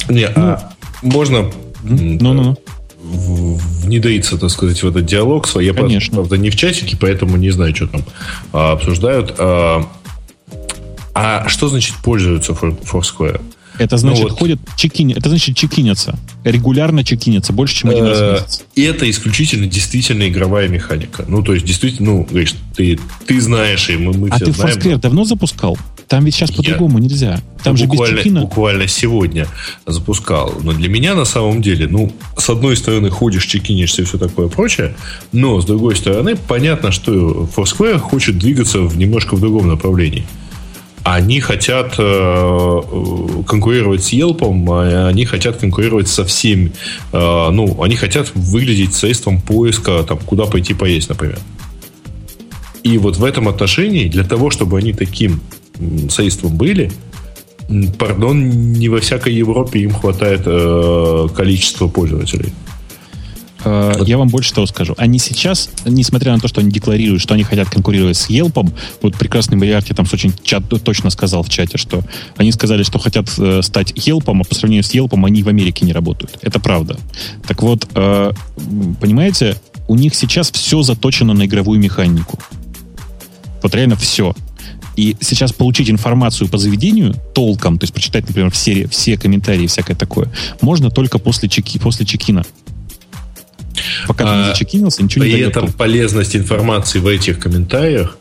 Не, 0.08 0.26
а 0.26 0.72
можно 1.02 1.50
ну, 1.82 2.32
ну. 2.32 2.56
внедриться, 3.00 4.38
так 4.38 4.50
сказать, 4.50 4.82
в 4.82 4.88
этот 4.88 5.06
диалог 5.06 5.46
свой. 5.46 5.66
Я, 5.66 5.74
Конечно. 5.74 6.14
правда, 6.14 6.36
не 6.36 6.50
в 6.50 6.56
чатике, 6.56 6.96
поэтому 6.98 7.36
не 7.36 7.50
знаю, 7.50 7.74
что 7.74 7.86
там 7.86 8.04
а, 8.52 8.72
обсуждают. 8.72 9.34
А, 9.38 9.86
а 11.14 11.48
что 11.48 11.68
значит 11.68 11.96
пользуются 12.02 12.52
Foursquare? 12.52 13.40
Это 13.78 13.96
значит, 13.96 14.24
ну, 14.24 14.28
вот. 14.30 14.38
ходят 14.38 14.60
чекини, 14.76 15.14
это 15.14 15.28
значит 15.28 15.56
чекинятся. 15.56 16.18
Регулярно 16.44 17.04
чекинятся, 17.04 17.52
больше, 17.52 17.76
чем 17.76 17.90
один 17.90 18.04
раз 18.04 18.18
в 18.18 18.22
э, 18.22 18.32
месяц. 18.32 18.64
И 18.74 18.82
это 18.82 19.08
исключительно 19.08 19.66
действительно 19.66 20.28
игровая 20.28 20.68
механика. 20.68 21.24
Ну, 21.28 21.42
то 21.42 21.54
есть, 21.54 21.64
действительно, 21.64 22.10
ну, 22.10 22.24
говоришь, 22.24 22.54
ты, 22.76 22.98
ты 23.26 23.40
знаешь, 23.40 23.88
и 23.88 23.96
мы, 23.96 24.12
мы 24.12 24.28
а 24.28 24.36
все 24.36 24.52
знаем. 24.52 24.76
А 24.76 24.80
ты 24.80 24.88
Foursquare 24.88 24.98
давно 24.98 25.24
запускал? 25.24 25.78
Там 26.08 26.24
ведь 26.24 26.34
сейчас 26.34 26.50
по-другому 26.50 26.98
нельзя. 26.98 27.40
Там 27.62 27.76
же 27.76 27.84
буквально, 27.84 28.14
без 28.14 28.22
чекина. 28.22 28.40
Буквально 28.40 28.88
сегодня 28.88 29.46
запускал. 29.86 30.54
Но 30.62 30.72
для 30.72 30.88
меня 30.88 31.14
на 31.14 31.26
самом 31.26 31.60
деле, 31.60 31.86
ну, 31.86 32.10
с 32.36 32.48
одной 32.48 32.76
стороны, 32.76 33.10
ходишь, 33.10 33.44
чекинишься 33.44 34.02
и 34.02 34.04
все 34.06 34.16
такое 34.16 34.48
прочее, 34.48 34.96
но 35.32 35.60
с 35.60 35.66
другой 35.66 35.96
стороны, 35.96 36.34
понятно, 36.36 36.92
что 36.92 37.48
Foursquare 37.54 37.98
хочет 37.98 38.38
двигаться 38.38 38.80
в 38.80 38.96
немножко 38.96 39.36
в 39.36 39.40
другом 39.40 39.68
направлении. 39.68 40.24
Они 41.14 41.40
хотят 41.40 41.94
э, 41.98 42.80
конкурировать 43.46 44.04
с 44.04 44.12
Yelp, 44.12 44.38
а 44.42 45.08
они 45.08 45.24
хотят 45.24 45.56
конкурировать 45.56 46.08
со 46.08 46.24
всеми. 46.24 46.72
Э, 47.12 47.50
ну, 47.50 47.82
они 47.82 47.96
хотят 47.96 48.30
выглядеть 48.34 48.94
средством 48.94 49.40
поиска, 49.40 50.02
там, 50.02 50.18
куда 50.18 50.44
пойти 50.44 50.74
поесть, 50.74 51.08
например. 51.08 51.38
И 52.82 52.98
вот 52.98 53.16
в 53.16 53.24
этом 53.24 53.48
отношении, 53.48 54.08
для 54.08 54.24
того, 54.24 54.50
чтобы 54.50 54.78
они 54.78 54.92
таким 54.92 55.40
средством 56.10 56.56
были, 56.56 56.90
пардон, 57.98 58.72
не 58.72 58.88
во 58.88 59.00
всякой 59.00 59.34
Европе 59.34 59.80
им 59.80 59.92
хватает 59.92 60.42
э, 60.46 61.28
количества 61.34 61.88
пользователей. 61.88 62.52
Э, 63.64 63.94
я 64.06 64.18
вам 64.18 64.28
больше 64.28 64.52
того 64.52 64.66
скажу. 64.66 64.94
Они 64.96 65.18
сейчас, 65.18 65.70
несмотря 65.84 66.32
на 66.32 66.40
то, 66.40 66.48
что 66.48 66.60
они 66.60 66.70
декларируют, 66.70 67.22
что 67.22 67.34
они 67.34 67.42
хотят 67.42 67.68
конкурировать 67.70 68.16
с 68.16 68.30
Yelp, 68.30 68.72
вот 69.02 69.16
прекрасный 69.16 69.58
Боярти 69.58 69.92
там 69.92 70.06
очень 70.12 70.32
чат, 70.42 70.62
точно 70.84 71.10
сказал 71.10 71.42
в 71.42 71.48
чате, 71.48 71.78
что 71.78 72.02
они 72.36 72.52
сказали, 72.52 72.82
что 72.82 72.98
хотят 72.98 73.28
э, 73.38 73.62
стать 73.62 73.92
Yelp, 73.92 74.24
а 74.26 74.44
по 74.44 74.54
сравнению 74.54 74.84
с 74.84 74.94
Yelp 74.94 75.14
они 75.24 75.42
в 75.42 75.48
Америке 75.48 75.84
не 75.84 75.92
работают. 75.92 76.38
Это 76.42 76.60
правда. 76.60 76.98
Так 77.46 77.62
вот, 77.62 77.88
э, 77.94 78.32
понимаете, 79.00 79.56
у 79.88 79.96
них 79.96 80.14
сейчас 80.14 80.50
все 80.50 80.82
заточено 80.82 81.34
на 81.34 81.46
игровую 81.46 81.80
механику. 81.80 82.38
Вот 83.62 83.74
реально 83.74 83.96
все. 83.96 84.34
И 84.96 85.16
сейчас 85.20 85.52
получить 85.52 85.90
информацию 85.90 86.48
по 86.48 86.58
заведению 86.58 87.14
толком, 87.32 87.78
то 87.78 87.84
есть 87.84 87.94
прочитать, 87.94 88.26
например, 88.26 88.50
все, 88.50 88.88
все 88.88 89.16
комментарии 89.16 89.64
и 89.64 89.66
всякое 89.68 89.94
такое, 89.94 90.28
можно 90.60 90.90
только 90.90 91.18
после, 91.18 91.48
чеки, 91.48 91.78
после 91.78 92.04
чекина. 92.04 92.44
Пока 94.06 94.24
а, 94.24 94.28
ты 94.28 94.36
не 94.36 94.42
а, 94.42 94.52
зачекинился, 94.52 95.02
ничего 95.02 95.24
не 95.24 95.32
При 95.32 95.40
этом 95.40 95.72
полезность 95.72 96.36
информации 96.36 96.98
в 96.98 97.06
этих 97.06 97.38
комментариях 97.38 98.16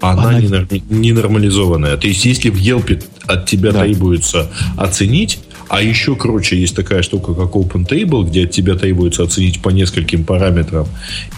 она, 0.00 0.30
она... 0.30 0.40
Не, 0.40 0.82
не 0.90 1.12
нормализованная. 1.12 1.96
То 1.96 2.08
есть, 2.08 2.24
если 2.24 2.50
в 2.50 2.56
Yelp 2.56 3.02
от 3.26 3.46
тебя 3.46 3.72
да. 3.72 3.82
требуется 3.82 4.50
оценить, 4.76 5.38
а 5.68 5.80
еще 5.80 6.16
круче 6.16 6.58
есть 6.58 6.76
такая 6.76 7.02
штука, 7.02 7.34
как 7.34 7.52
Open 7.52 7.88
Table, 7.88 8.26
где 8.26 8.44
от 8.44 8.50
тебя 8.50 8.74
требуется 8.74 9.22
оценить 9.22 9.62
по 9.62 9.70
нескольким 9.70 10.24
параметрам. 10.24 10.86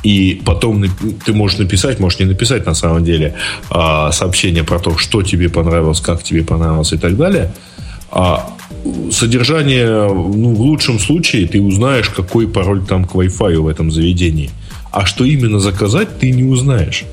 И 0.03 0.43
потом 0.45 0.85
ты 1.25 1.33
можешь 1.33 1.59
написать, 1.59 2.01
можешь 2.01 2.19
не 2.19 2.25
написать 2.25 2.67
на 2.67 2.75
самом 2.75 3.05
деле 3.05 3.37
а, 3.71 4.11
сообщение 4.13 4.65
про 4.65 4.79
то, 4.79 4.97
что 4.99 5.23
тебе 5.23 5.49
понравилось, 5.49 6.01
как 6.01 6.23
тебе 6.23 6.43
понравилось 6.43 6.93
и 6.93 6.99
так 6.99 7.17
далее. 7.17 7.53
А 8.15 8.49
содержание, 9.11 10.09
ну, 10.09 10.55
в 10.55 10.61
лучшем 10.61 11.01
случае 11.01 11.49
ты 11.49 11.61
узнаешь, 11.61 12.09
какой 12.09 12.47
пароль 12.47 12.85
там 12.87 13.05
к 13.05 13.15
Wi-Fi 13.17 13.59
в 13.59 13.67
этом 13.67 13.91
заведении. 13.91 14.51
А 14.93 15.05
что 15.05 15.25
именно 15.25 15.59
заказать, 15.59 16.21
ты 16.21 16.31
не 16.31 16.45
узнаешь. 16.45 17.05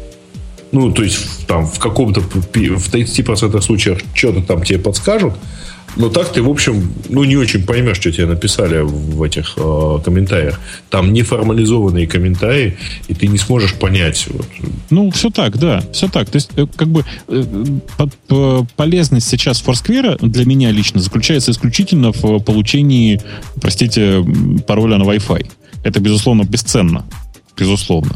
Ну, 0.72 0.92
то 0.92 1.02
есть, 1.02 1.48
там, 1.48 1.66
в 1.66 1.80
каком-то, 1.80 2.22
в 2.22 2.36
30% 2.54 3.62
случаев 3.62 4.04
что-то 4.14 4.42
там 4.44 4.64
тебе 4.64 4.78
подскажут, 4.78 5.34
но 5.98 6.10
так 6.10 6.32
ты, 6.32 6.42
в 6.42 6.50
общем, 6.50 6.92
ну, 7.10 7.24
не 7.24 7.36
очень 7.36 7.66
поймешь, 7.66 7.98
что 7.98 8.12
тебе 8.12 8.26
написали 8.26 8.80
в 8.82 9.22
этих 9.24 9.54
э, 9.58 10.00
комментариях. 10.04 10.60
Там 10.90 11.12
неформализованные 11.12 12.08
комментарии, 12.08 12.78
и 13.08 13.14
ты 13.14 13.28
не 13.28 13.38
сможешь 13.38 13.74
понять. 13.74 14.26
Вот. 14.30 14.48
Ну, 14.90 15.12
все 15.12 15.30
так, 15.30 15.58
да, 15.58 15.84
все 15.92 16.08
так. 16.08 16.30
То 16.30 16.38
есть, 16.38 16.52
э, 16.56 16.66
как 16.76 16.88
бы 16.88 17.04
э, 17.28 18.64
полезность 18.76 19.28
сейчас 19.28 19.64
Foursquare 19.64 20.18
для 20.26 20.46
меня 20.46 20.72
лично 20.72 21.02
заключается 21.02 21.52
исключительно 21.52 22.14
в 22.14 22.40
получении, 22.40 23.22
простите, 23.62 24.24
пароля 24.66 24.98
на 24.98 25.04
Wi-Fi. 25.04 25.46
Это, 25.84 26.00
безусловно, 26.00 26.44
бесценно. 26.44 27.06
Безусловно. 27.58 28.16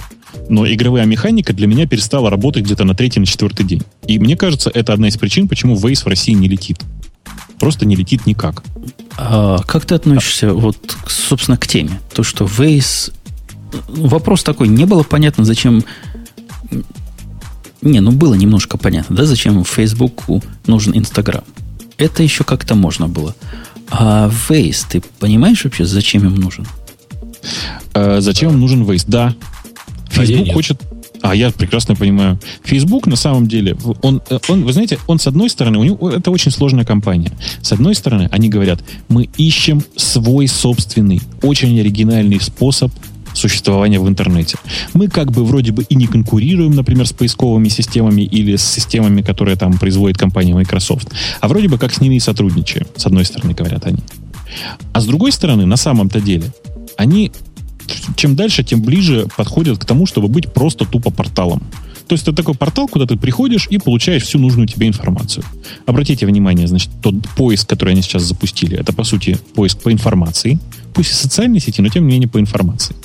Но 0.49 0.65
игровая 0.65 1.05
механика 1.05 1.53
для 1.53 1.67
меня 1.67 1.87
перестала 1.87 2.29
работать 2.29 2.63
где-то 2.63 2.83
на 2.85 2.95
третий, 2.95 3.19
на 3.19 3.25
четвертый 3.25 3.65
день. 3.65 3.83
И 4.07 4.19
мне 4.19 4.37
кажется, 4.37 4.71
это 4.73 4.93
одна 4.93 5.07
из 5.07 5.17
причин, 5.17 5.47
почему 5.47 5.75
Waze 5.75 6.03
в 6.03 6.07
России 6.07 6.33
не 6.33 6.47
летит 6.47 6.77
просто 7.59 7.85
не 7.85 7.95
летит 7.95 8.25
никак. 8.25 8.63
А 9.17 9.59
как 9.65 9.85
ты 9.85 9.95
относишься, 9.95 10.53
вот, 10.53 10.97
собственно, 11.07 11.57
к 11.57 11.67
теме? 11.67 11.99
То, 12.13 12.23
что 12.23 12.45
Waze... 12.45 13.11
Вопрос 13.87 14.43
такой, 14.43 14.67
не 14.67 14.85
было 14.85 15.03
понятно, 15.03 15.43
зачем... 15.45 15.83
Не, 17.81 17.99
ну 17.99 18.11
было 18.11 18.33
немножко 18.33 18.77
понятно, 18.77 19.15
да, 19.15 19.25
зачем 19.25 19.63
Фейсбуку 19.63 20.43
нужен 20.65 20.97
Инстаграм. 20.97 21.43
Это 21.97 22.23
еще 22.23 22.43
как-то 22.43 22.75
можно 22.75 23.07
было. 23.07 23.35
А 23.89 24.29
Waze, 24.49 24.85
ты 24.89 25.03
понимаешь 25.19 25.63
вообще, 25.63 25.85
зачем 25.85 26.25
им 26.25 26.35
нужен? 26.35 26.65
А, 27.93 28.21
зачем 28.21 28.51
им 28.51 28.59
нужен 28.59 28.83
Waze? 28.83 29.05
Да. 29.07 29.35
Facebook 30.09 30.49
а 30.49 30.53
хочет 30.53 30.81
а 31.25 31.35
я 31.35 31.49
прекрасно 31.51 31.95
понимаю. 31.95 32.39
Facebook 32.63 33.07
на 33.07 33.15
самом 33.15 33.47
деле, 33.47 33.75
он, 34.01 34.21
он, 34.47 34.63
вы 34.63 34.73
знаете, 34.73 34.99
он 35.07 35.17
с 35.19 35.27
одной 35.27 35.49
стороны, 35.49 35.79
у 35.79 35.83
него 35.83 36.11
это 36.11 36.29
очень 36.29 36.51
сложная 36.51 36.85
компания. 36.85 37.31
С 37.61 37.71
одной 37.71 37.95
стороны, 37.95 38.29
они 38.31 38.47
говорят, 38.47 38.83
мы 39.09 39.29
ищем 39.37 39.83
свой 39.95 40.47
собственный, 40.47 41.21
очень 41.41 41.79
оригинальный 41.79 42.39
способ 42.39 42.91
существования 43.33 43.99
в 43.99 44.07
интернете. 44.07 44.57
Мы 44.93 45.07
как 45.07 45.31
бы 45.31 45.43
вроде 45.43 45.71
бы 45.71 45.83
и 45.83 45.95
не 45.95 46.05
конкурируем, 46.05 46.71
например, 46.71 47.07
с 47.07 47.11
поисковыми 47.11 47.69
системами 47.69 48.21
или 48.21 48.55
с 48.55 48.63
системами, 48.63 49.21
которые 49.21 49.57
там 49.57 49.73
производит 49.77 50.17
компания 50.17 50.53
Microsoft, 50.53 51.09
а 51.41 51.47
вроде 51.47 51.67
бы 51.67 51.77
как 51.77 51.91
с 51.91 52.01
ними 52.01 52.15
и 52.15 52.19
сотрудничаем, 52.19 52.85
с 52.95 53.05
одной 53.05 53.25
стороны, 53.25 53.53
говорят 53.53 53.85
они. 53.87 53.99
А 54.93 55.01
с 55.01 55.05
другой 55.05 55.31
стороны, 55.31 55.65
на 55.65 55.75
самом-то 55.75 56.21
деле, 56.21 56.45
они 56.97 57.31
чем 58.15 58.35
дальше, 58.35 58.63
тем 58.63 58.81
ближе 58.81 59.27
подходят 59.35 59.77
к 59.77 59.85
тому, 59.85 60.05
чтобы 60.05 60.27
быть 60.27 60.51
просто 60.53 60.85
тупо 60.85 61.11
порталом. 61.11 61.61
То 62.07 62.13
есть 62.13 62.23
это 62.27 62.33
такой 62.33 62.53
портал, 62.53 62.87
куда 62.87 63.05
ты 63.05 63.17
приходишь 63.17 63.67
и 63.69 63.79
получаешь 63.79 64.23
всю 64.23 64.37
нужную 64.37 64.67
тебе 64.67 64.87
информацию. 64.87 65.43
Обратите 65.85 66.25
внимание, 66.25 66.67
значит, 66.67 66.89
тот 67.01 67.15
поиск, 67.35 67.67
который 67.67 67.93
они 67.93 68.01
сейчас 68.01 68.23
запустили, 68.23 68.77
это, 68.77 68.93
по 68.93 69.03
сути, 69.03 69.39
поиск 69.55 69.79
по 69.79 69.91
информации. 69.91 70.59
Пусть 70.93 71.11
и 71.11 71.13
социальной 71.13 71.59
сети, 71.59 71.81
но 71.81 71.89
тем 71.89 72.07
не 72.07 72.13
менее 72.13 72.29
по 72.29 72.39
информации. 72.39 72.95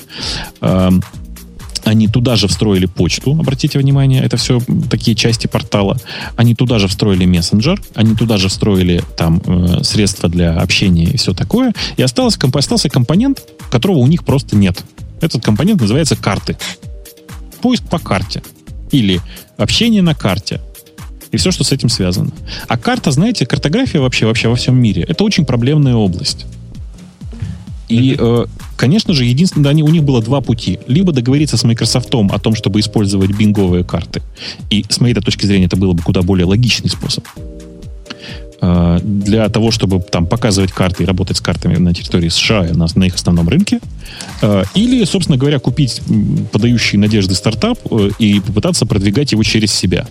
Они 1.90 2.06
туда 2.06 2.36
же 2.36 2.46
встроили 2.46 2.86
почту, 2.86 3.32
обратите 3.32 3.76
внимание, 3.76 4.22
это 4.22 4.36
все 4.36 4.60
такие 4.88 5.16
части 5.16 5.48
портала. 5.48 5.98
Они 6.36 6.54
туда 6.54 6.78
же 6.78 6.86
встроили 6.86 7.26
мессенджер, 7.26 7.82
они 7.96 8.14
туда 8.14 8.36
же 8.36 8.48
встроили 8.48 9.02
там 9.16 9.42
э, 9.44 9.82
средства 9.82 10.28
для 10.28 10.54
общения 10.54 11.06
и 11.06 11.16
все 11.16 11.34
такое. 11.34 11.72
И 11.96 12.02
остался, 12.02 12.38
остался 12.54 12.88
компонент, 12.88 13.42
которого 13.72 13.98
у 13.98 14.06
них 14.06 14.24
просто 14.24 14.54
нет. 14.54 14.84
Этот 15.20 15.42
компонент 15.42 15.80
называется 15.80 16.14
карты. 16.14 16.56
Поиск 17.60 17.82
по 17.82 17.98
карте. 17.98 18.40
Или 18.92 19.20
общение 19.56 20.00
на 20.00 20.14
карте. 20.14 20.60
И 21.32 21.38
все, 21.38 21.50
что 21.50 21.64
с 21.64 21.72
этим 21.72 21.88
связано. 21.88 22.30
А 22.68 22.78
карта, 22.78 23.10
знаете, 23.10 23.46
картография 23.46 24.00
вообще, 24.00 24.26
вообще 24.26 24.46
во 24.46 24.54
всем 24.54 24.80
мире, 24.80 25.04
это 25.08 25.24
очень 25.24 25.44
проблемная 25.44 25.96
область. 25.96 26.46
И, 27.90 28.16
э, 28.16 28.46
конечно 28.76 29.12
же, 29.14 29.24
единственное, 29.24 29.70
они, 29.70 29.82
у 29.82 29.88
них 29.88 30.04
было 30.04 30.22
два 30.22 30.40
пути. 30.40 30.78
Либо 30.86 31.12
договориться 31.12 31.56
с 31.56 31.64
Microsoft 31.64 32.14
о 32.14 32.38
том, 32.38 32.54
чтобы 32.54 32.80
использовать 32.80 33.30
бинговые 33.32 33.84
карты. 33.84 34.22
И 34.70 34.84
с 34.88 35.00
моей 35.00 35.14
точки 35.14 35.46
зрения 35.46 35.66
это 35.66 35.76
было 35.76 35.92
бы 35.92 36.02
куда 36.02 36.22
более 36.22 36.46
логичный 36.46 36.88
способ. 36.88 37.26
Э, 38.62 39.00
для 39.02 39.48
того, 39.48 39.72
чтобы 39.72 40.00
там 40.00 40.26
показывать 40.26 40.70
карты 40.70 41.02
и 41.02 41.06
работать 41.06 41.36
с 41.36 41.40
картами 41.40 41.76
на 41.76 41.92
территории 41.92 42.28
США 42.28 42.68
на, 42.72 42.86
на 42.94 43.04
их 43.04 43.16
основном 43.16 43.48
рынке. 43.48 43.80
Э, 44.40 44.62
или, 44.74 45.04
собственно 45.04 45.36
говоря, 45.36 45.58
купить 45.58 46.00
подающий 46.52 46.96
надежды 46.96 47.34
стартап 47.34 47.78
и 48.18 48.40
попытаться 48.40 48.86
продвигать 48.86 49.32
его 49.32 49.42
через 49.42 49.72
себя. 49.72 50.06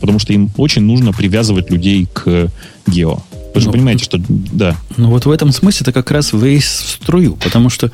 Потому 0.00 0.18
что 0.18 0.34
им 0.34 0.50
очень 0.58 0.82
нужно 0.82 1.12
привязывать 1.12 1.70
людей 1.70 2.06
к 2.12 2.50
гео. 2.86 3.22
Вы 3.54 3.60
же 3.60 3.66
ну, 3.68 3.72
понимаете, 3.72 4.04
что 4.04 4.20
да. 4.28 4.76
Ну 4.96 5.10
вот 5.10 5.26
в 5.26 5.30
этом 5.30 5.52
смысле 5.52 5.84
это 5.84 5.92
как 5.92 6.10
раз 6.10 6.32
Waze 6.32 6.58
в 6.58 6.90
струю, 7.02 7.36
потому 7.36 7.70
что 7.70 7.90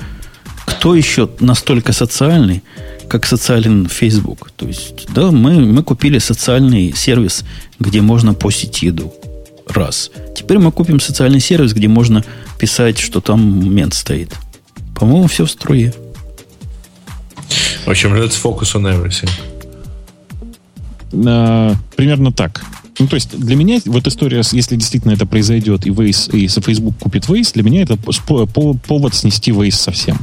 кто 0.64 0.94
еще 0.94 1.28
настолько 1.40 1.92
социальный, 1.92 2.62
как 3.08 3.26
социален 3.26 3.86
Facebook? 3.86 4.50
То 4.56 4.66
есть, 4.66 5.06
да, 5.12 5.30
мы, 5.30 5.60
мы 5.60 5.82
купили 5.82 6.18
социальный 6.18 6.94
сервис, 6.96 7.44
где 7.78 8.00
можно 8.00 8.34
постить 8.34 8.82
еду. 8.82 9.12
Раз. 9.66 10.10
Теперь 10.34 10.58
мы 10.58 10.72
купим 10.72 10.98
социальный 10.98 11.40
сервис, 11.40 11.74
где 11.74 11.88
можно 11.88 12.24
писать, 12.58 12.98
что 12.98 13.20
там 13.20 13.72
мент 13.72 13.94
стоит. 13.94 14.34
По-моему, 14.96 15.28
все 15.28 15.44
в 15.44 15.50
струе. 15.50 15.94
В 17.84 17.88
общем, 17.90 18.14
let's 18.14 18.40
focus 18.40 18.74
on 18.74 18.86
everything. 18.86 19.30
А, 21.12 21.74
примерно 21.96 22.32
так. 22.32 22.64
Ну, 22.98 23.06
то 23.06 23.14
есть 23.14 23.38
для 23.38 23.56
меня 23.56 23.80
вот 23.86 24.06
история, 24.06 24.42
если 24.52 24.76
действительно 24.76 25.12
это 25.12 25.26
произойдет, 25.26 25.86
и 25.86 25.90
Waze, 25.90 26.36
и 26.36 26.48
Facebook 26.48 26.98
купит 26.98 27.24
Waze, 27.24 27.54
для 27.54 27.62
меня 27.62 27.82
это 27.82 27.96
повод 27.96 29.14
снести 29.14 29.52
Waze 29.52 29.70
совсем. 29.70 30.18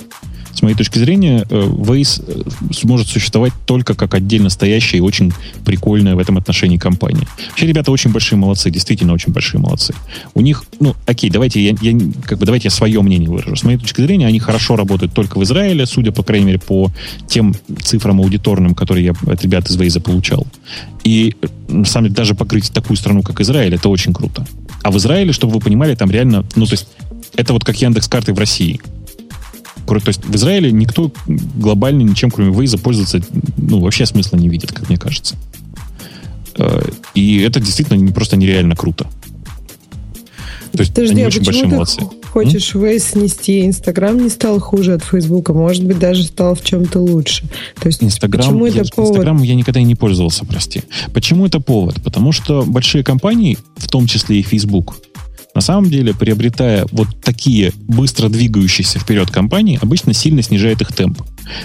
С 0.58 0.64
моей 0.64 0.76
точки 0.76 0.98
зрения, 0.98 1.46
э, 1.52 1.68
Waze 1.68 2.24
э, 2.26 2.74
сможет 2.74 3.08
существовать 3.08 3.54
только 3.68 3.94
как 3.94 4.16
отдельно 4.16 4.50
стоящая 4.50 4.98
и 4.98 5.02
очень 5.02 5.32
прикольная 5.64 6.16
в 6.16 6.20
этом 6.20 6.36
отношении 6.40 6.78
компания. 6.78 7.28
Вообще, 7.50 7.68
ребята 7.68 7.92
очень 7.92 8.12
большие 8.12 8.40
молодцы, 8.40 8.72
действительно 8.72 9.14
очень 9.14 9.32
большие 9.32 9.62
молодцы. 9.62 9.94
У 10.34 10.42
них, 10.42 10.64
ну, 10.80 10.96
окей, 11.06 11.30
давайте 11.30 11.62
я, 11.62 11.76
я 11.80 12.00
как 12.26 12.40
бы 12.40 12.48
давайте 12.48 12.70
я 12.70 12.72
свое 12.72 13.00
мнение 13.04 13.30
выражу. 13.30 13.56
С 13.56 13.62
моей 13.62 13.78
точки 13.78 14.02
зрения, 14.02 14.26
они 14.26 14.40
хорошо 14.40 14.76
работают 14.76 15.14
только 15.14 15.38
в 15.38 15.44
Израиле, 15.44 15.86
судя, 15.86 16.12
по 16.12 16.24
крайней 16.24 16.48
мере, 16.48 16.58
по 16.58 16.92
тем 17.28 17.54
цифрам 17.84 18.20
аудиторным, 18.20 18.74
которые 18.74 19.06
я 19.06 19.32
от 19.32 19.44
ребят 19.44 19.70
из 19.70 19.78
Waze 19.78 20.02
получал. 20.02 20.48
И, 21.04 21.36
на 21.68 21.86
самом 21.86 22.06
деле, 22.06 22.16
даже 22.16 22.34
покрыть 22.34 22.72
такую 22.72 22.98
страну, 22.98 23.22
как 23.22 23.42
Израиль, 23.42 23.76
это 23.76 23.90
очень 23.90 24.12
круто. 24.12 24.44
А 24.82 24.90
в 24.90 24.98
Израиле, 24.98 25.34
чтобы 25.34 25.54
вы 25.54 25.60
понимали, 25.60 25.94
там 25.94 26.10
реально, 26.10 26.46
ну, 26.56 26.66
то 26.66 26.74
есть, 26.74 26.88
это 27.36 27.54
вот 27.54 27.64
как 27.64 27.80
Яндекс 27.80 28.08
карты 28.08 28.34
в 28.34 28.40
России. 28.40 28.82
То 29.88 30.10
есть 30.10 30.26
в 30.26 30.36
Израиле 30.36 30.72
никто 30.72 31.12
глобально 31.28 32.04
ничем, 32.04 32.30
кроме 32.30 32.52
Waze, 32.52 32.80
пользоваться, 32.80 33.22
ну, 33.58 33.80
вообще 33.80 34.06
смысла 34.06 34.38
не 34.38 34.50
видит, 34.50 34.72
как 34.72 34.90
мне 34.90 34.98
кажется. 34.98 35.36
Э, 36.58 36.82
и 37.16 37.40
это 37.40 37.60
действительно 37.60 38.12
просто 38.12 38.38
нереально 38.38 38.76
круто. 38.76 39.08
То 40.74 40.82
есть 40.82 40.94
Подожди, 40.94 41.14
они 41.14 41.24
а 41.24 41.28
очень 41.28 41.44
большие 41.44 41.68
молодцы. 41.68 42.02
Хочешь 42.32 42.76
М? 42.76 42.84
Waze 42.84 43.00
снести? 43.00 43.66
Инстаграм 43.66 44.18
не 44.22 44.30
стал 44.30 44.60
хуже 44.60 44.94
от 44.94 45.04
Фейсбука, 45.04 45.54
может 45.54 45.84
быть, 45.84 45.98
даже 45.98 46.24
стал 46.24 46.54
в 46.54 46.64
чем-то 46.64 47.00
лучше. 47.00 47.48
То 47.80 47.88
есть, 47.88 48.04
Инстаграм, 48.04 48.46
почему 48.46 48.66
я, 48.68 48.82
это 48.82 48.92
повод? 48.92 49.12
Инстаграм 49.12 49.42
я 49.42 49.56
никогда 49.56 49.80
и 49.80 49.84
не 49.84 49.96
пользовался, 49.96 50.46
прости. 50.46 50.84
Почему 51.14 51.46
это 51.48 51.60
повод? 51.60 52.02
Потому 52.04 52.32
что 52.32 52.64
большие 52.64 53.04
компании, 53.04 53.58
в 53.78 53.88
том 53.88 54.06
числе 54.06 54.40
и 54.40 54.44
Facebook, 54.44 54.98
на 55.58 55.62
самом 55.62 55.90
деле, 55.90 56.14
приобретая 56.14 56.86
вот 56.92 57.08
такие 57.20 57.74
быстро 57.88 58.30
двигающиеся 58.30 59.00
вперед 59.00 59.32
компании, 59.32 59.80
обычно 59.82 60.14
сильно 60.14 60.44
снижает 60.44 60.82
их 60.82 60.94
темп. 60.94 61.24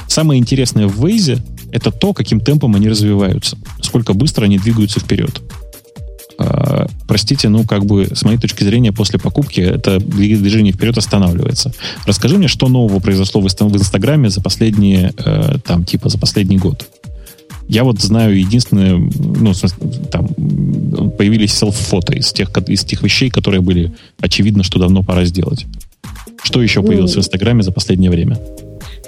Самое 0.09 0.41
интересное 0.41 0.87
в 0.87 1.05
Waze— 1.05 1.43
это 1.73 1.91
то, 1.91 2.15
каким 2.15 2.41
темпом 2.41 2.75
они 2.75 2.89
развиваются, 2.89 3.59
сколько 3.83 4.15
быстро 4.15 4.47
они 4.47 4.57
двигаются 4.57 4.99
вперед. 4.99 5.43
А, 6.39 6.87
простите, 7.07 7.51
ну, 7.51 7.65
как 7.65 7.85
бы, 7.85 8.09
с 8.15 8.23
моей 8.23 8.39
точки 8.39 8.65
зрения, 8.65 8.93
после 8.93 9.19
покупки 9.19 9.61
это 9.61 10.01
движение 10.01 10.73
вперед 10.73 10.97
останавливается. 10.97 11.75
Расскажи 12.07 12.39
мне, 12.39 12.49
что 12.49 12.69
нового 12.69 12.99
произошло 12.99 13.43
в 13.43 13.47
Инстаграме 13.47 14.31
за 14.31 14.41
последние, 14.41 15.13
э, 15.19 15.59
там, 15.67 15.85
типа, 15.85 16.09
за 16.09 16.17
последний 16.17 16.57
год. 16.57 16.89
Я 17.69 17.85
вот 17.85 18.01
знаю 18.01 18.39
единственное, 18.39 18.97
ну, 18.97 19.53
там, 20.11 20.29
появились 21.17 21.55
селф-фото 21.55 22.15
из 22.15 22.33
тех, 22.33 22.51
из 22.69 22.85
тех 22.85 23.03
вещей, 23.03 23.31
которые 23.31 23.61
были 23.61 23.93
очевидно, 24.21 24.63
что 24.63 24.79
давно 24.79 25.03
пора 25.03 25.25
сделать. 25.25 25.67
Что 26.43 26.63
еще 26.63 26.83
появилось 26.83 27.15
ну, 27.15 27.23
в 27.23 27.25
Инстаграме 27.25 27.63
за 27.63 27.73
последнее 27.73 28.11
время? 28.11 28.39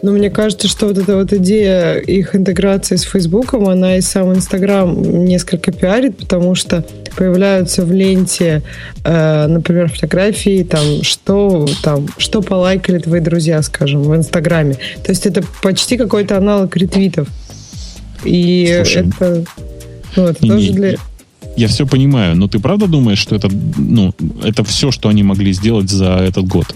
Ну, 0.03 0.13
мне 0.13 0.29
кажется, 0.29 0.69
что 0.69 0.87
вот 0.87 0.99
эта 0.99 1.17
вот 1.17 1.33
идея 1.33 1.95
их 1.95 2.37
интеграции 2.37 2.97
с 2.97 3.03
Фейсбуком, 3.03 3.69
она 3.69 3.97
и 3.97 4.03
сам 4.03 4.35
Инстаграм 4.35 5.25
несколько 5.25 5.73
пиарит, 5.73 6.19
потому 6.19 6.55
что 6.55 6.85
появляются 7.17 7.85
в 7.85 7.93
ленте, 7.93 8.63
э, 9.03 9.47
например, 9.47 9.91
фотографии, 9.91 10.63
там, 10.63 11.03
что, 11.03 11.67
там, 11.83 12.07
что 12.19 12.43
полайкали 12.43 12.99
твои 12.99 13.21
друзья, 13.21 13.63
скажем, 13.63 14.03
в 14.03 14.15
Инстаграме. 14.15 14.75
То 15.03 15.11
есть 15.11 15.27
это 15.27 15.43
почти 15.63 15.97
какой-то 15.97 16.37
аналог 16.37 16.77
ретвитов. 16.77 17.29
И 18.25 18.73
Слушай, 18.85 19.09
это, 19.09 19.45
ну, 20.17 20.23
это 20.25 20.45
не, 20.45 20.51
тоже 20.51 20.73
для... 20.73 20.89
Я, 20.91 20.99
я 21.57 21.69
все 21.69 21.87
понимаю, 21.87 22.37
но 22.37 22.49
ты 22.49 22.59
правда 22.59 22.87
думаешь, 22.87 23.19
что 23.19 23.37
это, 23.37 23.49
ну, 23.77 24.13
это 24.43 24.65
все, 24.65 24.91
что 24.91 25.09
они 25.09 25.23
могли 25.23 25.53
сделать 25.53 25.91
за 25.91 26.17
этот 26.17 26.47
год? 26.47 26.75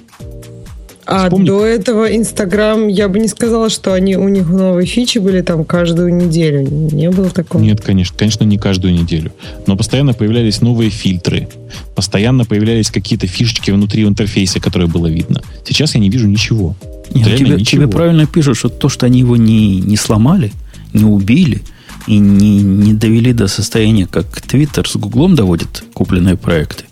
А 1.11 1.25
Вспомни. 1.25 1.47
до 1.47 1.65
этого 1.65 2.15
Инстаграм, 2.15 2.87
я 2.87 3.09
бы 3.09 3.19
не 3.19 3.29
сказала, 3.29 3.71
что 3.71 3.95
они 3.95 4.17
у 4.17 4.29
них 4.29 4.47
новые 4.47 4.87
фичи 4.87 5.17
были 5.17 5.41
там 5.41 5.65
каждую 5.65 6.15
неделю. 6.15 6.69
Не 6.69 7.11
было 7.11 7.31
такого. 7.31 7.63
Нет, 7.63 7.81
конечно, 7.81 8.15
конечно, 8.15 8.45
не 8.45 8.59
каждую 8.59 8.93
неделю. 8.93 9.33
Но 9.67 9.75
постоянно 9.75 10.13
появлялись 10.13 10.61
новые 10.61 10.91
фильтры. 10.91 11.49
Постоянно 11.95 12.45
появлялись 12.45 12.91
какие-то 12.91 13.27
фишечки 13.27 13.71
внутри 13.71 14.05
интерфейса, 14.05 14.61
которые 14.61 14.87
было 14.87 15.07
видно. 15.07 15.41
Сейчас 15.67 15.95
я 15.95 16.01
не 16.01 16.11
вижу 16.11 16.29
ничего. 16.29 16.77
Нет, 17.15 17.39
тебе, 17.39 17.51
ничего. 17.53 17.85
тебе 17.85 17.89
правильно 17.89 18.27
пишут, 18.27 18.59
что 18.59 18.69
то, 18.69 18.91
что 18.91 19.07
они 19.07 19.21
его 19.21 19.39
не, 19.39 19.81
не 19.81 19.97
сломали, 19.97 20.53
не 20.93 21.05
убили 21.05 21.63
и 22.07 22.19
не, 22.19 22.63
не 22.63 22.95
довели 22.95 23.33
до 23.33 23.49
состояния, 23.49 24.07
как 24.07 24.41
Твиттер 24.41 24.89
с 24.89 24.97
Гуглом 24.97 25.35
доводит 25.35 25.85
купленные 25.93 26.37
проекты, 26.37 26.85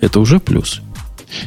это 0.00 0.20
уже 0.20 0.40
плюс. 0.40 0.82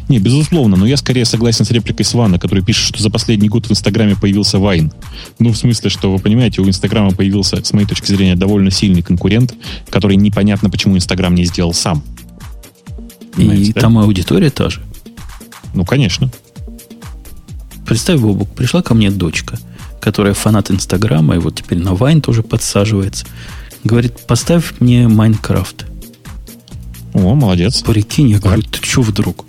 Не, 0.10 0.20
безусловно, 0.20 0.78
но 0.78 0.86
я 0.86 0.96
скорее 0.96 1.26
согласен 1.26 1.66
с 1.66 1.72
репликой 1.72 2.06
Свана, 2.06 2.38
который 2.38 2.64
пишет, 2.64 2.86
что 2.86 3.02
за 3.02 3.10
последний 3.10 3.50
год 3.50 3.68
в 3.68 3.72
Инстаграме 3.72 4.16
появился 4.16 4.60
Вайн. 4.60 4.92
Ну, 5.40 5.52
в 5.52 5.58
смысле, 5.58 5.90
что, 5.90 6.12
вы 6.12 6.20
понимаете, 6.20 6.62
у 6.62 6.68
Инстаграма 6.68 7.12
появился, 7.12 7.64
с 7.64 7.74
моей 7.74 7.88
точки 7.88 8.08
зрения, 8.08 8.36
довольно 8.36 8.70
сильный 8.70 9.02
конкурент, 9.02 9.56
который 9.90 10.18
непонятно, 10.18 10.70
почему 10.70 10.98
Инстаграм 10.98 11.34
не 11.34 11.46
сделал 11.46 11.74
сам. 11.74 12.04
Понимаете, 13.36 13.72
и 13.72 13.74
да? 13.74 13.82
там 13.82 13.98
аудитория 13.98 14.52
та 14.52 14.70
же. 14.70 14.82
Ну, 15.74 15.84
конечно. 15.84 16.30
Представь, 17.88 18.20
Бобук, 18.20 18.50
пришла 18.50 18.84
ко 18.84 18.94
мне 18.94 19.10
дочка– 19.10 19.58
которая 20.02 20.34
фанат 20.34 20.72
Инстаграма, 20.72 21.36
и 21.36 21.40
вот 21.40 21.56
теперь 21.56 21.80
на 21.80 21.94
Вайн 21.94 22.22
тоже 22.22 22.44
подсаживается. 22.44 23.26
Говорит, 23.84 24.20
поставь 24.28 24.74
мне 24.80 25.08
Майнкрафт. 25.08 25.86
О, 27.14 27.36
молодец. 27.36 27.82
Прикинь, 27.82 28.30
я 28.30 28.40
говорю, 28.40 28.64
ты 28.64 28.80
что 28.86 29.02
вдруг? 29.02 29.46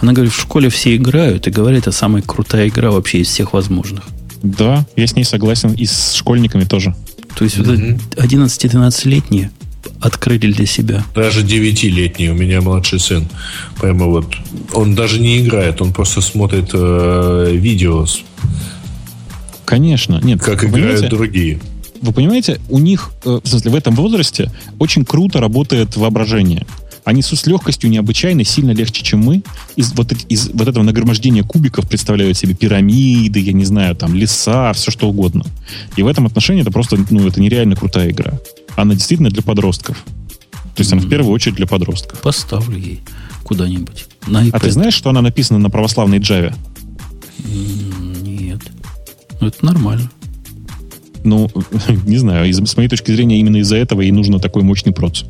Она 0.00 0.12
говорит, 0.12 0.32
в 0.32 0.40
школе 0.40 0.68
все 0.68 0.96
играют, 0.96 1.46
и 1.46 1.50
говорит, 1.50 1.82
это 1.82 1.92
самая 1.92 2.22
крутая 2.22 2.68
игра 2.68 2.90
вообще 2.90 3.18
из 3.18 3.28
всех 3.28 3.52
возможных. 3.52 4.04
Да, 4.42 4.86
я 4.96 5.06
с 5.06 5.16
ней 5.16 5.24
согласен, 5.24 5.72
и 5.72 5.86
с 5.86 6.12
школьниками 6.14 6.64
тоже. 6.64 6.94
То 7.34 7.44
есть 7.44 7.56
mm-hmm. 7.58 8.00
вот 8.16 8.24
11-12-летние 8.24 9.50
открыли 10.00 10.52
для 10.52 10.66
себя. 10.66 11.04
Даже 11.14 11.42
9-летний, 11.42 12.30
у 12.30 12.34
меня 12.34 12.60
младший 12.60 13.00
сын. 13.00 13.26
Прямо 13.80 14.06
вот, 14.06 14.34
он 14.72 14.94
даже 14.94 15.20
не 15.20 15.40
играет, 15.40 15.80
он 15.82 15.92
просто 15.92 16.20
смотрит 16.20 16.70
э, 16.72 17.50
видео 17.52 18.06
Конечно. 19.68 20.18
Нет, 20.22 20.40
как 20.40 20.64
играют 20.64 21.10
другие. 21.10 21.60
Вы 22.00 22.12
понимаете, 22.12 22.58
у 22.70 22.78
них, 22.78 23.10
э, 23.26 23.40
в 23.44 23.46
смысле, 23.46 23.70
в 23.70 23.74
этом 23.74 23.94
возрасте 23.94 24.50
очень 24.78 25.04
круто 25.04 25.40
работает 25.40 25.94
воображение. 25.94 26.66
Они 27.04 27.20
с 27.20 27.46
легкостью 27.46 27.90
необычайно, 27.90 28.44
сильно 28.44 28.70
легче, 28.70 29.02
чем 29.04 29.20
мы. 29.20 29.42
Из 29.76 29.92
вот, 29.92 30.12
из 30.30 30.48
вот 30.54 30.68
этого 30.68 30.82
нагромождения 30.84 31.42
кубиков 31.42 31.86
представляют 31.86 32.38
себе 32.38 32.54
пирамиды, 32.54 33.40
я 33.40 33.52
не 33.52 33.66
знаю, 33.66 33.94
там, 33.94 34.14
леса, 34.14 34.72
все 34.72 34.90
что 34.90 35.06
угодно. 35.06 35.44
И 35.96 36.02
в 36.02 36.06
этом 36.06 36.24
отношении 36.24 36.62
это 36.62 36.70
просто, 36.70 36.96
ну, 37.10 37.26
это 37.26 37.38
нереально 37.38 37.76
крутая 37.76 38.10
игра. 38.10 38.38
Она 38.74 38.94
действительно 38.94 39.28
для 39.28 39.42
подростков. 39.42 40.02
То 40.76 40.80
есть 40.80 40.90
mm-hmm. 40.90 40.96
она 40.96 41.06
в 41.06 41.10
первую 41.10 41.34
очередь 41.34 41.56
для 41.56 41.66
подростков. 41.66 42.20
Поставлю 42.20 42.78
ей 42.78 43.00
куда-нибудь. 43.42 44.06
На 44.26 44.46
а 44.50 44.60
ты 44.60 44.70
знаешь, 44.70 44.94
что 44.94 45.10
она 45.10 45.20
написана 45.20 45.58
на 45.58 45.68
православной 45.68 46.20
Java? 46.20 46.54
Ну, 49.40 49.46
это 49.46 49.64
нормально. 49.64 50.10
Ну, 51.24 51.50
не 52.06 52.18
знаю, 52.18 52.48
из, 52.48 52.58
с 52.58 52.76
моей 52.76 52.88
точки 52.88 53.10
зрения, 53.10 53.40
именно 53.40 53.56
из-за 53.58 53.76
этого 53.76 54.02
и 54.02 54.10
нужно 54.10 54.38
такой 54.38 54.62
мощный 54.62 54.92
проц. 54.92 55.24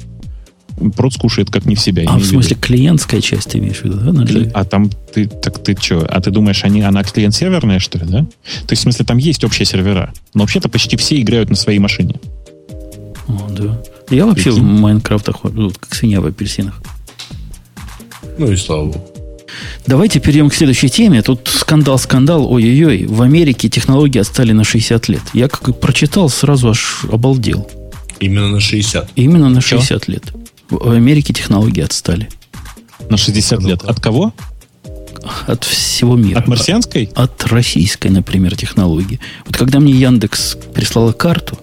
Проц 0.97 1.17
кушает 1.17 1.51
как 1.51 1.65
не 1.65 1.75
в 1.75 1.81
себя. 1.81 2.05
А 2.07 2.19
в 2.19 2.25
смысле 2.25 2.51
виду. 2.51 2.61
клиентская 2.61 3.21
часть 3.21 3.51
ты 3.51 3.59
имеешь 3.59 3.79
в 3.79 3.85
виду, 3.85 3.99
да? 3.99 4.25
Кли... 4.25 4.51
А 4.55 4.65
там 4.65 4.91
ты, 5.13 5.27
так 5.27 5.63
ты 5.63 5.77
что? 5.79 6.07
А 6.09 6.21
ты 6.21 6.31
думаешь, 6.31 6.63
они, 6.63 6.83
она 6.83 7.03
клиент-серверная, 7.03 7.81
что 7.81 7.99
ли, 7.99 8.05
да? 8.07 8.21
То 8.21 8.71
есть, 8.71 8.81
в 8.81 8.85
смысле, 8.85 9.05
там 9.05 9.19
есть 9.19 9.43
общие 9.43 9.67
сервера. 9.67 10.13
Но 10.35 10.43
вообще-то 10.43 10.69
почти 10.69 10.97
все 10.97 11.21
играют 11.21 11.51
на 11.51 11.57
своей 11.57 11.81
машине. 11.81 12.21
О, 13.27 13.49
да. 13.51 13.83
Я 14.11 14.27
вообще 14.27 14.51
Прикинь? 14.53 14.63
в 14.63 14.81
Майнкрафтах 14.81 15.41
как 15.43 15.95
свинья 15.95 16.21
в 16.21 16.27
апельсинах. 16.27 16.81
Ну 18.39 18.51
и 18.51 18.57
слава 18.57 18.93
богу. 18.93 19.18
Давайте 19.87 20.21
перейдем 20.21 20.51
к 20.51 20.55
следующей 20.55 20.89
теме. 20.89 21.23
Тут 21.23 21.49
скандал-скандал. 21.49 22.51
Ой-ой-ой. 22.51 23.07
В 23.07 23.23
Америке 23.23 23.69
технологии 23.69 24.19
отстали 24.19 24.53
на 24.53 24.65
60 24.65 25.09
лет. 25.09 25.23
Я 25.33 25.49
как 25.49 25.69
и 25.69 25.73
прочитал, 25.73 26.29
сразу 26.29 26.71
аж 26.71 27.05
обалдел. 27.11 27.69
Именно 28.21 28.49
на 28.49 28.61
60? 28.61 29.11
Именно 29.17 29.49
на 29.49 29.61
60 29.61 30.03
Что? 30.03 30.13
лет. 30.13 30.25
В 30.71 30.91
Америке 30.91 31.33
технологии 31.33 31.83
отстали. 31.83 32.29
На 33.09 33.17
60 33.17 33.63
лет. 33.63 33.83
От 33.85 34.01
кого? 34.01 34.35
От 35.47 35.65
всего 35.65 36.17
мира. 36.17 36.39
От 36.39 36.49
марсианской? 36.49 37.11
От 37.15 37.47
российской, 37.47 38.09
например, 38.09 38.57
технологии. 38.57 39.21
Вот 39.47 39.57
когда 39.57 39.81
мне 39.81 39.93
Яндекс 39.93 40.57
прислала 40.75 41.13
карту, 41.13 41.59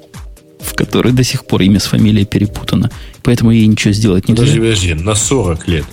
в 0.60 0.74
которой 0.74 1.14
до 1.14 1.24
сих 1.24 1.46
пор 1.46 1.62
имя 1.62 1.80
с 1.80 1.86
фамилией 1.86 2.26
перепутано, 2.26 2.90
поэтому 3.24 3.52
ей 3.52 3.68
ничего 3.68 3.94
сделать 3.94 4.28
нельзя. 4.28 4.42
Подожди, 4.42 4.60
подожди, 4.60 4.94
на 4.94 5.16
40 5.16 5.68
лет. 5.68 5.86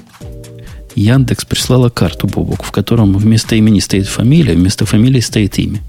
Яндекс 0.94 1.44
прислала 1.44 1.89
карту, 1.89 2.27
Бобок, 2.27 2.62
в 2.64 2.70
котором 2.70 3.16
вместо 3.16 3.56
имени 3.56 3.81
стоит 3.81 4.06
фамилия, 4.06 4.55
вместо 4.55 4.85
фамилии 4.86 5.20
стоит 5.20 5.59
имя. 5.59 5.81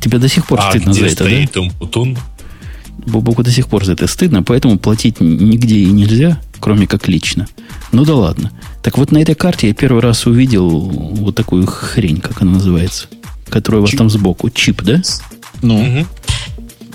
Тебе 0.00 0.18
до 0.18 0.28
сих 0.28 0.46
пор 0.46 0.60
а 0.60 0.70
стыдно 0.70 0.92
за 0.94 1.06
это, 1.06 1.24
стоит 1.24 1.50
да? 1.54 1.60
Умпутун? 1.60 2.18
Бобоку 3.06 3.42
до 3.42 3.50
сих 3.50 3.68
пор 3.68 3.84
за 3.84 3.92
это 3.92 4.06
стыдно, 4.06 4.42
поэтому 4.42 4.78
платить 4.78 5.20
нигде 5.20 5.76
и 5.76 5.86
нельзя, 5.86 6.40
кроме 6.58 6.86
как 6.86 7.08
лично. 7.08 7.46
Ну 7.92 8.04
да 8.04 8.14
ладно. 8.14 8.52
Так 8.82 8.98
вот 8.98 9.10
на 9.12 9.18
этой 9.18 9.34
карте 9.34 9.68
я 9.68 9.74
первый 9.74 10.02
раз 10.02 10.26
увидел 10.26 10.68
вот 10.68 11.34
такую 11.34 11.66
хрень, 11.66 12.20
как 12.20 12.42
она 12.42 12.52
называется. 12.52 13.06
который 13.48 13.78
у 13.78 13.80
вас 13.80 13.90
Чип. 13.90 13.98
там 13.98 14.10
сбоку. 14.10 14.48
Чип, 14.50 14.82
да? 14.82 15.02
Ну, 15.60 15.82
Мгм. 15.82 16.06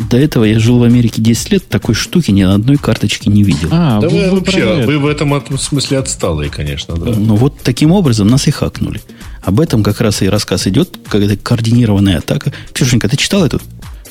До 0.10 0.18
этого 0.18 0.44
я 0.44 0.60
жил 0.60 0.80
в 0.80 0.84
Америке 0.84 1.22
10 1.22 1.52
лет, 1.52 1.68
такой 1.68 1.96
штуки 1.96 2.32
ни 2.32 2.44
на 2.44 2.56
одной 2.56 2.78
карточке 2.78 3.30
не 3.30 3.44
видел. 3.44 3.70
а, 3.72 4.02
Да 4.02 4.10
вы, 4.10 4.30
вы 4.30 4.40
вообще, 4.40 4.60
это. 4.60 4.88
вы 4.88 5.00
в 5.00 5.08
этом 5.08 5.42
смысле 5.58 6.00
отсталые, 6.00 6.50
конечно, 6.50 6.96
да. 6.96 7.12
Ну 7.12 7.36
вот 7.36 7.60
таким 7.64 7.92
образом 7.92 8.28
нас 8.28 8.48
и 8.48 8.52
хакнули. 8.52 9.02
Об 9.42 9.60
этом 9.60 9.84
как 9.84 10.02
раз 10.02 10.22
и 10.22 10.28
рассказ 10.30 10.68
идет, 10.68 10.98
когда 11.08 11.36
координированная 11.36 12.18
атака. 12.18 12.52
Ксюшенька, 12.74 13.08
ты 13.08 13.16
читал 13.16 13.46
эту 13.46 13.62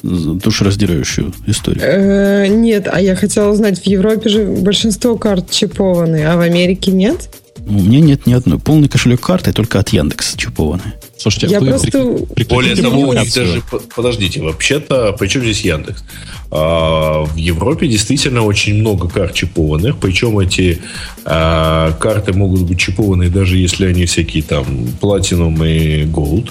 душераздирающую 0.02 1.32
историю? 1.46 1.82
Э, 1.82 2.46
Нет, 2.46 2.88
а 2.90 3.00
я 3.00 3.16
хотела 3.16 3.50
узнать, 3.50 3.82
в 3.82 3.86
Европе 3.86 4.28
же 4.28 4.44
большинство 4.46 5.16
карт 5.16 5.50
чипованы, 5.50 6.24
а 6.24 6.36
в 6.36 6.40
Америке 6.40 6.92
нет? 6.92 7.30
У 7.66 7.72
меня 7.72 8.00
нет 8.00 8.26
ни 8.26 8.34
одной. 8.34 8.58
Полный 8.58 8.88
кошелек 8.88 9.20
карты 9.20 9.52
только 9.52 9.78
от 9.80 9.88
Яндекса 9.90 10.36
чипованный. 10.36 10.92
Слушайте, 11.24 11.46
Я 11.54 11.60
вы 11.60 11.68
просто- 11.68 11.88
прекратите 12.34 12.54
Более 12.54 12.76
того, 12.76 13.00
у 13.00 13.12
них 13.14 13.32
даже... 13.32 13.62
по- 13.62 13.78
Подождите, 13.78 14.42
вообще-то, 14.42 15.12
при 15.18 15.26
чем 15.28 15.40
здесь 15.42 15.62
Яндекс? 15.62 16.04
А, 16.50 17.24
в 17.24 17.34
Европе 17.36 17.88
действительно 17.88 18.42
очень 18.42 18.74
много 18.74 19.08
карт 19.08 19.32
чипованных, 19.32 19.96
причем 19.96 20.38
эти 20.38 20.82
а, 21.24 21.92
карты 21.92 22.34
могут 22.34 22.60
быть 22.64 22.78
чипованы, 22.78 23.30
даже 23.30 23.56
если 23.56 23.86
они 23.86 24.04
всякие 24.04 24.42
там 24.42 24.66
Platinum 25.00 25.66
и 25.66 26.04
Gold. 26.04 26.50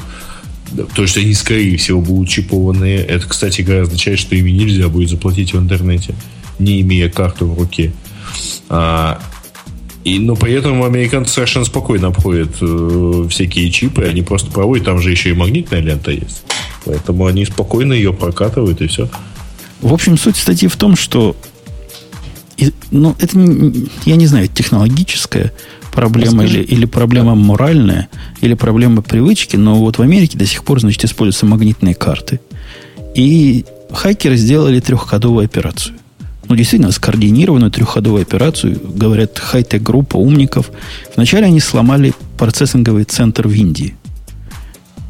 Да, 0.71 0.85
То 0.95 1.03
есть 1.03 1.17
они, 1.17 1.35
скорее 1.35 1.77
всего, 1.77 2.01
будут 2.01 2.29
чипованные. 2.29 2.97
Это, 2.97 3.27
кстати 3.27 3.61
говоря, 3.61 3.83
означает, 3.83 4.17
что 4.17 4.35
ими 4.35 4.49
нельзя 4.49 4.87
будет 4.89 5.09
заплатить 5.11 5.53
в 5.53 5.59
интернете, 5.59 6.15
не 6.57 6.81
имея 6.81 7.09
карту 7.09 7.45
в 7.45 7.59
руке. 7.59 7.93
А, 8.69 9.21
и, 10.03 10.19
но 10.19 10.35
при 10.35 10.53
этом 10.53 10.83
американцы 10.83 11.33
совершенно 11.33 11.65
спокойно 11.65 12.07
обходят 12.07 12.55
э, 12.61 13.27
всякие 13.29 13.71
чипы, 13.71 14.03
они 14.03 14.21
просто 14.21 14.51
проводят, 14.51 14.85
там 14.85 14.99
же 14.99 15.11
еще 15.11 15.29
и 15.29 15.33
магнитная 15.33 15.79
лента 15.79 16.11
есть. 16.11 16.43
Поэтому 16.85 17.25
они 17.25 17.45
спокойно 17.45 17.93
ее 17.93 18.13
прокатывают 18.13 18.81
и 18.81 18.87
все. 18.87 19.09
В 19.81 19.93
общем, 19.93 20.17
суть 20.17 20.35
статьи 20.37 20.67
в 20.67 20.75
том, 20.75 20.95
что 20.95 21.35
и- 22.57 22.73
ну, 22.91 23.15
это, 23.19 23.37
я 24.05 24.15
не 24.15 24.27
знаю, 24.27 24.47
технологическая 24.47 25.51
проблема 25.91 26.43
или, 26.45 26.63
или 26.63 26.85
проблема 26.85 27.35
моральная, 27.35 28.09
или 28.41 28.53
проблема 28.55 29.01
привычки, 29.01 29.55
но 29.55 29.75
вот 29.75 29.97
в 29.97 30.01
Америке 30.01 30.37
до 30.37 30.45
сих 30.45 30.63
пор, 30.63 30.79
значит, 30.79 31.03
используются 31.05 31.45
магнитные 31.45 31.95
карты. 31.95 32.39
И 33.15 33.65
хакеры 33.91 34.37
сделали 34.37 34.79
трехходовую 34.79 35.45
операцию. 35.45 35.95
Ну, 36.49 36.55
действительно, 36.55 36.91
скоординированную 36.91 37.71
трехходовую 37.71 38.21
операцию, 38.21 38.79
говорят, 38.83 39.39
хай-тек 39.39 39.81
группа 39.81 40.17
умников. 40.17 40.71
Вначале 41.15 41.47
они 41.47 41.59
сломали 41.59 42.13
процессинговый 42.37 43.05
центр 43.05 43.47
в 43.47 43.53
Индии. 43.53 43.95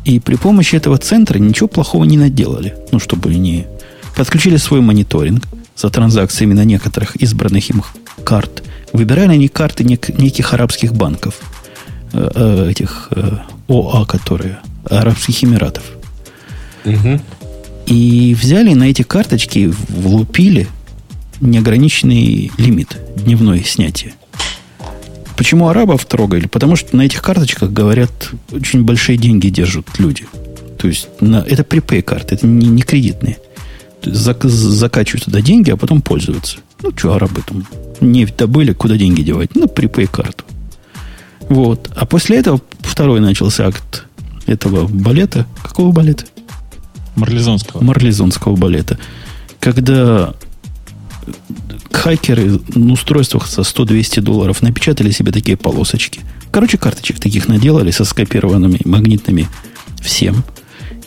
И 0.06 0.20
при 0.20 0.36
помощи 0.36 0.76
этого 0.76 0.98
центра 0.98 1.40
ничего 1.40 1.68
плохого 1.68 2.04
не 2.04 2.18
наделали. 2.18 2.76
Ну, 2.92 3.00
чтобы 3.00 3.34
не... 3.36 3.66
Подключили 4.16 4.58
свой 4.58 4.82
мониторинг 4.82 5.44
за 5.76 5.90
транзакциями 5.90 6.54
на 6.54 6.66
некоторых 6.66 7.16
избранных 7.16 7.70
им 7.70 7.84
карт. 8.24 8.64
Выбирали 8.92 9.32
они 9.34 9.48
карты 9.48 9.84
нек- 9.84 10.22
неких 10.22 10.54
арабских 10.54 10.94
банков. 10.94 11.40
Э, 12.14 12.30
э, 12.36 12.70
этих 12.72 13.08
э, 13.12 13.38
ОА, 13.68 14.06
которые... 14.06 14.60
Арабских 14.90 15.46
Эмиратов. 15.46 15.84
И 17.86 18.36
взяли 18.40 18.74
на 18.74 18.84
эти 18.84 19.02
карточки, 19.04 19.74
влупили 19.88 20.68
неограниченный 21.44 22.52
лимит 22.58 22.98
дневное 23.18 23.64
снятие. 23.64 24.14
Почему 25.36 25.68
арабов 25.68 26.06
трогали? 26.06 26.48
Потому 26.48 26.76
что 26.76 26.96
на 26.96 27.02
этих 27.02 27.22
карточках, 27.22 27.72
говорят, 27.72 28.32
очень 28.52 28.84
большие 28.84 29.18
деньги 29.18 29.50
держат 29.50 30.00
люди. 30.00 30.26
То 30.78 30.88
есть 30.88 31.10
на, 31.22 31.38
это 31.38 31.64
припей 31.64 32.02
карты, 32.02 32.36
это 32.36 32.48
не, 32.48 32.68
не 32.68 32.82
кредитные. 32.82 33.38
Зак- 34.04 34.48
закачивают 34.48 35.26
туда 35.26 35.42
деньги, 35.42 35.72
а 35.72 35.78
потом 35.78 36.02
пользуются. 36.02 36.58
Ну, 36.82 36.92
что 36.96 37.14
арабы 37.14 37.42
там? 37.42 37.66
Нефть 38.02 38.36
добыли, 38.38 38.74
куда 38.74 38.98
деньги 38.98 39.22
девать? 39.22 39.56
Ну, 39.56 39.68
припей 39.68 40.08
карту. 40.08 40.44
Вот. 41.50 41.90
А 41.96 42.06
после 42.06 42.38
этого 42.38 42.62
второй 42.82 43.20
начался 43.20 43.68
акт 43.68 44.06
этого 44.46 44.88
балета. 44.88 45.46
Какого 45.62 45.92
балета? 45.92 46.26
Марлезонского. 47.16 47.84
марлезонского 47.84 48.56
балета, 48.56 48.98
когда 49.60 50.34
хакеры 51.92 52.60
на 52.76 52.94
устройствах 52.94 53.48
за 53.48 53.62
100-200 53.62 54.22
долларов 54.22 54.62
напечатали 54.62 55.12
себе 55.12 55.32
такие 55.32 55.58
полосочки. 55.58 56.22
Короче, 56.52 56.78
карточек 56.78 57.20
таких 57.20 57.48
наделали 57.48 57.92
со 57.92 58.06
скопированными 58.06 58.80
магнитными 58.86 59.48
всем. 60.02 60.44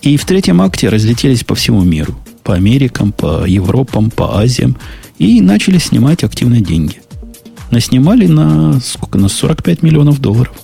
И 0.03 0.17
в 0.17 0.25
третьем 0.25 0.61
акте 0.63 0.89
разлетелись 0.89 1.45
по 1.45 1.55
всему 1.55 1.83
миру. 1.83 2.17
По 2.43 2.55
Америкам, 2.55 3.13
по 3.13 3.45
Европам, 3.47 4.11
по 4.11 4.41
Азиям. 4.41 4.77
И 5.19 5.41
начали 5.41 5.79
снимать 5.79 6.25
активно 6.25 6.61
деньги. 6.61 7.01
Наснимали 7.71 8.27
на 8.27 8.81
сколько? 8.81 9.19
На 9.19 9.29
45 9.29 9.83
миллионов 9.83 10.21
долларов. 10.21 10.55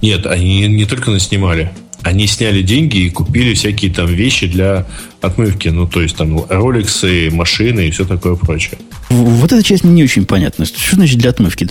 Нет, 0.00 0.26
они 0.26 0.66
не 0.66 0.84
только 0.84 1.10
наснимали. 1.10 1.72
Они 2.02 2.26
сняли 2.26 2.62
деньги 2.62 2.98
и 2.98 3.10
купили 3.10 3.54
всякие 3.54 3.92
там 3.92 4.06
вещи 4.06 4.46
для 4.46 4.86
отмывки. 5.20 5.68
Ну, 5.68 5.86
то 5.86 6.00
есть 6.00 6.16
там 6.16 6.44
роликсы, 6.48 7.30
машины 7.30 7.88
и 7.88 7.90
все 7.90 8.04
такое 8.04 8.34
прочее. 8.36 8.78
Вот 9.10 9.52
эта 9.52 9.62
часть 9.62 9.84
мне 9.84 9.92
не 9.94 10.04
очень 10.04 10.26
понятна. 10.26 10.64
Что 10.66 10.96
значит 10.96 11.18
для 11.18 11.30
отмывки? 11.30 11.68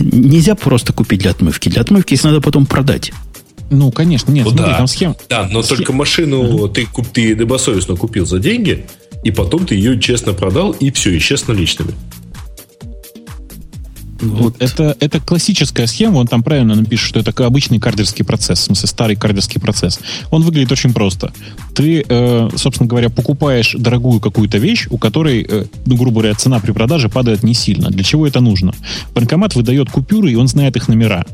Нельзя 0.00 0.54
просто 0.54 0.92
купить 0.92 1.20
для 1.20 1.30
отмывки. 1.30 1.68
Для 1.68 1.80
отмывки 1.82 2.14
их 2.14 2.24
надо 2.24 2.40
потом 2.40 2.66
продать. 2.66 3.12
Ну, 3.70 3.90
конечно, 3.90 4.30
нет, 4.30 4.44
Ну 4.44 4.50
смотри, 4.50 4.70
да. 4.72 4.76
там 4.78 4.86
схема. 4.86 5.16
Да, 5.30 5.48
но 5.50 5.62
только 5.62 5.92
машину 5.94 6.68
ты, 6.68 6.84
куп- 6.86 7.08
ты 7.12 7.34
добросовестно 7.34 7.96
купил 7.96 8.26
за 8.26 8.38
деньги, 8.38 8.84
и 9.24 9.30
потом 9.30 9.64
ты 9.66 9.74
ее 9.76 9.98
честно 9.98 10.34
продал, 10.34 10.72
и 10.72 10.90
все, 10.90 11.16
исчез 11.16 11.48
наличными. 11.48 11.92
Вот. 14.22 14.54
Это, 14.60 14.96
это 15.00 15.20
классическая 15.20 15.86
схема, 15.86 16.18
он 16.18 16.28
там 16.28 16.42
правильно 16.42 16.74
напишет, 16.74 17.08
что 17.08 17.20
это 17.20 17.44
обычный 17.44 17.80
кардерский 17.80 18.24
процесс, 18.24 18.60
в 18.60 18.62
смысле 18.62 18.88
старый 18.88 19.16
кардерский 19.16 19.60
процесс. 19.60 20.00
Он 20.30 20.42
выглядит 20.42 20.70
очень 20.70 20.92
просто. 20.92 21.32
Ты, 21.74 22.04
э, 22.08 22.48
собственно 22.56 22.88
говоря, 22.88 23.10
покупаешь 23.10 23.74
дорогую 23.78 24.20
какую-то 24.20 24.58
вещь, 24.58 24.86
у 24.90 24.98
которой, 24.98 25.44
э, 25.48 25.64
ну, 25.86 25.96
грубо 25.96 26.20
говоря, 26.20 26.34
цена 26.34 26.60
при 26.60 26.72
продаже 26.72 27.08
падает 27.08 27.42
не 27.42 27.54
сильно. 27.54 27.90
Для 27.90 28.04
чего 28.04 28.26
это 28.26 28.40
нужно? 28.40 28.74
Банкомат 29.14 29.54
выдает 29.56 29.90
купюры, 29.90 30.30
и 30.30 30.36
он 30.36 30.46
знает 30.46 30.76
их 30.76 30.88
номера. 30.88 31.24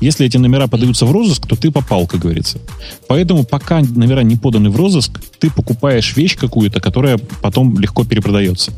Если 0.00 0.24
эти 0.26 0.38
номера 0.38 0.66
подаются 0.66 1.04
в 1.04 1.12
розыск, 1.12 1.46
то 1.46 1.56
ты 1.56 1.70
попал, 1.70 2.06
как 2.06 2.20
говорится. 2.20 2.58
Поэтому 3.06 3.44
пока 3.44 3.80
номера 3.80 4.22
не 4.22 4.36
поданы 4.36 4.70
в 4.70 4.76
розыск, 4.76 5.20
ты 5.38 5.50
покупаешь 5.50 6.16
вещь 6.16 6.36
какую-то, 6.36 6.80
которая 6.80 7.18
потом 7.42 7.78
легко 7.78 8.04
перепродается. 8.04 8.72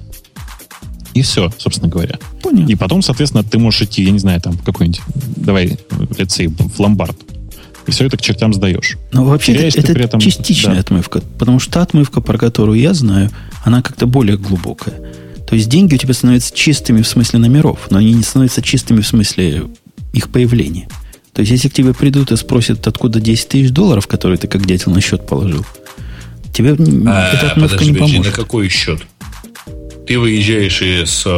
И 1.14 1.22
все, 1.22 1.50
собственно 1.58 1.88
говоря. 1.90 2.18
Понял. 2.42 2.66
И 2.68 2.74
потом, 2.74 3.02
соответственно, 3.02 3.44
ты 3.44 3.58
можешь 3.58 3.82
идти, 3.82 4.02
я 4.02 4.10
не 4.10 4.18
знаю, 4.18 4.40
там, 4.40 4.54
в 4.54 4.62
какой-нибудь, 4.64 5.00
давай, 5.36 5.76
let's 5.90 6.28
say, 6.38 6.48
в 6.48 6.80
ломбард. 6.80 7.16
И 7.86 7.90
все 7.90 8.06
это 8.06 8.16
к 8.16 8.22
чертям 8.22 8.54
сдаешь. 8.54 8.96
Но 9.12 9.24
вообще 9.24 9.54
теряешь 9.54 9.74
это, 9.74 9.88
ты 9.88 9.94
при 9.94 10.04
этом- 10.04 10.20
частичная 10.20 10.74
да. 10.74 10.80
отмывка. 10.80 11.20
Потому 11.38 11.58
что 11.58 11.72
та 11.72 11.82
отмывка, 11.82 12.20
про 12.20 12.38
которую 12.38 12.78
я 12.80 12.94
знаю, 12.94 13.30
она 13.64 13.82
как-то 13.82 14.06
более 14.06 14.36
глубокая. 14.38 14.94
То 15.48 15.56
есть 15.56 15.68
деньги 15.68 15.94
у 15.96 15.98
тебя 15.98 16.14
становятся 16.14 16.54
чистыми 16.56 17.02
в 17.02 17.08
смысле 17.08 17.40
номеров, 17.40 17.88
но 17.90 17.98
они 17.98 18.12
не 18.14 18.22
становятся 18.22 18.62
чистыми 18.62 19.00
в 19.00 19.06
смысле 19.06 19.64
их 20.12 20.30
появления. 20.30 20.88
То 21.34 21.40
есть, 21.40 21.50
если 21.50 21.68
к 21.68 21.72
тебе 21.74 21.92
придут 21.92 22.30
и 22.30 22.36
спросят, 22.36 22.86
откуда 22.86 23.18
10 23.20 23.48
тысяч 23.48 23.70
долларов, 23.70 24.06
которые 24.06 24.38
ты 24.38 24.46
как 24.48 24.64
дятел 24.66 24.92
на 24.92 25.00
счет 25.00 25.26
положил, 25.26 25.66
тебе 26.52 26.70
м, 26.70 27.08
эта 27.08 27.48
отмывка 27.52 27.76
А, 27.76 27.78
подожди, 27.78 27.86
не 27.90 27.92
подожди, 27.94 27.98
на 27.98 28.22
поможет. 28.22 28.34
какой 28.34 28.68
счет? 28.68 29.00
Ты 30.06 30.18
выезжаешь 30.18 30.82
из, 30.82 31.22
э, 31.24 31.30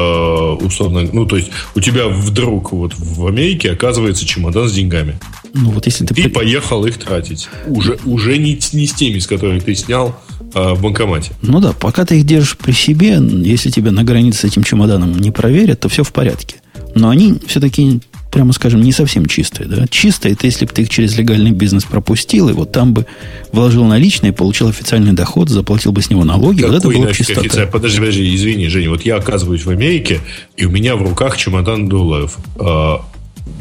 условно, 0.65 1.09
ну, 1.13 1.27
то 1.27 1.37
есть 1.37 1.51
у 1.75 1.81
тебя 1.81 2.09
вдруг 2.09 2.73
вот 2.73 2.95
в 2.97 3.27
Америке 3.27 3.71
оказывается 3.71 4.25
чемодан 4.25 4.69
с 4.69 4.73
деньгами. 4.73 5.19
Ну, 5.53 5.71
вот 5.71 5.87
если 5.87 6.07
ты... 6.07 6.15
Ты 6.15 6.29
поехал 6.29 6.85
их 6.85 6.99
тратить. 6.99 7.49
Уже, 7.67 7.99
уже 8.05 8.39
не, 8.39 8.59
не 8.73 8.87
с 8.87 8.93
теми, 8.93 9.19
с 9.19 9.27
которых 9.27 9.65
ты 9.65 9.75
снял 9.75 10.19
э, 10.55 10.75
в 10.75 10.83
банкомате. 10.83 11.33
Ну 11.43 11.61
да, 11.61 11.73
пока 11.73 12.05
ты 12.05 12.19
их 12.19 12.25
держишь 12.25 12.57
при 12.57 12.73
себе, 12.73 13.21
если 13.21 13.71
тебя 13.71 13.93
на 13.93 14.03
границе 14.03 14.41
с 14.41 14.45
этим 14.45 14.65
чемоданом 14.65 15.19
не 15.19 15.31
проверят, 15.31 15.81
то 15.81 15.89
все 15.89 16.03
в 16.03 16.13
порядке. 16.13 16.57
Но 16.95 17.11
они 17.11 17.39
все-таки, 17.47 18.01
прямо 18.35 18.53
скажем, 18.53 18.83
не 18.83 18.91
совсем 18.91 19.27
чистые. 19.27 19.69
Да? 19.69 19.87
Чистые, 19.87 20.33
это 20.33 20.47
если 20.47 20.67
бы 20.67 20.73
ты 20.73 20.83
их 20.83 20.91
через 20.91 21.17
легальный 21.17 21.53
бизнес 21.53 21.85
пропустил, 21.85 22.49
и 22.49 22.53
вот 22.53 22.73
там 22.73 22.93
бы 22.93 23.07
вложил 23.53 23.85
наличные, 23.85 24.33
получил 24.33 24.69
официальный 24.69 25.13
доход, 25.13 25.49
заплатил 25.49 25.93
бы 25.93 26.03
с 26.03 26.11
него 26.11 26.25
налоги, 26.25 26.65
вот 26.65 26.75
это 26.75 26.89
Какой 26.89 26.99
нафиг 26.99 27.17
чистота. 27.17 27.41
офицер? 27.43 27.71
Подожди, 27.71 28.01
подожди, 28.01 28.35
извини, 28.35 28.67
Женя, 28.67 28.91
вот 28.91 29.03
я 29.03 29.17
оказываюсь 29.17 29.65
в 29.65 29.71
Америке, 29.71 30.21
и 30.57 30.67
у 30.67 30.71
меня 30.71 30.97
в 30.97 31.03
руках 31.03 31.37
чемодан 31.37 31.89
долларов. 31.89 32.37
А, 32.59 33.05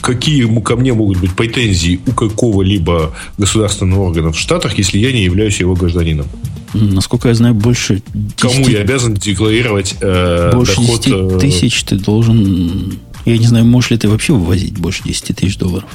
Какие 0.02 0.48
ко 0.62 0.76
мне 0.76 0.94
могут 0.94 1.20
быть 1.20 1.36
претензии 1.36 2.00
у 2.08 2.12
какого-либо 2.12 3.14
государственного 3.38 4.04
органа 4.08 4.32
в 4.32 4.40
Штатах, 4.40 4.78
если 4.78 4.98
я 4.98 5.12
не 5.12 5.24
являюсь 5.24 5.60
его 5.60 5.76
гражданином? 5.76 6.26
Насколько 6.74 7.28
я 7.28 7.36
знаю, 7.36 7.54
больше 7.54 8.02
10, 8.14 8.36
Кому 8.38 8.68
я 8.70 8.80
обязан 8.80 9.14
декларировать 9.14 9.96
э, 10.02 10.52
больше 10.54 10.78
доход? 10.78 11.02
10 11.06 11.14
э, 11.14 11.40
тысяч 11.40 11.84
ты 11.84 11.98
должен... 11.98 12.98
Я 13.26 13.38
не 13.38 13.48
знаю, 13.48 13.66
можешь 13.66 13.92
ли 13.92 13.98
ты 13.98 14.10
вообще 14.10 14.34
вывозить 14.34 14.78
больше 14.78 15.04
10 15.04 15.36
тысяч 15.36 15.58
долларов. 15.58 15.90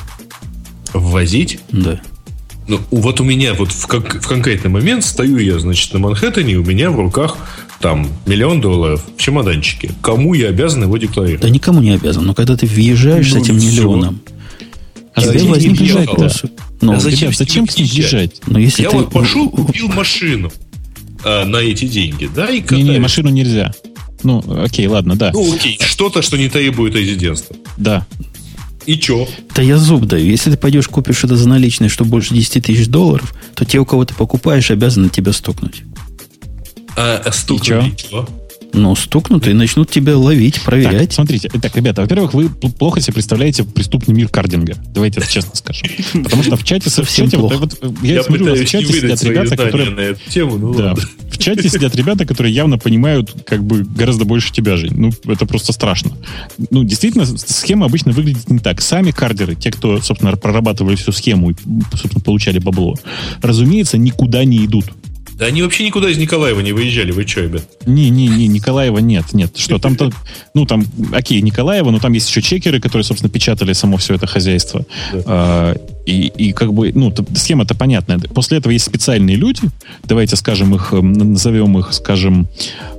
Ввозить? 0.94 1.58
Да. 1.70 2.00
Ну, 2.66 2.80
вот 2.90 3.20
у 3.20 3.24
меня 3.24 3.54
вот 3.54 3.70
в, 3.72 3.86
как, 3.86 4.22
в 4.22 4.26
конкретный 4.26 4.70
момент 4.70 5.04
стою 5.04 5.38
я, 5.38 5.58
значит, 5.58 5.92
на 5.94 6.00
Манхэттене, 6.00 6.52
и 6.54 6.56
у 6.56 6.64
меня 6.64 6.90
в 6.90 6.98
руках 6.98 7.36
там 7.80 8.08
миллион 8.26 8.60
долларов 8.60 9.02
в 9.16 9.20
чемоданчике. 9.20 9.90
Кому 10.02 10.34
я 10.34 10.48
обязан 10.48 10.82
его 10.82 10.96
декларировать? 10.98 11.42
Да 11.42 11.48
никому 11.48 11.80
не 11.80 11.92
обязан. 11.92 12.24
Но 12.26 12.34
когда 12.34 12.56
ты 12.56 12.66
въезжаешь 12.66 13.32
Ну, 13.32 13.40
с 13.40 13.42
этим 13.42 13.56
миллионом, 13.56 14.20
А 15.14 15.22
тебе 15.22 15.32
зачем 15.32 15.50
возникнет 15.50 15.94
вопрос. 15.94 16.42
Ну, 16.80 16.92
А 16.92 17.00
зачем 17.00 17.30
Ребят, 17.30 17.38
зачем 17.38 17.66
к 17.66 17.76
ним 17.76 17.86
въезжать? 17.86 18.12
въезжать? 18.12 18.42
ну, 18.46 18.58
если 18.58 18.82
я 18.82 18.90
ты... 18.90 18.96
вот 18.96 19.12
пошел, 19.12 19.48
купил 19.48 19.88
машину 19.88 20.52
а, 21.24 21.44
на 21.44 21.58
эти 21.58 21.86
деньги, 21.86 22.28
да, 22.34 22.50
и 22.50 22.60
катаюсь. 22.60 22.84
Не-не, 22.84 22.98
машину 22.98 23.30
нельзя. 23.30 23.72
Ну, 24.22 24.42
окей, 24.62 24.86
ладно, 24.86 25.16
да. 25.16 25.30
Ну, 25.32 25.54
окей, 25.54 25.78
что-то, 25.80 26.22
что 26.22 26.36
не 26.36 26.48
требует 26.48 26.94
резидентства. 26.94 27.56
Да. 27.76 28.06
И 28.86 28.96
чё? 28.98 29.28
Да 29.54 29.62
я 29.62 29.76
зуб 29.76 30.06
даю. 30.06 30.26
Если 30.26 30.50
ты 30.50 30.56
пойдешь 30.56 30.88
купишь 30.88 31.22
это 31.22 31.36
за 31.36 31.48
наличные, 31.48 31.90
что 31.90 32.04
больше 32.04 32.34
10 32.34 32.64
тысяч 32.64 32.86
долларов, 32.86 33.34
то 33.54 33.64
те, 33.64 33.78
у 33.78 33.84
кого 33.84 34.04
ты 34.04 34.14
покупаешь, 34.14 34.70
обязаны 34.70 35.10
тебя 35.10 35.32
стукнуть. 35.32 35.82
А, 36.96 37.22
а 37.24 37.32
стукнули, 37.32 37.94
чё? 37.96 38.26
Ну, 38.74 38.94
стукнут 38.94 39.46
и 39.48 39.54
начнут 39.54 39.90
тебя 39.90 40.16
ловить, 40.16 40.54
Так, 40.56 40.64
проверять. 40.64 41.12
смотрите, 41.12 41.48
так, 41.48 41.74
ребята, 41.74 42.02
во-первых, 42.02 42.34
вы 42.34 42.44
пл- 42.44 42.70
плохо 42.72 43.00
себе 43.00 43.14
представляете 43.14 43.64
преступный 43.64 44.14
мир 44.14 44.28
кардинга. 44.28 44.76
Давайте 44.94 45.20
это 45.20 45.28
честно 45.30 45.52
скажем. 45.54 45.88
Потому 46.22 46.42
что 46.42 46.56
в 46.56 46.64
чате, 46.64 46.90
в 46.90 46.92
Совсем 46.92 47.26
чате 47.26 47.38
вот, 47.38 47.50
плохо. 47.52 47.68
вот, 47.80 48.02
я, 48.04 48.14
Я 48.16 48.22
смотрю, 48.22 48.54
в 48.54 48.64
чате 48.66 48.86
сидят 48.92 49.22
ребята, 49.22 49.56
которые 49.56 49.90
на 49.90 50.00
эту 50.00 50.20
тему, 50.30 50.58
ну 50.58 50.74
Да. 50.74 50.84
ладно. 50.90 51.02
В 51.30 51.38
чате 51.38 51.68
сидят 51.68 51.94
ребята, 51.96 52.26
которые 52.26 52.52
явно 52.54 52.78
понимают 52.78 53.34
как 53.46 53.64
бы 53.64 53.84
гораздо 53.84 54.24
больше 54.24 54.52
тебя, 54.52 54.76
Жень. 54.76 54.92
Ну, 54.94 55.12
это 55.32 55.46
просто 55.46 55.72
страшно. 55.72 56.12
Ну, 56.70 56.84
действительно, 56.84 57.24
схема 57.26 57.86
обычно 57.86 58.12
выглядит 58.12 58.50
не 58.50 58.58
так. 58.58 58.80
Сами 58.82 59.12
кардеры, 59.12 59.54
те, 59.54 59.70
кто, 59.70 60.00
собственно, 60.02 60.36
прорабатывали 60.36 60.96
всю 60.96 61.12
схему 61.12 61.50
и, 61.50 61.54
собственно, 61.92 62.20
получали 62.20 62.58
бабло, 62.58 62.96
разумеется, 63.40 63.98
никуда 63.98 64.44
не 64.44 64.64
идут. 64.64 64.86
Да 65.38 65.46
они 65.46 65.62
вообще 65.62 65.86
никуда 65.86 66.10
из 66.10 66.18
Николаева 66.18 66.58
не 66.60 66.72
выезжали, 66.72 67.12
вы 67.12 67.24
чё, 67.24 67.44
ребят? 67.44 67.62
Не-не-не, 67.86 68.48
Николаева 68.48 68.98
нет, 68.98 69.32
нет. 69.32 69.56
Что 69.56 69.78
там-то, 69.78 70.10
ну 70.52 70.66
там, 70.66 70.84
окей, 71.12 71.40
Николаева, 71.42 71.92
но 71.92 72.00
там 72.00 72.12
есть 72.12 72.28
еще 72.28 72.42
чекеры, 72.42 72.80
которые, 72.80 73.04
собственно, 73.04 73.30
печатали 73.30 73.72
само 73.72 73.98
все 73.98 74.14
это 74.14 74.26
хозяйство. 74.26 74.84
Да. 75.12 75.22
А, 75.26 75.76
и, 76.06 76.26
и 76.26 76.52
как 76.52 76.74
бы, 76.74 76.90
ну, 76.92 77.14
схема-то 77.36 77.76
понятная. 77.76 78.18
После 78.18 78.58
этого 78.58 78.72
есть 78.72 78.86
специальные 78.86 79.36
люди, 79.36 79.62
давайте 80.02 80.34
скажем 80.34 80.74
их, 80.74 80.90
назовем 80.90 81.78
их, 81.78 81.92
скажем, 81.92 82.48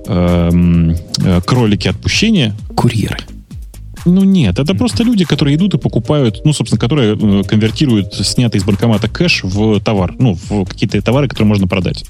эм, 0.07 0.95
э, 1.17 1.41
кролики 1.45 1.89
отпущения. 1.89 2.55
Курьеры. 2.73 3.17
Ну 4.09 4.23
нет, 4.23 4.57
это 4.57 4.73
просто 4.73 5.03
люди, 5.03 5.23
которые 5.23 5.55
идут 5.55 5.75
и 5.75 5.77
покупают, 5.77 6.41
ну, 6.43 6.53
собственно, 6.53 6.79
которые 6.79 7.15
э, 7.15 7.43
конвертируют 7.43 8.13
снятый 8.13 8.59
из 8.59 8.63
банкомата 8.63 9.07
кэш 9.07 9.43
в 9.43 9.79
товар, 9.81 10.15
ну, 10.17 10.33
в 10.49 10.65
какие-то 10.65 11.01
товары, 11.01 11.27
которые 11.27 11.47
можно 11.47 11.67
продать. 11.67 12.05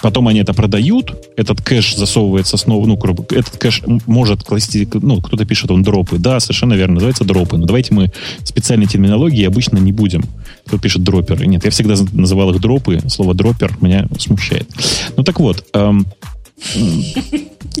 Потом 0.00 0.28
они 0.28 0.40
это 0.40 0.54
продают, 0.54 1.14
этот 1.36 1.60
кэш 1.60 1.96
засовывается 1.96 2.56
снова, 2.56 2.86
ну, 2.86 2.96
этот 3.30 3.56
кэш 3.56 3.82
может 4.06 4.44
класти, 4.44 4.88
ну, 4.94 5.20
кто-то 5.20 5.44
пишет, 5.44 5.70
он 5.70 5.82
дропы. 5.82 6.18
Да, 6.18 6.38
совершенно 6.38 6.74
верно, 6.74 6.94
называется 6.94 7.24
дропы. 7.24 7.56
Но 7.56 7.66
давайте 7.66 7.92
мы 7.92 8.12
специальной 8.44 8.86
терминологии 8.86 9.44
обычно 9.44 9.78
не 9.78 9.92
будем. 9.92 10.24
Кто 10.66 10.78
пишет 10.78 11.02
дроперы. 11.02 11.46
Нет, 11.46 11.64
я 11.64 11.70
всегда 11.70 11.94
называл 12.12 12.50
их 12.50 12.60
дропы. 12.60 13.00
Слово 13.08 13.34
дропер 13.34 13.76
меня 13.80 14.06
смущает. 14.18 14.68
Ну, 15.16 15.24
так 15.24 15.40
вот, 15.40 15.64
эм, 15.74 16.06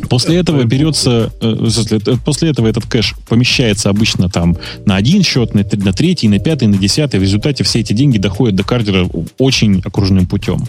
После 0.08 0.36
этого 0.36 0.64
берется, 0.64 1.32
э, 1.40 1.68
э, 2.06 2.16
после 2.24 2.50
этого 2.50 2.66
этот 2.66 2.86
кэш 2.86 3.14
помещается 3.28 3.90
обычно 3.90 4.28
там 4.28 4.56
на 4.86 4.96
один 4.96 5.22
счет, 5.22 5.54
на, 5.54 5.64
третий, 5.64 6.28
на 6.28 6.38
пятый, 6.38 6.68
на 6.68 6.78
десятый. 6.78 7.20
В 7.20 7.22
результате 7.22 7.64
все 7.64 7.80
эти 7.80 7.92
деньги 7.92 8.18
доходят 8.18 8.56
до 8.56 8.64
кардера 8.64 9.08
очень 9.38 9.82
окружным 9.84 10.26
путем. 10.26 10.66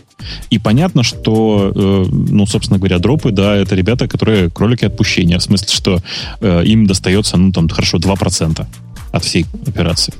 И 0.49 0.59
понятно, 0.59 1.03
что, 1.03 1.71
э, 1.73 2.05
ну, 2.09 2.45
собственно 2.45 2.79
говоря, 2.79 2.99
дропы, 2.99 3.31
да, 3.31 3.55
это 3.55 3.75
ребята, 3.75 4.07
которые 4.07 4.49
кролики 4.49 4.85
отпущения. 4.85 5.39
В 5.39 5.43
смысле, 5.43 5.67
что 5.69 6.01
им 6.41 6.85
достается, 6.85 7.37
ну, 7.37 7.51
там, 7.51 7.69
хорошо, 7.69 7.97
2% 7.97 8.65
от 9.11 9.23
всей 9.23 9.45
операции. 9.65 10.13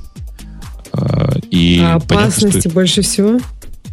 И 1.50 1.80
а 1.82 1.98
понятно, 1.98 2.30
что- 2.30 2.46
опасности 2.46 2.68
больше 2.68 3.02
всего? 3.02 3.40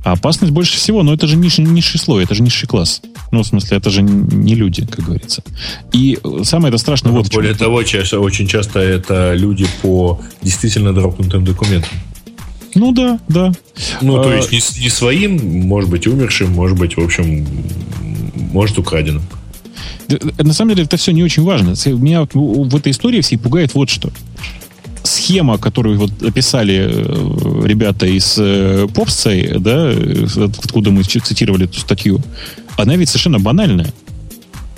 а 0.04 0.14
опасность 0.14 0.52
больше 0.52 0.78
всего, 0.78 1.04
но 1.04 1.14
это 1.14 1.28
же 1.28 1.38
низший, 1.38 1.66
низший 1.66 2.00
слой, 2.00 2.24
это 2.24 2.34
же 2.34 2.42
низший 2.42 2.68
класс. 2.68 3.02
Ну, 3.32 3.44
в 3.44 3.48
смысле, 3.48 3.78
это 3.78 3.90
же 3.90 4.02
не 4.02 4.56
люди, 4.56 4.86
как 4.86 5.06
говорится. 5.06 5.42
И 5.94 6.20
самое 6.44 6.70
это 6.70 6.78
страшное 6.78 7.14
вот. 7.14 7.32
Более 7.34 7.54
того, 7.56 7.84
чаще, 7.84 8.18
очень 8.18 8.48
часто 8.48 8.80
это 8.80 9.34
люди 9.34 9.66
по 9.82 10.20
действительно 10.42 10.94
дропнутым 10.94 11.46
документам. 11.46 11.92
Ну 12.76 12.92
да, 12.92 13.20
да. 13.28 13.52
Ну, 14.02 14.22
то 14.22 14.30
А- 14.30 14.36
есть 14.36 14.52
не, 14.52 14.84
не 14.84 14.90
своим, 14.90 15.62
может 15.68 15.90
быть, 15.90 16.08
умершим, 16.08 16.52
может 16.52 16.78
быть, 16.78 16.98
в 16.98 17.02
общем, 17.02 17.46
может, 18.54 18.78
украденным. 18.78 19.24
Э, 20.10 20.18
На 20.44 20.54
самом 20.54 20.72
деле 20.76 20.86
это 20.86 20.98
все 20.98 21.12
не 21.12 21.24
очень 21.24 21.44
важно. 21.44 21.74
Меня 21.86 22.22
вот 22.22 22.34
в 22.34 22.76
этой 22.76 22.92
истории 22.92 23.22
всей 23.22 23.38
пугает 23.38 23.74
вот 23.74 23.90
что. 23.90 24.12
Схема, 25.04 25.58
которую 25.58 25.98
вот 26.00 26.12
описали 26.22 26.88
э, 26.90 27.62
ребята 27.66 28.06
из 28.06 28.36
э, 28.38 28.86
Popsci, 28.94 29.58
да, 29.60 29.92
откуда 30.46 30.92
мы 30.92 31.04
цитировали 31.04 31.66
эту 31.66 31.80
статью, 31.80 32.22
она 32.82 32.96
ведь 32.96 33.10
совершенно 33.10 33.40
банальная. 33.40 33.94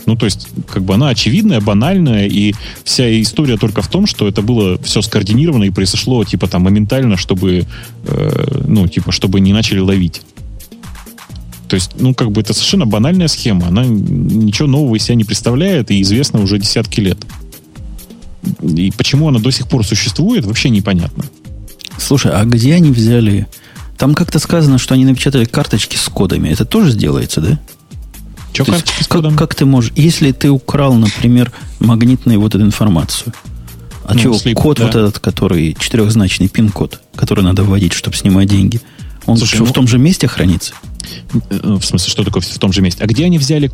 Ну, 0.06 0.16
то 0.18 0.26
есть, 0.26 0.50
как 0.70 0.84
бы 0.84 0.96
она 0.96 1.10
очевидная, 1.10 1.62
банальная, 1.62 2.28
и 2.28 2.54
вся 2.84 3.22
история 3.22 3.58
только 3.58 3.82
в 3.82 3.88
том, 3.88 4.06
что 4.06 4.28
это 4.28 4.42
было 4.42 4.78
все 4.84 5.02
скоординировано 5.02 5.64
и 5.64 5.70
произошло, 5.70 6.24
типа, 6.26 6.48
там, 6.48 6.64
моментально, 6.64 7.16
чтобы, 7.16 7.66
э, 8.06 8.64
ну, 8.68 8.88
типа, 8.88 9.12
чтобы 9.12 9.40
не 9.40 9.54
начали 9.54 9.80
ловить. 9.80 10.22
То 11.70 11.76
есть, 11.76 11.92
ну, 11.98 12.14
как 12.14 12.32
бы 12.32 12.42
это 12.42 12.54
совершенно 12.54 12.86
банальная 12.86 13.28
схема. 13.28 13.68
Она 13.68 13.86
ничего 13.86 14.68
нового 14.68 14.96
из 14.96 15.04
себя 15.04 15.16
не 15.16 15.24
представляет 15.24 15.90
и 15.90 16.02
известна 16.02 16.42
уже 16.42 16.60
десятки 16.60 17.00
лет. 17.00 17.18
И 18.62 18.92
почему 18.96 19.30
она 19.30 19.40
до 19.40 19.52
сих 19.52 19.68
пор 19.68 19.86
существует, 19.86 20.46
вообще 20.46 20.70
непонятно. 20.70 21.24
Слушай, 21.98 22.34
а 22.34 22.44
где 22.46 22.76
они 22.76 22.92
взяли... 22.92 23.48
Там 23.98 24.16
как-то 24.16 24.40
сказано, 24.40 24.80
что 24.80 24.96
они 24.96 25.06
напечатали 25.06 25.46
карточки 25.46 25.96
с 25.96 26.10
кодами. 26.10 26.50
Это 26.50 26.66
тоже 26.66 26.92
сделается, 26.92 27.42
да? 27.42 27.60
Че 28.54 28.64
То 28.64 28.74
есть 28.74 29.08
как, 29.10 29.36
как 29.36 29.56
ты 29.56 29.66
можешь... 29.66 29.92
Если 29.96 30.32
ты 30.32 30.50
украл, 30.50 30.94
например, 30.94 31.52
магнитную 31.80 32.40
вот 32.40 32.54
эту 32.54 32.64
информацию, 32.64 33.34
а 34.06 34.14
Ну, 34.14 34.20
чего, 34.20 34.38
слип, 34.38 34.58
код 34.58 34.78
да. 34.78 34.86
вот 34.86 34.96
этот, 34.96 35.20
который 35.20 35.76
четырехзначный 35.80 36.50
пин-код, 36.50 37.02
который 37.16 37.44
надо 37.44 37.64
вводить, 37.64 37.94
чтобы 37.94 38.16
снимать 38.16 38.48
деньги, 38.48 38.80
он 39.26 39.38
Слушай, 39.38 39.56
что, 39.56 39.64
ну- 39.64 39.70
в 39.72 39.74
том 39.74 39.88
же 39.88 39.98
месте 39.98 40.28
хранится? 40.28 40.74
Э, 41.50 41.78
В 41.80 41.84
смысле, 41.84 42.10
что 42.12 42.24
такое 42.24 42.42
в 42.42 42.58
том 42.60 42.72
же 42.74 42.82
месте? 42.82 43.04
А 43.04 43.08
где 43.08 43.26
они 43.26 43.38
взяли 43.38 43.70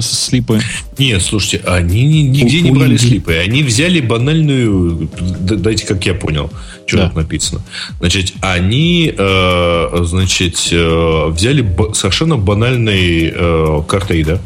слипы? 0.00 0.60
Нет, 0.98 1.22
слушайте, 1.22 1.64
они 1.66 2.04
ни- 2.06 2.28
нигде 2.28 2.58
У- 2.58 2.62
не 2.62 2.70
у 2.70 2.74
брали 2.74 2.92
Инди. 2.92 3.00
слипы. 3.06 3.34
Они 3.36 3.62
взяли 3.62 4.00
банальную... 4.00 5.08
Дайте, 5.40 5.86
как 5.86 6.04
я 6.06 6.14
понял, 6.14 6.50
что 6.86 6.96
Да. 6.98 7.06
тут 7.08 7.16
написано. 7.16 7.62
Значит, 8.00 8.32
они, 8.40 9.12
э, 9.16 10.02
значит, 10.04 10.68
э, 10.72 11.26
взяли 11.28 11.62
совершенно 11.94 12.36
банальный 12.36 13.32
э, 13.34 13.82
картейда 13.88 14.40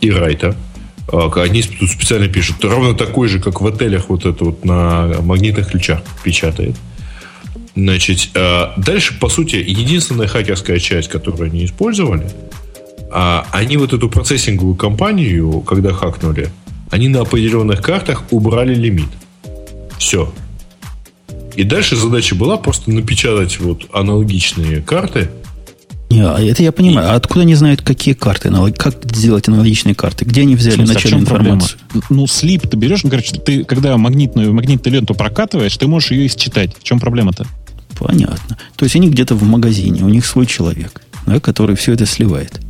и 0.00 0.10
райта. 0.10 0.56
Э, 1.12 1.28
Они 1.36 1.62
тут 1.62 1.90
специально 1.90 2.28
пишут, 2.28 2.64
ровно 2.64 2.94
такой 2.94 3.28
же, 3.28 3.38
как 3.40 3.60
в 3.60 3.66
отелях 3.66 4.08
вот 4.08 4.26
это 4.26 4.44
вот 4.44 4.64
на 4.64 5.16
магнитных 5.22 5.70
ключах 5.70 6.00
печатает. 6.24 6.74
Значит, 7.76 8.30
э, 8.34 8.68
дальше, 8.78 9.18
по 9.20 9.28
сути, 9.28 9.56
единственная 9.56 10.26
хакерская 10.26 10.78
часть, 10.78 11.08
которую 11.08 11.50
они 11.50 11.66
использовали, 11.66 12.26
а, 13.12 13.46
они 13.52 13.76
вот 13.76 13.92
эту 13.92 14.08
процессинговую 14.08 14.76
компанию, 14.76 15.60
когда 15.60 15.92
хакнули, 15.92 16.48
они 16.90 17.08
на 17.08 17.20
определенных 17.20 17.82
картах 17.82 18.24
убрали 18.30 18.74
лимит. 18.74 19.08
Все. 19.98 20.32
И 21.54 21.64
дальше 21.64 21.96
задача 21.96 22.34
была 22.34 22.56
просто 22.56 22.90
напечатать 22.90 23.60
вот 23.60 23.86
аналогичные 23.92 24.80
карты. 24.80 25.28
Не, 26.08 26.22
а 26.22 26.40
это 26.40 26.62
я 26.62 26.72
понимаю. 26.72 27.10
А 27.10 27.14
откуда 27.14 27.42
они 27.42 27.54
знают, 27.54 27.82
какие 27.82 28.14
карты, 28.14 28.50
как 28.76 29.04
сделать 29.04 29.48
аналогичные 29.48 29.94
карты? 29.94 30.24
Где 30.24 30.42
они 30.42 30.56
взяли 30.56 30.76
смысле, 30.76 30.94
начальную 30.94 31.26
чем 31.26 31.28
проблема? 31.28 31.56
информацию? 31.56 31.80
Ну, 32.08 32.26
слип 32.26 32.68
ты 32.68 32.76
берешь, 32.76 33.02
ну, 33.02 33.10
короче, 33.10 33.36
ты, 33.36 33.64
когда 33.64 33.96
магнитную, 33.98 34.54
магнитную 34.54 34.94
ленту 34.94 35.14
прокатываешь, 35.14 35.76
ты 35.76 35.86
можешь 35.86 36.12
ее 36.12 36.26
и 36.26 36.28
считать. 36.28 36.76
В 36.78 36.82
чем 36.82 37.00
проблема-то? 37.00 37.46
Понятно. 37.98 38.58
То 38.76 38.84
есть 38.84 38.96
они 38.96 39.08
где-то 39.08 39.34
в 39.34 39.42
магазине, 39.42 40.02
у 40.02 40.08
них 40.08 40.26
свой 40.26 40.46
человек, 40.46 41.02
да, 41.26 41.40
который 41.40 41.76
все 41.76 41.92
это 41.92 42.06
сливает. 42.06 42.60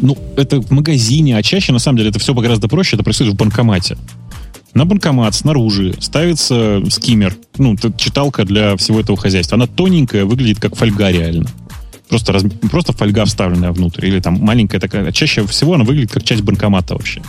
Ну, 0.00 0.16
это 0.36 0.60
в 0.60 0.70
магазине, 0.70 1.36
а 1.36 1.42
чаще, 1.42 1.72
на 1.72 1.78
самом 1.78 1.98
деле, 1.98 2.10
это 2.10 2.18
все 2.18 2.32
гораздо 2.34 2.68
проще, 2.68 2.96
это 2.96 3.04
происходит 3.04 3.34
в 3.34 3.36
банкомате. 3.36 3.96
На 4.74 4.84
банкомат 4.84 5.34
снаружи 5.34 5.94
ставится 5.98 6.80
скиммер, 6.90 7.36
ну, 7.56 7.76
читалка 7.96 8.44
для 8.44 8.76
всего 8.76 9.00
этого 9.00 9.18
хозяйства. 9.18 9.56
Она 9.56 9.66
тоненькая, 9.66 10.24
выглядит 10.24 10.60
как 10.60 10.76
фольга 10.76 11.10
реально. 11.10 11.48
Просто, 12.08 12.32
раз- 12.32 12.44
просто 12.70 12.92
фольга 12.92 13.24
вставленная 13.24 13.72
внутрь. 13.72 14.06
Или 14.06 14.20
там 14.20 14.34
маленькая 14.34 14.78
такая. 14.78 15.10
Чаще 15.10 15.46
всего 15.46 15.74
она 15.74 15.84
выглядит 15.84 16.12
как 16.12 16.22
часть 16.22 16.42
банкомата 16.42 16.94
вообще. 16.94 17.22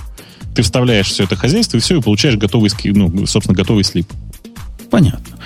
Ты 0.54 0.62
вставляешь 0.62 1.08
все 1.08 1.24
это 1.24 1.36
хозяйство, 1.36 1.78
и 1.78 1.80
все, 1.80 1.98
и 1.98 2.02
получаешь 2.02 2.36
готовый, 2.36 2.72
ну, 2.84 3.26
собственно, 3.26 3.58
готовый 3.58 3.84
слип. 3.84 4.08
Понятно. 4.90 5.38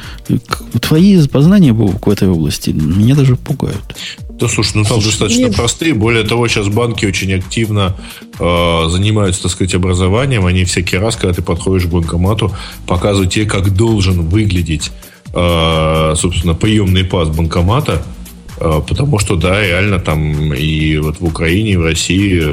Твои 0.82 1.28
познания, 1.28 1.74
в 1.74 2.10
этой 2.10 2.30
области 2.30 2.72
меня 2.72 3.16
даже 3.16 3.36
пугают. 3.36 3.96
Да, 4.40 4.48
слушай, 4.48 4.72
ну 4.76 4.84
там 4.84 4.94
слушай, 4.94 5.08
достаточно 5.08 5.46
нет. 5.46 5.56
простые. 5.56 5.94
Более 5.94 6.24
того, 6.24 6.48
сейчас 6.48 6.68
банки 6.68 7.06
очень 7.06 7.34
активно 7.34 7.96
э, 8.40 8.90
занимаются, 8.90 9.44
так 9.44 9.52
сказать, 9.52 9.76
образованием. 9.76 10.46
Они 10.46 10.66
всякий 10.66 10.98
раз, 10.98 11.16
когда 11.16 11.34
ты 11.34 11.42
подходишь 11.42 11.86
к 11.86 11.90
банкомату, 11.90 12.54
показывают 12.88 13.32
тебе, 13.32 13.46
как 13.46 13.74
должен 13.74 14.28
выглядеть, 14.28 14.92
э, 15.34 16.14
собственно, 16.18 16.56
приемный 16.56 17.04
пас 17.04 17.30
банкомата. 17.30 18.02
Э, 18.58 18.82
потому 18.88 19.20
что, 19.20 19.36
да, 19.36 19.62
реально 19.62 20.00
там 20.00 20.54
и 20.54 20.98
вот 20.98 21.20
в 21.20 21.26
Украине, 21.26 21.74
и 21.74 21.78
в 21.78 21.84
России 21.84 22.44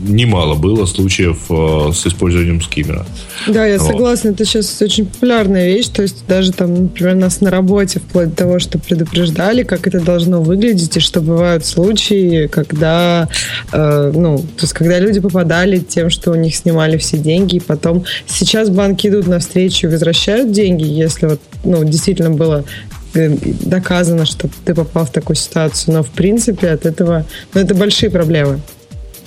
немало 0.00 0.54
было 0.54 0.86
случаев 0.86 1.38
э, 1.50 1.92
с 1.92 2.06
использованием 2.06 2.60
скиммера. 2.60 3.06
Да, 3.46 3.66
я 3.66 3.78
вот. 3.78 3.86
согласна, 3.86 4.30
это 4.30 4.44
сейчас 4.44 4.80
очень 4.82 5.06
популярная 5.06 5.66
вещь, 5.66 5.88
то 5.88 6.02
есть 6.02 6.26
даже 6.26 6.52
там, 6.52 6.74
например, 6.74 7.14
нас 7.14 7.40
на 7.40 7.50
работе 7.50 8.00
вплоть 8.00 8.30
до 8.30 8.36
того, 8.36 8.58
что 8.58 8.78
предупреждали, 8.78 9.62
как 9.62 9.86
это 9.86 10.00
должно 10.00 10.42
выглядеть, 10.42 10.96
и 10.96 11.00
что 11.00 11.20
бывают 11.20 11.64
случаи, 11.64 12.46
когда, 12.46 13.28
э, 13.72 14.12
ну, 14.14 14.38
то 14.38 14.62
есть 14.62 14.72
когда 14.72 14.98
люди 14.98 15.20
попадали 15.20 15.78
тем, 15.78 16.10
что 16.10 16.32
у 16.32 16.34
них 16.34 16.54
снимали 16.54 16.96
все 16.96 17.18
деньги, 17.18 17.56
и 17.56 17.60
потом 17.60 18.04
сейчас 18.26 18.70
банки 18.70 19.08
идут 19.08 19.26
навстречу 19.26 19.86
и 19.86 19.90
возвращают 19.90 20.52
деньги, 20.52 20.84
если 20.84 21.26
вот, 21.26 21.40
ну, 21.64 21.84
действительно 21.84 22.30
было 22.30 22.64
э, 23.14 23.36
доказано, 23.64 24.26
что 24.26 24.48
ты 24.64 24.74
попал 24.74 25.06
в 25.06 25.10
такую 25.10 25.36
ситуацию, 25.36 25.94
но 25.94 26.02
в 26.02 26.10
принципе 26.10 26.70
от 26.70 26.86
этого, 26.86 27.24
ну, 27.54 27.60
это 27.60 27.74
большие 27.74 28.10
проблемы. 28.10 28.60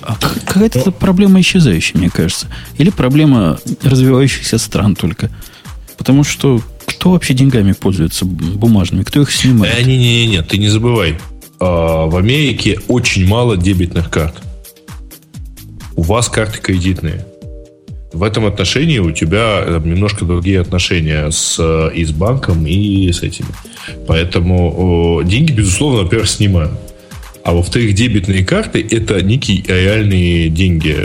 А 0.02 0.16
какая-то 0.16 0.82
Но... 0.86 0.92
проблема 0.92 1.40
исчезающая, 1.40 1.98
мне 1.98 2.10
кажется. 2.10 2.46
Или 2.78 2.90
проблема 2.90 3.58
развивающихся 3.82 4.58
стран 4.58 4.96
только. 4.96 5.30
Потому 5.98 6.24
что 6.24 6.62
кто 6.86 7.12
вообще 7.12 7.34
деньгами 7.34 7.72
пользуется 7.72 8.24
бумажными? 8.24 9.04
Кто 9.04 9.22
их 9.22 9.30
снимает? 9.30 9.78
Э, 9.78 9.82
Не-не-не, 9.82 10.42
ты 10.42 10.58
не 10.58 10.68
забывай. 10.68 11.18
А, 11.58 12.06
в 12.06 12.16
Америке 12.16 12.80
очень 12.88 13.26
мало 13.26 13.56
дебетных 13.56 14.10
карт. 14.10 14.34
У 15.96 16.02
вас 16.02 16.28
карты 16.28 16.58
кредитные. 16.60 17.26
В 18.12 18.22
этом 18.22 18.46
отношении 18.46 18.98
у 18.98 19.12
тебя 19.12 19.64
немножко 19.84 20.24
другие 20.24 20.60
отношения 20.60 21.30
с, 21.30 21.56
э, 21.58 21.90
и 21.94 22.04
с 22.04 22.10
банком, 22.10 22.66
и 22.66 23.12
с 23.12 23.22
этими. 23.22 23.48
Поэтому 24.08 25.22
деньги, 25.24 25.52
безусловно, 25.52 26.02
во-первых, 26.02 26.28
снимают. 26.28 26.72
А 27.42 27.52
во-вторых, 27.52 27.94
дебетные 27.94 28.44
карты– 28.44 28.86
это 28.90 29.22
некие 29.22 29.62
реальные 29.66 30.50
деньги. 30.50 30.96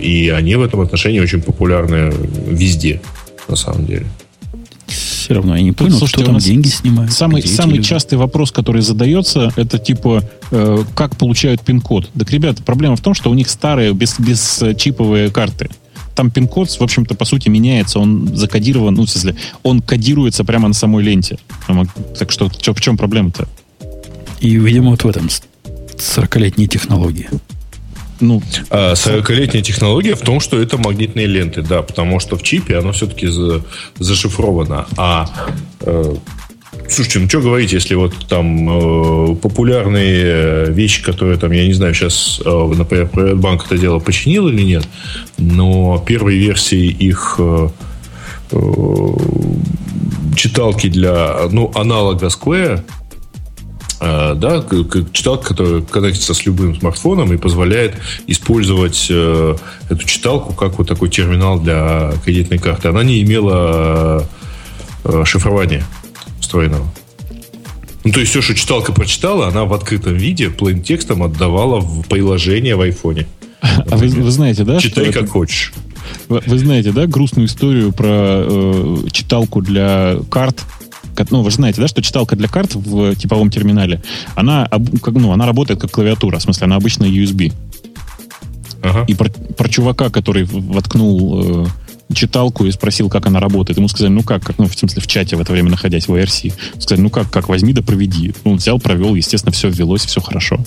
И 0.00 0.28
они 0.28 0.56
в 0.56 0.62
этом 0.62 0.80
отношении 0.80 1.20
очень 1.20 1.40
популярны 1.40 2.12
везде, 2.48 3.00
на 3.48 3.56
самом 3.56 3.86
деле. 3.86 4.06
Все 4.86 5.34
равно 5.34 5.56
я 5.56 5.62
не 5.62 5.72
понял, 5.72 5.96
Слушайте, 5.96 6.24
кто 6.24 6.32
там 6.32 6.40
деньги 6.40 6.68
снимает. 6.68 7.12
Самый, 7.12 7.42
самый 7.42 7.82
частый 7.82 8.18
вопрос, 8.18 8.52
который 8.52 8.82
задается, 8.82 9.52
это 9.56 9.78
типа, 9.78 10.22
э, 10.50 10.84
как 10.94 11.16
получают 11.16 11.62
пин-код. 11.62 12.10
Так, 12.18 12.30
ребята, 12.30 12.62
проблема 12.62 12.96
в 12.96 13.00
том, 13.00 13.14
что 13.14 13.30
у 13.30 13.34
них 13.34 13.48
старые, 13.48 13.94
без, 13.94 14.18
без 14.18 14.62
чиповые 14.76 15.30
карты 15.30 15.70
там 16.14 16.30
пин-код, 16.30 16.70
в 16.70 16.82
общем-то, 16.82 17.14
по 17.14 17.24
сути, 17.24 17.48
меняется, 17.48 17.98
он 17.98 18.36
закодирован, 18.36 18.94
ну, 18.94 19.04
в 19.04 19.10
смысле, 19.10 19.36
он 19.62 19.80
кодируется 19.80 20.44
прямо 20.44 20.68
на 20.68 20.74
самой 20.74 21.02
ленте. 21.02 21.38
Так 22.18 22.30
что, 22.30 22.48
в 22.48 22.80
чем 22.80 22.96
проблема-то? 22.96 23.48
И, 24.40 24.56
видимо, 24.56 24.90
вот 24.90 25.04
в 25.04 25.08
этом 25.08 25.28
40-летней 25.98 26.66
технологии. 26.66 27.28
Ну, 28.20 28.42
40-летняя 28.70 29.60
а, 29.60 29.64
технология 29.64 30.14
в 30.14 30.20
том, 30.20 30.40
что 30.40 30.60
это 30.60 30.78
магнитные 30.78 31.26
ленты, 31.26 31.62
да, 31.62 31.82
потому 31.82 32.20
что 32.20 32.36
в 32.36 32.42
чипе 32.42 32.78
оно 32.78 32.92
все-таки 32.92 33.26
за, 33.26 33.62
зашифровано. 33.98 34.86
А 34.96 35.28
э, 35.80 36.14
Слушайте, 36.88 37.20
ну 37.20 37.28
что 37.28 37.40
говорить, 37.40 37.72
если 37.72 37.94
вот 37.94 38.14
там 38.28 38.68
э, 38.68 39.36
популярные 39.36 40.70
вещи, 40.70 41.02
которые 41.02 41.38
там, 41.38 41.50
я 41.52 41.66
не 41.66 41.72
знаю, 41.72 41.94
сейчас, 41.94 42.40
э, 42.44 42.72
например, 42.76 43.08
Приватбанк 43.08 43.66
это 43.66 43.78
дело 43.78 43.98
починил 44.00 44.48
или 44.48 44.62
нет, 44.62 44.86
но 45.38 46.02
первые 46.06 46.38
версии 46.38 46.86
их 46.86 47.36
э, 47.38 47.68
э, 48.52 48.56
читалки 50.36 50.88
для, 50.88 51.48
ну, 51.50 51.72
аналога 51.74 52.26
Square, 52.26 52.82
Э, 54.04 54.34
да, 54.34 54.62
читалка, 55.12 55.48
которая 55.48 55.80
коннектится 55.80 56.34
с 56.34 56.44
любым 56.44 56.78
смартфоном 56.78 57.32
и 57.32 57.38
позволяет 57.38 57.94
использовать 58.26 59.06
э, 59.08 59.56
эту 59.88 60.06
читалку 60.06 60.52
как 60.52 60.76
вот 60.76 60.88
такой 60.88 61.08
терминал 61.08 61.58
для 61.58 62.12
кредитной 62.22 62.58
карты. 62.58 62.88
Она 62.88 63.02
не 63.02 63.22
имела 63.22 64.28
э, 65.04 65.22
шифрования 65.24 65.84
встроенного. 66.38 66.86
Ну, 68.04 68.12
то 68.12 68.20
есть 68.20 68.32
все, 68.32 68.42
что 68.42 68.54
читалка 68.54 68.92
прочитала, 68.92 69.48
она 69.48 69.64
в 69.64 69.72
открытом 69.72 70.14
виде, 70.16 70.50
плейн 70.50 70.82
текстом 70.82 71.22
отдавала 71.22 71.80
в 71.80 72.06
приложение 72.06 72.76
в 72.76 72.82
айфоне. 72.82 73.26
А 73.62 73.96
вы, 73.96 74.08
вы 74.08 74.30
знаете, 74.30 74.64
да? 74.64 74.78
Читай 74.78 75.06
как 75.06 75.22
это... 75.22 75.26
хочешь. 75.28 75.72
Вы, 76.28 76.42
вы 76.46 76.58
знаете, 76.58 76.92
да, 76.92 77.06
грустную 77.06 77.46
историю 77.46 77.92
про 77.92 78.44
э, 78.46 78.96
читалку 79.10 79.62
для 79.62 80.18
карт, 80.30 80.60
ну, 81.30 81.42
вы 81.42 81.50
же 81.50 81.56
знаете, 81.56 81.80
да, 81.80 81.88
что 81.88 82.02
читалка 82.02 82.36
для 82.36 82.48
карт 82.48 82.74
в 82.74 83.14
типовом 83.16 83.50
терминале, 83.50 84.02
она, 84.34 84.68
ну, 85.06 85.32
она 85.32 85.46
работает 85.46 85.80
как 85.80 85.90
клавиатура, 85.90 86.38
в 86.38 86.42
смысле, 86.42 86.64
она 86.66 86.76
обычно 86.76 87.04
USB. 87.04 87.52
Ага. 88.82 89.04
И 89.06 89.14
про, 89.14 89.30
про 89.30 89.68
чувака, 89.68 90.10
который 90.10 90.44
воткнул 90.44 91.64
э, 91.64 91.66
читалку 92.12 92.66
и 92.66 92.70
спросил, 92.70 93.08
как 93.08 93.26
она 93.26 93.40
работает. 93.40 93.78
Ему 93.78 93.88
сказали, 93.88 94.12
ну 94.12 94.22
как, 94.22 94.42
как 94.42 94.58
ну, 94.58 94.66
в 94.66 94.74
смысле, 94.74 95.02
в 95.02 95.06
чате 95.06 95.36
в 95.36 95.40
это 95.40 95.52
время 95.52 95.70
находясь 95.70 96.08
в 96.08 96.14
IRC. 96.14 96.52
Сказали, 96.78 97.00
ну 97.00 97.10
как, 97.10 97.30
как, 97.30 97.48
возьми 97.48 97.72
да 97.72 97.82
проведи. 97.82 98.34
Ну, 98.44 98.52
он 98.52 98.56
взял, 98.58 98.78
провел, 98.78 99.14
естественно, 99.14 99.52
все 99.52 99.68
ввелось, 99.68 100.04
все 100.04 100.20
хорошо. 100.20 100.60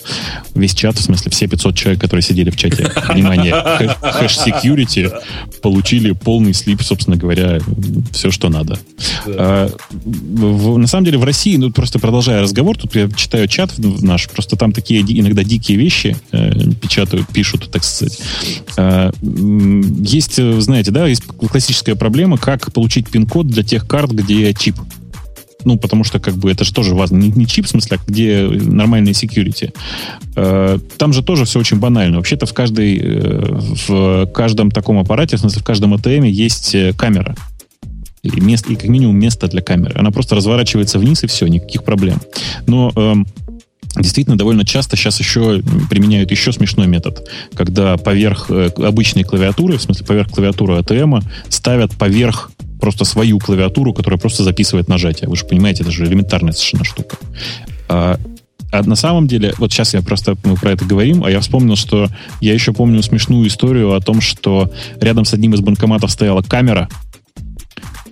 Весь 0.55 0.73
чат, 0.73 0.97
в 0.97 1.03
смысле, 1.03 1.31
все 1.31 1.47
500 1.47 1.75
человек, 1.75 2.01
которые 2.01 2.23
сидели 2.23 2.49
в 2.49 2.57
чате, 2.57 2.91
внимание, 3.09 3.53
хэш 3.53 4.37
security, 4.37 5.11
получили 5.61 6.11
полный 6.11 6.53
слип, 6.53 6.81
собственно 6.81 7.17
говоря, 7.17 7.59
все, 8.11 8.31
что 8.31 8.49
надо. 8.49 8.79
А, 9.27 9.69
в, 9.89 10.77
на 10.77 10.87
самом 10.87 11.05
деле, 11.05 11.17
в 11.17 11.23
России, 11.23 11.57
ну, 11.57 11.71
просто 11.71 11.99
продолжая 11.99 12.41
разговор, 12.41 12.77
тут 12.77 12.95
я 12.95 13.09
читаю 13.09 13.47
чат 13.47 13.73
наш, 13.77 14.27
просто 14.29 14.55
там 14.55 14.71
такие 14.71 15.01
иногда 15.01 15.43
дикие 15.43 15.77
вещи 15.77 16.17
э, 16.31 16.51
печатают, 16.81 17.27
пишут, 17.29 17.69
так 17.71 17.83
сказать. 17.83 18.19
А, 18.77 19.11
есть, 19.21 20.35
знаете, 20.35 20.91
да, 20.91 21.07
есть 21.07 21.26
классическая 21.27 21.95
проблема, 21.95 22.37
как 22.37 22.71
получить 22.71 23.09
пин-код 23.09 23.47
для 23.47 23.63
тех 23.63 23.87
карт, 23.87 24.11
где 24.11 24.53
чип. 24.53 24.75
Ну, 25.65 25.77
потому 25.77 26.03
что, 26.03 26.19
как 26.19 26.35
бы, 26.35 26.51
это 26.51 26.63
же 26.63 26.73
тоже 26.73 26.95
важно. 26.95 27.17
Не, 27.17 27.29
не 27.29 27.45
чип, 27.45 27.65
в 27.65 27.69
смысле, 27.69 27.97
а 27.97 28.09
где 28.09 28.47
нормальные 28.47 29.13
security. 29.13 29.73
Э, 30.35 30.79
там 30.97 31.13
же 31.13 31.23
тоже 31.23 31.45
все 31.45 31.59
очень 31.59 31.77
банально. 31.77 32.17
Вообще-то 32.17 32.45
в, 32.45 32.53
каждой, 32.53 32.97
э, 32.97 33.59
в 33.87 34.27
каждом 34.27 34.71
таком 34.71 34.97
аппарате, 34.99 35.35
в 35.35 35.39
смысле, 35.39 35.61
в 35.61 35.65
каждом 35.65 35.93
ATM 35.93 36.27
есть 36.27 36.73
э, 36.75 36.93
камера. 36.93 37.35
И, 38.21 38.39
место, 38.39 38.71
и 38.71 38.75
как 38.75 38.87
минимум 38.87 39.17
место 39.17 39.47
для 39.47 39.61
камеры. 39.61 39.95
Она 39.99 40.11
просто 40.11 40.35
разворачивается 40.35 40.99
вниз, 40.99 41.23
и 41.23 41.27
все, 41.27 41.47
никаких 41.47 41.83
проблем. 41.83 42.19
Но 42.65 42.91
эм, 42.95 43.27
Действительно, 43.95 44.37
довольно 44.37 44.65
часто 44.65 44.95
сейчас 44.95 45.19
еще 45.19 45.61
применяют 45.89 46.31
еще 46.31 46.51
смешной 46.51 46.87
метод, 46.87 47.27
когда 47.55 47.97
поверх 47.97 48.49
э, 48.49 48.69
обычной 48.77 49.23
клавиатуры, 49.23 49.77
в 49.77 49.81
смысле 49.81 50.05
поверх 50.05 50.29
клавиатуры 50.29 50.75
ATM, 50.75 51.23
ставят 51.49 51.95
поверх 51.95 52.51
просто 52.79 53.05
свою 53.05 53.39
клавиатуру, 53.39 53.93
которая 53.93 54.19
просто 54.19 54.43
записывает 54.43 54.87
нажатие. 54.87 55.29
Вы 55.29 55.35
же 55.35 55.45
понимаете, 55.45 55.83
это 55.83 55.91
же 55.91 56.05
элементарная 56.05 56.53
совершенно 56.53 56.83
штука. 56.83 57.17
А, 57.89 58.19
а 58.71 58.83
на 58.83 58.95
самом 58.95 59.27
деле, 59.27 59.53
вот 59.57 59.71
сейчас 59.71 59.93
я 59.93 60.01
просто 60.01 60.35
мы 60.43 60.55
про 60.55 60.71
это 60.71 60.85
говорим, 60.85 61.23
а 61.23 61.31
я 61.31 61.39
вспомнил, 61.39 61.75
что 61.75 62.07
я 62.41 62.53
еще 62.53 62.73
помню 62.73 63.01
смешную 63.01 63.47
историю 63.47 63.93
о 63.93 64.01
том, 64.01 64.21
что 64.21 64.71
рядом 64.99 65.25
с 65.25 65.33
одним 65.33 65.53
из 65.53 65.61
банкоматов 65.61 66.11
стояла 66.11 66.41
камера, 66.41 66.89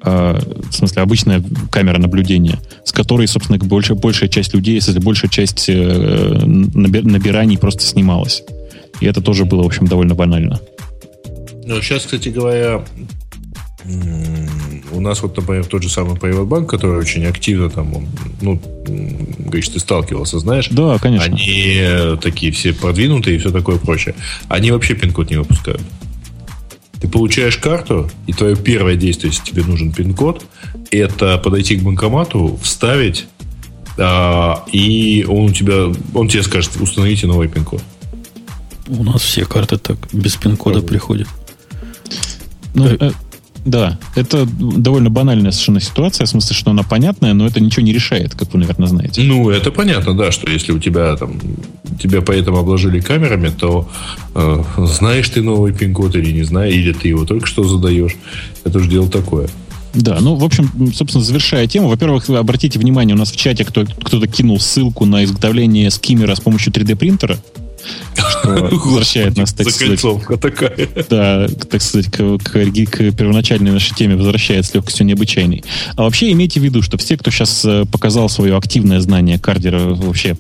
Э, 0.06 0.40
в 0.70 0.74
смысле, 0.74 1.02
обычная 1.02 1.44
камера 1.72 1.98
наблюдения, 1.98 2.60
с 2.84 2.92
которой, 2.92 3.28
собственно, 3.28 3.58
большая, 3.58 3.98
большая 3.98 4.30
часть 4.30 4.54
людей, 4.54 4.76
если 4.76 4.98
большая 5.00 5.32
часть 5.32 5.66
э, 5.68 5.74
набираний 5.74 7.58
просто 7.58 7.84
снималась. 7.84 8.44
И 9.02 9.08
это 9.08 9.22
тоже 9.22 9.46
было, 9.46 9.64
в 9.64 9.66
общем, 9.66 9.88
довольно 9.88 10.14
банально. 10.14 10.60
Ну, 11.66 11.82
сейчас, 11.82 12.04
кстати 12.04 12.30
говоря, 12.30 12.84
у 14.92 15.00
нас 15.02 15.22
вот, 15.24 15.36
например, 15.36 15.66
тот 15.66 15.82
же 15.82 15.90
самый 15.90 16.16
Приватбанк, 16.18 16.70
который 16.70 17.00
очень 17.00 17.26
активно 17.26 17.70
там, 17.72 17.96
он, 17.96 18.08
ну, 18.42 18.62
говоришь, 19.40 19.70
ты 19.70 19.80
сталкивался, 19.80 20.38
знаешь? 20.38 20.68
Да, 20.70 21.00
конечно. 21.00 21.34
Они 21.34 21.82
такие 22.22 22.52
все 22.52 22.74
продвинутые 22.74 23.38
и 23.38 23.40
все 23.40 23.52
такое 23.52 23.78
прочее. 23.78 24.14
Они 24.50 24.72
вообще 24.72 24.94
пин-код 24.94 25.32
не 25.32 25.38
выпускают. 25.38 25.82
Ты 27.06 27.12
получаешь 27.12 27.58
карту, 27.58 28.10
и 28.26 28.34
твое 28.34 28.56
первое 28.56 28.96
действие, 28.96 29.32
если 29.32 29.46
тебе 29.46 29.64
нужен 29.64 29.92
пин-код, 29.92 30.44
это 30.90 31.38
подойти 31.38 31.76
к 31.76 31.84
банкомату, 31.84 32.60
вставить, 32.64 33.28
а, 34.00 34.66
и 34.72 35.24
он 35.30 35.46
у 35.46 35.50
тебя, 35.52 35.94
он 36.16 36.28
тебе 36.28 36.42
скажет, 36.42 36.72
установите 36.82 37.28
новый 37.28 37.48
пин-код. 37.48 37.84
У 38.88 39.04
нас 39.04 39.22
все 39.22 39.46
карты 39.46 39.78
так 39.78 39.98
без 40.14 40.36
пин-кода 40.36 40.82
приходят. 40.82 41.28
Ну, 42.74 42.90
Да, 43.66 43.98
это 44.16 44.46
довольно 44.46 45.10
банальная 45.10 45.52
совершенно 45.52 45.82
ситуация, 45.82 46.26
в 46.26 46.30
смысле, 46.30 46.56
что 46.56 46.72
она 46.72 46.84
понятная, 46.84 47.34
но 47.34 47.48
это 47.48 47.60
ничего 47.60 47.84
не 47.84 47.94
решает, 47.94 48.36
как 48.36 48.54
вы, 48.54 48.60
наверное, 48.60 48.88
знаете. 48.88 49.22
Ну, 49.24 49.50
это 49.50 49.72
понятно, 49.72 50.16
да, 50.16 50.32
что 50.32 50.50
если 50.50 50.72
у 50.72 50.80
тебя 50.80 51.16
там 51.16 51.40
тебя 52.00 52.22
поэтому 52.22 52.58
обложили 52.58 53.00
камерами, 53.00 53.50
то 53.50 53.90
э, 54.36 54.64
знаешь 54.78 55.30
ты 55.30 55.42
новый 55.42 55.74
пин-код 55.74 56.16
или 56.16 56.32
не 56.32 56.44
знаешь, 56.44 56.74
или 56.74 56.94
ты 56.94 57.08
его 57.08 57.26
только 57.26 57.48
что 57.48 57.64
задаешь. 57.64 58.16
Это 58.64 58.80
же 58.80 58.90
дело 58.90 59.10
такое. 59.10 59.50
Да, 59.96 60.20
ну, 60.20 60.36
в 60.36 60.44
общем, 60.44 60.70
собственно, 60.94 61.24
завершая 61.24 61.68
тему, 61.68 61.88
во-первых, 61.88 62.30
обратите 62.30 62.78
внимание, 62.78 63.16
у 63.16 63.20
нас 63.20 63.32
в 63.32 63.38
чате 63.38 63.64
кто- 63.64 63.86
кто-то 63.86 64.28
кинул 64.28 64.60
ссылку 64.60 65.06
на 65.06 65.24
изготовление 65.24 65.90
скиммера 65.90 66.36
с 66.36 66.42
помощью 66.42 66.74
3D-принтера 66.74 67.40
что 68.16 68.50
возвращает 68.72 69.38
нас, 69.38 69.54
так 69.54 69.70
сказать, 69.70 70.02
такая. 70.42 70.90
Да, 71.10 71.48
так 71.70 71.82
сказать, 71.82 72.08
к, 72.08 72.38
к, 72.38 72.52
к 72.52 73.12
первоначальной 73.12 73.72
нашей 73.72 73.96
теме 73.96 74.16
возвращает 74.16 74.66
с 74.66 74.74
легкостью 74.74 75.06
необычайной. 75.06 75.64
А 75.96 76.04
вообще 76.04 76.32
имейте 76.32 76.60
в 76.60 76.64
виду, 76.64 76.82
что 76.82 76.98
все, 76.98 77.18
кто 77.18 77.32
сейчас 77.32 77.64
э, 77.66 77.86
показал 77.92 78.30
свое 78.30 78.58
активное 78.58 79.00
знание 79.00 79.40
кардера, 79.40 79.80
вообще 79.80 80.38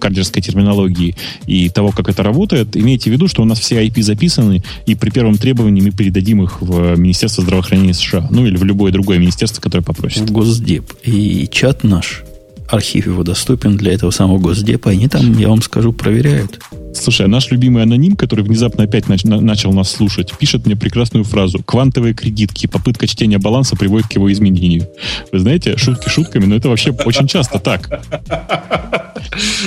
кардерской 0.00 0.42
терминологии 0.42 1.16
и 1.46 1.68
того, 1.68 1.90
как 1.90 2.08
это 2.08 2.22
работает, 2.22 2.76
имейте 2.76 3.10
в 3.10 3.12
виду, 3.12 3.28
что 3.28 3.42
у 3.42 3.44
нас 3.44 3.58
все 3.58 3.84
IP 3.84 4.02
записаны, 4.02 4.62
и 4.86 4.94
при 4.94 5.10
первом 5.10 5.36
требовании 5.36 5.80
мы 5.80 5.90
передадим 5.90 6.42
их 6.42 6.60
в 6.60 6.96
Министерство 6.96 7.42
здравоохранения 7.42 7.94
США, 7.94 8.28
ну 8.30 8.46
или 8.46 8.56
в 8.56 8.64
любое 8.64 8.92
другое 8.92 9.18
министерство, 9.18 9.60
которое 9.60 9.82
попросит. 9.82 10.28
В 10.28 10.32
Госдеп. 10.32 10.92
И 11.02 11.48
чат 11.50 11.84
наш 11.84 12.22
архив 12.68 13.06
его 13.06 13.22
доступен 13.22 13.76
для 13.76 13.92
этого 13.92 14.10
самого 14.10 14.38
Госдепа. 14.38 14.90
Они 14.90 15.08
там, 15.08 15.38
я 15.38 15.48
вам 15.48 15.62
скажу, 15.62 15.92
проверяют. 15.92 16.60
Слушай, 16.94 17.26
а 17.26 17.28
наш 17.28 17.50
любимый 17.50 17.82
аноним, 17.82 18.16
который 18.16 18.44
внезапно 18.44 18.84
опять 18.84 19.06
нач- 19.06 19.26
начал 19.26 19.72
нас 19.72 19.90
слушать, 19.90 20.32
пишет 20.38 20.64
мне 20.64 20.76
прекрасную 20.76 21.24
фразу. 21.24 21.62
Квантовые 21.62 22.14
кредитки. 22.14 22.66
Попытка 22.66 23.06
чтения 23.06 23.38
баланса 23.38 23.76
приводит 23.76 24.08
к 24.08 24.12
его 24.12 24.32
изменению. 24.32 24.88
Вы 25.32 25.40
знаете, 25.40 25.76
шутки 25.76 26.08
шутками, 26.08 26.46
но 26.46 26.54
это 26.56 26.68
вообще 26.68 26.92
очень 26.92 27.26
часто 27.26 27.58
так. 27.58 28.06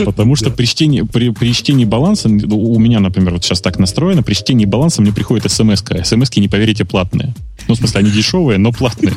Потому 0.05 0.35
что 0.35 0.49
при 0.49 0.65
чтении, 0.65 1.01
при, 1.01 1.29
при 1.29 1.53
чтении 1.53 1.85
баланса, 1.85 2.29
у 2.29 2.79
меня, 2.79 2.99
например, 2.99 3.33
вот 3.33 3.43
сейчас 3.43 3.61
так 3.61 3.79
настроено, 3.79 4.23
при 4.23 4.33
чтении 4.33 4.65
баланса 4.65 5.01
мне 5.01 5.11
приходит 5.11 5.51
смс 5.51 5.83
-ка. 5.83 6.03
смс 6.03 6.35
не 6.37 6.47
поверите, 6.47 6.85
платные. 6.85 7.33
Ну, 7.67 7.75
в 7.75 7.77
смысле, 7.77 7.99
они 7.99 8.11
дешевые, 8.11 8.57
но 8.57 8.71
платные. 8.71 9.13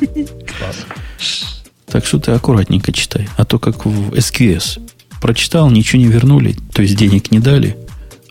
Так 1.87 2.07
что 2.07 2.19
ты 2.19 2.33
аккуратненько 2.33 2.93
читай. 2.93 3.29
А 3.37 3.45
то 3.45 3.59
как 3.59 3.85
в 3.85 4.13
SQS. 4.13 4.81
Прочитал, 5.21 5.71
ничего 5.71 6.01
не 6.03 6.09
вернули, 6.09 6.57
то 6.73 6.83
есть 6.83 6.97
денег 6.97 7.31
не 7.31 7.41
дали, 7.41 7.77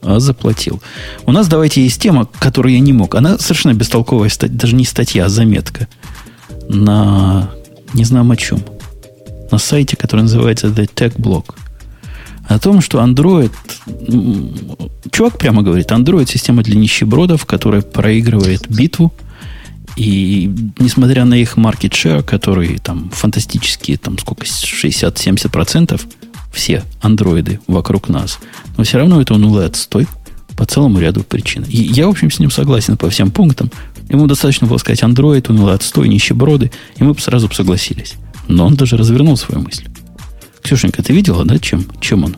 а 0.01 0.19
заплатил. 0.19 0.81
У 1.25 1.31
нас, 1.31 1.47
давайте, 1.47 1.83
есть 1.83 2.01
тема, 2.01 2.27
которую 2.39 2.73
я 2.73 2.79
не 2.79 2.93
мог. 2.93 3.15
Она 3.15 3.37
совершенно 3.37 3.73
бестолковая, 3.73 4.31
даже 4.49 4.75
не 4.75 4.85
статья, 4.85 5.25
а 5.25 5.29
заметка. 5.29 5.87
На, 6.69 7.49
не 7.93 8.03
знаю 8.03 8.29
о 8.29 8.35
чем. 8.35 8.63
На 9.51 9.57
сайте, 9.57 9.95
который 9.95 10.21
называется 10.21 10.67
The 10.67 10.89
Tech 10.93 11.15
Blog. 11.15 11.53
О 12.47 12.59
том, 12.59 12.81
что 12.81 12.99
Android... 12.99 13.51
Чувак 15.11 15.37
прямо 15.37 15.61
говорит, 15.61 15.91
Android 15.91 16.27
система 16.27 16.63
для 16.63 16.75
нищебродов, 16.75 17.45
которая 17.45 17.81
проигрывает 17.81 18.67
битву– 18.69 19.13
и 19.99 20.49
несмотря 20.79 21.25
на 21.25 21.33
их 21.33 21.57
market 21.57 21.91
share, 21.91 22.23
который 22.23 22.77
там 22.77 23.09
фантастические, 23.09 23.97
там 23.97 24.17
сколько, 24.17 24.45
60-70%, 24.45 26.01
все 26.51 26.83
андроиды 27.01 27.59
вокруг 27.67 28.09
нас, 28.09 28.39
но 28.77 28.83
все 28.83 28.97
равно 28.97 29.21
это 29.21 29.33
унылый 29.33 29.65
отстой 29.65 30.07
по 30.57 30.65
целому 30.65 30.99
ряду 30.99 31.23
причин. 31.23 31.63
И 31.69 31.77
я, 31.77 32.07
в 32.07 32.11
общем, 32.11 32.31
с 32.31 32.39
ним 32.39 32.51
согласен 32.51 32.97
по 32.97 33.09
всем 33.09 33.31
пунктам. 33.31 33.71
Ему 34.09 34.27
достаточно 34.27 34.67
было 34.67 34.77
сказать 34.77 35.03
Android, 35.03 35.49
унылый 35.49 35.75
отстой, 35.75 36.09
нищеброды, 36.09 36.71
и 36.97 37.03
мы 37.03 37.13
бы 37.13 37.21
сразу 37.21 37.49
согласились. 37.51 38.15
Но 38.47 38.65
он 38.65 38.75
даже 38.75 38.97
развернул 38.97 39.37
свою 39.37 39.61
мысль. 39.61 39.87
Ксюшенька, 40.63 41.03
ты 41.03 41.13
видела, 41.13 41.45
да, 41.45 41.59
чем, 41.59 41.85
чем 42.01 42.25
он? 42.25 42.35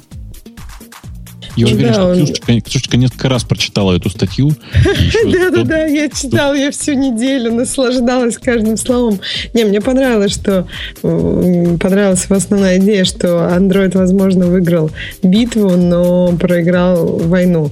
Я 1.55 1.67
уверен, 1.67 1.87
да, 1.87 1.93
что 1.93 2.05
он... 2.05 2.15
Ксюшечка, 2.15 2.61
Ксюшечка 2.61 2.97
несколько 2.97 3.29
раз 3.29 3.43
прочитала 3.43 3.95
эту 3.95 4.09
статью. 4.09 4.51
Да-да-да, 5.31 5.85
я 5.85 6.09
читала 6.09 6.53
я 6.53 6.71
всю 6.71 6.93
неделю, 6.93 7.53
наслаждалась 7.53 8.37
каждым 8.37 8.77
словом. 8.77 9.19
Не, 9.53 9.65
мне 9.65 9.81
понравилось, 9.81 10.33
что 10.33 10.67
понравилась 11.01 12.25
основная 12.29 12.79
идея, 12.79 13.03
что 13.03 13.49
Android, 13.53 13.97
возможно, 13.97 14.45
выиграл 14.47 14.91
битву, 15.23 15.71
но 15.71 16.35
проиграл 16.37 17.17
войну. 17.17 17.71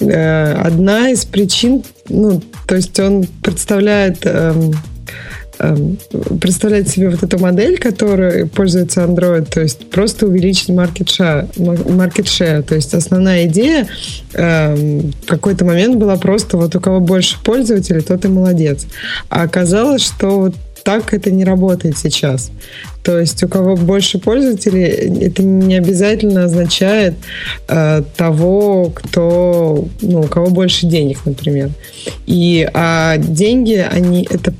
Э, 0.00 0.52
одна 0.54 1.10
из 1.10 1.24
причин, 1.24 1.82
ну, 2.08 2.42
то 2.66 2.76
есть 2.76 2.98
он 3.00 3.26
представляет 3.42 4.26
Эм, 4.26 4.74
представлять 6.40 6.88
себе 6.88 7.10
вот 7.10 7.22
эту 7.22 7.38
модель, 7.38 7.78
которой 7.78 8.46
пользуется 8.46 9.02
Android, 9.02 9.46
то 9.50 9.60
есть 9.60 9.88
просто 9.90 10.26
увеличить 10.26 10.68
market 10.70 11.06
share, 11.06 11.50
market 11.56 12.24
share. 12.24 12.62
То 12.62 12.74
есть 12.74 12.94
основная 12.94 13.46
идея 13.46 13.86
эм, 14.34 15.12
в 15.22 15.26
какой-то 15.26 15.64
момент 15.64 15.96
была 15.96 16.16
просто 16.16 16.56
вот 16.56 16.74
у 16.76 16.80
кого 16.80 17.00
больше 17.00 17.36
пользователей, 17.42 18.02
тот 18.02 18.24
и 18.24 18.28
молодец. 18.28 18.86
А 19.28 19.42
оказалось, 19.42 20.02
что 20.02 20.40
вот 20.40 20.54
так 20.84 21.12
это 21.12 21.32
не 21.32 21.44
работает 21.44 21.98
сейчас. 21.98 22.50
То 23.06 23.20
есть 23.20 23.40
у 23.44 23.48
кого 23.48 23.76
больше 23.76 24.18
пользователей, 24.18 24.82
это 25.26 25.40
не 25.44 25.76
обязательно 25.76 26.42
означает 26.42 27.14
э, 27.68 28.02
того, 28.16 28.90
кто, 28.92 29.86
ну, 30.02 30.22
у 30.22 30.24
кого 30.24 30.48
больше 30.48 30.86
денег, 30.86 31.18
например. 31.24 31.70
И 32.26 32.68
а 32.74 33.16
деньги, 33.16 33.74
они 33.74 34.26
это 34.28 34.52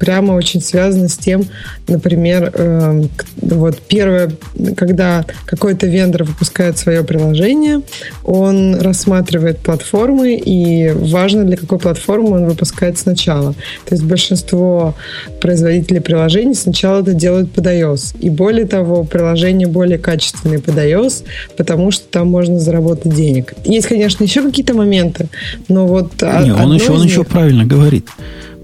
прямо 0.00 0.32
очень 0.32 0.60
связано 0.60 1.08
с 1.08 1.16
тем, 1.16 1.44
например, 1.86 2.50
э, 2.52 3.04
вот 3.40 3.78
первое, 3.78 4.32
когда 4.76 5.24
какой-то 5.46 5.86
вендор 5.86 6.24
выпускает 6.24 6.78
свое 6.78 7.04
приложение, 7.04 7.82
он 8.24 8.80
рассматривает 8.80 9.60
платформы, 9.60 10.34
и 10.34 10.90
важно, 10.90 11.44
для 11.44 11.56
какой 11.56 11.78
платформы 11.78 12.32
он 12.32 12.46
выпускает 12.46 12.98
сначала. 12.98 13.52
То 13.84 13.94
есть 13.94 14.02
большинство 14.02 14.96
производителей 15.40 16.00
приложений 16.00 16.54
сначала 16.54 17.00
это 17.02 17.14
делают 17.14 17.52
под 17.52 17.68
iOS. 17.94 18.16
И 18.20 18.30
более 18.30 18.66
того, 18.66 19.04
приложение 19.04 19.68
более 19.68 19.98
качественное 19.98 20.58
под 20.58 20.76
iOS, 20.76 21.24
потому 21.56 21.90
что 21.90 22.04
там 22.08 22.28
можно 22.28 22.58
заработать 22.58 23.14
денег. 23.14 23.54
Есть, 23.64 23.88
конечно, 23.88 24.24
еще 24.24 24.42
какие-то 24.42 24.74
моменты, 24.74 25.28
но 25.68 25.86
вот... 25.86 26.20
Не, 26.22 26.54
он, 26.54 26.74
еще, 26.74 26.92
он 26.92 27.02
них... 27.02 27.10
еще 27.10 27.24
правильно 27.24 27.64
говорит. 27.64 28.06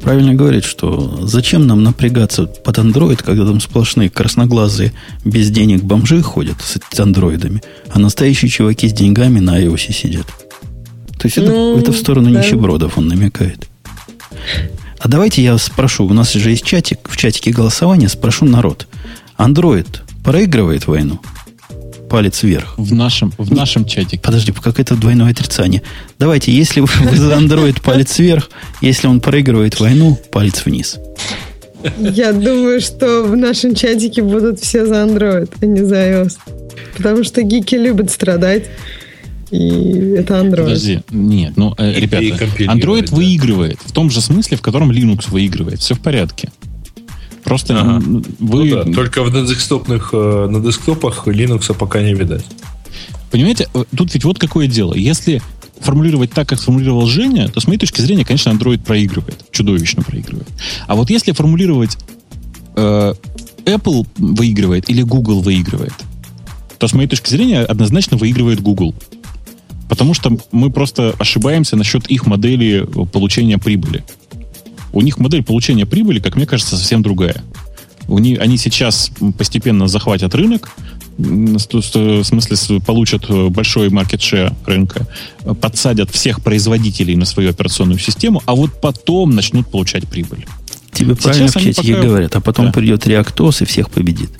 Правильно 0.00 0.34
говорит, 0.34 0.64
что 0.64 1.26
зачем 1.26 1.66
нам 1.66 1.82
напрягаться 1.82 2.46
под 2.46 2.78
Android, 2.78 3.20
когда 3.22 3.44
там 3.44 3.60
сплошные 3.60 4.08
красноглазые 4.08 4.92
без 5.24 5.50
денег 5.50 5.82
бомжи 5.82 6.22
ходят 6.22 6.56
с 6.60 7.00
андроидами, 7.00 7.62
а 7.90 7.98
настоящие 7.98 8.48
чуваки 8.48 8.88
с 8.88 8.92
деньгами 8.92 9.40
на 9.40 9.60
iOS 9.60 9.92
сидят. 9.92 10.26
То 11.18 11.26
есть 11.26 11.36
это, 11.36 11.48
ну, 11.48 11.78
это 11.78 11.90
в 11.90 11.96
сторону 11.96 12.30
да. 12.30 12.40
нищебродов 12.40 12.96
он 12.96 13.08
намекает. 13.08 13.68
А 14.98 15.08
давайте 15.08 15.42
я 15.42 15.56
спрошу, 15.58 16.06
у 16.06 16.12
нас 16.12 16.32
же 16.32 16.50
есть 16.50 16.64
чатик, 16.64 17.08
в 17.08 17.16
чатике 17.16 17.52
голосования 17.52 18.08
спрошу 18.08 18.44
народ. 18.44 18.88
Android 19.38 19.86
проигрывает 20.24 20.86
войну? 20.86 21.20
Палец 22.10 22.42
вверх. 22.42 22.74
В 22.78 22.94
нашем, 22.94 23.32
в 23.36 23.52
нашем 23.54 23.84
чатике. 23.84 24.20
Подожди, 24.20 24.52
как 24.52 24.80
это 24.80 24.96
двойное 24.96 25.30
отрицание? 25.30 25.82
Давайте, 26.18 26.50
если 26.50 26.80
вы 26.80 26.88
за 27.16 27.34
Android 27.34 27.82
палец 27.82 28.18
вверх, 28.18 28.50
если 28.80 29.06
он 29.06 29.20
проигрывает 29.20 29.78
войну, 29.78 30.18
палец 30.32 30.64
вниз. 30.64 30.98
Я 31.98 32.32
думаю, 32.32 32.80
что 32.80 33.24
в 33.24 33.36
нашем 33.36 33.74
чатике 33.74 34.22
будут 34.22 34.58
все 34.58 34.86
за 34.86 34.94
Android, 34.94 35.50
а 35.60 35.66
не 35.66 35.84
за 35.84 35.96
iOS. 35.96 36.38
Потому 36.96 37.22
что 37.24 37.42
гики 37.42 37.76
любят 37.76 38.10
страдать. 38.10 38.64
И 39.50 40.14
это 40.16 40.34
Android. 40.34 40.64
Подожди, 40.64 41.00
нет, 41.10 41.54
ну, 41.56 41.74
э, 41.78 41.98
ребята, 41.98 42.44
Android 42.64 43.14
выигрывает 43.14 43.78
в 43.84 43.92
том 43.92 44.10
же 44.10 44.20
смысле, 44.20 44.56
в 44.56 44.60
котором 44.60 44.90
Linux 44.90 45.30
выигрывает. 45.30 45.80
Все 45.80 45.94
в 45.94 46.00
порядке. 46.00 46.50
Просто 47.44 47.80
ага. 47.80 48.02
вы... 48.38 48.64
Ну 48.64 48.84
да, 48.84 48.92
только 48.92 49.22
в, 49.22 49.32
на, 49.32 49.46
десктопных, 49.46 50.10
э, 50.12 50.48
на 50.50 50.60
десктопах 50.60 51.26
Linux 51.26 51.72
пока 51.74 52.02
не 52.02 52.12
видать. 52.12 52.44
Понимаете, 53.30 53.68
э, 53.72 53.84
тут 53.96 54.12
ведь 54.12 54.24
вот 54.24 54.38
какое 54.38 54.66
дело. 54.66 54.94
Если 54.94 55.40
формулировать 55.80 56.30
так, 56.30 56.48
как 56.48 56.58
сформулировал 56.58 57.06
Женя, 57.06 57.48
то 57.48 57.60
с 57.60 57.66
моей 57.66 57.78
точки 57.78 58.00
зрения, 58.00 58.24
конечно, 58.24 58.50
Android 58.50 58.84
проигрывает. 58.84 59.46
Чудовищно 59.50 60.02
проигрывает. 60.02 60.48
А 60.86 60.94
вот 60.94 61.08
если 61.08 61.32
формулировать 61.32 61.96
э, 62.76 63.14
Apple 63.64 64.06
выигрывает 64.16 64.90
или 64.90 65.02
Google 65.02 65.40
выигрывает, 65.40 65.94
то 66.78 66.86
с 66.86 66.92
моей 66.92 67.08
точки 67.08 67.30
зрения 67.30 67.60
однозначно 67.62 68.16
выигрывает 68.16 68.60
Google. 68.60 68.94
Потому 69.88 70.14
что 70.14 70.36
мы 70.52 70.70
просто 70.70 71.14
ошибаемся 71.18 71.76
насчет 71.76 72.06
их 72.06 72.26
модели 72.26 72.86
получения 73.12 73.58
прибыли. 73.58 74.04
У 74.92 75.00
них 75.00 75.18
модель 75.18 75.42
получения 75.42 75.86
прибыли, 75.86 76.20
как 76.20 76.36
мне 76.36 76.46
кажется, 76.46 76.76
совсем 76.76 77.02
другая. 77.02 77.42
У 78.06 78.18
них, 78.18 78.40
они 78.40 78.56
сейчас 78.56 79.10
постепенно 79.36 79.86
захватят 79.86 80.34
рынок, 80.34 80.70
в 81.18 82.24
смысле 82.24 82.80
получат 82.80 83.24
э, 83.28 83.48
большой 83.48 83.88
market 83.88 84.18
share 84.18 84.54
рынка, 84.64 85.06
подсадят 85.60 86.10
всех 86.10 86.42
производителей 86.42 87.16
на 87.16 87.24
свою 87.24 87.50
операционную 87.50 87.98
систему, 87.98 88.42
а 88.46 88.54
вот 88.54 88.80
потом 88.80 89.30
начнут 89.30 89.68
получать 89.68 90.08
прибыль. 90.08 90.46
Тебе 90.92 91.16
правильно 91.16 91.48
в 91.48 91.52
чатике 91.52 91.94
пока... 91.94 92.06
говорят, 92.06 92.36
а 92.36 92.40
потом 92.40 92.66
да. 92.66 92.72
придет 92.72 93.06
реактос 93.06 93.62
и 93.62 93.64
всех 93.64 93.90
победит. 93.90 94.30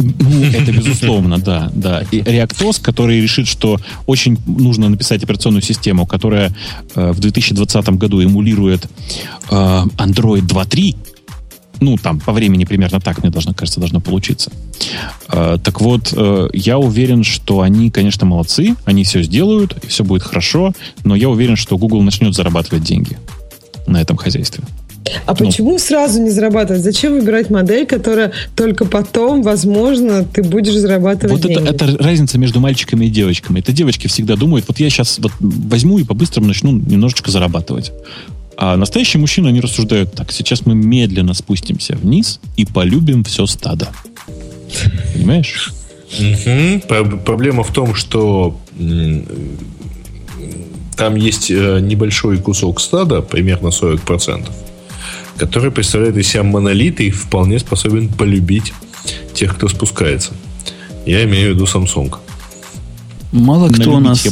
Ну, 0.00 0.44
это 0.44 0.72
безусловно, 0.72 1.38
да, 1.38 1.70
да. 1.74 2.02
И 2.10 2.20
ReactOS, 2.20 2.80
который 2.80 3.20
решит, 3.20 3.46
что 3.46 3.78
очень 4.06 4.38
нужно 4.46 4.88
написать 4.88 5.22
операционную 5.22 5.62
систему, 5.62 6.06
которая 6.06 6.54
э, 6.94 7.12
в 7.12 7.20
2020 7.20 7.88
году 7.90 8.22
эмулирует 8.22 8.86
э, 9.50 9.54
Android 9.54 10.46
2.3, 10.46 10.96
ну, 11.80 11.96
там, 11.96 12.20
по 12.20 12.32
времени 12.32 12.64
примерно 12.64 13.00
так, 13.00 13.22
мне 13.22 13.30
должно, 13.30 13.54
кажется, 13.54 13.80
должно 13.80 14.00
получиться. 14.00 14.50
Э, 15.28 15.58
так 15.62 15.80
вот, 15.80 16.14
э, 16.16 16.48
я 16.54 16.78
уверен, 16.78 17.22
что 17.24 17.60
они, 17.60 17.90
конечно, 17.90 18.26
молодцы, 18.26 18.76
они 18.84 19.04
все 19.04 19.22
сделают, 19.22 19.76
и 19.84 19.86
все 19.86 20.04
будет 20.04 20.22
хорошо, 20.22 20.72
но 21.04 21.14
я 21.14 21.28
уверен, 21.28 21.56
что 21.56 21.76
Google 21.76 22.02
начнет 22.02 22.34
зарабатывать 22.34 22.84
деньги 22.84 23.18
на 23.86 24.00
этом 24.00 24.16
хозяйстве. 24.16 24.64
А 25.26 25.30
ну. 25.32 25.46
почему 25.46 25.78
сразу 25.78 26.20
не 26.20 26.30
зарабатывать? 26.30 26.82
Зачем 26.82 27.14
выбирать 27.14 27.50
модель, 27.50 27.86
которая 27.86 28.32
только 28.54 28.84
потом, 28.84 29.42
возможно, 29.42 30.24
ты 30.24 30.42
будешь 30.42 30.74
зарабатывать 30.74 31.32
вот 31.32 31.42
деньги? 31.42 31.68
Это, 31.68 31.86
это 31.86 32.02
разница 32.02 32.38
между 32.38 32.60
мальчиками 32.60 33.06
и 33.06 33.08
девочками. 33.08 33.60
Это 33.60 33.72
девочки 33.72 34.06
всегда 34.08 34.36
думают, 34.36 34.66
вот 34.68 34.78
я 34.78 34.90
сейчас 34.90 35.18
вот 35.18 35.32
возьму 35.40 35.98
и 35.98 36.04
по-быстрому 36.04 36.48
начну 36.48 36.72
немножечко 36.72 37.30
зарабатывать. 37.30 37.92
А 38.56 38.76
настоящие 38.76 39.20
мужчины, 39.20 39.48
они 39.48 39.60
рассуждают 39.60 40.12
так. 40.12 40.30
Сейчас 40.32 40.66
мы 40.66 40.74
медленно 40.74 41.32
спустимся 41.32 41.96
вниз 41.96 42.40
и 42.56 42.66
полюбим 42.66 43.24
все 43.24 43.46
стадо. 43.46 43.88
Понимаешь? 45.14 45.72
Угу. 46.18 46.82
Проблема 47.24 47.62
в 47.62 47.72
том, 47.72 47.94
что 47.94 48.60
там 50.96 51.16
есть 51.16 51.50
э, 51.50 51.80
небольшой 51.80 52.38
кусок 52.38 52.80
стада, 52.80 53.22
примерно 53.22 53.68
40%, 53.68 54.50
который 55.40 55.70
представляет 55.70 56.18
из 56.18 56.28
себя 56.28 56.42
монолит 56.42 57.00
и 57.00 57.10
вполне 57.10 57.58
способен 57.58 58.08
полюбить 58.08 58.74
тех, 59.32 59.56
кто 59.56 59.68
спускается. 59.68 60.32
Я 61.06 61.24
имею 61.24 61.52
в 61.52 61.54
виду 61.54 61.64
Samsung. 61.64 62.14
Мало 63.32 63.70
кто 63.70 63.78
любить, 63.78 63.94
у 63.94 64.00
нас 64.00 64.22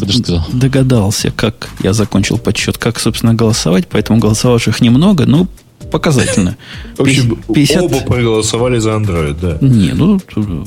догадался, 0.53 1.31
как 1.31 1.71
я 1.83 1.95
закончил 1.95 2.37
подсчет, 2.37 2.77
как, 2.77 3.01
собственно, 3.01 3.33
голосовать, 3.33 3.89
поэтому 3.89 4.19
голосовавших 4.19 4.83
немного, 4.83 5.25
но 5.25 5.47
показательно. 5.91 6.59
В 6.99 7.01
общем, 7.01 7.43
50... 7.55 7.85
оба 7.85 8.01
проголосовали 8.01 8.79
за 8.79 8.91
Android, 8.91 9.39
да. 9.41 9.57
Не, 9.63 9.93
ну, 9.95 10.21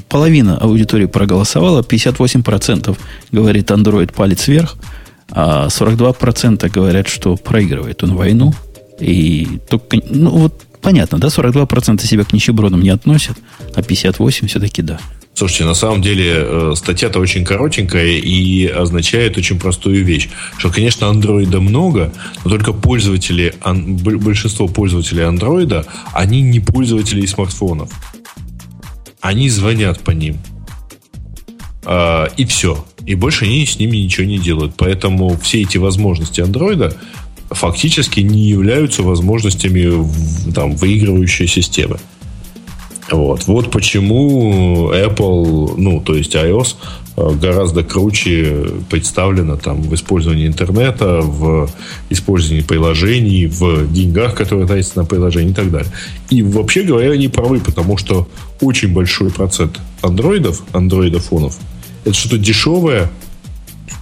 половина 0.09 0.57
аудитории 0.57 1.05
проголосовала, 1.05 1.83
58% 1.83 2.97
говорит 3.31 3.69
Android 3.69 4.11
палец 4.11 4.47
вверх, 4.47 4.75
а 5.29 5.67
42% 5.67 6.67
говорят, 6.69 7.07
что 7.07 7.35
проигрывает 7.35 8.01
он 8.01 8.15
войну, 8.15 8.55
и 9.01 9.59
только, 9.69 9.97
ну 10.09 10.29
вот 10.29 10.63
понятно, 10.81 11.17
да, 11.17 11.27
42% 11.27 12.05
себя 12.05 12.23
к 12.23 12.33
нищебродам 12.33 12.81
не 12.81 12.89
относят, 12.89 13.37
а 13.75 13.81
58% 13.81 14.47
все-таки 14.47 14.81
да. 14.81 14.99
Слушайте, 15.33 15.65
на 15.65 15.73
самом 15.73 16.01
деле 16.01 16.33
э, 16.35 16.73
статья-то 16.75 17.19
очень 17.19 17.45
коротенькая 17.45 18.17
и 18.17 18.67
означает 18.67 19.37
очень 19.37 19.57
простую 19.57 20.03
вещь, 20.03 20.29
что, 20.57 20.69
конечно, 20.69 21.07
андроида 21.07 21.61
много, 21.61 22.13
но 22.43 22.51
только 22.51 22.73
пользователи, 22.73 23.53
большинство 23.63 24.67
пользователей 24.67 25.25
андроида, 25.25 25.85
они 26.13 26.41
не 26.41 26.59
пользователи 26.59 27.25
смартфонов. 27.25 27.91
Они 29.21 29.49
звонят 29.49 30.01
по 30.01 30.11
ним. 30.11 30.37
А, 31.85 32.25
и 32.37 32.45
все. 32.45 32.85
И 33.05 33.15
больше 33.15 33.45
они 33.45 33.65
с 33.65 33.79
ними 33.79 33.97
ничего 33.97 34.25
не 34.25 34.37
делают. 34.37 34.73
Поэтому 34.77 35.37
все 35.37 35.61
эти 35.61 35.77
возможности 35.77 36.41
андроида 36.41 36.95
фактически 37.51 38.21
не 38.21 38.41
являются 38.47 39.03
возможностями 39.03 40.07
там, 40.53 40.75
выигрывающей 40.75 41.47
системы. 41.47 41.97
Вот. 43.11 43.45
вот 43.45 43.71
почему 43.71 44.91
Apple, 44.93 45.73
ну, 45.75 45.99
то 45.99 46.15
есть 46.15 46.33
iOS, 46.33 46.75
э, 47.17 47.29
гораздо 47.41 47.83
круче 47.83 48.67
представлена 48.89 49.57
там 49.57 49.81
в 49.81 49.93
использовании 49.93 50.47
интернета, 50.47 51.19
в 51.21 51.69
использовании 52.09 52.61
приложений, 52.61 53.47
в 53.47 53.91
деньгах, 53.91 54.33
которые 54.35 54.65
тратятся 54.65 54.99
на 54.99 55.05
приложения 55.05 55.51
и 55.51 55.53
так 55.53 55.71
далее. 55.71 55.91
И 56.29 56.41
вообще 56.41 56.83
говоря, 56.83 57.11
они 57.11 57.27
правы, 57.27 57.59
потому 57.59 57.97
что 57.97 58.29
очень 58.61 58.93
большой 58.93 59.29
процент 59.29 59.79
андроидов, 60.01 60.61
андроидофонов, 60.71 61.57
это 62.05 62.13
что-то 62.13 62.37
дешевое, 62.37 63.11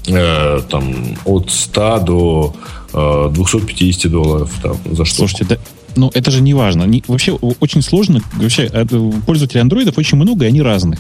э, 0.07 0.61
там, 0.69 1.17
от 1.25 1.49
100 1.49 1.99
до 1.99 2.55
250 2.93 4.05
э, 4.05 4.09
долларов 4.09 4.51
там, 4.61 4.77
за 4.91 5.05
что. 5.05 5.17
Слушайте, 5.17 5.45
да, 5.45 5.57
ну, 5.95 6.11
это 6.13 6.31
же 6.31 6.41
не 6.41 6.53
важно. 6.53 6.83
Не, 6.83 7.03
вообще 7.07 7.33
очень 7.33 7.81
сложно. 7.81 8.21
Вообще, 8.33 8.69
пользователей 9.25 9.61
андроидов 9.61 9.97
очень 9.97 10.17
много, 10.17 10.45
и 10.45 10.47
они 10.47 10.61
разные. 10.61 10.99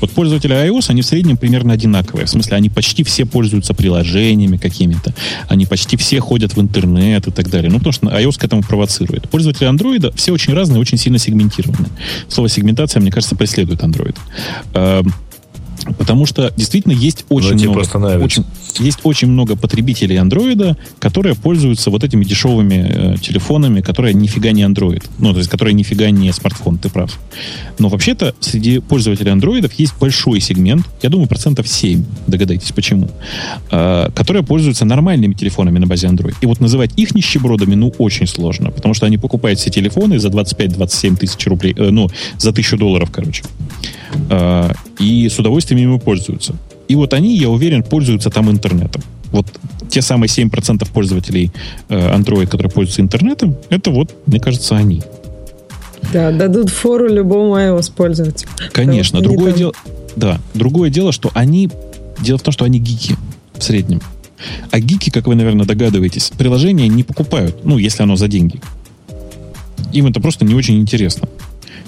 Вот 0.00 0.10
пользователи 0.10 0.54
iOS, 0.54 0.90
они 0.90 1.02
в 1.02 1.06
среднем 1.06 1.36
примерно 1.36 1.72
одинаковые. 1.72 2.26
В 2.26 2.30
смысле, 2.30 2.56
они 2.56 2.68
почти 2.68 3.04
все 3.04 3.24
пользуются 3.24 3.74
приложениями 3.74 4.56
какими-то. 4.56 5.14
Они 5.48 5.66
почти 5.66 5.96
все 5.96 6.20
ходят 6.20 6.54
в 6.56 6.60
интернет 6.60 7.26
и 7.26 7.30
так 7.30 7.48
далее. 7.48 7.70
Ну, 7.70 7.78
потому 7.78 7.92
что 7.92 8.06
iOS 8.06 8.38
к 8.38 8.44
этому 8.44 8.62
провоцирует. 8.62 9.28
Пользователи 9.30 9.66
андроида 9.66 10.12
все 10.12 10.32
очень 10.32 10.52
разные, 10.54 10.80
очень 10.80 10.98
сильно 10.98 11.18
сегментированы. 11.18 11.88
Слово 12.28 12.48
сегментация, 12.48 13.00
мне 13.00 13.10
кажется, 13.10 13.36
преследует 13.36 13.82
андроид. 13.82 14.16
Потому 15.98 16.26
что 16.26 16.52
действительно 16.56 16.92
есть 16.92 17.24
очень 17.28 17.54
много, 17.54 18.22
очень, 18.22 18.44
есть 18.78 19.00
очень 19.02 19.28
много 19.28 19.56
потребителей 19.56 20.16
андроида, 20.16 20.76
которые 20.98 21.34
пользуются 21.34 21.90
вот 21.90 22.04
этими 22.04 22.24
дешевыми 22.24 23.14
э, 23.14 23.16
телефонами, 23.18 23.80
которые 23.80 24.14
нифига 24.14 24.52
не 24.52 24.62
андроид. 24.62 25.04
Ну, 25.18 25.32
то 25.32 25.38
есть, 25.38 25.50
которые 25.50 25.74
нифига 25.74 26.10
не 26.10 26.32
смартфон, 26.32 26.78
ты 26.78 26.88
прав. 26.88 27.18
Но 27.78 27.88
вообще-то 27.88 28.34
среди 28.40 28.78
пользователей 28.78 29.32
андроидов 29.32 29.72
есть 29.74 29.94
большой 30.00 30.40
сегмент, 30.40 30.86
я 31.02 31.10
думаю, 31.10 31.28
процентов 31.28 31.68
7, 31.68 32.04
догадайтесь 32.26 32.72
почему, 32.72 33.08
э, 33.70 34.08
которые 34.14 34.42
пользуются 34.42 34.84
нормальными 34.84 35.34
телефонами 35.34 35.78
на 35.78 35.86
базе 35.86 36.06
Android. 36.06 36.34
И 36.40 36.46
вот 36.46 36.60
называть 36.60 36.92
их 36.96 37.14
нищебродами, 37.14 37.74
ну, 37.74 37.92
очень 37.98 38.26
сложно, 38.26 38.70
потому 38.70 38.94
что 38.94 39.06
они 39.06 39.18
покупают 39.18 39.58
все 39.58 39.70
телефоны 39.70 40.18
за 40.18 40.28
25-27 40.28 41.16
тысяч 41.16 41.46
рублей, 41.46 41.74
э, 41.76 41.90
ну, 41.90 42.08
за 42.38 42.52
тысячу 42.52 42.76
долларов, 42.76 43.10
короче. 43.12 43.42
Э, 44.30 44.72
и 44.98 45.28
с 45.28 45.38
удовольствием 45.38 45.80
ими 45.80 45.98
пользуются. 45.98 46.54
И 46.88 46.94
вот 46.94 47.14
они, 47.14 47.36
я 47.36 47.48
уверен, 47.48 47.82
пользуются 47.82 48.30
там 48.30 48.50
интернетом. 48.50 49.02
Вот 49.30 49.46
те 49.88 50.02
самые 50.02 50.28
7% 50.28 50.86
пользователей 50.92 51.50
э, 51.88 52.16
Android, 52.16 52.46
которые 52.46 52.70
пользуются 52.70 53.02
интернетом, 53.02 53.56
это 53.70 53.90
вот, 53.90 54.14
мне 54.26 54.40
кажется, 54.40 54.76
они. 54.76 55.02
Да, 56.12 56.30
дадут 56.32 56.70
фору 56.70 57.08
любому 57.08 57.56
iOS 57.56 57.92
пользователю. 57.94 58.50
Конечно. 58.72 59.20
Другое 59.20 59.52
дело, 59.52 59.72
да, 60.16 60.40
другое 60.54 60.90
дело, 60.90 61.12
что 61.12 61.30
они... 61.34 61.70
Дело 62.20 62.38
в 62.38 62.42
том, 62.42 62.52
что 62.52 62.64
они 62.64 62.78
гики 62.78 63.16
в 63.54 63.62
среднем. 63.62 64.00
А 64.70 64.80
гики, 64.80 65.10
как 65.10 65.26
вы, 65.26 65.34
наверное, 65.34 65.66
догадываетесь, 65.66 66.30
приложения 66.36 66.88
не 66.88 67.04
покупают, 67.04 67.64
ну, 67.64 67.78
если 67.78 68.02
оно 68.02 68.16
за 68.16 68.28
деньги. 68.28 68.60
Им 69.92 70.06
это 70.06 70.20
просто 70.20 70.44
не 70.44 70.54
очень 70.54 70.78
интересно. 70.80 71.28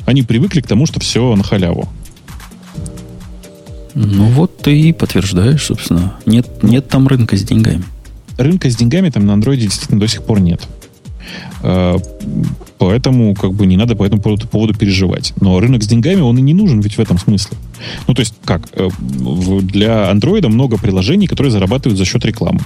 Они 0.07 0.23
привыкли 0.23 0.61
к 0.61 0.67
тому, 0.67 0.87
что 0.87 1.01
все 1.01 1.35
на 1.37 1.43
халяву. 1.43 1.89
Ну 3.95 4.25
вот 4.27 4.59
ты 4.59 4.79
и 4.79 4.93
подтверждаешь, 4.93 5.65
собственно. 5.65 6.15
Нет, 6.27 6.63
нет 6.63 6.89
там 6.89 7.07
рынка 7.07 7.37
с 7.37 7.45
деньгами. 7.45 7.85
Рынка 8.37 8.69
с 8.69 8.77
деньгами 8.77 9.11
там 9.11 9.27
на 9.27 9.35
андроиде 9.35 9.63
действительно 9.63 10.01
до 10.01 10.09
сих 10.09 10.23
пор 10.25 10.41
нет. 10.41 10.67
А, 11.63 11.97
поэтому 12.79 13.35
как 13.35 13.53
бы 13.53 13.67
не 13.67 13.77
надо 13.77 13.95
по 13.97 14.05
этому 14.05 14.21
поводу, 14.21 14.49
поводу 14.49 14.75
переживать. 14.75 15.33
Но 15.41 15.61
рынок 15.61 15.83
с 15.83 15.87
деньгами, 15.87 16.21
он 16.21 16.39
и 16.39 16.43
не 16.43 16.55
нужен 16.55 16.81
ведь 16.81 16.97
в 16.97 17.01
этом 17.01 17.19
смысле. 17.19 17.57
Ну, 18.07 18.15
то 18.15 18.21
есть, 18.21 18.35
как? 18.45 18.69
Э, 18.73 18.89
для 19.63 20.11
андроида 20.11 20.49
много 20.49 20.77
приложений, 20.77 21.29
которые 21.29 21.53
зарабатывают 21.53 21.99
за 21.99 22.05
счет 22.05 22.25
рекламы. 22.25 22.61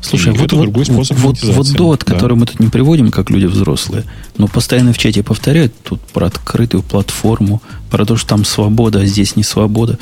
Слушай, 0.00 0.32
вот, 0.32 0.42
это 0.42 0.56
вот, 0.56 0.62
другой 0.62 0.84
способ 0.84 1.18
вот, 1.18 1.42
вот 1.42 1.72
довод, 1.72 2.04
да. 2.06 2.14
который 2.14 2.36
мы 2.36 2.46
тут 2.46 2.60
не 2.60 2.68
приводим, 2.68 3.10
как 3.10 3.30
люди 3.30 3.46
взрослые, 3.46 4.04
но 4.36 4.46
постоянно 4.46 4.92
в 4.92 4.98
чате 4.98 5.22
повторяют 5.22 5.74
тут 5.82 6.00
про 6.00 6.26
открытую 6.26 6.82
платформу, 6.82 7.60
про 7.90 8.04
то, 8.06 8.16
что 8.16 8.28
там 8.28 8.44
свобода, 8.44 9.00
а 9.00 9.06
здесь 9.06 9.36
не 9.36 9.42
свобода. 9.42 9.98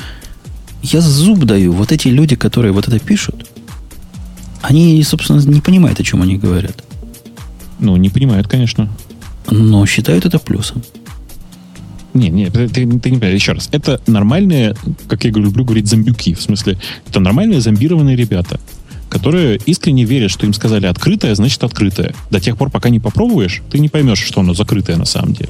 Я 0.82 1.00
зуб 1.00 1.44
даю. 1.44 1.72
Вот 1.72 1.92
эти 1.92 2.08
люди, 2.08 2.36
которые 2.36 2.72
вот 2.72 2.86
это 2.88 2.98
пишут, 2.98 3.50
они, 4.60 5.02
собственно, 5.02 5.40
не 5.40 5.60
понимают, 5.60 5.98
о 5.98 6.04
чем 6.04 6.22
они 6.22 6.36
говорят. 6.36 6.84
Ну, 7.78 7.96
не 7.96 8.10
понимают, 8.10 8.48
конечно. 8.48 8.90
Но 9.50 9.86
считают 9.86 10.26
это 10.26 10.38
плюсом. 10.38 10.82
Не, 12.14 12.30
не, 12.30 12.46
ты, 12.50 12.68
ты, 12.68 12.86
ты 12.86 13.10
не 13.10 13.18
понимаешь. 13.18 13.34
Еще 13.34 13.52
раз. 13.52 13.68
Это 13.72 14.00
нормальные, 14.06 14.74
как 15.08 15.24
я 15.24 15.30
люблю 15.30 15.64
говорить, 15.64 15.86
зомбюки. 15.86 16.34
В 16.34 16.42
смысле, 16.42 16.78
это 17.06 17.20
нормальные 17.20 17.60
зомбированные 17.60 18.16
ребята 18.16 18.58
которые 19.16 19.58
искренне 19.64 20.04
верят, 20.04 20.30
что 20.30 20.44
им 20.44 20.52
сказали 20.52 20.84
открытое, 20.84 21.34
значит 21.34 21.64
открытое. 21.64 22.14
До 22.30 22.38
тех 22.38 22.58
пор, 22.58 22.70
пока 22.70 22.90
не 22.90 23.00
попробуешь, 23.00 23.62
ты 23.70 23.78
не 23.78 23.88
поймешь, 23.88 24.22
что 24.22 24.40
оно 24.40 24.52
закрытое 24.52 24.96
на 24.96 25.06
самом 25.06 25.32
деле. 25.32 25.48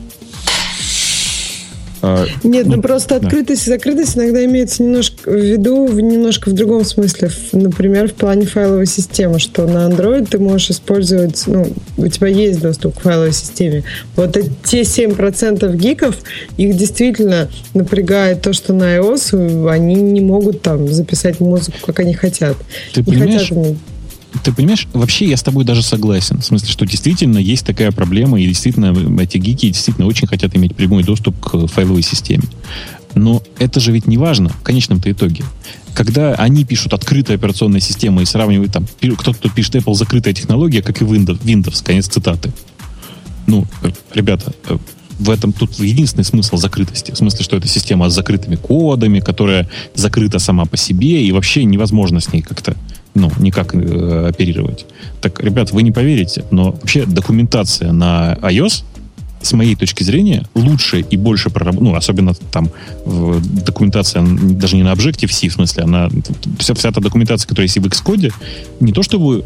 А, 2.07 2.25
Нет, 2.45 2.67
ну, 2.67 2.77
ну 2.77 2.83
просто 2.83 3.17
открытость 3.17 3.67
да. 3.67 3.75
и 3.75 3.79
закрытость 3.79 4.17
иногда 4.17 4.45
имеется 4.45 4.85
немножко 4.85 5.29
в 5.29 5.35
виду 5.35 5.89
немножко 5.89 6.51
в 6.51 6.53
другом 6.53 6.85
смысле. 6.85 7.31
Например, 7.51 8.09
в 8.09 8.15
плане 8.15 8.47
файловой 8.47 8.87
системы, 8.87 9.41
что 9.41 9.67
на 9.67 9.89
Android 9.89 10.29
ты 10.31 10.39
можешь 10.39 10.71
использовать, 10.71 11.43
ну, 11.47 11.67
у 11.97 12.07
тебя 12.07 12.29
есть 12.29 12.61
доступ 12.61 12.97
к 12.97 13.01
файловой 13.01 13.33
системе. 13.33 13.83
Вот 14.15 14.39
те 14.63 14.83
7% 14.83 15.77
гиков, 15.77 16.17
их 16.57 16.77
действительно 16.77 17.49
напрягает 17.75 18.41
то, 18.41 18.53
что 18.53 18.73
на 18.73 18.97
iOS 18.99 19.69
они 19.69 19.97
не 19.97 20.21
могут 20.21 20.63
там 20.63 20.87
записать 20.89 21.41
музыку, 21.41 21.79
как 21.85 21.99
они 21.99 22.15
хотят. 22.15 22.57
Ты 22.95 23.01
не 23.01 23.05
понимаешь? 23.05 23.49
Хотят 23.49 23.77
ты 24.43 24.53
понимаешь, 24.53 24.89
вообще 24.93 25.27
я 25.27 25.37
с 25.37 25.43
тобой 25.43 25.65
даже 25.65 25.83
согласен. 25.83 26.41
В 26.41 26.45
смысле, 26.45 26.69
что 26.69 26.87
действительно 26.87 27.39
есть 27.39 27.67
такая 27.67 27.93
проблема, 27.93 28.41
и 28.41 28.47
действительно 28.47 28.95
эти 29.21 29.39
гики 29.39 29.69
действительно 29.69 30.07
очень 30.07 30.27
хотят 30.27 30.57
иметь 30.57 30.75
прямой 30.75 31.03
доступ 31.03 31.39
к 31.39 31.67
файловой 31.67 32.03
системе. 32.03 32.45
Но 33.15 33.43
это 33.59 33.81
же 33.81 33.93
ведь 33.93 34.07
не 34.07 34.19
важно 34.19 34.51
в 34.51 34.63
конечном-то 34.63 35.11
итоге. 35.11 35.45
Когда 35.95 36.35
они 36.35 36.65
пишут 36.65 36.93
открытая 36.93 37.39
операционная 37.39 37.81
система 37.81 38.21
и 38.21 38.27
сравнивают 38.27 38.73
там, 38.73 38.87
кто-то 39.17 39.49
пишет 39.49 39.77
Apple 39.77 39.95
закрытая 39.95 40.35
технология, 40.35 40.83
как 40.83 41.01
и 41.01 41.05
Windows, 41.05 41.41
Windows, 41.43 41.83
конец 41.83 42.09
цитаты. 42.09 42.53
Ну, 43.47 43.65
ребята, 44.13 44.53
э, 44.69 44.77
в 45.19 45.31
этом 45.31 45.53
тут 45.53 45.79
единственный 45.79 46.25
смысл 46.25 46.57
закрытости. 46.57 47.13
В 47.13 47.17
смысле, 47.17 47.43
что 47.43 47.57
это 47.57 47.69
система 47.69 48.11
с 48.11 48.15
закрытыми 48.15 48.57
кодами, 48.57 49.21
которая 49.21 49.69
закрыта 49.95 50.39
сама 50.39 50.67
по 50.67 50.77
себе, 50.77 51.25
и 51.25 51.33
вообще 51.33 51.65
невозможно 51.65 52.21
с 52.21 52.33
ней 52.33 52.43
как-то 52.43 52.77
ну, 53.17 53.33
никак 53.39 53.75
э, 53.75 54.29
оперировать. 54.29 54.87
Так, 55.21 55.43
ребят, 55.43 55.73
вы 55.73 55.83
не 55.83 55.91
поверите, 55.91 56.45
но 56.51 56.73
вообще 56.73 57.07
документация 57.07 57.93
на 57.93 58.35
iOS 58.43 58.85
с 59.41 59.53
моей 59.53 59.77
точки 59.77 60.03
зрения, 60.03 60.45
лучше 60.55 61.01
и 61.01 61.17
больше 61.17 61.51
проработана, 61.51 61.91
ну, 61.91 61.97
особенно 61.97 62.35
там 62.35 62.71
документация 63.65 64.23
даже 64.23 64.77
не 64.77 64.83
на 64.83 64.93
Objective-C, 64.93 65.49
в 65.49 65.53
смысле, 65.53 65.85
она, 65.85 66.09
вся, 66.59 66.75
вся 66.75 66.91
та 66.91 67.01
документация, 67.01 67.49
которая 67.49 67.67
есть 67.67 67.79
в 67.79 67.87
Xcode, 67.87 68.33
не 68.81 68.93
то 68.93 69.03
чтобы 69.03 69.45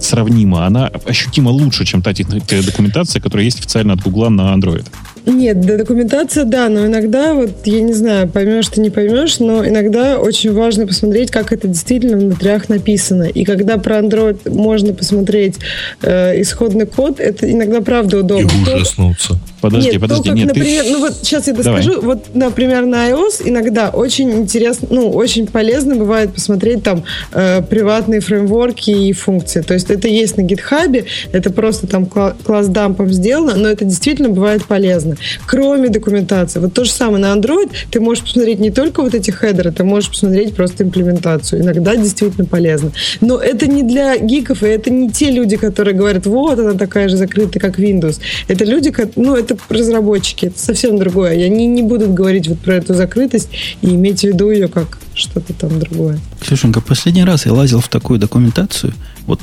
сравнима, 0.00 0.66
она 0.66 0.90
ощутимо 1.06 1.50
лучше, 1.50 1.84
чем 1.84 2.02
та 2.02 2.12
документация, 2.12 3.22
которая 3.22 3.44
есть 3.44 3.58
официально 3.60 3.92
от 3.92 4.02
Google 4.02 4.30
на 4.30 4.54
Android. 4.54 4.86
Нет, 5.26 5.60
да, 5.60 5.76
документация, 5.76 6.44
да, 6.44 6.68
но 6.68 6.86
иногда, 6.86 7.34
вот, 7.34 7.50
я 7.64 7.80
не 7.80 7.92
знаю, 7.92 8.28
поймешь 8.28 8.68
ты, 8.68 8.80
не 8.80 8.90
поймешь, 8.90 9.40
но 9.40 9.66
иногда 9.66 10.18
очень 10.20 10.52
важно 10.52 10.86
посмотреть, 10.86 11.32
как 11.32 11.52
это 11.52 11.66
действительно 11.66 12.16
внутрях 12.16 12.68
написано. 12.68 13.24
И 13.24 13.44
когда 13.44 13.76
про 13.76 13.98
Android 13.98 14.48
можно 14.48 14.94
посмотреть 14.94 15.56
э, 16.02 16.40
исходный 16.40 16.86
код, 16.86 17.18
это 17.18 17.50
иногда 17.50 17.80
правда 17.80 18.18
удобно. 18.18 18.48
И 18.48 18.74
ужаснуться. 18.76 19.36
Подожди, 19.60 19.90
нет, 19.90 20.00
подожди, 20.00 20.22
то, 20.22 20.28
как, 20.28 20.38
нет, 20.38 20.46
например, 20.48 20.84
ты... 20.84 20.90
ну 20.90 21.00
вот 21.00 21.14
сейчас 21.22 21.48
я 21.48 21.54
доскажу, 21.54 21.94
Давай. 21.94 22.06
вот, 22.06 22.34
например, 22.34 22.86
на 22.86 23.10
iOS 23.10 23.42
иногда 23.46 23.88
очень 23.88 24.30
интересно, 24.30 24.86
ну, 24.92 25.10
очень 25.10 25.48
полезно 25.48 25.96
бывает 25.96 26.32
посмотреть 26.32 26.84
там 26.84 27.02
э, 27.32 27.62
приватные 27.62 28.20
фреймворки 28.20 28.90
и 28.90 29.12
функции. 29.12 29.62
То 29.62 29.74
есть 29.74 29.90
это 29.90 30.06
есть 30.06 30.36
на 30.36 30.42
GitHub, 30.42 31.04
это 31.32 31.50
просто 31.50 31.88
там 31.88 32.06
класс 32.06 32.68
дампом 32.68 33.12
сделано, 33.12 33.56
но 33.56 33.68
это 33.68 33.84
действительно 33.84 34.28
бывает 34.28 34.64
полезно 34.66 35.15
кроме 35.46 35.88
документации. 35.88 36.60
Вот 36.60 36.74
то 36.74 36.84
же 36.84 36.90
самое 36.90 37.18
на 37.18 37.34
Android 37.34 37.70
ты 37.90 38.00
можешь 38.00 38.24
посмотреть 38.24 38.58
не 38.58 38.70
только 38.70 39.02
вот 39.02 39.14
эти 39.14 39.30
хедеры, 39.30 39.72
ты 39.72 39.84
можешь 39.84 40.10
посмотреть 40.10 40.54
просто 40.54 40.84
имплементацию. 40.84 41.62
Иногда 41.62 41.96
действительно 41.96 42.44
полезно. 42.44 42.92
Но 43.20 43.38
это 43.38 43.66
не 43.66 43.82
для 43.82 44.16
гиков, 44.18 44.62
и 44.62 44.66
это 44.66 44.90
не 44.90 45.10
те 45.10 45.30
люди, 45.30 45.56
которые 45.56 45.94
говорят, 45.94 46.26
вот, 46.26 46.58
она 46.58 46.74
такая 46.74 47.08
же 47.08 47.16
закрытая, 47.16 47.60
как 47.60 47.78
Windows. 47.78 48.20
Это 48.48 48.64
люди, 48.64 48.94
ну, 49.16 49.36
это 49.36 49.56
разработчики, 49.68 50.46
это 50.46 50.58
совсем 50.58 50.98
другое. 50.98 51.34
И 51.34 51.42
они 51.42 51.66
не 51.66 51.82
будут 51.82 52.12
говорить 52.14 52.48
вот 52.48 52.58
про 52.58 52.76
эту 52.76 52.94
закрытость 52.94 53.48
и 53.82 53.88
иметь 53.88 54.20
в 54.20 54.24
виду 54.24 54.50
ее 54.50 54.68
как 54.68 54.98
что-то 55.16 55.52
там 55.52 55.78
другое. 55.80 56.20
Ксюшенька, 56.40 56.80
последний 56.80 57.24
раз 57.24 57.46
я 57.46 57.52
лазил 57.52 57.80
в 57.80 57.88
такую 57.88 58.18
документацию, 58.18 58.92
вот 59.26 59.40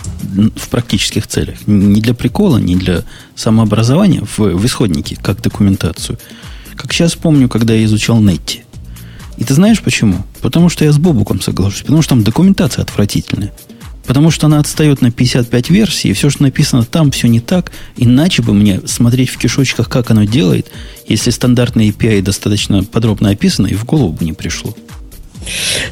в 0.55 0.69
практических 0.69 1.27
целях. 1.27 1.67
Не 1.67 1.99
для 1.99 2.13
прикола, 2.13 2.57
не 2.57 2.75
для 2.75 3.03
самообразования, 3.35 4.21
в, 4.21 4.37
в 4.39 4.65
исходнике, 4.65 5.17
как 5.21 5.41
документацию. 5.41 6.19
Как 6.75 6.93
сейчас 6.93 7.15
помню, 7.15 7.49
когда 7.49 7.73
я 7.73 7.83
изучал 7.85 8.19
Нетти. 8.21 8.63
И 9.37 9.43
ты 9.43 9.53
знаешь 9.53 9.81
почему? 9.81 10.23
Потому 10.41 10.69
что 10.69 10.85
я 10.85 10.91
с 10.91 10.97
Бобуком 10.97 11.41
соглашусь. 11.41 11.81
Потому 11.81 12.01
что 12.01 12.09
там 12.09 12.23
документация 12.23 12.83
отвратительная. 12.83 13.51
Потому 14.05 14.31
что 14.31 14.47
она 14.47 14.59
отстает 14.59 15.01
на 15.01 15.11
55 15.11 15.69
версий, 15.69 16.09
и 16.09 16.13
все, 16.13 16.29
что 16.29 16.43
написано 16.43 16.83
там, 16.83 17.09
все 17.11 17.27
не 17.27 17.39
так. 17.39 17.71
Иначе 17.95 18.41
бы 18.41 18.53
мне 18.53 18.81
смотреть 18.85 19.29
в 19.29 19.37
кишочках, 19.37 19.89
как 19.89 20.11
оно 20.11 20.25
делает, 20.25 20.71
если 21.07 21.31
стандартные 21.31 21.89
API 21.91 22.21
достаточно 22.21 22.83
подробно 22.83 23.29
описаны, 23.29 23.67
и 23.67 23.75
в 23.75 23.85
голову 23.85 24.11
бы 24.11 24.25
не 24.25 24.33
пришло. 24.33 24.75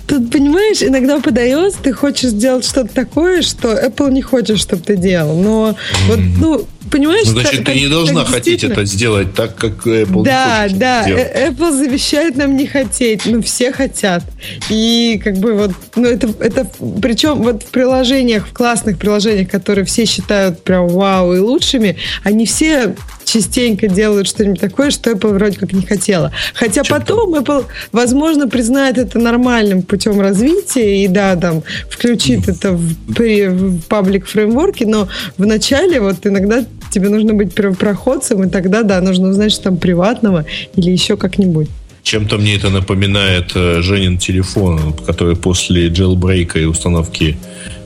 Тут, 0.07 0.31
понимаешь, 0.31 0.81
иногда 0.81 1.19
под 1.19 1.37
iOS 1.37 1.75
ты 1.81 1.93
хочешь 1.93 2.31
сделать 2.31 2.65
что-то 2.65 2.93
такое, 2.93 3.41
что 3.41 3.73
Apple 3.73 4.11
не 4.11 4.21
хочет, 4.21 4.57
чтобы 4.59 4.83
ты 4.83 4.95
делал. 4.95 5.37
Но 5.37 5.69
mm-hmm. 5.69 6.07
вот, 6.07 6.19
ну, 6.39 6.67
понимаешь? 6.91 7.27
Ну, 7.27 7.33
значит, 7.33 7.63
так, 7.63 7.73
ты 7.73 7.79
не 7.79 7.87
должна 7.87 8.25
хотеть 8.25 8.63
это 8.63 8.85
сделать 8.85 9.33
так, 9.33 9.55
как 9.55 9.87
Apple 9.87 10.23
да, 10.23 10.67
не 10.67 10.75
Да, 10.75 11.03
да. 11.05 11.09
Э, 11.09 11.49
Apple 11.49 11.71
завещает 11.71 12.35
нам 12.35 12.55
не 12.55 12.67
хотеть. 12.67 13.25
Ну, 13.25 13.41
все 13.41 13.71
хотят. 13.71 14.23
И 14.69 15.19
как 15.23 15.37
бы 15.37 15.53
вот, 15.53 15.71
ну, 15.95 16.07
это, 16.07 16.29
это 16.39 16.67
причем 17.01 17.41
вот 17.41 17.63
в 17.63 17.67
приложениях, 17.67 18.47
в 18.47 18.53
классных 18.53 18.97
приложениях, 18.97 19.49
которые 19.49 19.85
все 19.85 20.05
считают 20.05 20.61
прям 20.63 20.87
вау 20.87 21.33
и 21.33 21.39
лучшими, 21.39 21.97
они 22.23 22.45
все 22.45 22.95
частенько 23.31 23.87
делают 23.87 24.27
что-нибудь 24.27 24.59
такое, 24.59 24.91
что 24.91 25.11
Apple 25.11 25.33
вроде 25.33 25.57
как 25.57 25.71
не 25.71 25.85
хотела. 25.85 26.33
Хотя 26.53 26.83
Чем 26.83 26.97
потом? 26.97 27.35
Apple, 27.35 27.65
возможно, 27.91 28.47
признает 28.47 28.97
это 28.97 29.19
нормальным 29.19 29.83
путем 29.83 30.19
развития 30.19 31.03
и, 31.03 31.07
да, 31.07 31.35
там, 31.35 31.63
включит 31.89 32.49
это 32.49 32.73
в, 32.73 33.13
при, 33.13 33.47
в 33.47 33.81
паблик 33.83 34.27
фреймворке, 34.27 34.85
но 34.85 35.07
вначале 35.37 36.01
вот 36.01 36.25
иногда 36.25 36.65
тебе 36.89 37.09
нужно 37.09 37.33
быть 37.33 37.53
первопроходцем, 37.53 38.43
и 38.43 38.49
тогда, 38.49 38.83
да, 38.83 39.01
нужно 39.01 39.29
узнать, 39.29 39.51
что 39.51 39.63
там 39.63 39.77
приватного 39.77 40.45
или 40.75 40.91
еще 40.91 41.17
как-нибудь. 41.17 41.69
Чем-то 42.03 42.37
мне 42.37 42.55
это 42.55 42.69
напоминает 42.69 43.51
э, 43.55 43.81
Женин 43.81 44.17
телефон, 44.17 44.93
который 45.05 45.35
после 45.35 45.87
джелбрейка 45.87 46.59
и 46.59 46.65
установки 46.65 47.37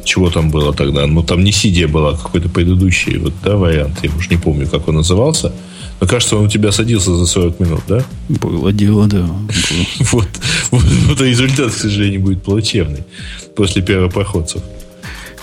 чего 0.06 0.30
там 0.30 0.52
было 0.52 0.74
тогда? 0.74 1.06
Ну, 1.08 1.24
там 1.24 1.44
не 1.44 1.52
CD 1.52 1.88
была, 1.88 2.12
а 2.12 2.18
какой-то 2.18 2.48
предыдущий 2.48 3.18
вот, 3.18 3.34
да, 3.44 3.58
вариант. 3.58 4.00
Я 4.04 4.12
уж 4.18 4.30
не 4.30 4.38
помню, 4.38 4.68
как 4.68 4.88
он 4.88 4.96
назывался. 4.96 5.52
Но 6.00 6.08
кажется, 6.08 6.38
он 6.38 6.46
у 6.46 6.50
тебя 6.50 6.72
садился 6.72 7.16
за 7.16 7.26
40 7.26 7.60
минут, 7.60 7.82
да? 7.88 8.04
Было 8.30 8.72
дело, 8.72 9.08
да. 9.08 9.26
вот, 10.12 10.28
вот, 10.72 10.84
вот 10.84 11.22
результат, 11.22 11.72
к 11.72 11.78
сожалению, 11.78 12.22
будет 12.22 12.44
плачевный 12.44 13.04
после 13.56 13.82
первопроходцев. 13.82 14.62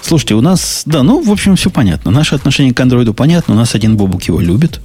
Слушайте, 0.03 0.35
у 0.35 0.41
нас, 0.41 0.83
да, 0.85 1.03
ну, 1.03 1.23
в 1.23 1.31
общем, 1.31 1.57
все 1.57 1.71
понятно. 1.71 2.11
Наше 2.11 2.35
отношение 2.35 2.75
к 2.75 2.81
андроиду 2.81 3.15
понятно. 3.15 3.55
У 3.55 3.57
нас 3.57 3.75
один 3.75 3.97
Бобук 3.97 4.25
его 4.25 4.41
любит 4.41 4.81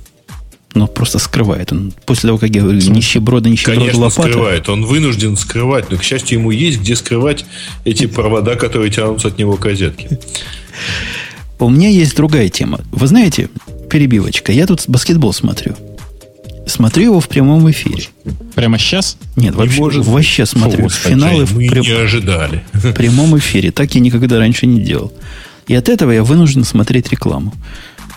но 0.77 0.87
просто 0.87 1.19
скрывает. 1.19 1.71
Он 1.71 1.91
после 2.05 2.27
того, 2.27 2.37
как 2.37 2.51
я 2.51 2.61
говорю, 2.61 2.79
нищеброда, 2.79 3.49
нищеброда 3.49 3.79
Конечно, 3.79 3.99
лопата. 4.01 4.29
скрывает. 4.29 4.69
Он 4.69 4.85
вынужден 4.85 5.35
скрывать. 5.35 5.89
Но, 5.89 5.97
к 5.97 6.03
счастью, 6.03 6.39
ему 6.39 6.51
есть 6.51 6.79
где 6.79 6.95
скрывать 6.95 7.45
эти 7.83 8.05
провода, 8.05 8.55
которые 8.55 8.91
тянутся 8.91 9.29
от 9.29 9.37
него 9.37 9.55
к 9.57 9.65
розетке. 9.65 10.19
У 11.59 11.69
меня 11.69 11.89
есть 11.89 12.15
другая 12.15 12.49
тема. 12.49 12.81
Вы 12.91 13.07
знаете, 13.07 13.49
перебивочка, 13.89 14.51
я 14.51 14.67
тут 14.67 14.83
баскетбол 14.87 15.33
смотрю. 15.33 15.75
Смотрю 16.67 17.05
его 17.05 17.19
в 17.19 17.29
прямом 17.29 17.69
эфире. 17.71 18.03
Прямо 18.55 18.77
сейчас? 18.77 19.17
Нет, 19.35 19.53
не 19.53 19.59
вообще, 19.59 19.79
может... 19.79 20.05
вообще 20.05 20.45
смотрю. 20.45 20.89
Фу, 20.89 21.09
Финалы 21.09 21.45
в 21.45 21.57
прям... 21.57 21.83
не 21.83 21.91
ожидали. 21.91 22.63
В 22.73 22.91
прямом 22.93 23.37
эфире. 23.37 23.71
Так 23.71 23.95
я 23.95 24.01
никогда 24.01 24.37
раньше 24.37 24.65
не 24.67 24.81
делал. 24.81 25.13
И 25.67 25.75
от 25.75 25.89
этого 25.89 26.11
я 26.11 26.23
вынужден 26.23 26.63
смотреть 26.63 27.09
рекламу. 27.09 27.53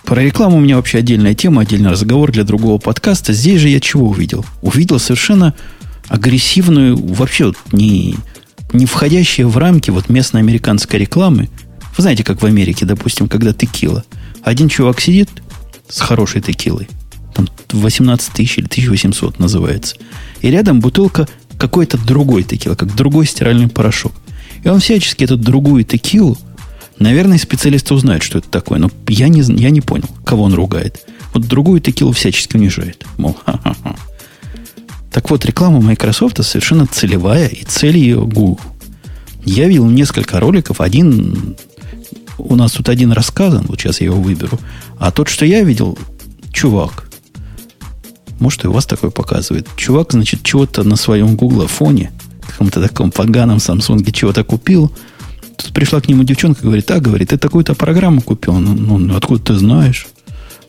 Про 0.05 0.23
рекламу 0.25 0.57
у 0.57 0.61
меня 0.61 0.77
вообще 0.77 0.99
отдельная 0.99 1.35
тема, 1.35 1.63
отдельный 1.63 1.91
разговор 1.91 2.33
для 2.33 2.45
другого 2.45 2.79
подкаста. 2.79 3.33
Здесь 3.33 3.61
же 3.61 3.69
я 3.69 3.81
чего 3.81 4.09
увидел? 4.09 4.45
Увидел 4.63 4.99
совершенно 4.99 5.55
агрессивную, 6.09 6.97
вообще 6.97 7.47
вот 7.47 7.57
не, 7.71 8.17
не 8.73 8.87
входящие 8.87 9.47
в 9.47 9.57
рамки 9.57 9.91
вот 9.91 10.09
местной 10.09 10.41
американской 10.41 10.99
рекламы. 10.99 11.49
Вы 11.97 12.03
знаете, 12.03 12.25
как 12.25 12.43
в 12.43 12.47
Америке, 12.47 12.87
допустим, 12.87 13.29
когда 13.29 13.53
текила. 13.53 14.05
Один 14.43 14.69
чувак 14.69 15.01
сидит 15.01 15.29
с 15.89 16.01
хорошей 16.01 16.41
текилой, 16.41 16.89
там 17.35 17.49
18 17.71 18.33
тысяч 18.33 18.59
или 18.59 18.67
1800 18.67 19.39
называется, 19.39 19.97
и 20.41 20.51
рядом 20.51 20.81
бутылка 20.81 21.29
какой-то 21.59 21.99
другой 21.99 22.43
текилы, 22.43 22.77
как 22.77 22.95
другой 22.95 23.27
стиральный 23.27 23.69
порошок. 23.69 24.13
И 24.65 24.69
он 24.69 24.81
всячески 24.81 25.25
эту 25.25 25.37
другую 25.37 25.85
текилу– 25.85 26.37
Наверное, 27.01 27.39
специалисты 27.39 27.95
узнают, 27.95 28.23
что 28.23 28.39
это 28.39 28.49
такое, 28.51 28.79
но 28.79 28.91
я 29.09 29.29
не, 29.29 29.41
я 29.59 29.71
не 29.71 29.81
понял, 29.81 30.09
кого 30.23 30.45
он 30.45 30.53
ругает. 30.53 31.01
Вот 31.33 31.49
другую 31.49 31.81
текилу 31.81 32.13
всячески 32.13 32.57
унижает. 32.57 33.05
Мол, 33.17 33.37
ха-ха-ха. 33.47 33.97
Так 35.11 35.31
вот, 35.31 35.45
реклама 35.47 35.81
Microsoft 35.81 36.45
совершенно 36.45 36.87
целевая, 36.87 37.49
и 37.49 37.65
цель 37.65 37.97
ее 37.97 38.21
Google. 38.21 38.61
Я 39.47 39.67
видел 39.67 39.87
несколько 39.87 40.39
роликов. 40.41 40.83
Один, 40.83 41.57
у 42.37 42.55
нас 42.55 42.73
тут 42.73 42.91
один 42.91 43.13
рассказан, 43.13 43.65
вот 43.67 43.81
сейчас 43.81 44.03
я 44.03 44.09
его 44.09 44.21
выберу. 44.21 44.61
А 44.99 45.11
тот, 45.11 45.31
что 45.31 45.47
я 45.47 45.63
видел, 45.63 45.99
чувак, 46.53 47.10
Может, 48.41 48.65
и 48.65 48.69
вас 48.69 48.87
такое 48.87 49.11
показывает. 49.11 49.69
Чувак, 49.77 50.13
значит, 50.13 50.43
чего-то 50.43 50.83
на 50.83 50.97
своем 50.97 51.37
Google 51.37 51.67
фоне, 51.67 52.11
каком-то 52.51 52.83
таком 52.83 53.11
поганом 53.11 53.59
Samsung 53.59 54.11
чего-то 54.11 54.45
купил. 54.45 54.91
Тут 55.57 55.73
пришла 55.73 56.01
к 56.01 56.09
нему 56.09 56.25
девчонка, 56.25 56.63
говорит, 56.63 56.91
а, 56.91 57.01
говорит, 57.01 57.29
ты 57.29 57.39
такую-то 57.39 57.75
программу 57.75 58.23
купил. 58.23 58.55
Ну, 58.55 58.99
ну, 58.99 59.17
откуда 59.17 59.43
ты 59.43 59.55
знаешь? 59.55 60.09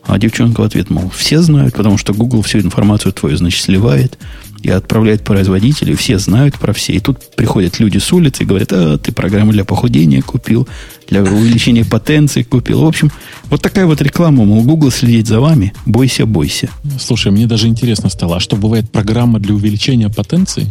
А 0.04 0.18
девчонка 0.18 0.60
в 0.60 0.64
ответ, 0.64 0.90
мол, 0.90 1.10
все 1.10 1.40
знают, 1.40 1.74
потому 1.74 1.96
что 1.96 2.12
Google 2.12 2.42
всю 2.42 2.58
информацию 2.58 3.12
твою, 3.12 3.36
значит, 3.36 3.62
сливает 3.62 4.18
и 4.62 4.70
отправляет 4.70 5.22
производителю. 5.22 5.96
Все 5.96 6.18
знают 6.18 6.58
про 6.58 6.72
все. 6.72 6.94
И 6.94 7.00
тут 7.00 7.18
приходят 7.36 7.78
люди 7.80 7.98
с 7.98 8.12
улицы 8.12 8.42
и 8.42 8.46
говорят, 8.46 8.72
а, 8.72 8.98
ты 8.98 9.12
программу 9.12 9.52
для 9.52 9.64
похудения 9.64 10.22
купил, 10.22 10.68
для 11.08 11.22
увеличения 11.22 11.84
потенции 11.84 12.42
купил. 12.42 12.82
В 12.82 12.86
общем, 12.86 13.10
вот 13.44 13.62
такая 13.62 13.86
вот 13.86 14.00
реклама, 14.00 14.44
мол, 14.44 14.62
Google 14.62 14.90
следит 14.90 15.26
за 15.26 15.40
вами. 15.40 15.72
Бойся, 15.86 16.26
бойся. 16.26 16.68
Слушай, 17.00 17.32
мне 17.32 17.46
даже 17.46 17.68
интересно 17.68 18.08
стало, 18.08 18.36
а 18.36 18.40
что 18.40 18.56
бывает 18.56 18.90
программа 18.90 19.38
для 19.38 19.54
увеличения 19.54 20.08
потенции? 20.08 20.70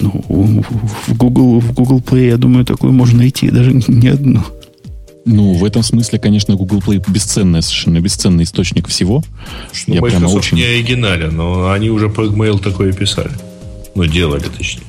Ну, 0.00 0.64
в 1.06 1.14
Google, 1.16 1.60
в 1.60 1.72
Google 1.72 2.00
Play, 2.00 2.28
я 2.28 2.36
думаю, 2.36 2.64
такую 2.64 2.92
можно 2.92 3.18
найти, 3.18 3.50
даже 3.50 3.72
не 3.72 4.08
одну. 4.08 4.44
Ну, 5.24 5.52
в 5.54 5.64
этом 5.64 5.82
смысле, 5.82 6.18
конечно, 6.18 6.54
Google 6.54 6.78
Play 6.78 7.04
бесценный, 7.08 7.62
совершенно 7.62 8.00
бесценный 8.00 8.44
источник 8.44 8.88
всего. 8.88 9.22
Ну, 9.86 9.94
Я 9.94 10.00
Microsoft 10.00 10.24
прямо 10.24 10.38
очень... 10.38 10.56
не 10.56 10.64
оригинален, 10.64 11.36
но 11.36 11.70
они 11.70 11.90
уже 11.90 12.08
по 12.08 12.22
Gmail 12.22 12.58
такое 12.60 12.92
писали. 12.92 13.30
Ну, 13.94 14.04
делали, 14.06 14.44
точнее. 14.44 14.84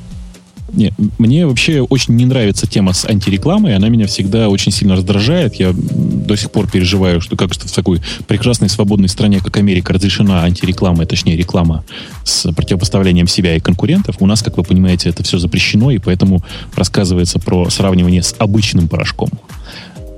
Не, 0.74 0.94
мне 1.18 1.48
вообще 1.48 1.82
очень 1.82 2.16
не 2.16 2.26
нравится 2.26 2.68
тема 2.68 2.94
с 2.94 3.06
антирекламой. 3.06 3.76
Она 3.76 3.90
меня 3.90 4.08
всегда 4.08 4.50
очень 4.50 4.72
сильно 4.72 4.96
раздражает. 4.96 5.56
Я 5.56 5.74
до 5.74 6.36
сих 6.36 6.52
пор 6.52 6.70
переживаю, 6.70 7.22
что 7.22 7.36
как 7.36 7.54
в 7.54 7.72
такой 7.72 8.02
прекрасной 8.28 8.70
свободной 8.70 9.10
стране, 9.10 9.40
как 9.40 9.58
Америка, 9.58 9.94
разрешена 9.94 10.44
антиреклама, 10.44 11.06
точнее 11.06 11.36
реклама 11.36 11.84
с 12.24 12.52
противопоставлением 12.54 13.28
себя 13.28 13.56
и 13.56 13.60
конкурентов. 13.60 14.18
У 14.20 14.26
нас, 14.26 14.42
как 14.44 14.58
вы 14.58 14.64
понимаете, 14.64 15.10
это 15.10 15.24
все 15.24 15.40
запрещено, 15.40 15.92
и 15.92 15.98
поэтому 15.98 16.44
рассказывается 16.76 17.40
про 17.40 17.70
сравнивание 17.70 18.22
с 18.22 18.36
обычным 18.38 18.88
порошком. 18.88 19.30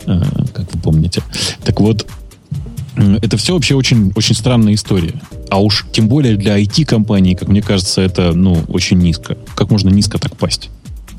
Э, 0.05 0.21
как 0.53 0.73
вы 0.73 0.79
помните. 0.81 1.23
Так 1.63 1.79
вот, 1.79 2.07
это 2.95 3.37
все 3.37 3.53
вообще 3.53 3.75
очень, 3.75 4.11
очень 4.15 4.35
странная 4.35 4.73
история. 4.73 5.13
А 5.49 5.61
уж 5.61 5.85
тем 5.91 6.07
более 6.07 6.35
для 6.35 6.59
IT-компании, 6.59 7.35
как 7.35 7.49
мне 7.49 7.61
кажется, 7.61 8.01
это 8.01 8.33
ну, 8.33 8.63
очень 8.67 8.97
низко. 8.97 9.37
Как 9.55 9.69
можно 9.69 9.89
низко 9.89 10.17
так 10.17 10.35
пасть? 10.35 10.69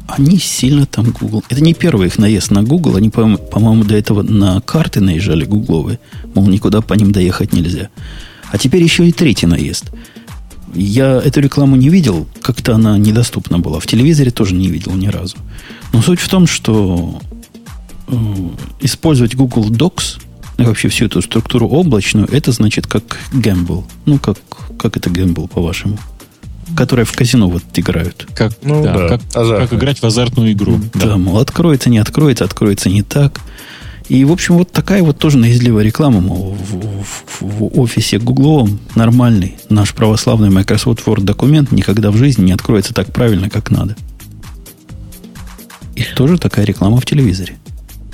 Они 0.07 0.39
сильно 0.39 0.85
там 0.85 1.11
Google. 1.11 1.43
Это 1.49 1.63
не 1.63 1.75
первый 1.75 2.09
их 2.09 2.19
наезд 2.19 2.51
на 2.51 2.63
Google. 2.63 2.97
Они, 2.97 3.09
по-моему, 3.09 3.85
до 3.85 3.97
этого 3.97 4.23
на 4.23 4.61
карты 4.61 5.01
наезжали 5.01 5.45
гугловые. 5.45 5.99
Мол, 6.35 6.49
никуда 6.49 6.83
по 6.83 6.95
ним 6.95 7.13
доехать 7.13 7.53
нельзя. 7.53 7.89
А 8.51 8.59
теперь 8.59 8.83
еще 8.83 9.09
и 9.09 9.13
третий 9.13 9.47
наезд. 9.47 9.91
Я 10.75 11.17
эту 11.19 11.41
рекламу 11.41 11.77
не 11.77 11.89
видел, 11.89 12.27
как-то 12.43 12.75
она 12.75 12.99
недоступна 12.99 13.59
была. 13.59 13.79
В 13.81 13.87
телевизоре 13.87 14.31
тоже 14.31 14.55
не 14.55 14.69
видел 14.69 14.93
ни 14.95 15.07
разу. 15.07 15.37
Но 15.93 16.03
суть 16.03 16.21
в 16.21 16.29
том, 16.29 16.47
что 16.47 17.21
использовать 18.81 19.35
Google 19.35 19.71
Docs 19.71 20.21
и 20.59 20.65
вообще 20.65 20.89
всю 20.89 21.07
эту 21.07 21.23
структуру 21.23 21.69
облачную, 21.69 22.29
это 22.31 22.53
значит 22.53 22.87
как 22.87 23.19
гэмбл. 23.33 23.85
Ну, 24.07 24.19
как, 24.19 24.39
как 24.79 24.97
это 24.97 25.11
гэмбл, 25.11 25.49
по-вашему? 25.49 25.99
Которые 26.77 27.05
в 27.05 27.13
казино 27.13 27.49
вот 27.49 27.65
играют. 27.75 28.27
Как, 28.35 28.53
ну, 28.63 28.83
да, 28.83 28.97
да. 28.97 29.09
Как, 29.09 29.23
как 29.33 29.73
играть 29.75 30.01
в 30.01 30.05
азартную 30.05 30.53
игру. 30.53 30.79
Да, 30.95 31.07
да, 31.07 31.17
мол, 31.17 31.39
откроется, 31.39 31.91
не 31.91 31.99
откроется, 31.99 32.45
откроется 32.45 32.89
не 32.89 33.03
так. 33.03 33.41
И, 34.09 34.25
в 34.25 34.33
общем, 34.33 34.57
вот 34.57 34.71
такая 34.73 35.03
вот 35.03 35.19
тоже 35.19 35.39
наизливая 35.39 35.85
реклама, 35.85 36.21
мол, 36.21 36.55
в, 36.55 37.05
в, 37.05 37.41
в 37.41 37.81
офисе 37.81 38.19
гугловом 38.19 38.79
нормальный 38.95 39.57
наш 39.69 39.95
православный 39.95 40.51
Microsoft 40.51 41.07
Word 41.07 41.23
документ 41.23 41.73
никогда 41.73 42.11
в 42.11 42.17
жизни 42.17 42.45
не 42.45 42.53
откроется 42.53 42.95
так 42.95 43.13
правильно, 43.13 43.49
как 43.49 43.71
надо. 43.71 43.97
И 45.95 46.05
тоже 46.17 46.39
такая 46.39 46.65
реклама 46.65 46.99
в 46.99 47.07
телевизоре. 47.07 47.59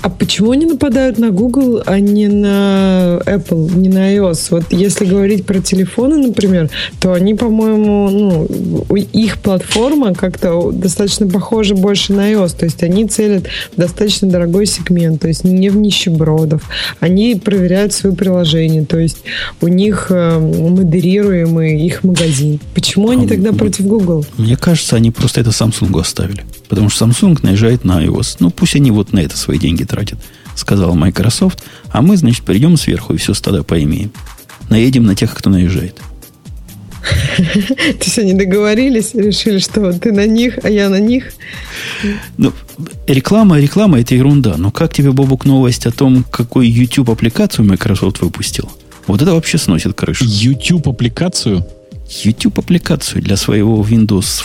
А 0.01 0.09
почему 0.09 0.51
они 0.51 0.65
нападают 0.65 1.17
на 1.17 1.31
Google, 1.31 1.81
а 1.85 1.99
не 1.99 2.27
на 2.27 3.19
Apple, 3.25 3.75
не 3.75 3.89
на 3.89 4.15
iOS? 4.15 4.47
Вот 4.51 4.63
если 4.69 5.05
говорить 5.05 5.45
про 5.45 5.59
телефоны, 5.59 6.17
например, 6.17 6.69
то 7.01 7.13
они, 7.13 7.35
по-моему, 7.35 8.09
ну, 8.09 8.95
их 8.95 9.39
платформа 9.39 10.13
как-то 10.13 10.71
достаточно 10.71 11.27
похожа 11.27 11.75
больше 11.75 12.13
на 12.13 12.31
iOS. 12.31 12.57
То 12.57 12.65
есть 12.65 12.81
они 12.81 13.07
целят 13.07 13.47
достаточно 13.75 14.29
дорогой 14.29 14.67
сегмент, 14.67 15.21
то 15.21 15.27
есть 15.27 15.43
не 15.43 15.69
в 15.69 15.75
нищебродов. 15.75 16.63
Они 17.01 17.35
проверяют 17.35 17.91
свое 17.91 18.15
приложение, 18.15 18.85
то 18.85 18.97
есть 18.97 19.17
у 19.59 19.67
них 19.67 20.07
э, 20.11 20.39
модерируемый 20.39 21.81
их 21.85 22.03
магазин. 22.05 22.59
Почему 22.73 23.09
они 23.09 23.25
а, 23.25 23.29
тогда 23.29 23.51
против 23.51 23.85
Google? 23.85 24.25
Мне 24.37 24.55
кажется, 24.55 24.95
они 24.95 25.11
просто 25.11 25.41
это 25.41 25.49
Samsung 25.49 25.99
оставили. 25.99 26.43
Потому 26.69 26.89
что 26.89 27.05
Samsung 27.05 27.39
наезжает 27.41 27.83
на 27.83 28.05
iOS. 28.05 28.37
Ну, 28.39 28.51
пусть 28.51 28.75
они 28.75 28.91
вот 28.91 29.11
на 29.11 29.19
это 29.19 29.35
свои 29.35 29.57
деньги 29.57 29.83
тратят, 29.83 30.19
сказал 30.55 30.95
Microsoft. 30.95 31.63
А 31.91 32.01
мы, 32.01 32.15
значит, 32.15 32.45
придем 32.45 32.77
сверху 32.77 33.13
и 33.13 33.17
все 33.17 33.33
стадо 33.33 33.63
поимеем. 33.63 34.11
Наедем 34.69 35.03
на 35.03 35.15
тех, 35.15 35.33
кто 35.33 35.49
наезжает. 35.49 35.99
То 37.37 38.05
есть 38.05 38.19
они 38.19 38.33
договорились, 38.33 39.15
решили, 39.15 39.57
что 39.57 39.91
ты 39.93 40.11
на 40.11 40.27
них, 40.27 40.59
а 40.63 40.69
я 40.69 40.89
на 40.89 40.99
них. 40.99 41.33
Ну, 42.37 42.53
реклама, 43.07 43.59
реклама 43.59 43.99
это 43.99 44.13
ерунда. 44.13 44.55
Но 44.57 44.69
как 44.71 44.93
тебе, 44.93 45.11
Бобук, 45.11 45.45
новость 45.45 45.87
о 45.87 45.91
том, 45.91 46.23
какую 46.29 46.71
YouTube 46.71 47.09
аппликацию 47.09 47.65
Microsoft 47.65 48.21
выпустил? 48.21 48.69
Вот 49.07 49.23
это 49.23 49.33
вообще 49.33 49.57
сносит 49.57 49.95
крышу. 49.95 50.23
YouTube 50.25 50.87
аппликацию? 50.87 51.65
YouTube 52.23 52.59
аппликацию 52.59 53.23
для 53.23 53.37
своего 53.37 53.81
Windows 53.83 54.43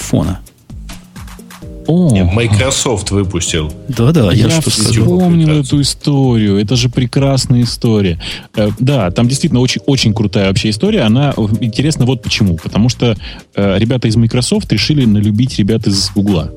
О, 1.86 2.24
Microsoft 2.24 3.10
выпустил. 3.10 3.72
Да-да, 3.88 4.32
я, 4.32 4.46
я 4.46 4.60
что 4.60 4.70
вспомнил 4.70 5.50
эту 5.60 5.80
историю. 5.80 6.58
Это 6.58 6.76
же 6.76 6.88
прекрасная 6.88 7.62
история. 7.62 8.20
Э, 8.54 8.70
да, 8.78 9.10
там 9.10 9.28
действительно 9.28 9.60
очень, 9.60 9.82
очень 9.86 10.14
крутая 10.14 10.48
вообще 10.48 10.70
история. 10.70 11.02
Она 11.02 11.34
интересна 11.60 12.06
вот 12.06 12.22
почему. 12.22 12.56
Потому 12.56 12.88
что 12.88 13.16
э, 13.54 13.78
ребята 13.78 14.08
из 14.08 14.16
Microsoft 14.16 14.72
решили 14.72 15.04
налюбить 15.04 15.58
ребят 15.58 15.86
из 15.86 16.10
Google. 16.10 16.50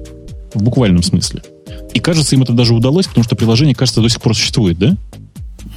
В 0.54 0.64
буквальном 0.64 1.04
смысле. 1.04 1.42
И 1.94 2.00
кажется, 2.00 2.36
им 2.36 2.44
это 2.44 2.54
даже 2.54 2.74
удалось, 2.74 3.08
потому 3.08 3.24
что 3.24 3.36
приложение, 3.36 3.76
кажется, 3.76 4.02
до 4.02 4.10
сих 4.10 4.22
пор 4.22 4.36
существует, 4.36 4.78
да? 4.78 4.96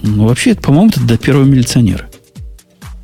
Ну, 0.03 0.27
вообще, 0.27 0.55
по-моему, 0.55 0.91
это 0.91 1.01
до 1.01 1.19
первого 1.19 1.45
милиционера. 1.45 2.09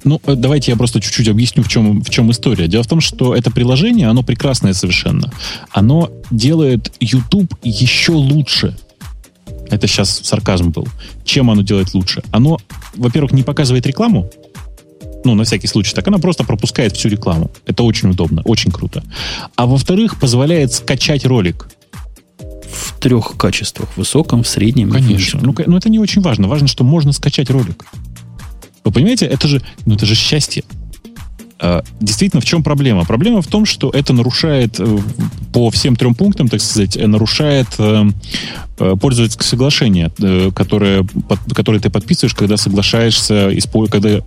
Ну, 0.06 0.20
э, 0.24 0.34
давайте 0.36 0.70
я 0.70 0.76
просто 0.76 1.00
чуть-чуть 1.00 1.28
объясню, 1.28 1.64
в 1.64 1.68
чем, 1.68 2.00
в 2.02 2.08
чем 2.10 2.30
история. 2.30 2.68
Дело 2.68 2.84
в 2.84 2.86
том, 2.86 3.00
что 3.00 3.34
это 3.34 3.50
приложение, 3.50 4.08
оно 4.08 4.22
прекрасное 4.22 4.72
совершенно. 4.72 5.32
Оно 5.72 6.10
делает 6.30 6.92
YouTube 7.00 7.52
еще 7.64 8.12
лучше. 8.12 8.76
Это 9.68 9.88
сейчас 9.88 10.20
сарказм 10.22 10.70
был. 10.70 10.86
Чем 11.24 11.50
оно 11.50 11.62
делает 11.62 11.92
лучше? 11.92 12.22
Оно, 12.30 12.58
во-первых, 12.94 13.32
не 13.32 13.42
показывает 13.42 13.84
рекламу, 13.86 14.30
ну, 15.24 15.34
на 15.34 15.42
всякий 15.42 15.66
случай, 15.66 15.92
так 15.92 16.06
она 16.06 16.18
просто 16.18 16.44
пропускает 16.44 16.92
всю 16.92 17.08
рекламу. 17.08 17.50
Это 17.66 17.82
очень 17.82 18.10
удобно, 18.10 18.42
очень 18.44 18.70
круто. 18.70 19.02
А 19.56 19.66
во-вторых, 19.66 20.20
позволяет 20.20 20.72
скачать 20.72 21.26
ролик. 21.26 21.68
В 22.38 23.00
трех 23.00 23.36
качествах. 23.36 23.88
В 23.90 23.98
высоком, 23.98 24.44
в 24.44 24.48
среднем 24.48 24.90
Конечно. 24.90 25.40
Ну, 25.42 25.52
ну, 25.66 25.76
это 25.76 25.88
не 25.88 25.98
очень 25.98 26.22
важно. 26.22 26.46
Важно, 26.46 26.68
что 26.68 26.84
можно 26.84 27.12
скачать 27.12 27.50
ролик. 27.50 27.84
Вы 28.86 28.92
понимаете, 28.92 29.26
это 29.26 29.48
же, 29.48 29.60
ну, 29.84 29.96
это 29.96 30.06
же 30.06 30.14
счастье. 30.14 30.62
А, 31.58 31.82
действительно, 32.00 32.40
в 32.40 32.44
чем 32.44 32.62
проблема? 32.62 33.04
Проблема 33.04 33.42
в 33.42 33.48
том, 33.48 33.64
что 33.64 33.90
это 33.90 34.12
нарушает 34.12 34.76
э, 34.78 34.98
по 35.52 35.70
всем 35.70 35.96
трем 35.96 36.14
пунктам, 36.14 36.48
так 36.48 36.60
сказать, 36.60 36.96
э, 36.96 37.04
нарушает 37.08 37.66
э, 37.78 38.04
пользовательское 39.00 39.44
соглашение, 39.44 40.12
которое, 40.54 41.04
которое 41.52 41.80
ты 41.80 41.90
подписываешь, 41.90 42.34
когда 42.34 42.56
соглашаешься, 42.56 43.50
когда 43.90 44.20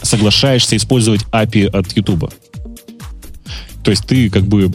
соглашаешься 0.00 0.76
использовать 0.76 1.24
API 1.32 1.66
от 1.66 1.94
YouTube. 1.94 2.32
То 3.88 3.92
есть 3.92 4.04
ты 4.04 4.28
как 4.28 4.42
бы 4.42 4.70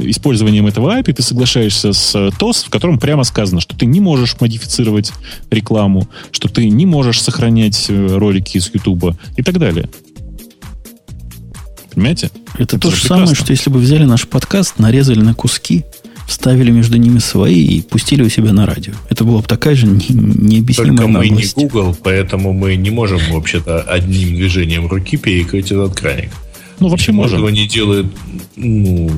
использованием 0.00 0.66
этого 0.66 0.98
API 0.98 1.12
ты 1.12 1.22
соглашаешься 1.22 1.92
с 1.92 2.12
TOS, 2.40 2.66
в 2.66 2.70
котором 2.70 2.98
прямо 2.98 3.22
сказано, 3.22 3.60
что 3.60 3.76
ты 3.76 3.86
не 3.86 4.00
можешь 4.00 4.34
модифицировать 4.40 5.12
рекламу, 5.48 6.08
что 6.32 6.48
ты 6.48 6.68
не 6.68 6.84
можешь 6.84 7.22
сохранять 7.22 7.86
э, 7.88 8.16
ролики 8.16 8.56
из 8.56 8.68
YouTube 8.74 9.14
и 9.36 9.42
так 9.44 9.60
далее. 9.60 9.88
Понимаете? 11.94 12.32
Это, 12.54 12.74
Это 12.74 12.80
то 12.80 12.90
же 12.90 13.00
самое, 13.00 13.36
что 13.36 13.52
если 13.52 13.70
бы 13.70 13.78
взяли 13.78 14.02
наш 14.02 14.26
подкаст, 14.26 14.80
нарезали 14.80 15.20
на 15.20 15.34
куски, 15.34 15.84
вставили 16.26 16.72
между 16.72 16.96
ними 16.96 17.20
свои 17.20 17.64
и 17.64 17.80
пустили 17.80 18.24
у 18.24 18.28
себя 18.28 18.52
на 18.52 18.66
радио. 18.66 18.94
Это 19.08 19.22
была 19.22 19.38
бы 19.40 19.46
такая 19.46 19.76
же 19.76 19.86
не, 19.86 20.04
необъяснимая 20.08 20.96
Только 20.96 21.06
мы 21.06 21.26
наглость. 21.26 21.56
не 21.56 21.62
Google, 21.62 21.96
поэтому 22.02 22.52
мы 22.52 22.74
не 22.74 22.90
можем 22.90 23.20
вообще-то 23.30 23.82
одним 23.82 24.34
движением 24.34 24.88
руки 24.88 25.16
перекрыть 25.16 25.70
этот 25.70 25.94
краник. 25.94 26.30
Ну, 26.80 26.88
вообще 26.88 27.12
можем. 27.12 27.38
Этого 27.38 27.48
не 27.48 27.66
делает, 27.66 28.06
ну, 28.56 29.10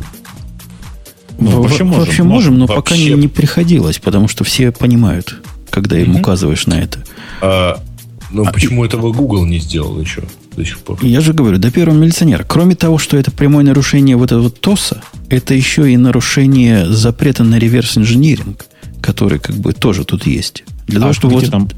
ну, 1.41 1.63
вообще 1.63 1.85
можем, 1.85 2.05
вообще 2.05 2.23
можем, 2.23 2.59
но 2.59 2.67
вообще... 2.67 2.83
пока 2.83 2.97
не, 2.97 3.11
не 3.11 3.29
приходилось, 3.29 3.99
потому 3.99 4.29
что 4.29 4.45
все 4.45 4.73
понимают, 4.73 5.37
когда 5.71 5.99
им 5.99 6.11
угу. 6.11 6.21
указываешь 6.21 6.67
на 6.67 6.75
это. 6.75 7.03
А, 7.41 7.81
Но 8.31 8.43
а 8.43 8.53
почему 8.53 8.85
и... 8.85 8.89
этого 8.89 9.13
Google 9.13 9.47
не 9.47 9.59
сделал 9.59 9.99
еще 9.99 10.23
до 10.55 10.65
сих 10.65 10.79
пор? 10.81 10.99
Я 11.03 11.21
же 11.23 11.33
говорю, 11.33 11.59
до 11.59 11.71
первого 11.71 11.97
милиционера. 11.97 12.45
Кроме 12.47 12.75
того, 12.75 12.99
что 12.99 13.17
это 13.17 13.31
прямое 13.31 13.65
нарушение 13.65 14.17
вот 14.17 14.33
этого 14.33 14.51
ТОСа, 14.51 15.03
это 15.31 15.55
еще 15.55 15.91
и 15.91 15.97
нарушение 15.97 16.87
запрета 16.89 17.43
на 17.43 17.59
реверс-инжиниринг, 17.59 18.67
который 19.01 19.39
как 19.39 19.57
бы 19.57 19.73
тоже 19.73 20.05
тут 20.05 20.27
есть. 20.27 20.65
Для 20.87 20.99
а 20.99 21.03
того, 21.03 21.13
чтобы 21.15 21.35
вот 21.35 21.51
там 21.51 21.69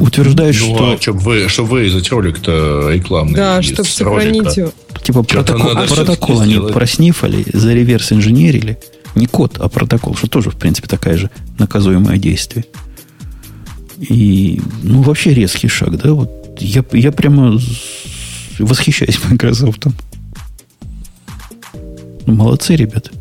утверждаешь, 0.00 0.60
ну, 0.60 0.74
что... 0.74 0.92
А, 0.92 1.00
чтобы 1.00 1.20
вы, 1.20 1.48
чтобы 1.48 1.68
вырезать 1.70 2.10
ролик-то 2.10 2.90
рекламный. 2.90 3.34
Да, 3.34 3.62
чтобы 3.62 3.88
сохранить 3.88 4.56
его. 4.56 4.72
Типа 5.06 5.22
протокол, 5.22 5.72
протокол 5.86 6.40
они 6.40 6.58
проснифали, 6.58 7.46
за 7.52 7.72
реверс 7.72 8.10
инженерили. 8.10 8.76
Не 9.14 9.26
код, 9.26 9.56
а 9.60 9.68
протокол, 9.68 10.16
что 10.16 10.26
тоже, 10.26 10.50
в 10.50 10.56
принципе, 10.56 10.88
такая 10.88 11.16
же 11.16 11.30
наказуемое 11.60 12.18
действие. 12.18 12.64
И, 14.00 14.60
ну, 14.82 15.02
вообще 15.02 15.32
резкий 15.32 15.68
шаг, 15.68 15.96
да? 15.96 16.12
Вот 16.12 16.58
я, 16.58 16.84
я 16.92 17.12
прямо 17.12 17.56
восхищаюсь 18.58 19.20
Microsoft. 19.30 19.86
Ну, 22.26 22.34
молодцы, 22.34 22.74
ребята. 22.74 23.12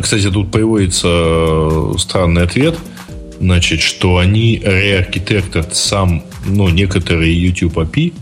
Кстати, 0.00 0.30
тут 0.30 0.52
появится 0.52 1.08
э, 1.08 1.94
странный 1.98 2.44
ответ. 2.44 2.78
Значит, 3.40 3.80
что 3.80 4.18
они 4.18 4.62
реархитектят 4.64 5.74
сам, 5.74 6.22
ну, 6.46 6.68
некоторые 6.68 7.36
YouTube 7.42 7.78
API, 7.78 8.12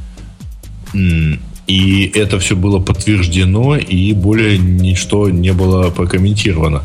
и 0.92 2.12
это 2.14 2.38
все 2.38 2.56
было 2.56 2.80
подтверждено, 2.80 3.76
и 3.76 4.12
более 4.12 4.58
ничто 4.58 5.30
не 5.30 5.52
было 5.52 5.90
прокомментировано. 5.90 6.84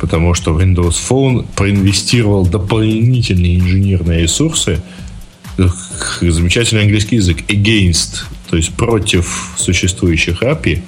Потому 0.00 0.34
что 0.34 0.52
Windows 0.52 0.96
Phone 1.08 1.46
проинвестировал 1.56 2.46
дополнительные 2.46 3.58
инженерные 3.58 4.22
ресурсы, 4.22 4.80
замечательный 6.20 6.82
английский 6.82 7.16
язык, 7.16 7.38
against, 7.48 8.24
то 8.48 8.56
есть 8.56 8.74
против 8.74 9.54
существующих 9.56 10.42
API, 10.42 10.82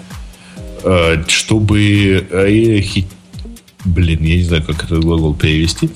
э, 0.84 1.24
чтобы 1.26 2.26
блин, 3.84 4.22
я 4.22 4.36
не 4.36 4.42
знаю, 4.42 4.62
как 4.62 4.84
этот 4.84 5.02
глагол 5.04 5.34
перевести. 5.34 5.90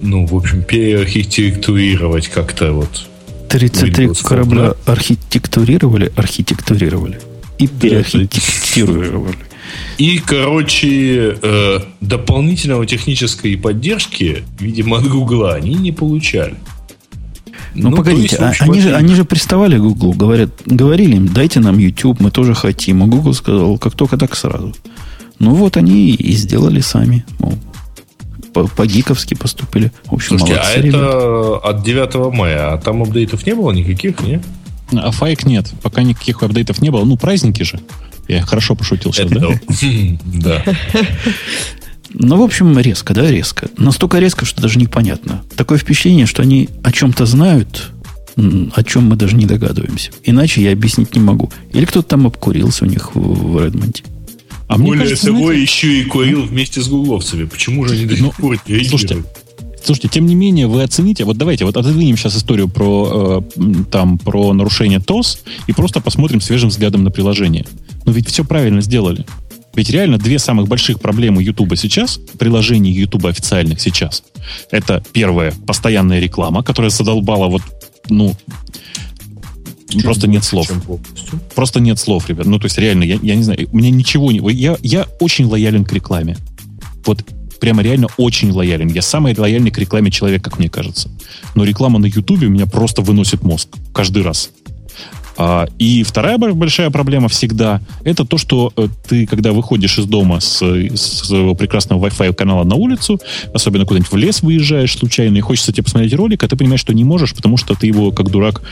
Ну, 0.00 0.26
в 0.26 0.34
общем, 0.34 0.62
переархитектурировать 0.62 2.28
как-то 2.28 2.72
вот 2.72 3.07
33 3.48 4.06
Windows 4.06 4.26
корабля 4.26 4.74
архитектурировали, 4.86 6.12
архитектурировали 6.16 7.20
и 7.58 7.66
переархитектурировали. 7.66 9.36
И, 9.98 10.18
короче, 10.18 11.36
э, 11.42 11.78
дополнительного 12.00 12.86
технической 12.86 13.56
поддержки, 13.56 14.44
видимо, 14.58 14.98
от 14.98 15.08
Гугла 15.08 15.54
они 15.54 15.74
не 15.74 15.92
получали. 15.92 16.54
Ну, 17.74 17.90
ну 17.90 17.96
погодите, 17.96 18.22
есть, 18.22 18.40
общем, 18.40 18.70
они, 18.70 18.80
же, 18.80 18.94
они 18.94 19.14
же 19.14 19.24
приставали 19.24 19.76
к 19.76 19.80
Гуглу, 19.80 20.12
говорят, 20.12 20.50
говорили 20.64 21.16
им, 21.16 21.28
дайте 21.28 21.60
нам 21.60 21.78
YouTube, 21.78 22.20
мы 22.20 22.30
тоже 22.30 22.54
хотим. 22.54 23.02
А 23.02 23.06
Google 23.06 23.34
сказал, 23.34 23.78
как 23.78 23.94
только 23.94 24.16
так 24.16 24.36
сразу. 24.36 24.74
Ну 25.38 25.54
вот 25.54 25.76
они 25.76 26.10
и 26.10 26.32
сделали 26.32 26.80
сами. 26.80 27.24
Мол, 27.38 27.54
по-гиковски 28.66 29.34
поступили. 29.34 29.92
В 30.06 30.14
общем, 30.14 30.38
Слушайте, 30.38 30.54
молодцы, 30.54 30.76
а 30.76 30.80
ребята. 30.82 30.98
это 30.98 31.56
от 31.68 31.82
9 31.84 32.34
мая, 32.34 32.72
а 32.72 32.78
там 32.78 33.02
апдейтов 33.02 33.46
не 33.46 33.54
было 33.54 33.70
никаких, 33.72 34.20
нет? 34.20 34.42
А 34.92 35.10
файк 35.10 35.44
нет. 35.44 35.70
Пока 35.82 36.02
никаких 36.02 36.42
апдейтов 36.42 36.80
не 36.80 36.90
было. 36.90 37.04
Ну, 37.04 37.16
праздники 37.16 37.62
же. 37.62 37.78
Я 38.26 38.42
хорошо 38.42 38.74
пошутил 38.74 39.12
сейчас, 39.12 39.30
да? 39.30 39.48
Да. 40.24 40.62
Ну, 42.10 42.38
в 42.38 42.42
общем, 42.42 42.78
резко, 42.78 43.12
да, 43.12 43.30
резко. 43.30 43.68
Настолько 43.76 44.18
резко, 44.18 44.46
что 44.46 44.62
даже 44.62 44.78
непонятно. 44.78 45.42
Такое 45.56 45.78
впечатление, 45.78 46.24
что 46.26 46.42
они 46.42 46.70
о 46.82 46.90
чем-то 46.90 47.26
знают, 47.26 47.90
о 48.74 48.82
чем 48.82 49.08
мы 49.08 49.16
даже 49.16 49.36
не 49.36 49.44
догадываемся. 49.46 50.10
Иначе 50.24 50.62
я 50.62 50.72
объяснить 50.72 51.14
не 51.14 51.20
могу. 51.20 51.50
Или 51.72 51.84
кто-то 51.84 52.08
там 52.08 52.26
обкурился 52.26 52.84
у 52.84 52.88
них 52.88 53.14
в 53.14 53.62
Редмонте. 53.62 54.04
А 54.68 54.78
Более 54.78 55.04
кажется, 55.04 55.26
того, 55.26 55.46
знаете... 55.46 55.62
еще 55.62 56.00
и 56.00 56.04
курил 56.04 56.42
вместе 56.42 56.82
с 56.82 56.88
гугловцами. 56.88 57.44
Почему 57.44 57.86
же 57.86 57.94
они 57.94 58.04
до 58.04 58.16
сих 58.16 58.36
пор 58.36 58.58
не 58.66 58.84
Слушайте, 58.84 59.24
Слушайте, 59.82 60.08
тем 60.08 60.26
не 60.26 60.34
менее, 60.34 60.66
вы 60.66 60.82
оцените, 60.82 61.24
вот 61.24 61.38
давайте 61.38 61.64
вот 61.64 61.76
отодвинем 61.76 62.16
сейчас 62.18 62.36
историю 62.36 62.68
про, 62.68 63.42
э, 63.56 63.62
там, 63.90 64.18
про 64.18 64.52
нарушение 64.52 65.00
ТОС 65.00 65.40
и 65.66 65.72
просто 65.72 66.00
посмотрим 66.00 66.42
свежим 66.42 66.68
взглядом 66.68 67.04
на 67.04 67.10
приложение. 67.10 67.64
Но 68.04 68.12
ведь 68.12 68.28
все 68.28 68.44
правильно 68.44 68.82
сделали. 68.82 69.24
Ведь 69.74 69.90
реально 69.90 70.18
две 70.18 70.38
самых 70.38 70.68
больших 70.68 71.00
проблемы 71.00 71.42
Ютуба 71.42 71.76
сейчас, 71.76 72.20
приложений 72.38 72.92
Ютуба 72.92 73.30
официальных 73.30 73.80
сейчас, 73.80 74.24
это 74.70 75.02
первое, 75.12 75.54
постоянная 75.66 76.18
реклама, 76.18 76.62
которая 76.62 76.90
задолбала 76.90 77.46
вот, 77.46 77.62
ну, 78.10 78.34
чем 79.88 80.02
просто 80.02 80.28
нет 80.28 80.44
слов. 80.44 80.70
Просто 81.54 81.80
нет 81.80 81.98
слов, 81.98 82.28
ребят. 82.28 82.46
Ну, 82.46 82.58
то 82.58 82.66
есть, 82.66 82.78
реально, 82.78 83.04
я, 83.04 83.18
я 83.22 83.36
не 83.36 83.42
знаю, 83.42 83.68
у 83.72 83.76
меня 83.76 83.90
ничего 83.90 84.30
не... 84.32 84.40
Я, 84.52 84.76
я 84.82 85.06
очень 85.20 85.46
лоялен 85.46 85.84
к 85.84 85.92
рекламе. 85.92 86.36
Вот 87.04 87.24
прямо 87.58 87.82
реально 87.82 88.08
очень 88.16 88.50
лоялен. 88.50 88.88
Я 88.88 89.02
самый 89.02 89.34
лояльный 89.36 89.70
к 89.70 89.78
рекламе 89.78 90.10
человек, 90.10 90.42
как 90.42 90.58
мне 90.58 90.68
кажется. 90.68 91.10
Но 91.54 91.64
реклама 91.64 91.98
на 91.98 92.06
Ютубе 92.06 92.48
меня 92.48 92.66
просто 92.66 93.02
выносит 93.02 93.42
мозг 93.42 93.68
каждый 93.92 94.22
раз. 94.22 94.50
А, 95.40 95.68
и 95.78 96.02
вторая 96.02 96.36
большая 96.36 96.90
проблема 96.90 97.28
всегда 97.28 97.80
это 98.02 98.24
то, 98.24 98.38
что 98.38 98.72
э, 98.76 98.88
ты, 99.08 99.24
когда 99.24 99.52
выходишь 99.52 99.96
из 99.96 100.06
дома 100.06 100.40
с, 100.40 100.60
с 100.60 101.26
своего 101.26 101.54
прекрасного 101.54 102.04
Wi-Fi 102.08 102.34
канала 102.34 102.64
на 102.64 102.74
улицу, 102.74 103.20
особенно 103.54 103.86
куда-нибудь 103.86 104.10
в 104.10 104.16
лес 104.16 104.42
выезжаешь 104.42 104.98
случайно 104.98 105.36
и 105.36 105.40
хочется 105.40 105.72
тебе 105.72 105.84
посмотреть 105.84 106.14
ролик, 106.14 106.42
а 106.42 106.48
ты 106.48 106.56
понимаешь, 106.56 106.80
что 106.80 106.92
не 106.92 107.04
можешь, 107.04 107.34
потому 107.34 107.56
что 107.56 107.76
ты 107.76 107.86
его, 107.86 108.10
как 108.10 108.30
дурак, 108.30 108.62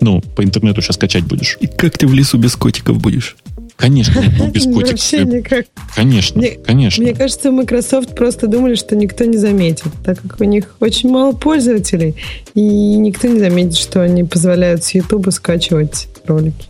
ну, 0.00 0.20
по 0.20 0.42
интернету 0.42 0.82
сейчас 0.82 0.96
качать 0.96 1.22
будешь. 1.24 1.56
И 1.60 1.68
как 1.68 1.96
ты 1.96 2.08
в 2.08 2.14
лесу 2.14 2.36
без 2.36 2.56
котиков 2.56 2.98
будешь? 2.98 3.36
Конечно, 3.78 4.20
ну, 4.36 4.48
без 4.48 4.64
котиков. 4.64 4.90
Вообще 4.90 5.24
никак. 5.24 5.66
Конечно, 5.94 6.36
мне, 6.36 6.50
конечно. 6.50 7.02
Мне 7.02 7.14
кажется, 7.14 7.52
Microsoft 7.52 8.16
просто 8.16 8.48
думали, 8.48 8.74
что 8.74 8.96
никто 8.96 9.24
не 9.24 9.36
заметит, 9.36 9.92
так 10.04 10.20
как 10.20 10.40
у 10.40 10.44
них 10.44 10.74
очень 10.80 11.08
мало 11.10 11.32
пользователей, 11.32 12.16
и 12.54 12.60
никто 12.60 13.28
не 13.28 13.38
заметит, 13.38 13.76
что 13.76 14.02
они 14.02 14.24
позволяют 14.24 14.82
с 14.82 14.94
YouTube 14.94 15.32
скачивать 15.32 16.08
ролики. 16.26 16.66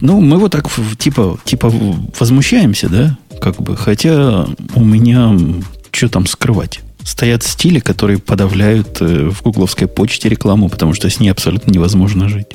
Ну, 0.00 0.22
мы 0.22 0.38
вот 0.38 0.52
так 0.52 0.70
типа, 0.98 1.38
типа 1.44 1.70
возмущаемся, 2.18 2.88
да? 2.88 3.18
Как 3.42 3.60
бы, 3.60 3.76
хотя 3.76 4.46
у 4.74 4.82
меня 4.82 5.38
что 5.90 6.08
там 6.08 6.26
скрывать? 6.26 6.80
Стоят 7.02 7.42
стили, 7.42 7.78
которые 7.78 8.18
подавляют 8.18 9.02
э, 9.02 9.28
в 9.28 9.42
гугловской 9.42 9.86
почте 9.86 10.30
рекламу, 10.30 10.70
потому 10.70 10.94
что 10.94 11.10
с 11.10 11.20
ней 11.20 11.28
абсолютно 11.28 11.70
невозможно 11.70 12.30
жить. 12.30 12.46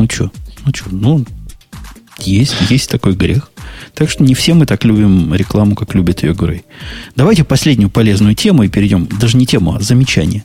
Ну 0.00 0.08
что? 0.08 0.32
Ну 0.64 0.72
что? 0.74 0.88
Ну, 0.90 1.26
есть, 2.20 2.54
есть 2.70 2.88
такой 2.88 3.12
грех. 3.12 3.50
Так 3.94 4.08
что 4.08 4.24
не 4.24 4.34
все 4.34 4.54
мы 4.54 4.64
так 4.64 4.82
любим 4.86 5.34
рекламу, 5.34 5.74
как 5.74 5.94
любит 5.94 6.22
ее 6.22 6.32
Грей. 6.32 6.64
Давайте 7.16 7.44
последнюю 7.44 7.90
полезную 7.90 8.34
тему 8.34 8.62
и 8.62 8.68
перейдем. 8.68 9.06
Даже 9.20 9.36
не 9.36 9.44
тему, 9.44 9.74
а 9.74 9.80
замечание. 9.80 10.44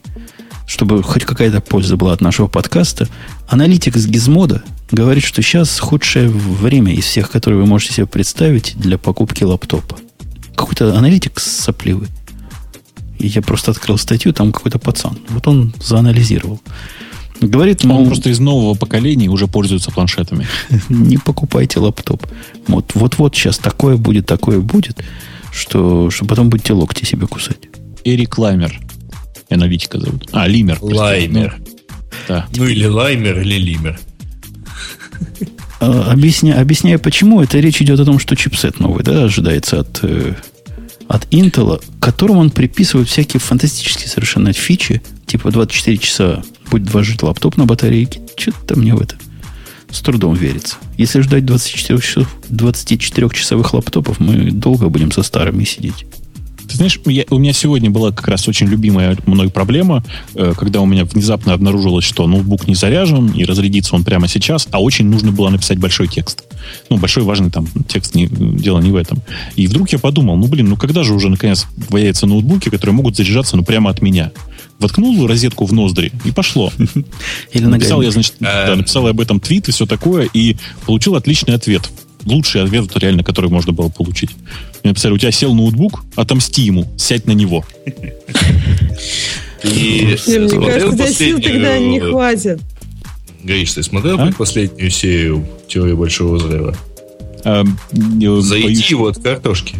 Чтобы 0.67 1.01
хоть 1.03 1.23
какая-то 1.23 1.61
польза 1.61 1.95
была 1.95 2.11
от 2.11 2.19
нашего 2.19 2.47
подкаста. 2.47 3.07
Аналитик 3.47 3.95
с 3.95 4.05
Гизмода 4.07 4.61
говорит, 4.91 5.23
что 5.23 5.41
сейчас 5.41 5.79
худшее 5.79 6.27
время 6.27 6.93
из 6.93 7.05
всех, 7.05 7.31
которые 7.31 7.61
вы 7.61 7.65
можете 7.65 7.93
себе 7.93 8.07
представить 8.07 8.75
для 8.75 8.97
покупки 8.97 9.45
лаптопа. 9.45 9.97
Какой-то 10.53 10.97
аналитик 10.97 11.39
сопливый. 11.39 12.09
Я 13.19 13.41
просто 13.41 13.71
открыл 13.71 13.97
статью, 13.97 14.33
там 14.33 14.51
какой-то 14.51 14.79
пацан. 14.79 15.17
Вот 15.29 15.47
он 15.47 15.73
заанализировал. 15.79 16.59
Говорит, 17.41 17.85
Он 17.85 18.07
просто 18.07 18.29
из 18.29 18.39
нового 18.39 18.75
поколения 18.75 19.27
уже 19.29 19.47
пользуется 19.47 19.91
планшетами. 19.91 20.47
Не 20.89 21.17
покупайте 21.17 21.79
лаптоп. 21.79 22.25
Вот, 22.67 22.91
вот-вот 22.95 23.35
сейчас 23.35 23.57
такое 23.57 23.97
будет, 23.97 24.25
такое 24.25 24.59
будет, 24.59 25.03
что, 25.51 26.09
что 26.09 26.25
потом 26.25 26.49
будете 26.49 26.73
локти 26.73 27.05
себе 27.05 27.27
кусать. 27.27 27.59
Эрик 28.03 28.37
Лаймер. 28.37 28.79
Аналитика 29.49 29.99
зовут. 29.99 30.29
А, 30.31 30.47
Лимер. 30.47 30.79
Лаймер. 30.81 31.55
Ну, 31.59 31.65
да. 32.27 32.47
Ну 32.55 32.65
или 32.65 32.85
Лаймер, 32.85 33.41
или 33.41 33.55
Лимер. 33.55 33.99
А, 35.79 36.11
объясня, 36.11 36.59
объясняя, 36.59 36.97
почему, 36.97 37.41
это 37.41 37.59
речь 37.59 37.81
идет 37.81 37.99
о 37.99 38.05
том, 38.05 38.19
что 38.19 38.35
чипсет 38.35 38.79
новый, 38.79 39.03
да, 39.03 39.23
ожидается 39.23 39.81
от, 39.81 39.99
э, 40.03 40.33
от 41.07 41.25
Intel, 41.31 41.81
которому 41.99 42.39
он 42.39 42.49
приписывает 42.49 43.09
всякие 43.09 43.39
фантастические 43.39 44.07
совершенно 44.07 44.53
фичи, 44.53 45.01
типа 45.25 45.51
24 45.51 45.97
часа 45.97 46.43
будет 46.69 46.91
вложить 46.91 47.23
лаптоп 47.23 47.57
на 47.57 47.65
батарейке. 47.65 48.21
Что-то 48.37 48.77
мне 48.77 48.93
в 48.93 49.01
это 49.01 49.15
с 49.91 50.01
трудом 50.01 50.35
верится. 50.35 50.75
Если 50.97 51.21
ждать 51.21 51.45
24 51.45 51.99
часов, 51.99 52.27
24 52.49 53.29
часовых 53.29 53.73
лаптопов, 53.73 54.19
мы 54.19 54.51
долго 54.51 54.89
будем 54.89 55.11
со 55.11 55.23
старыми 55.23 55.63
сидеть. 55.63 56.05
Ты 56.67 56.77
знаешь, 56.77 56.99
я, 57.05 57.23
у 57.29 57.37
меня 57.37 57.53
сегодня 57.53 57.89
была 57.89 58.11
как 58.11 58.27
раз 58.27 58.47
очень 58.47 58.67
любимая 58.67 59.17
мной 59.25 59.49
проблема, 59.49 60.03
э, 60.33 60.53
когда 60.57 60.81
у 60.81 60.85
меня 60.85 61.05
внезапно 61.05 61.53
обнаружилось, 61.53 62.05
что 62.05 62.27
ноутбук 62.27 62.67
не 62.67 62.75
заряжен, 62.75 63.31
и 63.31 63.45
разрядится 63.45 63.95
он 63.95 64.03
прямо 64.03 64.27
сейчас, 64.27 64.67
а 64.71 64.81
очень 64.81 65.05
нужно 65.05 65.31
было 65.31 65.49
написать 65.49 65.77
большой 65.79 66.07
текст. 66.07 66.43
Ну, 66.89 66.97
большой 66.97 67.23
важный 67.23 67.51
там 67.51 67.67
текст, 67.87 68.15
не, 68.15 68.27
дело 68.27 68.79
не 68.79 68.91
в 68.91 68.95
этом. 68.95 69.21
И 69.55 69.67
вдруг 69.67 69.89
я 69.89 69.99
подумал, 69.99 70.37
ну, 70.37 70.47
блин, 70.47 70.69
ну 70.69 70.77
когда 70.77 71.03
же 71.03 71.13
уже 71.13 71.29
наконец 71.29 71.65
появятся 71.89 72.25
ноутбуки, 72.25 72.69
которые 72.69 72.95
могут 72.95 73.15
заряжаться, 73.15 73.57
ну, 73.57 73.63
прямо 73.63 73.89
от 73.89 74.01
меня? 74.01 74.31
Воткнул 74.79 75.25
розетку 75.25 75.65
в 75.65 75.73
ноздри, 75.73 76.11
и 76.25 76.31
пошло. 76.31 76.71
Или 77.53 77.65
написал 77.65 78.01
я, 78.01 78.11
значит, 78.11 78.35
да, 78.39 78.75
написал 78.75 79.03
я 79.05 79.11
об 79.11 79.21
этом 79.21 79.39
твит 79.39 79.69
и 79.69 79.71
все 79.71 79.85
такое, 79.85 80.27
и 80.33 80.57
получил 80.85 81.15
отличный 81.15 81.55
ответ 81.55 81.89
лучший 82.25 82.63
ответ, 82.63 82.89
реально, 82.97 83.23
который 83.23 83.49
можно 83.49 83.71
было 83.71 83.89
получить. 83.89 84.31
Мне 84.83 84.91
написали, 84.91 85.13
у 85.13 85.17
тебя 85.17 85.31
сел 85.31 85.53
ноутбук, 85.53 86.03
отомсти 86.15 86.63
ему, 86.63 86.91
сядь 86.97 87.25
на 87.25 87.31
него. 87.31 87.65
И 89.63 90.17
мне 90.27 90.67
кажется, 90.67 90.95
тебя 90.95 91.11
сил 91.11 91.41
тогда 91.41 91.79
не 91.79 91.99
хватит. 91.99 92.59
Гаиш, 93.43 93.73
ты 93.73 93.83
смотрел 93.83 94.19
а? 94.19 94.31
последнюю 94.31 94.89
серию 94.89 95.47
теории 95.67 95.93
большого 95.93 96.35
взрыва? 96.35 96.75
А, 97.43 97.63
Зайти 97.91 98.95
вот 98.95 99.21
картошки. 99.21 99.75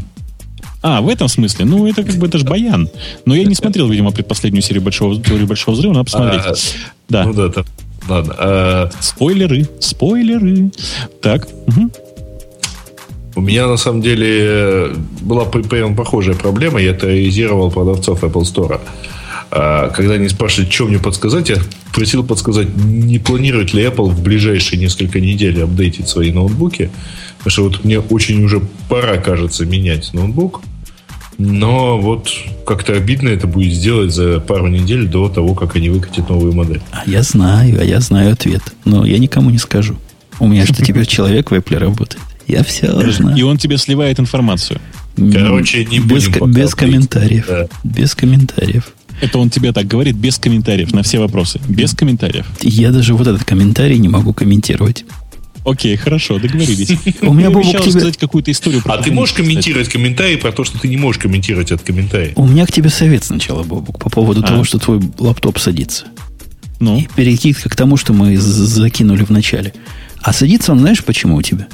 А, 0.84 1.02
в 1.02 1.10
этом 1.10 1.28
смысле? 1.28 1.66
Ну, 1.66 1.88
это 1.88 2.04
как 2.04 2.16
бы 2.16 2.28
это 2.28 2.38
же 2.38 2.46
баян. 2.46 2.90
Но 3.26 3.34
я 3.34 3.44
не 3.44 3.56
смотрел, 3.56 3.90
видимо, 3.90 4.12
предпоследнюю 4.12 4.62
серию 4.62 4.84
большого, 4.84 5.20
теории 5.20 5.46
большого 5.46 5.74
взрыва, 5.74 5.94
надо 5.94 6.06
посмотреть. 6.06 6.44
А, 6.46 6.54
да. 7.10 7.26
Ну 7.26 7.34
да, 7.34 7.50
там. 7.50 7.66
Ладно. 8.08 8.36
А... 8.38 8.90
Спойлеры, 9.00 9.68
спойлеры. 9.80 10.70
Так. 11.24 11.48
Угу. 11.68 11.92
У 13.36 13.42
меня, 13.42 13.68
на 13.68 13.78
самом 13.78 14.02
деле, 14.02 14.92
была 15.22 15.46
примерно 15.46 15.96
похожая 15.96 16.36
проблема. 16.36 16.82
Я 16.82 16.94
терроризировал 16.94 17.70
продавцов 17.70 18.24
Apple 18.24 18.44
Store. 18.44 18.80
А, 19.52 19.90
когда 19.90 20.14
они 20.14 20.30
спрашивали, 20.30 20.70
что 20.70 20.86
мне 20.86 21.00
подсказать, 21.00 21.50
я 21.50 21.58
просил 21.94 22.24
подсказать, 22.24 22.68
не 22.76 23.20
планирует 23.20 23.74
ли 23.74 23.84
Apple 23.84 24.10
в 24.10 24.22
ближайшие 24.22 24.80
несколько 24.80 25.20
недель 25.20 25.62
апдейтить 25.62 26.08
свои 26.08 26.32
ноутбуки. 26.32 26.90
Потому 27.38 27.52
что 27.52 27.64
вот 27.64 27.84
мне 27.84 28.00
очень 28.00 28.44
уже 28.44 28.62
пора, 28.90 29.18
кажется, 29.18 29.66
менять 29.66 30.14
ноутбук. 30.14 30.62
Но 31.38 32.00
вот 32.00 32.32
как-то 32.66 32.94
обидно 32.94 33.28
это 33.28 33.46
будет 33.48 33.74
сделать 33.74 34.14
за 34.14 34.40
пару 34.40 34.68
недель 34.68 35.08
до 35.08 35.28
того, 35.28 35.54
как 35.54 35.76
они 35.76 35.90
выкатят 35.90 36.30
новую 36.30 36.54
модель. 36.54 36.82
А 36.92 37.04
я 37.06 37.22
знаю, 37.24 37.80
а 37.82 37.84
я 37.84 38.00
знаю 38.00 38.34
ответ. 38.34 38.62
Но 38.86 39.06
я 39.06 39.20
никому 39.20 39.50
не 39.50 39.58
скажу. 39.58 39.98
У 40.40 40.48
меня 40.48 40.66
что 40.66 40.84
теперь 40.84 41.06
человек 41.06 41.52
в 41.52 41.54
Apple 41.54 41.78
работает. 41.78 42.22
Я 42.48 42.64
все 42.64 42.92
знаю. 43.12 43.38
И 43.38 43.42
он 43.42 43.58
тебе 43.58 43.78
сливает 43.78 44.20
информацию. 44.20 44.80
Короче, 45.16 45.86
не 45.86 46.00
без, 46.00 46.28
будем 46.28 46.52
без 46.52 46.76
комментариев. 46.76 47.46
Да. 47.48 47.68
Без 47.84 48.16
комментариев. 48.16 48.94
Это 49.22 49.40
он 49.40 49.50
тебе 49.50 49.72
так 49.72 49.88
говорит 49.88 50.16
без 50.16 50.38
комментариев 50.38 50.94
на 50.94 51.02
все 51.04 51.20
вопросы. 51.20 51.60
Без 51.68 51.94
комментариев. 51.94 52.46
Я 52.62 52.92
даже 52.92 53.14
вот 53.14 53.28
этот 53.28 53.44
комментарий 53.46 53.98
не 53.98 54.10
могу 54.10 54.34
комментировать. 54.34 55.06
Окей, 55.66 55.96
хорошо, 55.96 56.38
договорились. 56.38 56.92
У 57.22 57.34
меня 57.34 57.50
был 57.50 57.64
тебе... 57.64 57.80
сказать 57.80 58.18
какую-то 58.18 58.52
историю. 58.52 58.84
Про 58.84 58.96
а 58.96 58.98
ты 59.02 59.12
можешь 59.12 59.34
комментировать 59.34 59.90
комментарии 59.90 60.36
про 60.36 60.52
то, 60.52 60.64
что 60.64 60.78
ты 60.80 60.88
не 60.88 60.98
можешь 60.98 61.20
комментировать 61.20 61.72
от 61.72 61.82
комментариев? 61.82 62.34
У 62.36 62.46
меня 62.46 62.68
к 62.68 62.72
тебе 62.72 62.90
совет 62.90 63.24
сначала, 63.24 63.64
Бобук, 63.64 63.98
по 63.98 64.10
поводу 64.10 64.42
а. 64.42 64.48
того, 64.48 64.64
что 64.64 64.78
твой 64.78 65.02
лаптоп 65.18 65.58
садится. 65.58 66.06
Ну? 66.80 67.00
И 67.00 67.08
перекидка 67.16 67.70
к 67.70 67.76
тому, 67.76 67.98
что 67.98 68.14
мы 68.14 68.38
закинули 68.38 69.24
в 69.24 69.32
начале. 69.32 69.74
А 70.22 70.34
садится 70.34 70.72
он, 70.72 70.80
знаешь, 70.80 71.04
почему 71.04 71.36
у 71.36 71.42
тебя? 71.42 71.68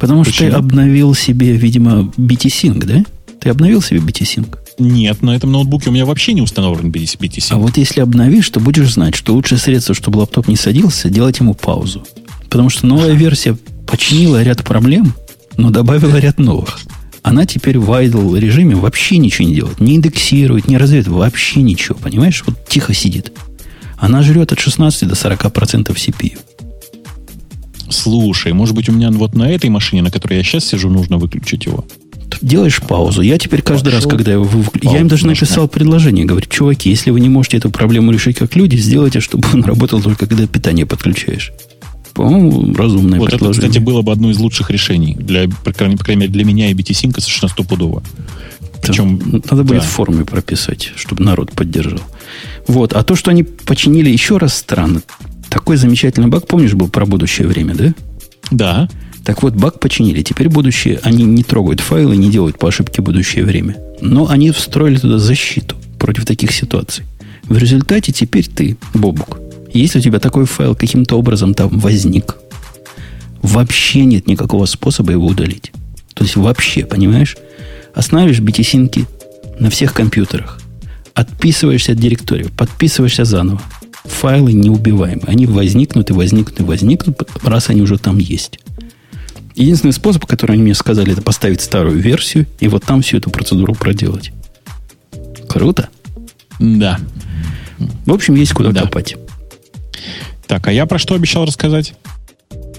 Потому 0.00 0.24
Почему? 0.24 0.48
что 0.48 0.50
ты 0.50 0.56
обновил 0.56 1.14
себе, 1.14 1.52
видимо, 1.52 2.10
BT-Sync, 2.16 2.84
да? 2.86 3.04
Ты 3.38 3.50
обновил 3.50 3.82
себе 3.82 4.00
BT-Sync? 4.00 4.56
Нет, 4.78 5.20
на 5.20 5.36
этом 5.36 5.52
ноутбуке 5.52 5.90
у 5.90 5.92
меня 5.92 6.06
вообще 6.06 6.32
не 6.32 6.40
установлен 6.40 6.90
BT-Sync. 6.90 7.46
А 7.50 7.58
вот 7.58 7.76
если 7.76 8.00
обновишь, 8.00 8.48
то 8.48 8.60
будешь 8.60 8.94
знать, 8.94 9.14
что 9.14 9.34
лучшее 9.34 9.58
средство, 9.58 9.94
чтобы 9.94 10.18
лаптоп 10.18 10.48
не 10.48 10.56
садился, 10.56 11.10
делать 11.10 11.38
ему 11.40 11.52
паузу. 11.52 12.04
Потому 12.48 12.70
что 12.70 12.86
новая 12.86 13.12
версия 13.12 13.56
починила 13.86 14.42
ряд 14.42 14.64
проблем, 14.64 15.12
но 15.58 15.70
добавила 15.70 16.16
ряд 16.16 16.38
новых. 16.38 16.78
Она 17.22 17.44
теперь 17.44 17.78
в 17.78 17.90
idle 17.90 18.38
режиме 18.38 18.76
вообще 18.76 19.18
ничего 19.18 19.46
не 19.46 19.54
делает. 19.54 19.80
Не 19.80 19.96
индексирует, 19.96 20.66
не 20.66 20.78
развивает, 20.78 21.08
вообще 21.08 21.60
ничего. 21.60 21.98
Понимаешь? 21.98 22.42
Вот 22.46 22.56
тихо 22.66 22.94
сидит. 22.94 23.32
Она 23.98 24.22
жрет 24.22 24.52
от 24.52 24.58
16 24.58 25.06
до 25.06 25.14
40% 25.14 25.94
CPU. 25.94 26.38
Слушай, 27.90 28.52
может 28.52 28.74
быть, 28.74 28.88
у 28.88 28.92
меня 28.92 29.10
вот 29.10 29.34
на 29.34 29.50
этой 29.50 29.68
машине, 29.68 30.02
на 30.02 30.10
которой 30.10 30.38
я 30.38 30.42
сейчас 30.42 30.64
сижу, 30.64 30.88
нужно 30.88 31.18
выключить 31.18 31.66
его? 31.66 31.84
Делаешь 32.40 32.80
паузу. 32.80 33.22
Я 33.22 33.38
теперь 33.38 33.60
каждый 33.60 33.92
Пошел. 33.92 34.08
раз, 34.08 34.16
когда 34.16 34.32
я, 34.32 34.38
вы, 34.38 34.64
я 34.82 35.00
им 35.00 35.08
даже 35.08 35.26
написал 35.26 35.68
предложение, 35.68 36.24
говорю, 36.24 36.46
чуваки, 36.48 36.88
если 36.88 37.10
вы 37.10 37.20
не 37.20 37.28
можете 37.28 37.58
эту 37.58 37.70
проблему 37.70 38.12
решить 38.12 38.38
как 38.38 38.56
люди, 38.56 38.76
сделайте, 38.76 39.20
чтобы 39.20 39.46
он 39.52 39.64
работал 39.64 40.00
только 40.00 40.26
когда 40.26 40.46
питание 40.46 40.86
подключаешь. 40.86 41.52
По-моему, 42.14 42.74
разумное 42.74 43.18
вот 43.18 43.30
предложение. 43.30 43.58
это, 43.58 43.68
кстати, 43.68 43.84
было 43.84 44.02
бы 44.02 44.12
одно 44.12 44.30
из 44.30 44.38
лучших 44.38 44.70
решений. 44.70 45.16
Для, 45.18 45.48
по 45.64 45.72
крайней 45.72 45.96
мере, 46.16 46.28
для 46.28 46.44
меня 46.44 46.70
и 46.70 46.74
BT-Sync 46.74 47.20
совершенно 47.20 47.50
стопудово. 47.50 48.02
Причем, 48.82 49.18
Надо 49.18 49.56
да. 49.56 49.62
будет 49.62 49.82
в 49.82 49.88
форме 49.88 50.24
прописать, 50.24 50.92
чтобы 50.96 51.22
народ 51.22 51.52
поддержал. 51.52 52.00
Вот. 52.66 52.92
А 52.94 53.02
то, 53.02 53.14
что 53.14 53.30
они 53.30 53.42
починили 53.42 54.10
еще 54.10 54.38
раз 54.38 54.54
странно, 54.54 55.02
такой 55.50 55.76
замечательный 55.76 56.28
баг, 56.28 56.46
помнишь, 56.46 56.74
был 56.74 56.88
про 56.88 57.04
будущее 57.04 57.46
время, 57.48 57.74
да? 57.74 57.94
Да. 58.50 58.88
Так 59.24 59.42
вот, 59.42 59.54
баг 59.54 59.80
починили. 59.80 60.22
Теперь 60.22 60.48
будущее, 60.48 60.98
они 61.02 61.24
не 61.24 61.42
трогают 61.42 61.80
файлы, 61.80 62.16
не 62.16 62.30
делают 62.30 62.58
по 62.58 62.68
ошибке 62.68 63.02
будущее 63.02 63.44
время. 63.44 63.76
Но 64.00 64.28
они 64.30 64.50
встроили 64.50 64.96
туда 64.96 65.18
защиту 65.18 65.76
против 65.98 66.24
таких 66.24 66.52
ситуаций. 66.52 67.04
В 67.44 67.58
результате 67.58 68.12
теперь 68.12 68.46
ты, 68.46 68.76
Бобук, 68.94 69.38
если 69.72 69.98
у 69.98 70.02
тебя 70.02 70.18
такой 70.20 70.46
файл 70.46 70.74
каким-то 70.74 71.16
образом 71.16 71.54
там 71.54 71.68
возник, 71.68 72.36
вообще 73.42 74.04
нет 74.04 74.26
никакого 74.26 74.66
способа 74.66 75.12
его 75.12 75.26
удалить. 75.26 75.72
То 76.14 76.24
есть 76.24 76.36
вообще, 76.36 76.86
понимаешь? 76.86 77.36
Останавливаешь 77.94 78.40
битисинки 78.40 79.06
на 79.58 79.68
всех 79.68 79.92
компьютерах, 79.92 80.60
отписываешься 81.14 81.92
от 81.92 81.98
директории, 81.98 82.48
подписываешься 82.56 83.24
заново, 83.24 83.60
файлы 84.04 84.52
неубиваемы. 84.52 85.22
Они 85.26 85.46
возникнут 85.46 86.10
и 86.10 86.12
возникнут 86.12 86.60
и 86.60 86.62
возникнут, 86.62 87.28
раз 87.42 87.70
они 87.70 87.82
уже 87.82 87.98
там 87.98 88.18
есть. 88.18 88.60
Единственный 89.54 89.92
способ, 89.92 90.24
который 90.26 90.52
они 90.52 90.62
мне 90.62 90.74
сказали, 90.74 91.12
это 91.12 91.22
поставить 91.22 91.60
старую 91.60 91.98
версию 91.98 92.46
и 92.60 92.68
вот 92.68 92.84
там 92.84 93.02
всю 93.02 93.18
эту 93.18 93.30
процедуру 93.30 93.74
проделать. 93.74 94.32
Круто? 95.48 95.88
Да. 96.58 96.98
В 98.06 98.12
общем, 98.12 98.34
есть 98.34 98.52
куда 98.52 98.72
да. 98.72 98.82
копать. 98.82 99.16
Так, 100.46 100.66
а 100.68 100.72
я 100.72 100.86
про 100.86 100.98
что 100.98 101.14
обещал 101.14 101.44
рассказать? 101.44 101.94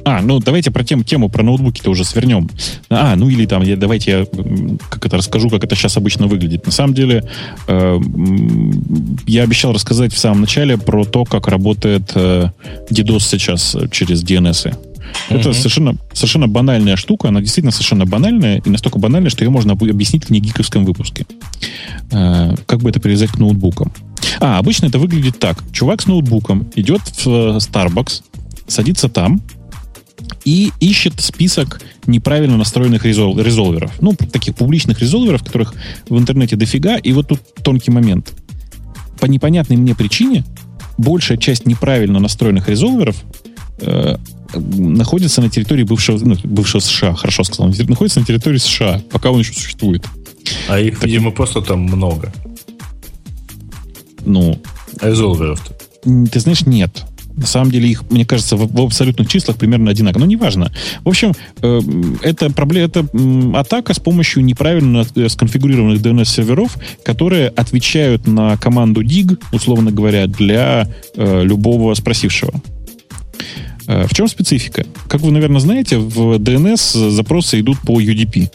А, 0.04 0.22
ну 0.22 0.40
давайте 0.40 0.72
про 0.72 0.84
тему, 0.84 1.04
тему 1.04 1.30
про 1.30 1.44
ноутбуки-то 1.44 1.90
уже 1.90 2.04
свернем. 2.04 2.50
А, 2.90 3.16
ну 3.16 3.30
или 3.30 3.46
там, 3.46 3.62
я, 3.64 3.76
давайте 3.76 4.12
я 4.12 4.26
как 4.90 5.06
это 5.06 5.18
расскажу, 5.18 5.50
как 5.50 5.64
это 5.64 5.76
сейчас 5.76 5.98
обычно 5.98 6.28
выглядит. 6.28 6.66
На 6.66 6.72
самом 6.72 6.94
деле, 6.94 7.24
э, 7.68 8.00
я 9.28 9.44
обещал 9.44 9.74
рассказать 9.74 10.14
в 10.14 10.18
самом 10.18 10.42
начале 10.42 10.78
про 10.78 11.06
то, 11.06 11.26
как 11.26 11.48
работает 11.48 12.12
э, 12.16 12.50
DDoS 12.90 13.20
сейчас 13.22 13.76
через 13.92 14.24
DNS. 14.24 14.76
Это 15.30 15.50
mm-hmm. 15.50 15.54
совершенно, 15.54 15.96
совершенно 16.14 16.48
банальная 16.48 16.96
штука, 16.96 17.30
она 17.30 17.42
действительно 17.42 17.72
совершенно 17.72 18.06
банальная, 18.06 18.62
и 18.64 18.70
настолько 18.70 19.00
банальная, 19.00 19.30
что 19.30 19.44
ее 19.44 19.50
можно 19.50 19.74
объяснить 19.74 20.26
в 20.26 20.30
негиковском 20.30 20.86
выпуске. 20.86 21.26
Э, 22.12 22.56
как 22.66 22.80
бы 22.80 22.90
это 22.90 23.00
привязать 23.00 23.32
к 23.32 23.38
ноутбукам. 23.38 23.92
А, 24.40 24.60
обычно 24.60 24.88
это 24.88 25.00
выглядит 25.00 25.40
так. 25.40 25.64
Чувак 25.72 26.02
с 26.02 26.08
ноутбуком 26.08 26.70
идет 26.76 27.02
в 27.02 27.28
э, 27.28 27.58
Starbucks, 27.58 28.24
садится 28.68 29.10
там, 29.10 29.42
и 30.46 30.72
ищет 30.80 31.20
список 31.22 31.82
неправильно 32.08 32.58
настроенных 32.58 33.06
резол- 33.06 33.40
резолверов. 33.40 33.92
Ну, 34.02 34.14
таких 34.14 34.56
публичных 34.56 35.00
резолверов, 35.00 35.44
которых 35.44 35.74
в 36.10 36.18
интернете 36.18 36.56
дофига. 36.56 36.98
И 36.98 37.12
вот 37.14 37.28
тут 37.28 37.42
тонкий 37.64 37.92
момент. 37.92 38.34
По 39.20 39.26
непонятной 39.26 39.78
мне 39.78 39.96
причине 39.96 40.44
большая 40.98 41.38
часть 41.38 41.66
неправильно 41.66 42.20
настроенных 42.20 42.70
резолверов 42.70 43.24
э, 43.80 44.18
находится 44.56 45.42
на 45.42 45.50
территории 45.50 45.84
бывшего, 45.84 46.18
ну, 46.24 46.36
бывшего 46.44 46.82
США, 46.82 47.14
хорошо 47.14 47.44
сказал, 47.44 47.68
находится 47.88 48.20
на 48.20 48.26
территории 48.26 48.58
США, 48.58 49.02
пока 49.12 49.32
он 49.32 49.40
еще 49.40 49.54
существует. 49.54 50.06
А 50.68 50.80
их, 50.80 50.96
так, 50.96 51.06
видимо, 51.06 51.32
просто 51.32 51.62
там 51.62 51.82
много. 51.82 52.34
Ну. 54.26 54.60
Резолверов-то. 55.02 55.74
Ты 56.32 56.40
знаешь, 56.40 56.66
нет. 56.66 57.04
На 57.42 57.48
самом 57.48 57.72
деле 57.72 57.90
их, 57.90 58.10
мне 58.10 58.26
кажется, 58.26 58.56
в, 58.56 58.72
в 58.72 58.82
абсолютных 58.82 59.28
числах 59.28 59.58
примерно 59.58 59.92
одинаково. 59.92 60.22
Но 60.22 60.26
неважно. 60.26 60.72
В 61.04 61.10
общем, 61.10 61.34
э, 61.62 61.82
это, 62.22 62.52
проблема, 62.52 62.86
это 62.86 63.06
э, 63.12 63.52
атака 63.56 63.94
с 63.94 64.00
помощью 64.00 64.44
неправильно 64.44 65.06
э, 65.16 65.30
сконфигурированных 65.30 66.02
DNS-серверов, 66.02 66.78
которые 67.04 67.50
отвечают 67.50 68.28
на 68.28 68.58
команду 68.58 69.02
dig, 69.02 69.38
условно 69.52 69.92
говоря, 69.92 70.28
для 70.28 70.88
э, 71.16 71.44
любого 71.44 71.94
спросившего. 71.96 72.54
Э, 73.88 74.08
в 74.08 74.14
чем 74.14 74.28
специфика? 74.28 74.86
Как 75.08 75.22
вы, 75.22 75.32
наверное, 75.32 75.60
знаете, 75.60 75.98
в 75.98 76.36
DNS 76.36 77.10
запросы 77.10 77.60
идут 77.60 77.80
по 77.80 78.00
UDP. 78.00 78.50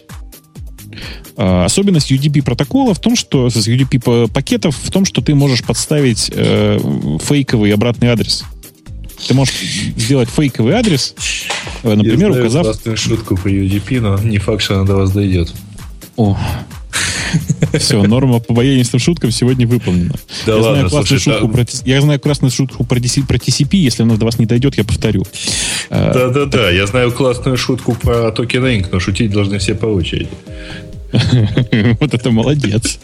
А, 1.37 1.67
особенность 1.67 2.11
UDP 2.11 2.43
протокола 2.43 2.95
в 2.95 2.99
том, 2.99 3.15
что 3.17 3.51
с 3.51 3.69
UDP 3.69 4.31
пакетов 4.33 4.77
в 4.83 4.91
том, 4.91 5.05
что 5.05 5.21
ты 5.21 5.35
можешь 5.35 5.63
подставить 5.63 6.31
э, 6.35 6.79
фейковый 7.23 7.73
обратный 7.75 8.09
адрес. 8.09 8.45
Ты 9.27 9.35
можешь 9.35 9.55
сделать 9.97 10.29
фейковый 10.29 10.75
адрес, 10.75 11.15
э, 11.83 11.95
например, 11.95 12.29
Я 12.29 12.33
знаю 12.33 12.43
указав... 12.43 12.65
классную 12.65 12.97
шутку 12.97 13.37
по 13.37 13.49
UDP, 13.49 14.01
но 14.01 14.19
не 14.19 14.39
факт, 14.39 14.63
что 14.63 14.75
она 14.75 14.85
до 14.85 14.97
вас 14.97 15.13
дойдет. 15.13 15.53
О, 16.17 16.37
все, 17.79 18.03
норма 18.03 18.41
по 18.41 18.55
баянистым 18.55 19.01
шуткам 19.01 19.31
сегодня 19.31 19.67
выполнена. 19.67 20.15
Да 20.47 20.53
я, 20.53 20.59
ладно, 20.59 20.73
знаю 20.73 20.91
классную 20.91 21.21
слушай, 21.21 21.33
шутку 21.33 21.47
да. 21.49 21.53
про, 21.53 21.67
я 21.85 22.01
знаю 22.01 22.21
классную 22.21 22.51
шутку 22.51 22.85
про, 22.85 22.97
про 22.97 23.37
TCP, 23.37 23.77
если 23.77 24.03
она 24.03 24.17
до 24.17 24.25
вас 24.25 24.39
не 24.39 24.47
дойдет, 24.47 24.77
я 24.77 24.85
повторю. 24.85 25.25
А, 25.91 26.13
Да-да-да, 26.13 26.71
я 26.71 26.87
знаю 26.87 27.13
классную 27.13 27.57
шутку 27.57 27.95
про 27.95 28.31
токен 28.31 28.65
Inc., 28.65 28.89
но 28.93 29.01
шутить 29.01 29.31
должны 29.31 29.59
все 29.59 29.75
по 29.75 29.87
очереди. 29.87 30.29
Вот 32.01 32.15
это 32.15 32.31
молодец. 32.31 32.99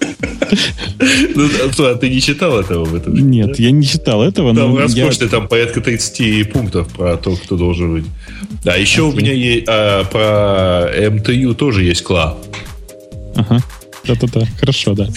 Ну, 1.35 1.49
а 1.79 1.93
а 1.93 1.95
ты 1.95 2.09
не 2.11 2.21
читал 2.21 2.61
этого 2.61 2.85
в 2.85 2.95
этом? 2.95 3.15
Нет, 3.15 3.59
я 3.59 3.71
не 3.71 3.87
читал 3.87 4.23
этого, 4.23 4.55
Там 4.55 4.77
раскошли, 4.77 5.29
там 5.29 5.49
порядка 5.49 5.81
30 5.81 6.53
пунктов 6.53 6.93
про 6.93 7.17
то, 7.17 7.37
кто 7.37 7.57
должен 7.57 7.95
быть. 7.95 8.05
Да, 8.65 8.75
еще 8.75 9.03
у 9.03 9.13
меня 9.13 9.33
есть 9.33 9.65
а, 9.69 10.05
про 10.05 11.11
МТЮ 11.11 11.55
тоже 11.55 11.85
есть 11.85 12.03
кла. 12.03 12.37
Ага. 13.35 13.63
Да-да-да, 14.05 14.47
хорошо, 14.59 14.95
да. 14.95 15.09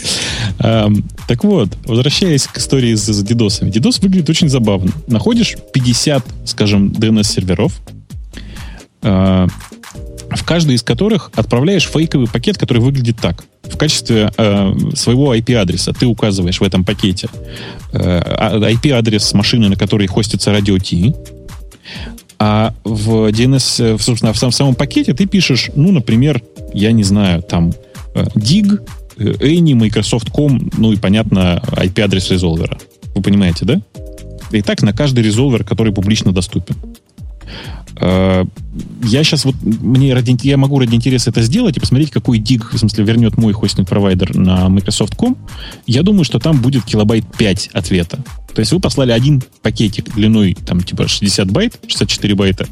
Так 1.28 1.44
вот, 1.44 1.70
возвращаясь 1.86 2.44
к 2.44 2.58
истории 2.58 2.94
с, 2.94 3.12
с 3.12 3.24
дидосами. 3.24 3.72
Дидос 3.72 4.00
выглядит 4.00 4.30
очень 4.30 4.48
забавно. 4.48 4.92
Находишь 5.08 5.56
50, 5.74 6.24
скажем, 6.46 6.90
DNS-серверов, 6.90 7.74
а, 9.02 9.48
в 10.36 10.44
каждый 10.44 10.76
из 10.76 10.84
которых 10.84 11.32
отправляешь 11.36 11.88
фейковый 11.88 12.28
пакет, 12.28 12.58
который 12.58 12.80
выглядит 12.80 13.18
так. 13.22 13.46
В 13.64 13.78
качестве 13.78 14.32
э, 14.38 14.74
своего 14.96 15.36
IP-адреса 15.36 15.94
ты 15.94 16.06
указываешь 16.06 16.60
в 16.60 16.64
этом 16.64 16.84
пакете 16.84 17.30
э, 17.94 18.00
а- 18.00 18.58
IP-адрес 18.58 19.34
машины, 19.34 19.70
на 19.70 19.76
которой 19.76 20.08
хостится 20.08 20.52
радио 20.52 20.78
T, 20.78 21.14
а 22.38 22.74
в 22.84 23.30
DNS, 23.32 23.84
э, 23.84 23.98
в, 23.98 24.02
собственно, 24.02 24.34
в 24.34 24.38
сам- 24.38 24.52
самом 24.52 24.76
пакете 24.76 25.14
ты 25.14 25.26
пишешь, 25.26 25.72
ну, 25.76 25.92
например, 25.92 26.42
я 26.74 26.92
не 26.92 27.04
знаю, 27.04 27.42
там 27.42 27.74
э, 28.14 28.26
dig, 28.36 28.80
э, 29.18 29.24
any, 29.24 29.74
Microsoft.com, 29.74 30.72
ну 30.78 30.92
и, 30.92 30.98
понятно, 30.98 31.64
IP-адрес 31.72 32.30
резолвера. 32.32 32.78
Вы 33.16 33.22
понимаете, 33.22 33.66
да? 33.66 33.82
И 34.52 34.62
так 34.62 34.82
на 34.84 34.94
каждый 34.94 35.24
резолвер, 35.24 35.64
который 35.64 35.94
публично 35.94 36.32
доступен. 36.32 36.76
Э, 38.00 38.46
Я 39.04 39.24
сейчас 39.24 39.46
вот, 39.46 39.56
мне 39.64 40.14
ради, 40.14 40.36
я 40.46 40.58
могу 40.58 40.80
ради 40.80 40.96
интереса 40.96 41.30
это 41.30 41.42
сделать 41.42 41.78
и 41.78 41.80
посмотреть, 41.80 42.12
какой 42.12 42.40
dig, 42.40 42.74
в 42.74 42.78
смысле, 42.78 43.04
вернет 43.06 43.38
мой 43.38 43.54
хостинг-провайдер 43.54 44.36
на 44.38 44.68
Microsoft.com. 44.70 45.38
Я 45.88 46.04
думаю, 46.04 46.26
что 46.26 46.40
там 46.40 46.62
будет 46.62 46.84
килобайт 46.84 47.24
5 47.38 47.70
ответа. 47.74 48.20
То 48.54 48.62
есть 48.62 48.72
вы 48.72 48.80
послали 48.80 49.12
один 49.12 49.42
пакетик 49.62 50.14
длиной, 50.16 50.56
там, 50.66 50.82
типа 50.82 51.08
60 51.08 51.52
байт, 51.52 51.78
64 51.88 52.36
байта, 52.36 52.68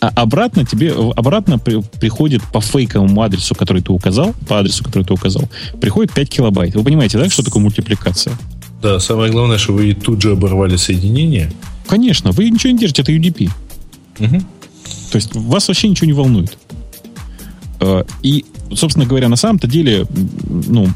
а 0.00 0.08
обратно 0.08 0.64
тебе, 0.64 0.92
обратно 1.16 1.58
при- 1.58 1.82
приходит 2.00 2.42
по 2.52 2.60
фейковому 2.60 3.22
адресу, 3.22 3.54
который 3.54 3.80
ты 3.82 3.92
указал, 3.92 4.34
по 4.48 4.58
адресу, 4.58 4.82
который 4.84 5.04
ты 5.04 5.12
указал, 5.14 5.48
приходит 5.80 6.12
5 6.12 6.28
килобайт. 6.28 6.74
Вы 6.74 6.82
понимаете, 6.82 7.18
да, 7.18 7.28
что 7.30 7.44
такое 7.44 7.62
мультипликация? 7.62 8.36
Да, 8.82 8.98
самое 8.98 9.30
главное, 9.30 9.58
что 9.58 9.72
вы 9.72 9.94
тут 9.94 10.20
же 10.22 10.32
оборвали 10.32 10.76
соединение. 10.76 11.52
Конечно, 11.86 12.32
вы 12.32 12.50
ничего 12.50 12.72
не 12.72 12.78
держите, 12.78 13.02
это 13.02 13.12
UDP. 13.12 13.50
То 15.10 15.16
есть 15.16 15.34
вас 15.34 15.68
вообще 15.68 15.88
ничего 15.88 16.06
не 16.06 16.12
волнует. 16.12 16.56
Э, 17.80 18.04
И, 18.22 18.44
собственно 18.74 19.06
говоря, 19.06 19.28
на 19.28 19.36
самом-то 19.36 19.66
деле, 19.66 20.06
ну, 20.48 20.88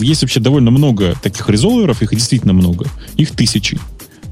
есть 0.00 0.22
вообще 0.22 0.40
довольно 0.40 0.70
много 0.70 1.14
таких 1.22 1.48
резолверов, 1.48 2.02
их 2.02 2.10
действительно 2.10 2.52
много, 2.52 2.86
их 3.16 3.30
тысячи. 3.30 3.78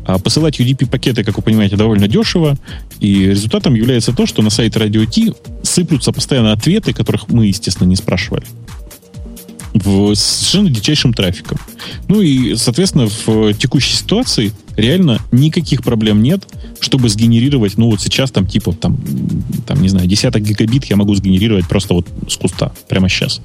А 0.05 0.19
посылать 0.19 0.59
UDP-пакеты, 0.59 1.23
как 1.23 1.37
вы 1.37 1.43
понимаете, 1.43 1.77
довольно 1.77 2.09
дешево, 2.09 2.57
и 2.99 3.27
результатом 3.27 3.75
является 3.75 4.13
то, 4.13 4.27
что 4.27 4.43
на 4.43 4.51
сайт 4.51 4.75
Radio 4.77 5.07
T 5.07 5.35
сыплются 5.63 6.13
постоянно 6.13 6.53
ответы, 6.53 6.95
которых 6.95 7.29
мы, 7.29 7.47
естественно, 7.47 7.87
не 7.87 7.97
спрашивали. 7.97 8.45
В 9.75 10.15
совершенно 10.15 10.71
дичайшим 10.71 11.13
трафиком. 11.13 11.59
Ну 12.09 12.23
и, 12.23 12.57
соответственно, 12.57 13.07
в 13.27 13.53
текущей 13.55 13.95
ситуации 13.95 14.53
реально 14.79 15.21
никаких 15.33 15.83
проблем 15.83 16.23
нет, 16.23 16.47
чтобы 16.81 17.09
сгенерировать, 17.09 17.77
ну 17.77 17.91
вот 17.91 18.01
сейчас 18.01 18.31
там 18.31 18.47
типа, 18.47 18.73
там, 18.73 18.97
там 19.67 19.83
не 19.83 19.89
знаю, 19.89 20.07
десяток 20.07 20.43
гигабит 20.43 20.85
я 20.87 20.97
могу 20.97 21.15
сгенерировать 21.15 21.67
просто 21.69 21.95
вот 21.95 22.07
с 22.29 22.37
куста, 22.37 22.73
прямо 22.89 23.09
сейчас. 23.09 23.41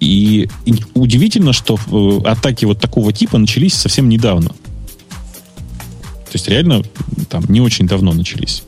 И, 0.00 0.48
удивительно, 0.94 1.52
что 1.52 1.76
э, 1.90 2.20
атаки 2.28 2.64
вот 2.64 2.80
такого 2.80 3.12
типа 3.12 3.36
начались 3.38 3.74
совсем 3.74 4.08
недавно. 4.08 4.50
То 4.50 6.34
есть 6.34 6.46
реально 6.48 6.82
там 7.28 7.44
не 7.48 7.60
очень 7.60 7.86
давно 7.88 8.12
начались. 8.12 8.62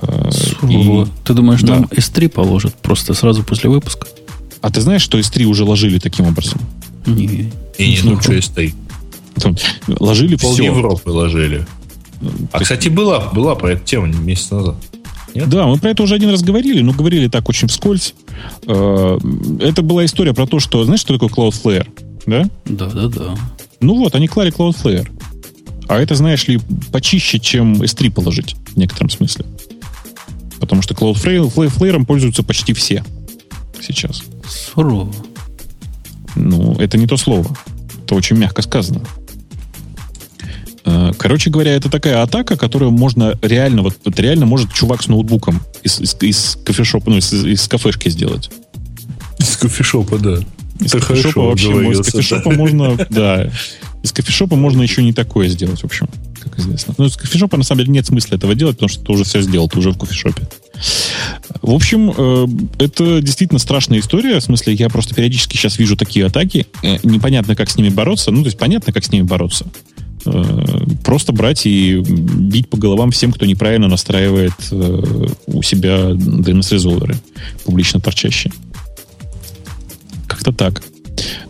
Э, 0.00 0.30
Сурово. 0.30 1.04
и- 1.04 1.08
Ты 1.24 1.34
думаешь, 1.34 1.60
Да. 1.60 1.74
там 1.74 1.84
S3 1.90 2.28
положат 2.30 2.74
просто 2.76 3.12
сразу 3.12 3.42
после 3.42 3.68
выпуска? 3.68 4.06
А 4.62 4.70
ты 4.70 4.80
знаешь, 4.80 5.02
что 5.02 5.18
S3 5.18 5.44
уже 5.44 5.64
ложили 5.64 5.98
таким 5.98 6.26
образом? 6.26 6.58
Не. 7.04 7.50
И 7.78 7.88
не 7.90 7.98
Ну, 8.02 8.12
только 8.12 8.32
S3. 8.34 8.72
Там 9.36 9.56
ложили 9.86 10.36
Пол 10.36 10.52
все. 10.52 10.64
Европы 10.64 11.10
ложили. 11.10 11.66
А, 12.52 12.60
кстати, 12.60 12.88
была, 12.88 13.30
была 13.32 13.54
про 13.54 13.72
эту 13.72 13.84
тему 13.84 14.06
месяц 14.06 14.50
назад. 14.50 14.76
Нет? 15.34 15.48
Да, 15.48 15.66
мы 15.66 15.78
про 15.78 15.90
это 15.90 16.02
уже 16.02 16.14
один 16.14 16.30
раз 16.30 16.42
говорили, 16.42 16.82
но 16.82 16.92
говорили 16.92 17.28
так 17.28 17.48
очень 17.48 17.68
вскользь. 17.68 18.14
Э, 18.66 19.18
Это 19.60 19.82
была 19.82 20.04
история 20.04 20.34
про 20.34 20.46
то, 20.46 20.60
что, 20.60 20.84
знаешь, 20.84 21.00
что 21.00 21.18
такое 21.18 21.30
Cloudflare? 21.30 21.88
Да? 22.26 22.48
Да, 22.66 22.86
да, 22.86 23.08
да. 23.08 23.34
Ну 23.80 23.96
вот, 23.96 24.14
они 24.14 24.28
клали 24.28 24.52
Cloudflare. 24.52 25.08
А 25.88 25.98
это, 25.98 26.14
знаешь 26.14 26.46
ли, 26.48 26.60
почище, 26.92 27.38
чем 27.38 27.82
S3 27.82 28.12
положить 28.12 28.56
в 28.74 28.76
некотором 28.76 29.10
смысле. 29.10 29.46
Потому 30.60 30.80
что 30.82 30.94
Cloudflare 30.94 31.52
Flare 31.52 32.04
пользуются 32.04 32.42
почти 32.42 32.72
все 32.72 33.02
сейчас. 33.80 34.22
Сурово. 34.48 35.12
Ну, 36.36 36.76
это 36.78 36.96
не 36.98 37.06
то 37.06 37.16
слово. 37.16 37.46
Это 38.04 38.14
очень 38.14 38.36
мягко 38.36 38.62
сказано. 38.62 39.00
Э, 40.84 41.12
Короче 41.16 41.50
говоря, 41.50 41.72
это 41.72 41.90
такая 41.90 42.22
атака, 42.22 42.56
которую 42.56 42.90
можно 42.90 43.38
реально, 43.42 43.82
вот, 43.82 43.96
вот 44.04 44.18
реально 44.18 44.46
может 44.46 44.72
чувак 44.72 45.02
с 45.02 45.08
ноутбуком 45.08 45.62
из, 45.82 46.00
из, 46.00 46.16
из 46.20 46.58
кофешопа, 46.64 47.10
ну, 47.10 47.18
из, 47.18 47.32
из 47.32 47.68
кафешки 47.68 48.08
сделать. 48.08 48.50
Из 49.38 49.56
кофешопа, 49.56 50.18
да. 50.18 50.38
Из 50.80 50.90
Ты 50.90 51.00
кофешопа 51.00 51.40
вообще, 51.42 51.66
из 51.66 51.70
обговорился, 51.70 52.12
кофешопа 52.12 52.50
да. 52.50 52.56
можно, 52.56 53.06
да, 53.10 53.50
из 54.02 54.12
кофешопа 54.12 54.56
можно 54.56 54.82
еще 54.82 55.02
не 55.02 55.12
такое 55.12 55.48
сделать, 55.48 55.80
в 55.80 55.84
общем, 55.84 56.08
как 56.40 56.58
известно. 56.58 56.94
Ну, 56.98 57.06
из 57.06 57.16
кофешопа, 57.16 57.56
на 57.56 57.62
самом 57.62 57.80
деле, 57.80 57.92
нет 57.92 58.06
смысла 58.06 58.34
этого 58.34 58.54
делать, 58.54 58.76
потому 58.76 58.88
что 58.88 59.04
ты 59.04 59.12
уже 59.12 59.24
все 59.24 59.42
сделал, 59.42 59.68
ты 59.68 59.78
уже 59.78 59.90
в 59.92 59.98
кофешопе. 59.98 60.42
В 61.60 61.70
общем, 61.70 62.12
э, 62.16 62.46
это 62.84 63.20
действительно 63.20 63.60
страшная 63.60 64.00
история. 64.00 64.40
В 64.40 64.42
смысле, 64.42 64.74
я 64.74 64.88
просто 64.88 65.14
периодически 65.14 65.56
сейчас 65.56 65.78
вижу 65.78 65.96
такие 65.96 66.26
атаки. 66.26 66.66
Э, 66.82 66.96
Непонятно, 67.04 67.54
как 67.54 67.70
с 67.70 67.76
ними 67.76 67.90
бороться. 67.90 68.32
Ну, 68.32 68.42
то 68.42 68.48
есть 68.48 68.58
понятно, 68.58 68.92
как 68.92 69.04
с 69.04 69.12
ними 69.12 69.22
бороться. 69.22 69.66
Э, 70.26 70.52
Просто 71.04 71.32
брать 71.32 71.66
и 71.66 71.98
бить 72.00 72.68
по 72.68 72.76
головам 72.76 73.10
всем, 73.10 73.32
кто 73.32 73.46
неправильно 73.46 73.88
настраивает 73.88 74.52
э, 74.70 75.02
у 75.46 75.62
себя 75.62 76.10
DNS-резолверы, 76.10 77.16
публично 77.64 78.00
торчащие. 78.00 78.52
Как-то 80.26 80.52
так. 80.52 80.82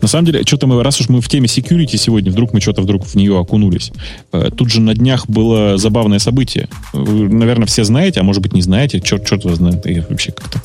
На 0.01 0.07
самом 0.07 0.25
деле, 0.25 0.43
что-то 0.45 0.67
мы, 0.67 0.81
раз 0.83 0.99
уж 1.01 1.09
мы 1.09 1.21
в 1.21 1.27
теме 1.27 1.47
security 1.47 1.97
сегодня, 1.97 2.31
вдруг 2.31 2.53
мы 2.53 2.61
что-то 2.61 2.81
вдруг 2.81 3.05
в 3.05 3.15
нее 3.15 3.37
окунулись. 3.39 3.91
Э, 4.31 4.49
Тут 4.55 4.69
же 4.69 4.81
на 4.81 4.93
днях 4.93 5.27
было 5.27 5.77
забавное 5.77 6.19
событие. 6.19 6.69
Вы, 6.93 7.29
наверное, 7.29 7.65
все 7.67 7.83
знаете, 7.83 8.19
а 8.19 8.23
может 8.23 8.41
быть 8.41 8.53
не 8.53 8.61
знаете. 8.61 8.99
Черт, 8.99 9.27
черт 9.27 9.45
вас 9.45 9.57
знает, 9.57 9.85
я 9.85 10.05
вообще 10.09 10.31
как-то 10.31 10.61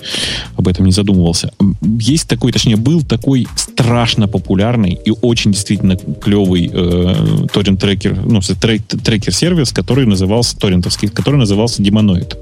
об 0.57 0.69
этом 0.69 0.87
не 0.87 0.93
задумывался. 0.93 1.53
Есть 1.83 2.29
такой, 2.29 2.53
точнее, 2.53 2.77
был 2.77 3.03
такой 3.03 3.47
страшно 3.57 4.29
популярный 4.29 4.99
и 5.05 5.13
очень 5.23 5.53
действительно 5.53 5.97
клевый 5.97 6.71
э, 6.73 7.47
торрент-трекер, 7.53 8.25
ну, 8.25 8.41
трек- 8.41 8.87
трекер-сервис, 9.03 9.73
который 9.73 10.07
назывался, 10.07 10.57
торрентовский, 10.59 11.09
который 11.09 11.37
назывался 11.37 11.83
Демоноид. 11.83 12.37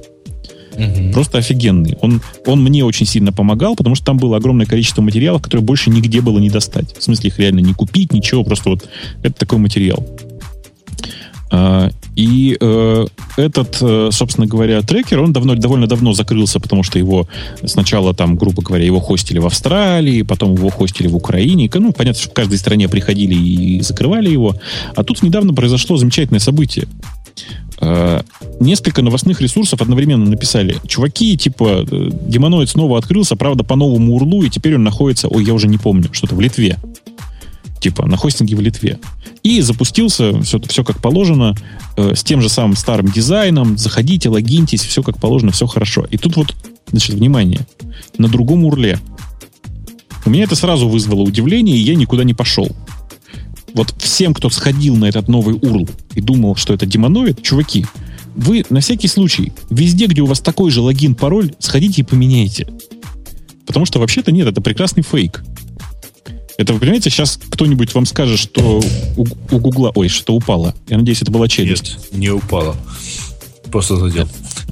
Просто 1.12 1.39
офигенный. 1.39 1.97
Он, 2.01 2.20
он 2.47 2.62
мне 2.62 2.85
очень 2.85 3.07
сильно 3.07 3.32
помогал, 3.32 3.77
потому 3.77 3.94
что 3.94 4.07
там 4.07 4.19
было 4.19 4.36
огромное 4.36 4.66
количество 4.66 5.03
материалов, 5.03 5.43
которые 5.43 5.65
больше 5.65 5.90
нигде 5.90 6.20
было 6.20 6.39
не 6.39 6.51
достать. 6.51 6.97
В 6.97 7.03
смысле, 7.03 7.28
их 7.28 7.39
реально 7.39 7.61
не 7.61 7.74
купить, 7.74 8.12
ничего, 8.12 8.44
просто 8.44 8.70
вот 8.70 8.89
это 9.23 9.35
такой 9.35 9.59
материал. 9.59 10.05
А, 11.51 11.90
и 12.16 12.57
э, 12.61 13.07
этот, 13.36 13.78
э, 13.81 14.09
собственно 14.11 14.47
говоря, 14.47 14.82
трекер, 14.82 15.20
он 15.20 15.32
давно, 15.32 15.55
довольно 15.55 15.86
давно 15.86 16.12
закрылся, 16.12 16.59
потому 16.59 16.82
что 16.82 16.98
его 16.98 17.28
сначала 17.65 18.15
там, 18.15 18.36
грубо 18.36 18.62
говоря, 18.62 18.85
его 18.85 19.01
хостили 19.01 19.39
в 19.39 19.47
Австралии, 19.47 20.23
потом 20.23 20.55
его 20.55 20.70
хостили 20.70 21.07
в 21.09 21.15
Украине. 21.15 21.70
Ну, 21.73 21.93
понятно, 21.93 22.20
что 22.20 22.31
в 22.31 22.35
каждой 22.35 22.59
стране 22.59 22.89
приходили 22.89 23.35
и 23.35 23.81
закрывали 23.81 24.31
его. 24.31 24.57
А 24.97 25.05
тут 25.05 25.23
недавно 25.23 25.55
произошло 25.55 25.97
замечательное 25.97 26.40
событие. 26.40 26.89
Э, 27.81 28.23
несколько 28.59 29.03
новостных 29.03 29.41
ресурсов 29.41 29.83
одновременно 29.83 30.25
написали. 30.25 30.77
Чуваки, 30.87 31.37
типа, 31.37 31.87
э, 31.91 32.11
демоноид 32.29 32.71
снова 32.71 32.99
открылся, 32.99 33.37
правда, 33.37 33.65
по 33.65 33.77
новому 33.77 34.15
урлу, 34.15 34.43
и 34.43 34.51
теперь 34.51 34.77
он 34.77 34.85
находится, 34.85 35.29
ой, 35.29 35.45
я 35.45 35.53
уже 35.53 35.69
не 35.69 35.79
помню, 35.79 36.09
что-то 36.13 36.35
в 36.35 36.41
Литве. 36.41 36.79
Типа, 37.81 38.07
на 38.07 38.17
хостинге 38.17 38.57
в 38.57 38.61
Литве. 38.61 38.99
И 39.43 39.61
запустился 39.61 40.41
все, 40.43 40.59
все 40.61 40.85
как 40.85 41.03
положено, 41.03 41.55
э, 41.97 42.15
с 42.15 42.25
тем 42.25 42.41
же 42.41 42.49
самым 42.49 42.77
старым 42.77 43.09
дизайном. 43.09 43.77
Заходите, 43.77 44.31
логиньтесь, 44.31 44.83
все 44.83 45.03
как 45.03 45.19
положено, 45.19 45.53
все 45.53 45.67
хорошо. 45.67 46.07
И 46.11 46.17
тут 46.17 46.37
вот, 46.37 46.55
значит, 46.91 47.15
внимание, 47.15 47.67
на 48.17 48.29
другом 48.29 48.65
урле. 48.65 48.99
У 50.25 50.31
меня 50.31 50.45
это 50.45 50.57
сразу 50.57 50.89
вызвало 50.89 51.21
удивление, 51.21 51.77
и 51.77 51.81
я 51.81 51.95
никуда 51.95 52.25
не 52.25 52.35
пошел 52.35 52.75
вот 53.77 53.94
всем, 53.98 54.32
кто 54.32 54.48
сходил 54.51 54.97
на 54.97 55.05
этот 55.05 55.28
новый 55.28 55.55
URL 55.55 55.89
и 56.15 56.20
думал, 56.20 56.57
что 56.57 56.73
это 56.73 56.86
демоноид, 56.86 57.43
чуваки, 57.43 57.86
вы 58.35 58.65
на 58.70 58.81
всякий 58.81 59.07
случай, 59.07 59.53
везде, 59.70 60.07
где 60.07 60.23
у 60.23 60.27
вас 60.27 60.40
такой 60.40 60.70
же 60.70 60.81
логин, 60.81 61.15
пароль, 61.15 61.55
сходите 61.59 62.01
и 62.01 62.05
поменяйте. 62.05 62.66
Потому 63.66 63.85
что 63.85 63.98
вообще-то 63.98 64.32
нет, 64.32 64.47
это 64.47 64.61
прекрасный 64.61 65.03
фейк. 65.03 65.44
Это, 66.57 66.73
вы 66.73 66.81
понимаете, 66.81 67.11
сейчас 67.11 67.39
кто-нибудь 67.51 67.94
вам 67.94 68.07
скажет, 68.07 68.39
что 68.39 68.82
у, 69.16 69.27
у 69.51 69.59
Гугла, 69.59 69.93
ой, 69.94 70.09
что 70.09 70.35
упало. 70.35 70.74
Я 70.89 70.97
надеюсь, 70.97 71.20
это 71.20 71.31
была 71.31 71.47
челюсть. 71.47 71.98
Нет, 72.12 72.12
не 72.12 72.31
упало. 72.31 72.77
Просто 73.70 73.97
задел. 73.97 74.27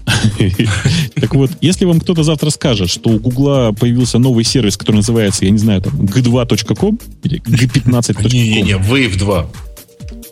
Так 1.14 1.34
вот, 1.34 1.50
если 1.60 1.84
вам 1.84 2.00
кто-то 2.00 2.22
завтра 2.22 2.50
скажет, 2.50 2.90
что 2.90 3.10
у 3.10 3.18
Гугла 3.18 3.74
появился 3.78 4.18
новый 4.18 4.44
сервис, 4.44 4.76
который 4.76 4.96
называется, 4.96 5.44
я 5.44 5.50
не 5.50 5.58
знаю, 5.58 5.82
там, 5.82 5.94
g2.com 5.94 6.98
или 7.22 7.40
g15.com. 7.40 8.30
Не-не-не, 8.32 8.72
Wave 8.72 9.18
2. 9.18 9.46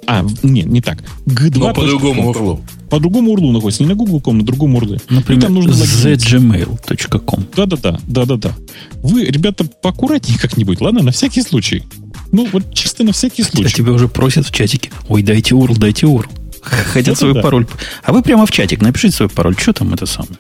А, 0.07 0.25
не, 0.43 0.63
не 0.63 0.81
так. 0.81 0.99
G2. 1.27 1.59
Но 1.59 1.75
по 1.75 1.87
другому 1.87 2.31
урлу. 2.31 2.61
По 2.91 3.01
другому 3.01 3.33
урлу 3.33 3.53
находится. 3.53 3.83
Не 3.83 3.89
на 3.89 3.95
Google.com, 3.95 4.39
на 4.39 4.45
другом 4.45 4.75
урле. 4.75 5.01
Например, 5.09 5.45
там 5.45 5.55
нужно 5.55 5.73
zgmail.com. 5.73 7.47
Да-да-да, 7.57 8.01
да-да-да. 8.07 8.55
Вы, 9.03 9.25
ребята, 9.25 9.65
поаккуратнее 9.65 10.39
как-нибудь, 10.39 10.81
ладно? 10.81 11.03
На 11.03 11.13
всякий 11.13 11.43
случай. 11.43 11.85
Ну, 12.33 12.49
вот 12.53 12.75
чисто 12.75 13.05
на 13.05 13.13
всякий 13.13 13.45
случай. 13.45 13.69
А 13.69 13.77
тебя 13.77 13.93
уже 13.93 14.09
просят 14.09 14.47
в 14.47 14.51
чатике. 14.51 14.91
Ой, 15.09 15.23
дайте 15.23 15.55
URL, 15.55 15.79
дайте 15.79 16.07
URL. 16.07 16.27
Хотят 16.63 17.19
свой 17.19 17.35
пароль. 17.41 17.67
А 18.03 18.13
вы 18.13 18.23
прямо 18.23 18.47
в 18.47 18.53
чатик 18.53 18.81
напишите 18.81 19.17
свой 19.17 19.29
пароль. 19.29 19.57
Что 19.59 19.73
там 19.73 19.93
это 19.95 20.07
самое? 20.07 20.37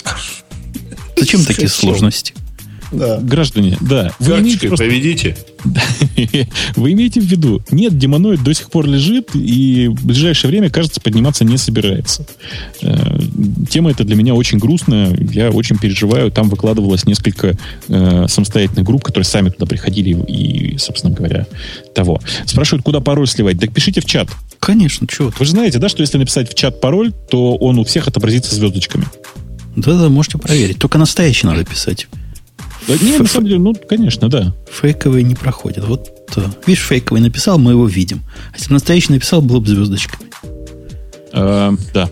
Зачем 1.16 1.44
такие 1.44 1.68
сложности? 1.68 2.34
Да. 2.92 3.18
Граждане, 3.20 3.78
да. 3.80 4.12
Вы 4.18 4.40
имеете 4.40 4.68
просто... 4.68 4.84
поведите. 4.84 5.36
Вы 6.76 6.92
имеете 6.92 7.20
в 7.20 7.24
виду, 7.24 7.62
нет, 7.70 7.96
демоноид 7.96 8.42
до 8.42 8.52
сих 8.52 8.68
пор 8.70 8.86
лежит, 8.86 9.30
и 9.34 9.88
в 9.88 10.04
ближайшее 10.04 10.50
время, 10.50 10.68
кажется, 10.68 11.00
подниматься 11.00 11.44
не 11.44 11.56
собирается. 11.56 12.26
Э, 12.82 13.18
тема 13.70 13.92
эта 13.92 14.04
для 14.04 14.16
меня 14.16 14.34
очень 14.34 14.58
грустная, 14.58 15.16
я 15.32 15.50
очень 15.50 15.78
переживаю. 15.78 16.30
Там 16.30 16.50
выкладывалось 16.50 17.06
несколько 17.06 17.56
э, 17.88 18.26
самостоятельных 18.28 18.84
групп, 18.84 19.04
которые 19.04 19.24
сами 19.24 19.48
туда 19.48 19.66
приходили 19.66 20.10
и, 20.28 20.76
собственно 20.78 21.14
говоря, 21.14 21.46
того. 21.94 22.20
Спрашивают, 22.44 22.84
куда 22.84 23.00
пароль 23.00 23.28
сливать? 23.28 23.58
Так 23.58 23.72
пишите 23.72 24.00
в 24.00 24.04
чат. 24.04 24.28
Конечно, 24.62 25.08
чего 25.08 25.32
Вы 25.36 25.44
же 25.44 25.50
знаете, 25.50 25.80
да, 25.80 25.88
что 25.88 26.02
если 26.02 26.18
написать 26.18 26.48
в 26.48 26.54
чат 26.54 26.80
пароль, 26.80 27.12
то 27.12 27.56
он 27.56 27.80
у 27.80 27.84
всех 27.84 28.06
отобразится 28.06 28.54
звездочками. 28.54 29.06
Да-да, 29.74 30.08
можете 30.08 30.38
проверить. 30.38 30.78
Только 30.78 30.98
настоящий 30.98 31.48
надо 31.48 31.64
писать. 31.64 32.06
Да, 32.86 32.94
не, 33.02 33.18
на 33.18 33.26
самом 33.26 33.48
деле, 33.48 33.58
ну, 33.58 33.74
конечно, 33.74 34.28
да. 34.28 34.54
Фейковые 34.70 35.24
не 35.24 35.34
проходят. 35.34 35.84
Вот, 35.84 36.30
видишь, 36.64 36.84
фейковый 36.84 37.20
написал, 37.20 37.58
мы 37.58 37.72
его 37.72 37.88
видим. 37.88 38.22
А 38.52 38.56
если 38.56 38.72
настоящий 38.72 39.12
написал, 39.12 39.42
было 39.42 39.58
бы 39.58 39.66
звездочками. 39.66 40.30
А, 41.32 41.74
да. 41.92 42.08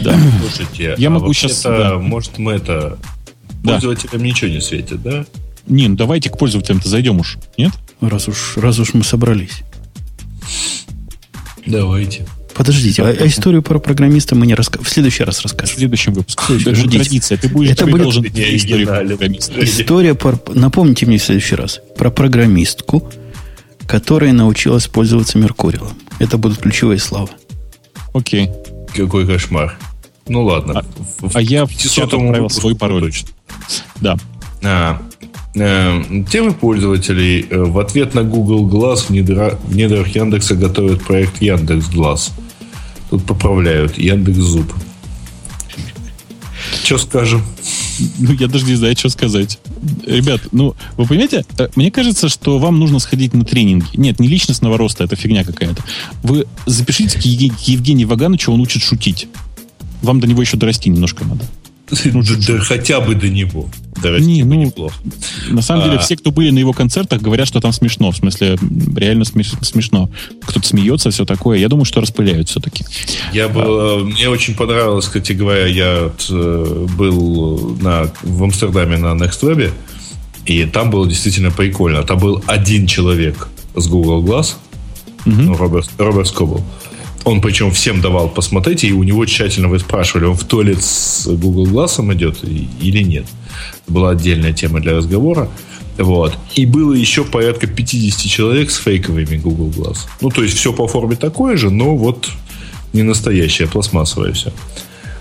Да. 0.00 0.18
Слушайте, 0.40 0.96
я 0.98 1.06
а 1.06 1.10
могу 1.10 1.32
сейчас... 1.32 1.62
Да. 1.62 1.98
Может, 1.98 2.38
мы 2.38 2.54
это... 2.54 2.98
Да. 3.62 3.74
Пользователям 3.74 4.24
ничего 4.24 4.50
не 4.50 4.60
светит, 4.60 5.00
да? 5.02 5.24
Не, 5.68 5.86
ну 5.86 5.94
давайте 5.94 6.30
к 6.30 6.36
пользователям-то 6.36 6.88
зайдем 6.88 7.20
уж, 7.20 7.38
нет? 7.56 7.70
Раз 8.00 8.26
уж, 8.26 8.56
раз 8.56 8.80
уж 8.80 8.94
мы 8.94 9.04
собрались. 9.04 9.62
Давайте. 11.72 12.26
Подождите, 12.54 13.02
а, 13.02 13.06
а 13.08 13.26
историю 13.26 13.62
про 13.62 13.78
программиста 13.78 14.34
мы 14.34 14.46
не 14.46 14.54
расскажем. 14.54 14.84
В 14.84 14.90
следующий 14.90 15.24
раз 15.24 15.40
расскажем. 15.40 15.74
В 15.74 15.78
следующем 15.78 16.12
выпуске. 16.12 16.42
Подождите. 16.46 16.98
Традиция. 16.98 17.38
Ты 17.38 17.48
будешь 17.48 17.70
Это 17.70 17.86
будет 17.86 18.02
должен 18.02 18.24
историю 18.26 18.86
про 18.86 19.04
программиста. 19.04 19.64
История 19.64 20.14
про... 20.14 20.38
Напомните 20.48 21.06
мне 21.06 21.16
в 21.16 21.22
следующий 21.24 21.54
раз. 21.54 21.80
Про 21.96 22.10
программистку, 22.10 23.10
которая 23.86 24.34
научилась 24.34 24.86
пользоваться 24.86 25.38
Меркурием. 25.38 25.88
Это 26.18 26.36
будут 26.36 26.58
ключевые 26.58 26.98
слова. 26.98 27.30
Окей. 28.12 28.50
Какой 28.94 29.26
кошмар. 29.26 29.78
Ну 30.28 30.44
ладно. 30.44 30.80
А, 30.80 30.84
в, 31.20 31.34
а 31.34 31.40
я 31.40 31.64
в 31.64 31.74
чат 31.74 32.12
отправил 32.12 32.50
свой 32.50 32.76
пароль. 32.76 33.00
Точно. 33.00 33.28
Да. 34.00 34.18
А, 34.62 35.00
темы 35.54 36.54
пользователей 36.54 37.46
э, 37.48 37.62
в 37.62 37.78
ответ 37.78 38.14
на 38.14 38.22
Google 38.22 38.68
Glass 38.68 39.06
в, 39.08 39.10
недра, 39.10 39.58
в 39.64 39.76
недрах 39.76 40.08
Яндекса 40.08 40.54
готовят 40.54 41.02
проект 41.02 41.42
Яндекс 41.42 41.90
Glass. 41.90 42.30
Тут 43.10 43.26
поправляют 43.26 43.98
Яндекс 43.98 44.38
Зуб. 44.38 44.72
Что 46.84 46.96
скажем? 46.96 47.42
Ну, 48.18 48.32
я 48.32 48.48
даже 48.48 48.64
не 48.64 48.74
знаю, 48.74 48.96
что 48.96 49.10
сказать. 49.10 49.58
Ребят, 50.06 50.40
ну, 50.52 50.74
вы 50.96 51.06
понимаете, 51.06 51.44
э, 51.58 51.68
мне 51.76 51.90
кажется, 51.90 52.30
что 52.30 52.58
вам 52.58 52.78
нужно 52.78 52.98
сходить 52.98 53.34
на 53.34 53.44
тренинги. 53.44 53.84
Нет, 53.94 54.20
не 54.20 54.28
личностного 54.28 54.78
роста, 54.78 55.04
это 55.04 55.16
фигня 55.16 55.44
какая-то. 55.44 55.82
Вы 56.22 56.46
запишите 56.64 57.18
к 57.18 57.22
Евгению 57.22 58.08
Вагановичу, 58.08 58.52
он 58.52 58.60
учит 58.60 58.82
шутить. 58.82 59.28
Вам 60.00 60.18
до 60.18 60.26
него 60.26 60.40
еще 60.40 60.56
дорасти 60.56 60.88
немножко 60.88 61.24
надо. 61.24 61.44
Ну, 62.04 62.22
да, 62.22 62.58
хотя 62.58 63.00
бы 63.00 63.14
до 63.14 63.28
него. 63.28 63.68
Даже 64.02 64.24
не, 64.24 64.44
ну, 64.44 64.54
неплохо. 64.54 64.94
На 65.48 65.62
самом 65.62 65.82
а... 65.82 65.86
деле, 65.86 65.98
все, 65.98 66.16
кто 66.16 66.30
были 66.30 66.50
на 66.50 66.58
его 66.58 66.72
концертах, 66.72 67.20
говорят, 67.20 67.46
что 67.46 67.60
там 67.60 67.72
смешно. 67.72 68.10
В 68.10 68.16
смысле, 68.16 68.58
реально 68.96 69.24
смешно. 69.24 70.10
Кто-то 70.42 70.66
смеется, 70.66 71.10
все 71.10 71.24
такое. 71.24 71.58
Я 71.58 71.68
думаю, 71.68 71.84
что 71.84 72.00
распыляют 72.00 72.48
все-таки. 72.48 72.84
Я 73.32 73.48
был, 73.48 73.62
а... 73.64 74.04
Мне 74.04 74.28
очень 74.28 74.54
понравилось, 74.54 75.06
кстати 75.06 75.32
говоря, 75.32 75.66
я 75.66 76.10
э, 76.30 76.86
был 76.96 77.76
на, 77.80 78.10
в 78.22 78.42
Амстердаме 78.42 78.96
на 78.96 79.14
NextWeb, 79.14 79.70
и 80.46 80.64
там 80.64 80.90
было 80.90 81.06
действительно 81.06 81.50
прикольно. 81.50 82.02
Там 82.02 82.18
был 82.18 82.42
один 82.46 82.86
человек 82.86 83.48
с 83.76 83.86
Google 83.86 84.22
Glass, 84.22 84.54
угу. 85.26 85.34
ну, 85.36 85.56
Роберт, 85.56 85.90
Роберт 85.98 86.28
Скобл. 86.28 86.64
Он 87.24 87.40
причем 87.40 87.70
всем 87.70 88.00
давал 88.00 88.28
посмотреть, 88.28 88.84
и 88.84 88.92
у 88.92 89.02
него 89.02 89.24
тщательно 89.26 89.68
вы 89.68 89.78
спрашивали, 89.78 90.24
он 90.24 90.36
в 90.36 90.44
туалет 90.44 90.82
с 90.82 91.26
Google 91.26 91.66
Glass 91.66 92.00
идет 92.14 92.42
или 92.42 93.02
нет. 93.02 93.26
Это 93.84 93.92
была 93.92 94.10
отдельная 94.10 94.52
тема 94.52 94.80
для 94.80 94.94
разговора. 94.94 95.48
Вот. 95.98 96.36
И 96.54 96.66
было 96.66 96.94
еще 96.94 97.24
порядка 97.24 97.66
50 97.66 98.30
человек 98.30 98.70
с 98.70 98.78
фейковыми 98.78 99.36
Google 99.36 99.68
Glass. 99.68 99.98
Ну, 100.20 100.30
то 100.30 100.42
есть 100.42 100.56
все 100.56 100.72
по 100.72 100.88
форме 100.88 101.16
такое 101.16 101.56
же, 101.56 101.70
но 101.70 101.96
вот 101.96 102.28
не 102.92 103.02
настоящее, 103.02 103.68
пластмассовое 103.68 104.32
все. 104.32 104.52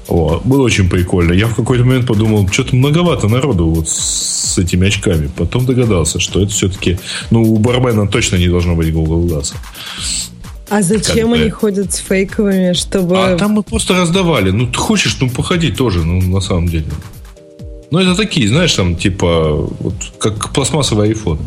Вот. 0.08 0.46
Было 0.46 0.64
очень 0.64 0.90
прикольно. 0.90 1.34
Я 1.34 1.48
в 1.48 1.56
какой-то 1.56 1.84
момент 1.84 2.08
подумал, 2.08 2.48
что-то 2.50 2.76
многовато 2.76 3.28
народу 3.28 3.68
вот 3.68 3.88
с 3.88 4.58
этими 4.58 4.88
очками. 4.88 5.30
Потом 5.38 5.66
догадался, 5.66 6.20
что 6.20 6.42
это 6.42 6.52
все-таки... 6.52 6.98
Ну, 7.30 7.44
у 7.44 7.58
бармена 7.58 8.08
точно 8.08 8.38
не 8.38 8.48
должно 8.48 8.76
быть 8.76 8.92
Google 8.92 9.26
Glass. 9.26 9.54
А 10.72 10.82
зачем 10.82 11.34
они 11.34 11.50
ходят 11.50 11.94
с 11.94 11.98
фейковыми, 11.98 12.72
чтобы... 12.72 13.18
А 13.18 13.38
там 13.38 13.52
мы 13.52 13.64
просто 13.64 13.94
раздавали. 13.94 14.52
Ну, 14.52 14.68
ты 14.68 14.80
хочешь, 14.80 15.18
ну, 15.20 15.30
походи 15.30 15.70
тоже, 15.70 16.06
ну, 16.06 16.22
на 16.22 16.40
самом 16.40 16.70
деле. 16.70 16.86
Ну, 17.92 18.00
это 18.00 18.16
такие, 18.16 18.48
знаешь, 18.48 18.74
там, 18.74 18.96
типа, 18.96 19.68
вот, 19.80 19.96
как 20.18 20.54
пластмассовый 20.54 21.12
iPhone. 21.12 21.40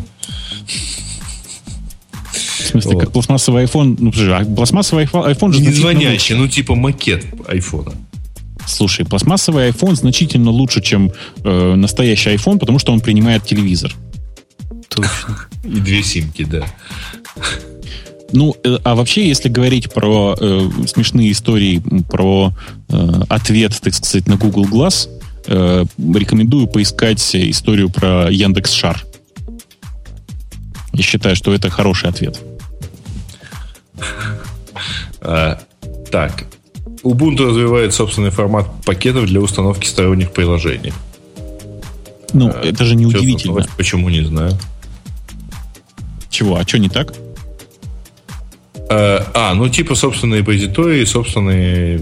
В 2.27 2.67
смысле, 2.67 2.91
вот. 2.91 2.99
как 2.99 3.11
пластмассовый 3.13 3.63
iPhone? 3.63 3.97
Ну, 3.97 4.11
подожди, 4.11 4.31
а 4.31 4.45
пластмассовый 4.45 5.05
iPhone 5.05 5.53
же... 5.53 5.61
Не 5.61 5.71
звонящий, 5.71 6.35
ну, 6.35 6.47
типа 6.47 6.75
макет 6.75 7.25
айфона. 7.47 7.93
Слушай, 8.67 9.07
пластмассовый 9.07 9.69
iPhone 9.69 9.95
значительно 9.95 10.51
лучше, 10.51 10.83
чем 10.83 11.11
э, 11.43 11.73
настоящий 11.73 12.29
iPhone, 12.29 12.59
потому 12.59 12.77
что 12.77 12.93
он 12.93 12.99
принимает 12.99 13.43
телевизор. 13.43 13.91
Точно. 14.87 15.47
И 15.63 15.79
две 15.79 16.03
симки, 16.03 16.43
да. 16.43 16.63
Ну, 18.31 18.55
э, 18.63 18.77
а 18.83 18.95
вообще, 18.95 19.27
если 19.27 19.49
говорить 19.49 19.91
про 19.93 20.35
э, 20.39 20.69
смешные 20.87 21.31
истории, 21.31 21.81
про 22.09 22.53
э, 22.89 23.11
ответ, 23.29 23.79
так 23.81 23.93
сказать, 23.93 24.27
на 24.27 24.35
Google 24.35 24.65
Glass, 24.65 25.09
э, 25.47 25.85
рекомендую 25.97 26.67
поискать 26.67 27.35
историю 27.35 27.89
про 27.89 28.29
Яндекс 28.31 28.71
Шар. 28.71 29.03
Я 30.93 31.03
считаю, 31.03 31.35
что 31.35 31.53
это 31.53 31.69
хороший 31.69 32.09
ответ. 32.09 32.39
А, 35.21 35.59
так. 36.11 36.45
Ubuntu 37.03 37.47
развивает 37.47 37.93
собственный 37.93 38.29
формат 38.29 38.67
пакетов 38.85 39.25
для 39.25 39.41
установки 39.41 39.87
сторонних 39.87 40.31
приложений. 40.31 40.93
Ну, 42.33 42.49
а, 42.49 42.61
это 42.61 42.85
же 42.85 42.95
не 42.95 43.05
удивительно. 43.05 43.67
Почему, 43.77 44.09
не 44.09 44.23
знаю. 44.23 44.57
Чего? 46.29 46.55
А 46.55 46.63
что 46.63 46.79
не 46.79 46.89
так? 46.89 47.13
А, 48.89 49.31
а, 49.33 49.53
ну 49.53 49.69
типа 49.69 49.95
собственные 49.95 50.39
репозитории, 50.39 51.03
собственные... 51.05 51.99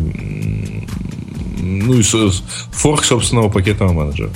Ну 1.62 2.00
и 2.00 2.04
форк 2.72 3.04
собственного 3.04 3.50
пакетного 3.50 3.94
менеджера. 3.94 4.30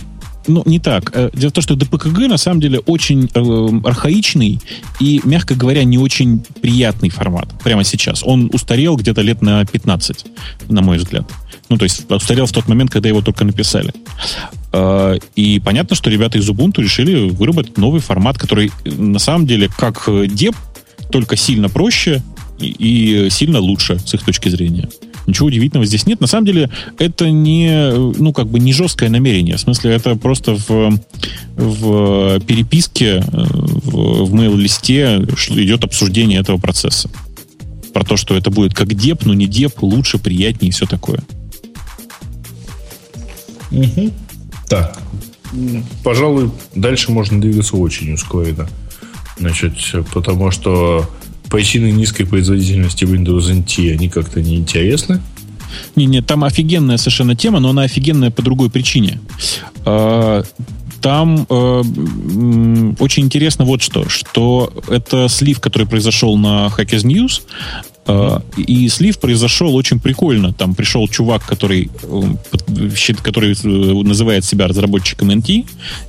Ну, 0.47 0.63
не 0.65 0.79
так. 0.79 1.11
Э, 1.13 1.29
дело 1.33 1.49
в 1.49 1.53
том, 1.53 1.61
что 1.61 1.73
DPKG 1.75 2.27
на 2.27 2.37
самом 2.37 2.61
деле 2.61 2.79
очень 2.79 3.29
э, 3.33 3.87
архаичный 3.87 4.59
и, 4.99 5.21
мягко 5.25 5.55
говоря, 5.55 5.83
не 5.83 5.97
очень 5.97 6.43
приятный 6.61 7.09
формат 7.09 7.49
прямо 7.63 7.83
сейчас. 7.83 8.23
Он 8.23 8.49
устарел 8.53 8.95
где-то 8.95 9.21
лет 9.21 9.41
на 9.41 9.65
15, 9.65 10.25
на 10.69 10.81
мой 10.81 10.97
взгляд. 10.97 11.29
Ну, 11.69 11.77
то 11.77 11.83
есть 11.83 12.09
устарел 12.09 12.45
в 12.45 12.51
тот 12.51 12.67
момент, 12.69 12.91
когда 12.91 13.09
его 13.09 13.21
только 13.21 13.43
написали. 13.43 13.93
Э, 14.71 15.17
и 15.35 15.59
понятно, 15.59 15.95
что 15.95 16.09
ребята 16.09 16.37
из 16.37 16.49
Ubuntu 16.49 16.81
решили 16.81 17.29
выработать 17.29 17.77
новый 17.77 17.99
формат, 17.99 18.37
который 18.37 18.71
на 18.85 19.19
самом 19.19 19.47
деле 19.47 19.69
как 19.77 20.09
деп, 20.27 20.55
только 21.11 21.35
сильно 21.35 21.69
проще 21.69 22.23
и, 22.59 23.25
и 23.25 23.29
сильно 23.29 23.59
лучше 23.59 23.99
с 23.99 24.13
их 24.13 24.23
точки 24.23 24.49
зрения. 24.49 24.89
Ничего 25.27 25.47
удивительного 25.47 25.85
здесь 25.85 26.05
нет. 26.05 26.21
На 26.21 26.27
самом 26.27 26.45
деле, 26.45 26.69
это 26.99 27.29
не, 27.29 27.91
ну, 27.93 28.31
как 28.31 28.47
бы 28.47 28.59
не 28.59 28.71
жесткое 28.71 29.09
намерение. 29.09 29.57
В 29.57 29.59
смысле, 29.59 29.91
это 29.91 30.15
просто 30.15 30.55
в, 30.55 30.99
в 31.55 32.39
переписке, 32.41 33.21
в, 33.31 34.25
в 34.25 34.33
мейл-листе 34.33 35.17
идет 35.49 35.83
обсуждение 35.83 36.39
этого 36.39 36.57
процесса. 36.57 37.09
Про 37.93 38.05
то, 38.05 38.15
что 38.15 38.37
это 38.37 38.51
будет 38.51 38.73
как 38.73 38.93
деп, 38.93 39.25
но 39.25 39.33
не 39.33 39.47
деп, 39.47 39.81
лучше, 39.83 40.17
приятнее 40.17 40.69
и 40.69 40.71
все 40.71 40.85
такое. 40.85 41.21
Угу. 43.71 44.11
Так. 44.69 44.97
Пожалуй, 46.03 46.51
дальше 46.73 47.11
можно 47.11 47.41
двигаться 47.41 47.75
очень 47.75 48.13
ускоренно. 48.13 48.69
Значит, 49.39 49.73
потому 50.13 50.51
что 50.51 51.09
причины 51.49 51.91
низкой 51.91 52.25
производительности 52.25 53.03
Windows 53.03 53.51
NT, 53.51 53.93
они 53.93 54.09
как-то 54.09 54.41
неинтересны. 54.41 55.21
Не, 55.95 56.05
нет, 56.05 56.25
там 56.25 56.43
офигенная 56.43 56.97
совершенно 56.97 57.35
тема, 57.35 57.59
но 57.59 57.69
она 57.69 57.83
офигенная 57.83 58.31
по 58.31 58.41
другой 58.41 58.69
причине. 58.69 59.19
А, 59.85 60.43
там 61.01 61.45
э, 61.49 61.83
очень 62.99 63.23
интересно 63.23 63.65
вот 63.65 63.81
что, 63.81 64.09
что 64.09 64.73
это 64.87 65.27
слив, 65.29 65.59
который 65.59 65.87
произошел 65.87 66.37
на 66.37 66.67
Hackers 66.67 67.03
News, 67.03 67.41
и 68.57 68.89
слив 68.89 69.19
произошел 69.19 69.75
очень 69.75 69.99
прикольно. 69.99 70.53
Там 70.53 70.75
пришел 70.75 71.07
чувак, 71.07 71.45
который, 71.45 71.89
э, 72.03 73.15
который 73.21 73.51
э, 73.51 74.03
называет 74.03 74.45
себя 74.45 74.67
разработчиком 74.67 75.31
NT, 75.31 75.65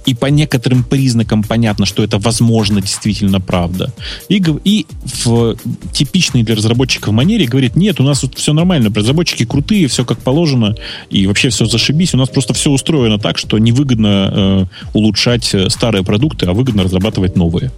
и 0.06 0.14
по 0.14 0.26
некоторым 0.26 0.84
признакам 0.84 1.42
понятно, 1.42 1.86
что 1.86 2.04
это 2.04 2.18
возможно 2.18 2.80
действительно 2.80 3.40
правда. 3.40 3.92
И, 4.28 4.42
и 4.64 4.86
в 5.24 5.56
типичной 5.92 6.44
для 6.44 6.54
разработчиков 6.54 7.12
манере 7.12 7.46
говорит, 7.46 7.76
нет, 7.76 8.00
у 8.00 8.04
нас 8.04 8.20
тут 8.20 8.38
все 8.38 8.52
нормально, 8.52 8.92
разработчики 8.94 9.44
крутые, 9.44 9.88
все 9.88 10.04
как 10.04 10.18
положено, 10.18 10.74
и 11.10 11.26
вообще 11.26 11.48
все 11.48 11.66
зашибись, 11.66 12.14
у 12.14 12.18
нас 12.18 12.28
просто 12.28 12.54
все 12.54 12.70
устроено 12.70 13.18
так, 13.18 13.38
что 13.38 13.58
невыгодно 13.58 14.30
э, 14.32 14.66
улучшать 14.92 15.54
старые 15.68 16.04
продукты, 16.04 16.46
а 16.46 16.52
выгодно 16.52 16.84
разрабатывать 16.84 17.36
новые. 17.36 17.72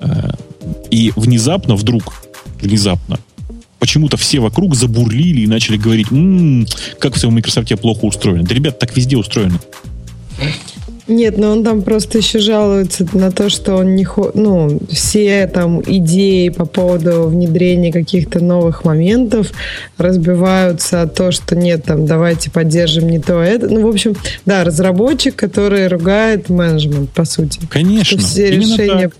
Э, 0.00 0.32
и 0.90 1.12
внезапно, 1.16 1.76
вдруг, 1.76 2.12
внезапно, 2.60 3.18
почему-то 3.82 4.16
все 4.16 4.38
вокруг 4.38 4.76
забурлили 4.76 5.40
и 5.40 5.46
начали 5.48 5.76
говорить, 5.76 6.06
м-м, 6.12 6.68
как 7.00 7.16
все 7.16 7.28
в 7.28 7.32
Microsoft 7.32 7.68
плохо 7.80 8.04
устроено. 8.04 8.44
Да, 8.44 8.54
ребят, 8.54 8.78
так 8.78 8.96
везде 8.96 9.16
устроено. 9.16 9.58
Нет, 11.08 11.36
но 11.36 11.50
он 11.50 11.64
там 11.64 11.82
просто 11.82 12.18
еще 12.18 12.38
жалуется 12.38 13.04
на 13.12 13.32
то, 13.32 13.50
что 13.50 13.74
он 13.74 13.96
не 13.96 14.04
хо... 14.04 14.30
ну, 14.34 14.78
все 14.88 15.48
там 15.48 15.82
идеи 15.84 16.50
по 16.50 16.64
поводу 16.64 17.24
внедрения 17.24 17.90
каких-то 17.90 18.38
новых 18.38 18.84
моментов 18.84 19.50
разбиваются 19.98 21.02
от 21.02 21.16
то, 21.16 21.32
что 21.32 21.56
нет, 21.56 21.84
там, 21.84 22.06
давайте 22.06 22.52
поддержим 22.52 23.08
не 23.08 23.18
то, 23.18 23.42
это. 23.42 23.66
Ну, 23.66 23.84
в 23.84 23.90
общем, 23.90 24.14
да, 24.46 24.62
разработчик, 24.62 25.34
который 25.34 25.88
ругает 25.88 26.48
менеджмент, 26.48 27.10
по 27.10 27.24
сути. 27.24 27.58
Конечно. 27.68 28.16
Что 28.20 28.28
все 28.28 28.48
решения... 28.52 29.08
Так. 29.08 29.16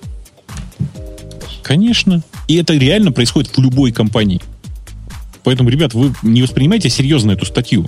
Конечно. 1.65 2.23
И 2.47 2.57
это 2.59 2.75
реально 2.75 3.11
происходит 3.11 3.57
в 3.57 3.61
любой 3.61 3.91
компании. 3.91 4.41
Поэтому, 5.45 5.71
ребят, 5.71 5.95
вы 5.95 6.15
не 6.23 6.43
воспринимайте 6.43 6.89
серьезно 6.89 7.33
эту 7.33 7.47
статью. 7.47 7.87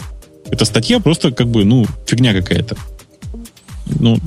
Эта 0.50 0.64
статья 0.64 1.00
просто 1.00 1.32
как 1.32 1.48
бы, 1.48 1.64
ну, 1.64 1.86
фигня 2.06 2.32
какая-то. 2.32 2.76
Ну, 4.00 4.18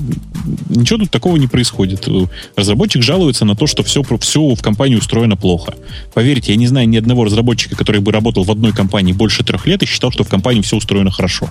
ничего 0.68 1.00
тут 1.00 1.10
такого 1.10 1.36
не 1.36 1.46
происходит. 1.46 2.08
Разработчик 2.56 3.02
жалуется 3.02 3.44
на 3.44 3.56
то, 3.56 3.66
что 3.66 3.82
все, 3.82 4.02
все 4.20 4.54
в 4.54 4.62
компании 4.62 4.96
устроено 4.96 5.36
плохо. 5.36 5.74
Поверьте, 6.14 6.52
я 6.52 6.58
не 6.58 6.66
знаю 6.66 6.88
ни 6.88 6.96
одного 6.96 7.24
разработчика, 7.24 7.76
который 7.76 8.00
бы 8.00 8.12
работал 8.12 8.44
в 8.44 8.50
одной 8.50 8.72
компании 8.72 9.12
больше 9.12 9.44
трех 9.44 9.66
лет 9.66 9.82
и 9.82 9.86
считал, 9.86 10.12
что 10.12 10.24
в 10.24 10.28
компании 10.28 10.62
все 10.62 10.76
устроено 10.76 11.10
хорошо. 11.10 11.48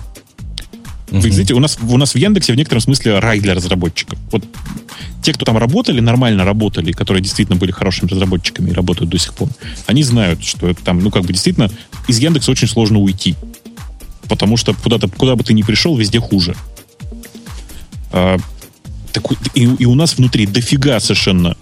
Угу. 1.10 1.20
Вы 1.20 1.30
знаете, 1.30 1.54
у 1.54 1.60
нас, 1.60 1.78
у 1.80 1.96
нас 1.96 2.14
в 2.14 2.18
Яндексе 2.18 2.52
в 2.52 2.56
некотором 2.56 2.80
смысле 2.80 3.18
рай 3.18 3.40
для 3.40 3.54
разработчиков. 3.54 4.18
Вот 4.30 4.44
те, 5.22 5.32
кто 5.32 5.44
там 5.44 5.56
работали, 5.56 6.00
нормально 6.00 6.44
работали, 6.44 6.92
которые 6.92 7.22
действительно 7.22 7.58
были 7.58 7.70
хорошими 7.70 8.10
разработчиками 8.10 8.70
и 8.70 8.72
работают 8.72 9.10
до 9.10 9.18
сих 9.18 9.34
пор, 9.34 9.48
они 9.86 10.02
знают, 10.02 10.44
что 10.44 10.68
это 10.68 10.82
там, 10.82 11.00
ну, 11.00 11.10
как 11.10 11.24
бы 11.24 11.32
действительно 11.32 11.70
из 12.06 12.18
Яндекса 12.18 12.50
очень 12.50 12.68
сложно 12.68 12.98
уйти. 12.98 13.36
Потому 14.28 14.56
что 14.56 14.74
куда-то, 14.74 15.08
куда 15.08 15.36
бы 15.36 15.44
ты 15.44 15.54
ни 15.54 15.62
пришел, 15.62 15.96
везде 15.96 16.20
хуже. 16.20 16.54
А, 18.12 18.38
так, 19.12 19.24
и, 19.54 19.64
и 19.64 19.84
у 19.86 19.94
нас 19.94 20.16
внутри 20.18 20.46
дофига 20.46 21.00
совершенно 21.00 21.56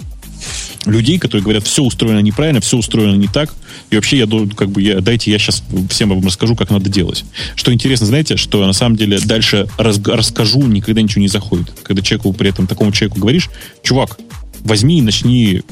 людей, 0.86 1.18
которые 1.18 1.42
говорят, 1.42 1.64
все 1.64 1.82
устроено 1.82 2.20
неправильно, 2.20 2.60
все 2.60 2.76
устроено 2.76 3.16
не 3.16 3.28
так, 3.28 3.52
и 3.90 3.96
вообще 3.96 4.18
я 4.18 4.26
как 4.56 4.70
бы 4.70 4.80
я, 4.80 5.00
дайте 5.00 5.30
я 5.30 5.38
сейчас 5.38 5.62
всем 5.90 6.10
вам 6.10 6.24
расскажу, 6.24 6.56
как 6.56 6.70
надо 6.70 6.88
делать. 6.88 7.24
Что 7.54 7.72
интересно, 7.72 8.06
знаете, 8.06 8.36
что 8.36 8.64
на 8.66 8.72
самом 8.72 8.96
деле 8.96 9.18
дальше 9.20 9.68
раз, 9.78 10.00
расскажу, 10.04 10.62
никогда 10.66 11.02
ничего 11.02 11.20
не 11.20 11.28
заходит. 11.28 11.72
Когда 11.82 12.02
человеку 12.02 12.32
при 12.32 12.50
этом 12.50 12.66
такому 12.66 12.92
человеку 12.92 13.20
говоришь, 13.20 13.50
чувак, 13.82 14.18
возьми 14.60 14.98
и 14.98 15.02
начни 15.02 15.62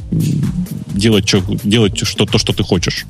делать, 0.94 1.28
что, 1.28 1.42
делать 1.64 1.98
что, 2.06 2.26
то, 2.26 2.38
что 2.38 2.52
ты 2.52 2.62
хочешь. 2.62 3.06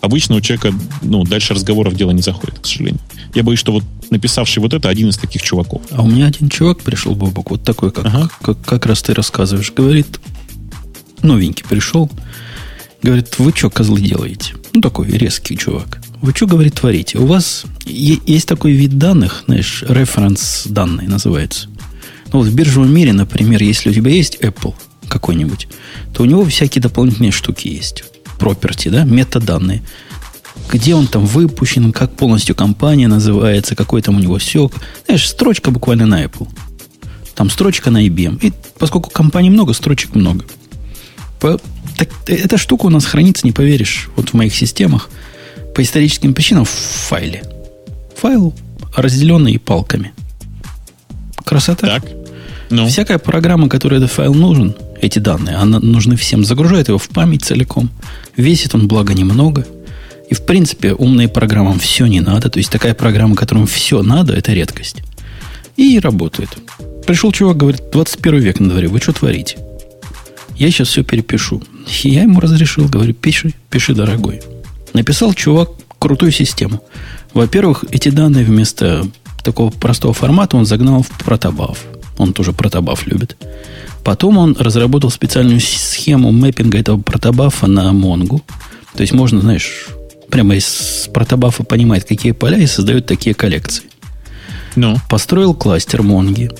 Обычно 0.00 0.36
у 0.36 0.40
человека, 0.40 0.72
ну, 1.02 1.24
дальше 1.24 1.54
разговоров 1.54 1.94
дело 1.94 2.10
не 2.12 2.22
заходит, 2.22 2.58
к 2.60 2.66
сожалению. 2.66 3.00
Я 3.34 3.42
боюсь, 3.42 3.58
что 3.58 3.72
вот 3.72 3.84
написавший 4.10 4.62
вот 4.62 4.72
это 4.72 4.88
один 4.88 5.08
из 5.08 5.18
таких 5.18 5.42
чуваков. 5.42 5.82
А 5.90 6.02
у 6.02 6.08
меня 6.08 6.26
один 6.26 6.48
чувак 6.48 6.80
пришел, 6.82 7.14
Бобок, 7.14 7.50
вот 7.50 7.62
такой, 7.62 7.90
как, 7.90 8.06
ага. 8.06 8.30
как, 8.40 8.60
как 8.64 8.86
раз 8.86 9.02
ты 9.02 9.14
рассказываешь. 9.14 9.72
Говорит, 9.72 10.20
новенький 11.22 11.64
пришел, 11.68 12.10
говорит, 13.02 13.38
вы 13.38 13.52
что, 13.54 13.70
козлы, 13.70 14.00
делаете? 14.00 14.54
Ну, 14.72 14.80
такой 14.80 15.08
резкий 15.08 15.56
чувак. 15.56 16.00
Вы 16.20 16.32
что, 16.34 16.46
говорит, 16.46 16.74
творите? 16.74 17.18
У 17.18 17.26
вас 17.26 17.64
есть 17.84 18.48
такой 18.48 18.72
вид 18.72 18.98
данных, 18.98 19.44
знаешь, 19.46 19.84
референс 19.88 20.64
данные 20.66 21.08
называется. 21.08 21.68
Ну, 22.32 22.40
вот 22.40 22.48
в 22.48 22.54
биржевом 22.54 22.92
мире, 22.92 23.12
например, 23.12 23.62
если 23.62 23.90
у 23.90 23.92
тебя 23.92 24.10
есть 24.10 24.38
Apple 24.40 24.74
какой-нибудь, 25.08 25.68
то 26.12 26.22
у 26.22 26.26
него 26.26 26.44
всякие 26.44 26.82
дополнительные 26.82 27.32
штуки 27.32 27.68
есть. 27.68 28.04
Property, 28.38 28.90
да, 28.90 29.04
метаданные. 29.04 29.82
Где 30.70 30.94
он 30.94 31.06
там 31.06 31.24
выпущен, 31.24 31.92
как 31.92 32.14
полностью 32.14 32.54
компания 32.54 33.08
называется, 33.08 33.74
какой 33.74 34.02
там 34.02 34.16
у 34.16 34.20
него 34.20 34.38
сек. 34.38 34.72
Знаешь, 35.06 35.28
строчка 35.28 35.70
буквально 35.70 36.06
на 36.06 36.24
Apple. 36.24 36.48
Там 37.34 37.48
строчка 37.48 37.90
на 37.90 38.04
IBM. 38.04 38.38
И 38.42 38.52
поскольку 38.78 39.10
компаний 39.10 39.50
много, 39.50 39.72
строчек 39.72 40.14
много. 40.14 40.44
По, 41.40 41.60
так, 41.96 42.08
эта 42.26 42.58
штука 42.58 42.86
у 42.86 42.90
нас 42.90 43.04
хранится, 43.04 43.46
не 43.46 43.52
поверишь, 43.52 44.08
вот 44.16 44.30
в 44.30 44.34
моих 44.34 44.54
системах 44.54 45.08
по 45.74 45.82
историческим 45.82 46.34
причинам 46.34 46.64
в 46.64 46.70
файле. 46.70 47.44
Файл, 48.16 48.54
разделенный 48.96 49.58
палками. 49.58 50.12
Красота. 51.44 51.86
Так. 51.86 52.04
Ну. 52.70 52.86
Всякая 52.86 53.18
программа, 53.18 53.68
которой 53.68 53.96
этот 53.96 54.10
файл 54.10 54.34
нужен, 54.34 54.74
эти 55.00 55.18
данные, 55.18 55.56
она 55.56 55.78
нужны 55.78 56.16
всем, 56.16 56.44
загружает 56.44 56.88
его 56.88 56.98
в 56.98 57.08
память 57.08 57.44
целиком. 57.44 57.90
Весит 58.36 58.74
он, 58.74 58.88
благо, 58.88 59.14
немного. 59.14 59.66
И, 60.28 60.34
в 60.34 60.44
принципе, 60.44 60.92
умные 60.92 61.28
программам 61.28 61.78
все 61.78 62.06
не 62.06 62.20
надо. 62.20 62.50
То 62.50 62.58
есть, 62.58 62.70
такая 62.70 62.94
программа, 62.94 63.36
которым 63.36 63.66
все 63.66 64.02
надо, 64.02 64.34
это 64.34 64.52
редкость. 64.52 64.96
И 65.76 65.98
работает. 66.00 66.50
Пришел 67.06 67.32
чувак, 67.32 67.56
говорит, 67.56 67.82
21 67.92 68.40
век 68.40 68.60
на 68.60 68.68
дворе, 68.68 68.88
вы 68.88 69.00
что 69.00 69.12
творите? 69.12 69.58
Я 70.58 70.70
сейчас 70.70 70.88
все 70.88 71.04
перепишу. 71.04 71.62
И 72.02 72.10
я 72.10 72.22
ему 72.22 72.40
разрешил, 72.40 72.88
говорю, 72.88 73.14
пиши, 73.14 73.54
пиши, 73.70 73.94
дорогой. 73.94 74.42
Написал 74.92 75.32
чувак 75.32 75.70
крутую 76.00 76.32
систему. 76.32 76.82
Во-первых, 77.32 77.84
эти 77.90 78.08
данные 78.08 78.44
вместо 78.44 79.06
такого 79.44 79.70
простого 79.70 80.12
формата 80.12 80.56
он 80.56 80.66
загнал 80.66 81.02
в 81.02 81.24
протобаф. 81.24 81.78
Он 82.18 82.32
тоже 82.32 82.52
протобаф 82.52 83.06
любит. 83.06 83.36
Потом 84.04 84.38
он 84.38 84.56
разработал 84.58 85.10
специальную 85.10 85.60
схему 85.60 86.32
мэппинга 86.32 86.78
этого 86.78 87.00
протобафа 87.00 87.68
на 87.68 87.92
Монгу. 87.92 88.42
То 88.96 89.02
есть 89.02 89.12
можно, 89.12 89.40
знаешь, 89.40 89.88
прямо 90.28 90.56
из 90.56 91.08
протобафа 91.14 91.62
понимать, 91.62 92.04
какие 92.04 92.32
поля 92.32 92.58
и 92.58 92.66
создает 92.66 93.06
такие 93.06 93.34
коллекции. 93.34 93.84
Ну. 94.74 94.96
Построил 95.08 95.54
кластер 95.54 96.02
Монги 96.02 96.50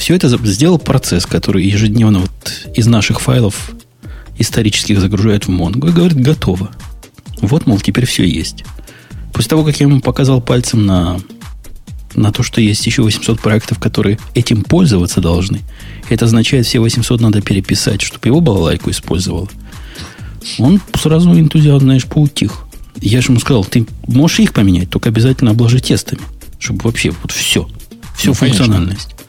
все 0.00 0.14
это 0.14 0.28
сделал 0.46 0.78
процесс, 0.78 1.26
который 1.26 1.62
ежедневно 1.62 2.20
вот 2.20 2.30
из 2.74 2.86
наших 2.86 3.20
файлов 3.20 3.72
исторических 4.38 4.98
загружает 4.98 5.46
в 5.46 5.50
Mongo 5.50 5.90
и 5.90 5.92
говорит, 5.92 6.18
готово. 6.18 6.70
Вот, 7.42 7.66
мол, 7.66 7.78
теперь 7.78 8.06
все 8.06 8.24
есть. 8.24 8.64
После 9.34 9.50
того, 9.50 9.62
как 9.62 9.78
я 9.78 9.86
ему 9.86 10.00
показал 10.00 10.40
пальцем 10.40 10.86
на, 10.86 11.20
на 12.14 12.32
то, 12.32 12.42
что 12.42 12.62
есть 12.62 12.86
еще 12.86 13.02
800 13.02 13.40
проектов, 13.40 13.78
которые 13.78 14.18
этим 14.34 14.62
пользоваться 14.62 15.20
должны, 15.20 15.60
это 16.08 16.24
означает, 16.24 16.64
все 16.64 16.80
800 16.80 17.20
надо 17.20 17.42
переписать, 17.42 18.00
чтобы 18.00 18.26
его 18.26 18.40
балалайку 18.40 18.90
использовал. 18.90 19.50
Он 20.58 20.80
сразу 20.94 21.38
энтузиазм, 21.38 21.84
знаешь, 21.84 22.06
поутих. 22.06 22.60
Я 23.02 23.20
же 23.20 23.32
ему 23.32 23.40
сказал, 23.40 23.66
ты 23.66 23.86
можешь 24.06 24.40
их 24.40 24.54
поменять, 24.54 24.88
только 24.88 25.10
обязательно 25.10 25.50
обложи 25.50 25.78
тестами, 25.78 26.22
чтобы 26.58 26.80
вообще 26.84 27.10
вот 27.10 27.32
все, 27.32 27.68
всю 28.16 28.28
ну, 28.28 28.34
функциональность. 28.34 29.19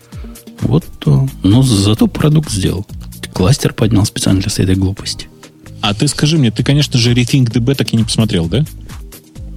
Вот 0.62 0.86
то. 1.00 1.28
Но 1.44 1.64
зато 1.64 2.08
продукт 2.08 2.52
сделал. 2.52 2.86
Кластер 3.34 3.74
поднял 3.74 4.06
специально 4.06 4.42
для 4.42 4.64
этой 4.64 4.76
глупости. 4.76 5.28
А 5.82 5.94
ты 5.94 6.08
скажи 6.08 6.38
мне, 6.38 6.52
ты, 6.52 6.64
конечно 6.64 7.00
же, 7.00 7.14
RethinkDB 7.14 7.76
так 7.76 7.94
и 7.94 7.98
не 7.98 8.04
посмотрел, 8.04 8.48
да? 8.48 8.66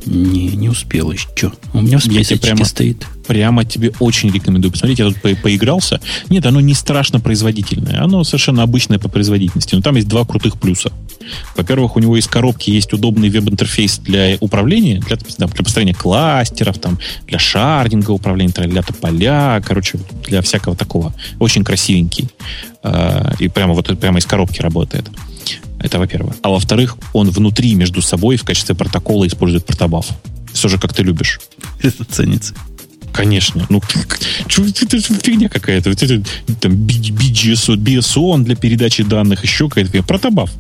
Не, 0.07 0.49
не 0.49 0.69
успел 0.69 1.11
еще. 1.11 1.53
У 1.73 1.81
меня 1.81 1.99
в 1.99 2.05
списке 2.05 2.37
прямо, 2.37 2.65
стоит. 2.65 3.07
Прямо 3.27 3.65
тебе 3.65 3.93
очень 4.01 4.31
рекомендую 4.31 4.71
посмотреть. 4.71 4.99
Я 4.99 5.07
тут 5.07 5.21
по 5.21 5.35
поигрался. 5.35 6.01
Нет, 6.29 6.45
оно 6.47 6.61
не 6.61 6.75
страшно 6.75 7.21
производительное. 7.21 8.03
Оно 8.03 8.23
совершенно 8.25 8.63
обычное 8.63 8.99
по 8.99 9.09
производительности. 9.09 9.75
Но 9.75 9.81
там 9.81 9.97
есть 9.97 10.09
два 10.09 10.25
крутых 10.25 10.59
плюса. 10.59 10.93
Во-первых, 11.57 11.97
у 11.97 12.01
него 12.01 12.17
из 12.17 12.27
коробки 12.27 12.71
есть 12.71 12.93
удобный 12.93 13.31
веб-интерфейс 13.31 13.99
для 13.99 14.37
управления, 14.41 15.01
для, 15.01 15.17
для 15.17 15.47
построения 15.47 15.95
кластеров, 15.95 16.79
там, 16.79 16.99
для 17.27 17.39
шардинга 17.39 18.11
управления, 18.11 18.53
для 18.53 18.83
тополя, 18.83 19.63
короче, 19.65 19.99
для 20.27 20.43
всякого 20.43 20.77
такого. 20.77 21.15
Очень 21.39 21.65
красивенький. 21.65 22.29
А, 22.83 23.33
и 23.39 23.49
прямо 23.49 23.73
вот 23.73 23.99
прямо 23.99 24.19
из 24.19 24.27
коробки 24.27 24.61
работает. 24.61 25.09
Это 25.85 25.99
во-первых. 25.99 26.37
А 26.43 26.49
во-вторых, 26.49 26.97
он 27.13 27.29
внутри 27.29 27.75
между 27.75 28.01
собой 28.01 28.39
в 28.39 28.45
качестве 28.45 28.75
протокола 28.75 29.27
использует 29.27 29.67
протобаф. 29.67 30.07
Все 30.55 30.69
же, 30.69 30.79
как 30.79 30.95
ты 30.95 31.03
любишь. 31.03 31.41
Это 31.83 32.05
ценится. 32.07 32.55
Конечно. 33.13 33.67
Ну, 33.69 33.83
это 34.47 35.01
фигня 35.01 35.51
какая-то. 35.51 35.91
Это, 35.91 36.23
там 36.59 36.73
BGSO, 36.73 37.77
BSO 37.77 38.43
для 38.43 38.57
передачи 38.57 39.03
данных, 39.03 39.43
еще 39.45 39.69
какая-то 39.69 40.03
протобаф. 40.03 40.51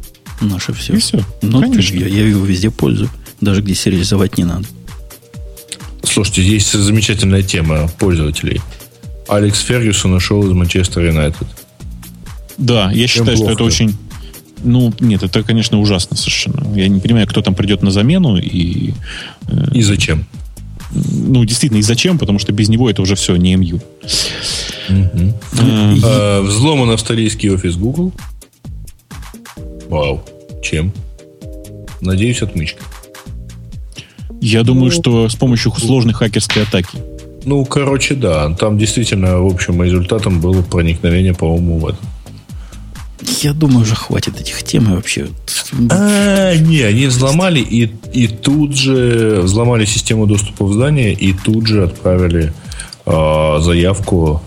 Наше 0.42 0.74
все. 0.74 0.92
И 0.92 0.98
все. 0.98 1.24
Ну, 1.40 1.62
Конечно. 1.62 1.96
Я, 1.96 2.06
я 2.06 2.28
его 2.28 2.44
везде 2.44 2.70
пользую. 2.70 3.08
Даже 3.40 3.62
где 3.62 3.74
сериализовать 3.74 4.36
не 4.36 4.44
надо. 4.44 4.66
Слушайте, 6.02 6.42
есть 6.42 6.70
замечательная 6.70 7.42
тема 7.42 7.88
пользователей. 7.98 8.60
Алекс 9.26 9.58
Фергюсон 9.60 10.12
ушел 10.12 10.46
из 10.46 10.52
Манчестер 10.52 11.06
Юнайтед. 11.06 11.48
Да, 12.58 12.92
я 12.92 13.06
считаю, 13.06 13.38
что 13.38 13.50
это 13.50 13.64
очень 13.64 13.96
ну, 14.64 14.92
нет, 15.00 15.22
это, 15.22 15.42
конечно, 15.42 15.80
ужасно 15.80 16.16
совершенно. 16.16 16.74
Я 16.74 16.88
не 16.88 17.00
понимаю, 17.00 17.26
кто 17.28 17.42
там 17.42 17.54
придет 17.54 17.82
на 17.82 17.90
замену 17.90 18.36
и... 18.36 18.92
Э, 19.46 19.66
и 19.72 19.82
зачем? 19.82 20.24
Ну, 20.90 21.44
действительно, 21.44 21.78
и 21.78 21.82
зачем, 21.82 22.18
потому 22.18 22.38
что 22.38 22.52
без 22.52 22.68
него 22.68 22.88
это 22.88 23.02
уже 23.02 23.14
все 23.14 23.36
не 23.36 23.56
МЮ. 23.56 23.76
Угу. 23.76 25.34
А, 26.04 26.42
взломан 26.42 26.90
австралийский 26.90 27.50
офис 27.50 27.76
Google. 27.76 28.12
Вау. 29.88 30.24
Чем? 30.62 30.92
Надеюсь, 32.00 32.42
отмычка. 32.42 32.82
Я 34.40 34.62
думаю, 34.62 34.86
ну, 34.86 34.90
что 34.90 35.28
с 35.28 35.34
помощью 35.34 35.72
сложной 35.72 36.14
хакерской 36.14 36.62
атаки. 36.62 36.98
Ну, 37.44 37.64
короче, 37.64 38.14
да. 38.14 38.54
Там 38.54 38.78
действительно, 38.78 39.38
в 39.38 39.46
общем, 39.46 39.82
результатом 39.82 40.40
было 40.40 40.62
проникновение, 40.62 41.34
по-моему, 41.34 41.78
в 41.78 41.88
этом 41.88 42.13
я 43.42 43.52
думаю, 43.52 43.80
уже 43.80 43.94
хватит 43.94 44.40
этих 44.40 44.62
тем 44.62 44.90
и 44.90 44.96
вообще. 44.96 45.28
А, 45.90 46.54
не, 46.54 46.80
они 46.80 47.06
взломали 47.06 47.60
и, 47.60 47.90
и 48.12 48.28
тут 48.28 48.76
же 48.76 49.40
взломали 49.42 49.84
систему 49.84 50.26
доступа 50.26 50.64
в 50.64 50.72
здание 50.72 51.12
и 51.12 51.32
тут 51.32 51.66
же 51.66 51.84
отправили 51.84 52.52
э, 53.06 53.58
заявку. 53.60 54.42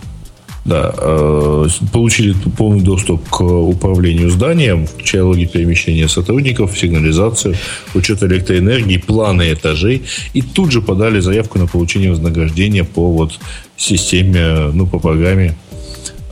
Да, 0.66 0.94
э, 0.98 1.68
получили 1.94 2.36
полный 2.58 2.82
доступ 2.82 3.30
к 3.30 3.42
управлению 3.42 4.30
зданием, 4.30 4.86
включая 4.86 5.24
логи 5.24 5.46
перемещения 5.46 6.10
сотрудников, 6.10 6.78
сигнализацию, 6.78 7.56
учет 7.96 8.22
электроэнергии, 8.22 8.98
планы 8.98 9.54
этажей, 9.54 10.04
и 10.34 10.42
тут 10.42 10.74
же 10.74 10.82
подали 10.82 11.22
заявку 11.22 11.58
на 11.58 11.68
получение 11.68 12.12
вознаграждения 12.12 12.84
по 12.84 13.10
вот 13.10 13.40
системе, 13.78 14.72
ну, 14.74 14.86
по 14.86 15.00
программе 15.00 15.56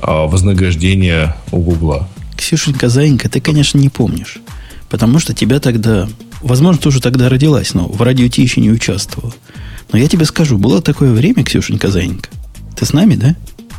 э, 0.02 0.28
вознаграждения 0.28 1.38
у 1.54 1.60
Гугла. 1.62 2.06
Ксюшенька 2.46 2.90
Заинька, 2.90 3.28
ты, 3.28 3.42
конечно, 3.42 3.80
не 3.80 3.90
помнишь. 3.90 4.38
Потому 4.88 5.18
что 5.18 5.34
тебя 5.34 5.60
тогда... 5.60 6.08
Возможно, 6.44 6.80
ты 6.80 6.90
уже 6.90 7.02
тогда 7.02 7.28
родилась, 7.28 7.74
но 7.74 7.88
в 7.88 8.00
радио 8.04 8.28
Ти 8.28 8.44
еще 8.44 8.62
не 8.62 8.70
участвовала. 8.70 9.34
Но 9.92 9.98
я 9.98 10.08
тебе 10.08 10.26
скажу, 10.26 10.60
было 10.60 10.80
такое 10.80 11.12
время, 11.12 11.44
Ксюшенька 11.44 11.90
Заинька. 11.90 12.30
Ты 12.76 12.86
с 12.86 12.94
нами, 12.94 13.16
да? 13.16 13.36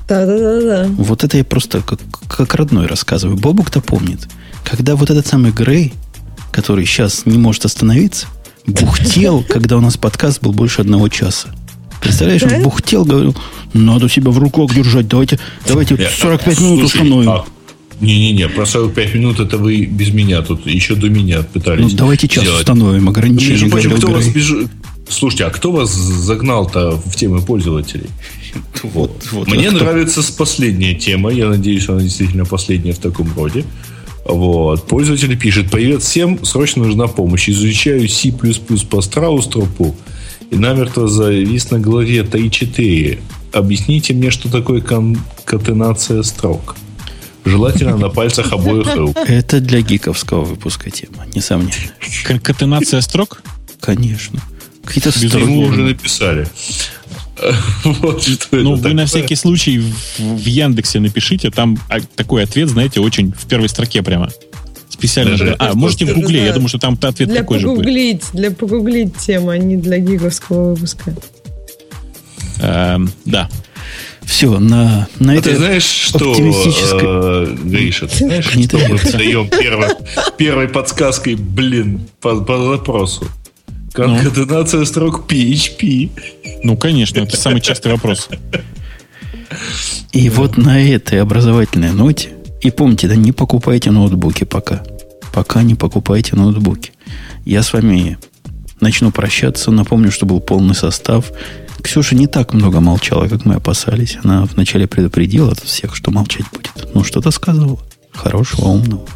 Да, 0.08 0.26
да, 0.26 0.36
да, 0.36 0.60
да. 0.60 0.86
Вот 0.98 1.22
это 1.22 1.36
я 1.36 1.44
просто 1.44 1.80
как, 1.80 2.00
как 2.26 2.56
родной 2.56 2.86
рассказываю. 2.86 3.36
Бобук-то 3.36 3.80
помнит. 3.80 4.26
Когда 4.64 4.96
вот 4.96 5.10
этот 5.10 5.28
самый 5.28 5.52
Грей, 5.52 5.94
который 6.50 6.86
сейчас 6.86 7.24
не 7.24 7.38
может 7.38 7.66
остановиться, 7.66 8.26
бухтел, 8.66 9.44
когда 9.48 9.76
у 9.76 9.80
нас 9.80 9.96
подкаст 9.96 10.42
был 10.42 10.52
больше 10.52 10.80
одного 10.80 11.08
часа. 11.08 11.50
Представляешь, 12.00 12.42
он 12.42 12.64
бухтел, 12.64 13.04
говорил, 13.04 13.36
надо 13.74 14.08
себя 14.08 14.32
в 14.32 14.38
руках 14.38 14.74
держать, 14.74 15.06
давайте, 15.06 15.38
давайте 15.68 16.10
45 16.18 16.60
минут 16.60 16.84
установим. 16.86 17.44
А 18.00 18.04
не-не-не, 18.04 18.48
про 18.48 18.66
45 18.66 19.14
минут 19.14 19.40
это 19.40 19.58
вы 19.58 19.86
без 19.86 20.12
меня 20.12 20.42
тут, 20.42 20.66
еще 20.66 20.94
до 20.94 21.08
меня 21.08 21.42
пытались 21.42 21.92
Ну, 21.92 21.98
давайте 21.98 22.28
час 22.28 22.44
сделать. 22.44 22.60
установим 22.60 23.08
ограничение. 23.08 23.52
Между 23.52 23.70
прочим, 23.70 23.90
кто 23.92 24.08
вас 24.08 24.28
беж... 24.28 24.52
Слушайте, 25.08 25.44
а 25.44 25.50
кто 25.50 25.70
вас 25.70 25.92
загнал-то 25.94 27.00
в 27.04 27.16
темы 27.16 27.40
пользователей? 27.40 28.10
Вот, 28.82 29.28
вот, 29.32 29.48
Мне 29.48 29.70
нравится 29.70 30.22
с 30.22 30.30
последняя 30.30 30.94
тема. 30.94 31.30
Я 31.30 31.48
надеюсь, 31.48 31.88
она 31.88 32.00
действительно 32.00 32.46
последняя 32.46 32.92
в 32.92 32.98
таком 32.98 33.30
роде. 33.36 33.64
Вот. 34.24 34.86
Пользователь 34.86 35.36
пишет, 35.38 35.70
привет 35.70 36.02
всем, 36.02 36.44
срочно 36.44 36.84
нужна 36.84 37.06
помощь. 37.06 37.48
Изучаю 37.48 38.08
C++ 38.08 38.32
по 38.88 39.00
страустропу 39.02 39.94
и 40.50 40.56
намертво 40.56 41.06
завис 41.06 41.70
на 41.70 41.78
главе 41.78 42.20
3.4. 42.22 43.18
Объясните 43.52 44.14
мне, 44.14 44.30
что 44.30 44.50
такое 44.50 44.80
конкатенация 44.80 46.22
строк. 46.22 46.76
Желательно 47.46 47.96
на 47.96 48.08
пальцах 48.08 48.52
обоих 48.52 48.94
рук. 48.94 49.16
Это 49.26 49.60
для 49.60 49.80
гиковского 49.80 50.44
выпуска 50.44 50.90
тема, 50.90 51.24
несомненно. 51.34 51.72
Конкатенация 52.24 53.00
строк? 53.00 53.42
Конечно. 53.80 54.40
Какие-то 54.84 55.12
строки. 55.12 55.44
Мы 55.44 55.68
уже 55.68 55.82
написали. 55.82 56.46
Вот 57.84 58.22
что 58.22 58.56
ну, 58.56 58.72
вы 58.72 58.76
такое. 58.78 58.94
на 58.94 59.04
всякий 59.04 59.34
случай 59.34 59.78
в, 59.78 60.18
в 60.18 60.46
Яндексе 60.46 61.00
напишите, 61.00 61.50
там 61.50 61.78
а, 61.90 62.00
такой 62.00 62.42
ответ, 62.42 62.70
знаете, 62.70 63.00
очень 63.00 63.30
в 63.30 63.46
первой 63.46 63.68
строке 63.68 64.02
прямо. 64.02 64.30
Специально. 64.88 65.32
Даже, 65.32 65.54
а, 65.58 65.74
можете 65.74 66.06
в 66.06 66.14
Гугле, 66.14 66.44
я 66.44 66.52
думаю, 66.54 66.68
что 66.68 66.78
там 66.78 66.98
ответ 67.00 67.28
для 67.28 67.40
такой 67.40 67.58
же 67.58 67.68
будет. 67.68 68.24
Для 68.32 68.50
погуглить 68.50 69.16
тему, 69.18 69.50
а 69.50 69.58
не 69.58 69.76
для 69.76 69.98
гиговского 69.98 70.70
выпуска. 70.70 71.14
Эм, 72.60 73.12
да. 73.26 73.50
Все, 74.26 74.58
на, 74.58 75.08
на 75.20 75.32
а 75.32 75.36
этой 75.36 75.52
ты 75.52 75.56
знаешь, 75.56 75.84
что, 75.84 76.34
э, 76.36 77.56
Гриша, 77.62 78.08
ты 78.08 78.16
знаешь, 78.16 78.46
что 78.46 78.78
мы 78.78 78.98
даем 79.12 79.48
первой, 79.48 79.90
первой 80.36 80.68
подсказкой, 80.68 81.36
блин, 81.36 82.00
по, 82.20 82.34
по 82.40 82.58
запросу? 82.72 83.28
Конкатенация 83.92 84.80
ну? 84.80 84.86
строк 84.86 85.30
PHP. 85.30 86.10
Ну, 86.64 86.76
конечно, 86.76 87.20
это 87.20 87.36
самый 87.36 87.60
частый 87.60 87.92
вопрос. 87.92 88.28
И 90.12 90.28
вот 90.28 90.56
на 90.56 90.84
этой 90.84 91.22
образовательной 91.22 91.92
ноте, 91.92 92.30
и 92.62 92.70
помните, 92.70 93.06
да 93.06 93.14
не 93.14 93.30
покупайте 93.30 93.92
ноутбуки 93.92 94.42
пока. 94.42 94.82
Пока 95.32 95.62
не 95.62 95.76
покупайте 95.76 96.34
ноутбуки. 96.34 96.92
Я 97.44 97.62
с 97.62 97.72
вами 97.72 98.18
начну 98.80 99.12
прощаться. 99.12 99.70
Напомню, 99.70 100.10
что 100.10 100.26
был 100.26 100.40
полный 100.40 100.74
состав. 100.74 101.30
Ксюша 101.82 102.14
не 102.14 102.26
так 102.26 102.52
много 102.52 102.80
молчала, 102.80 103.28
как 103.28 103.44
мы 103.44 103.54
опасались. 103.54 104.18
Она 104.22 104.44
вначале 104.44 104.86
предупредила 104.86 105.54
всех, 105.54 105.94
что 105.94 106.10
молчать 106.10 106.46
будет. 106.52 106.94
Ну, 106.94 107.04
что-то 107.04 107.30
сказала. 107.30 107.78
Хорошего, 108.12 108.66
умного, 108.68 109.06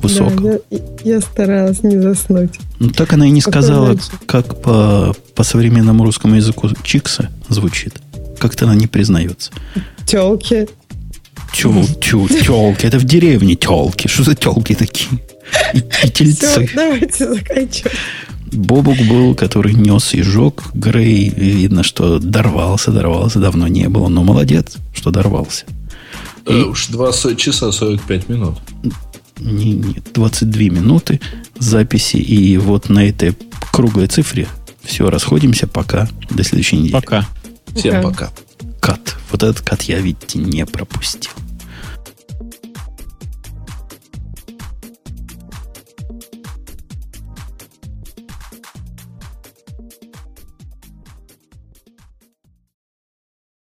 высокого. 0.00 0.52
Да, 0.52 0.76
я, 1.04 1.14
я 1.16 1.20
старалась 1.20 1.82
не 1.82 2.00
заснуть. 2.00 2.54
Ну, 2.78 2.90
так 2.90 3.12
она 3.12 3.26
и 3.26 3.30
не 3.30 3.40
сказала, 3.40 3.88
раньше. 3.88 4.10
как 4.26 4.62
по, 4.62 5.14
по 5.34 5.42
современному 5.42 6.04
русскому 6.04 6.36
языку 6.36 6.68
чикса 6.82 7.30
звучит. 7.48 7.94
Как-то 8.38 8.66
она 8.66 8.74
не 8.74 8.86
признается. 8.86 9.50
Телки. 10.06 10.68
Тю, 11.52 11.84
тю, 12.00 12.28
телки. 12.28 12.86
Это 12.86 12.98
в 12.98 13.04
деревне 13.04 13.56
телки. 13.56 14.08
Что 14.08 14.24
за 14.24 14.34
телки 14.34 14.74
такие? 14.74 15.20
И, 15.72 15.78
и 15.78 16.10
тельцы. 16.10 16.66
Все, 16.66 16.70
давайте 16.74 17.34
заканчиваем. 17.34 17.96
Бобук 18.52 18.98
был, 19.08 19.34
который 19.34 19.74
нес 19.74 20.14
и 20.14 20.22
жег. 20.22 20.62
Грей, 20.74 21.28
видно, 21.28 21.82
что 21.82 22.18
дорвался, 22.18 22.92
дорвался, 22.92 23.40
давно 23.40 23.66
не 23.66 23.88
было. 23.88 24.08
Но 24.08 24.22
молодец, 24.22 24.76
что 24.94 25.10
дорвался. 25.10 25.64
И... 26.46 26.52
Э, 26.52 26.62
уж 26.64 26.86
2 26.88 27.12
часа 27.36 27.72
45 27.72 28.28
минут. 28.28 28.56
Не, 29.38 29.72
нет, 29.74 30.08
22 30.14 30.62
минуты 30.64 31.20
записи. 31.58 32.16
И 32.16 32.56
вот 32.56 32.88
на 32.88 33.08
этой 33.08 33.34
круглой 33.72 34.06
цифре. 34.06 34.48
Все, 34.82 35.10
расходимся. 35.10 35.66
Пока. 35.66 36.08
До 36.30 36.44
следующей 36.44 36.76
недели. 36.76 36.92
Пока. 36.92 37.26
Всем 37.74 38.02
пока. 38.02 38.30
Кат. 38.80 39.16
Вот 39.30 39.42
этот 39.42 39.60
кат 39.60 39.82
я, 39.82 39.98
видите, 39.98 40.38
не 40.38 40.64
пропустил. 40.64 41.32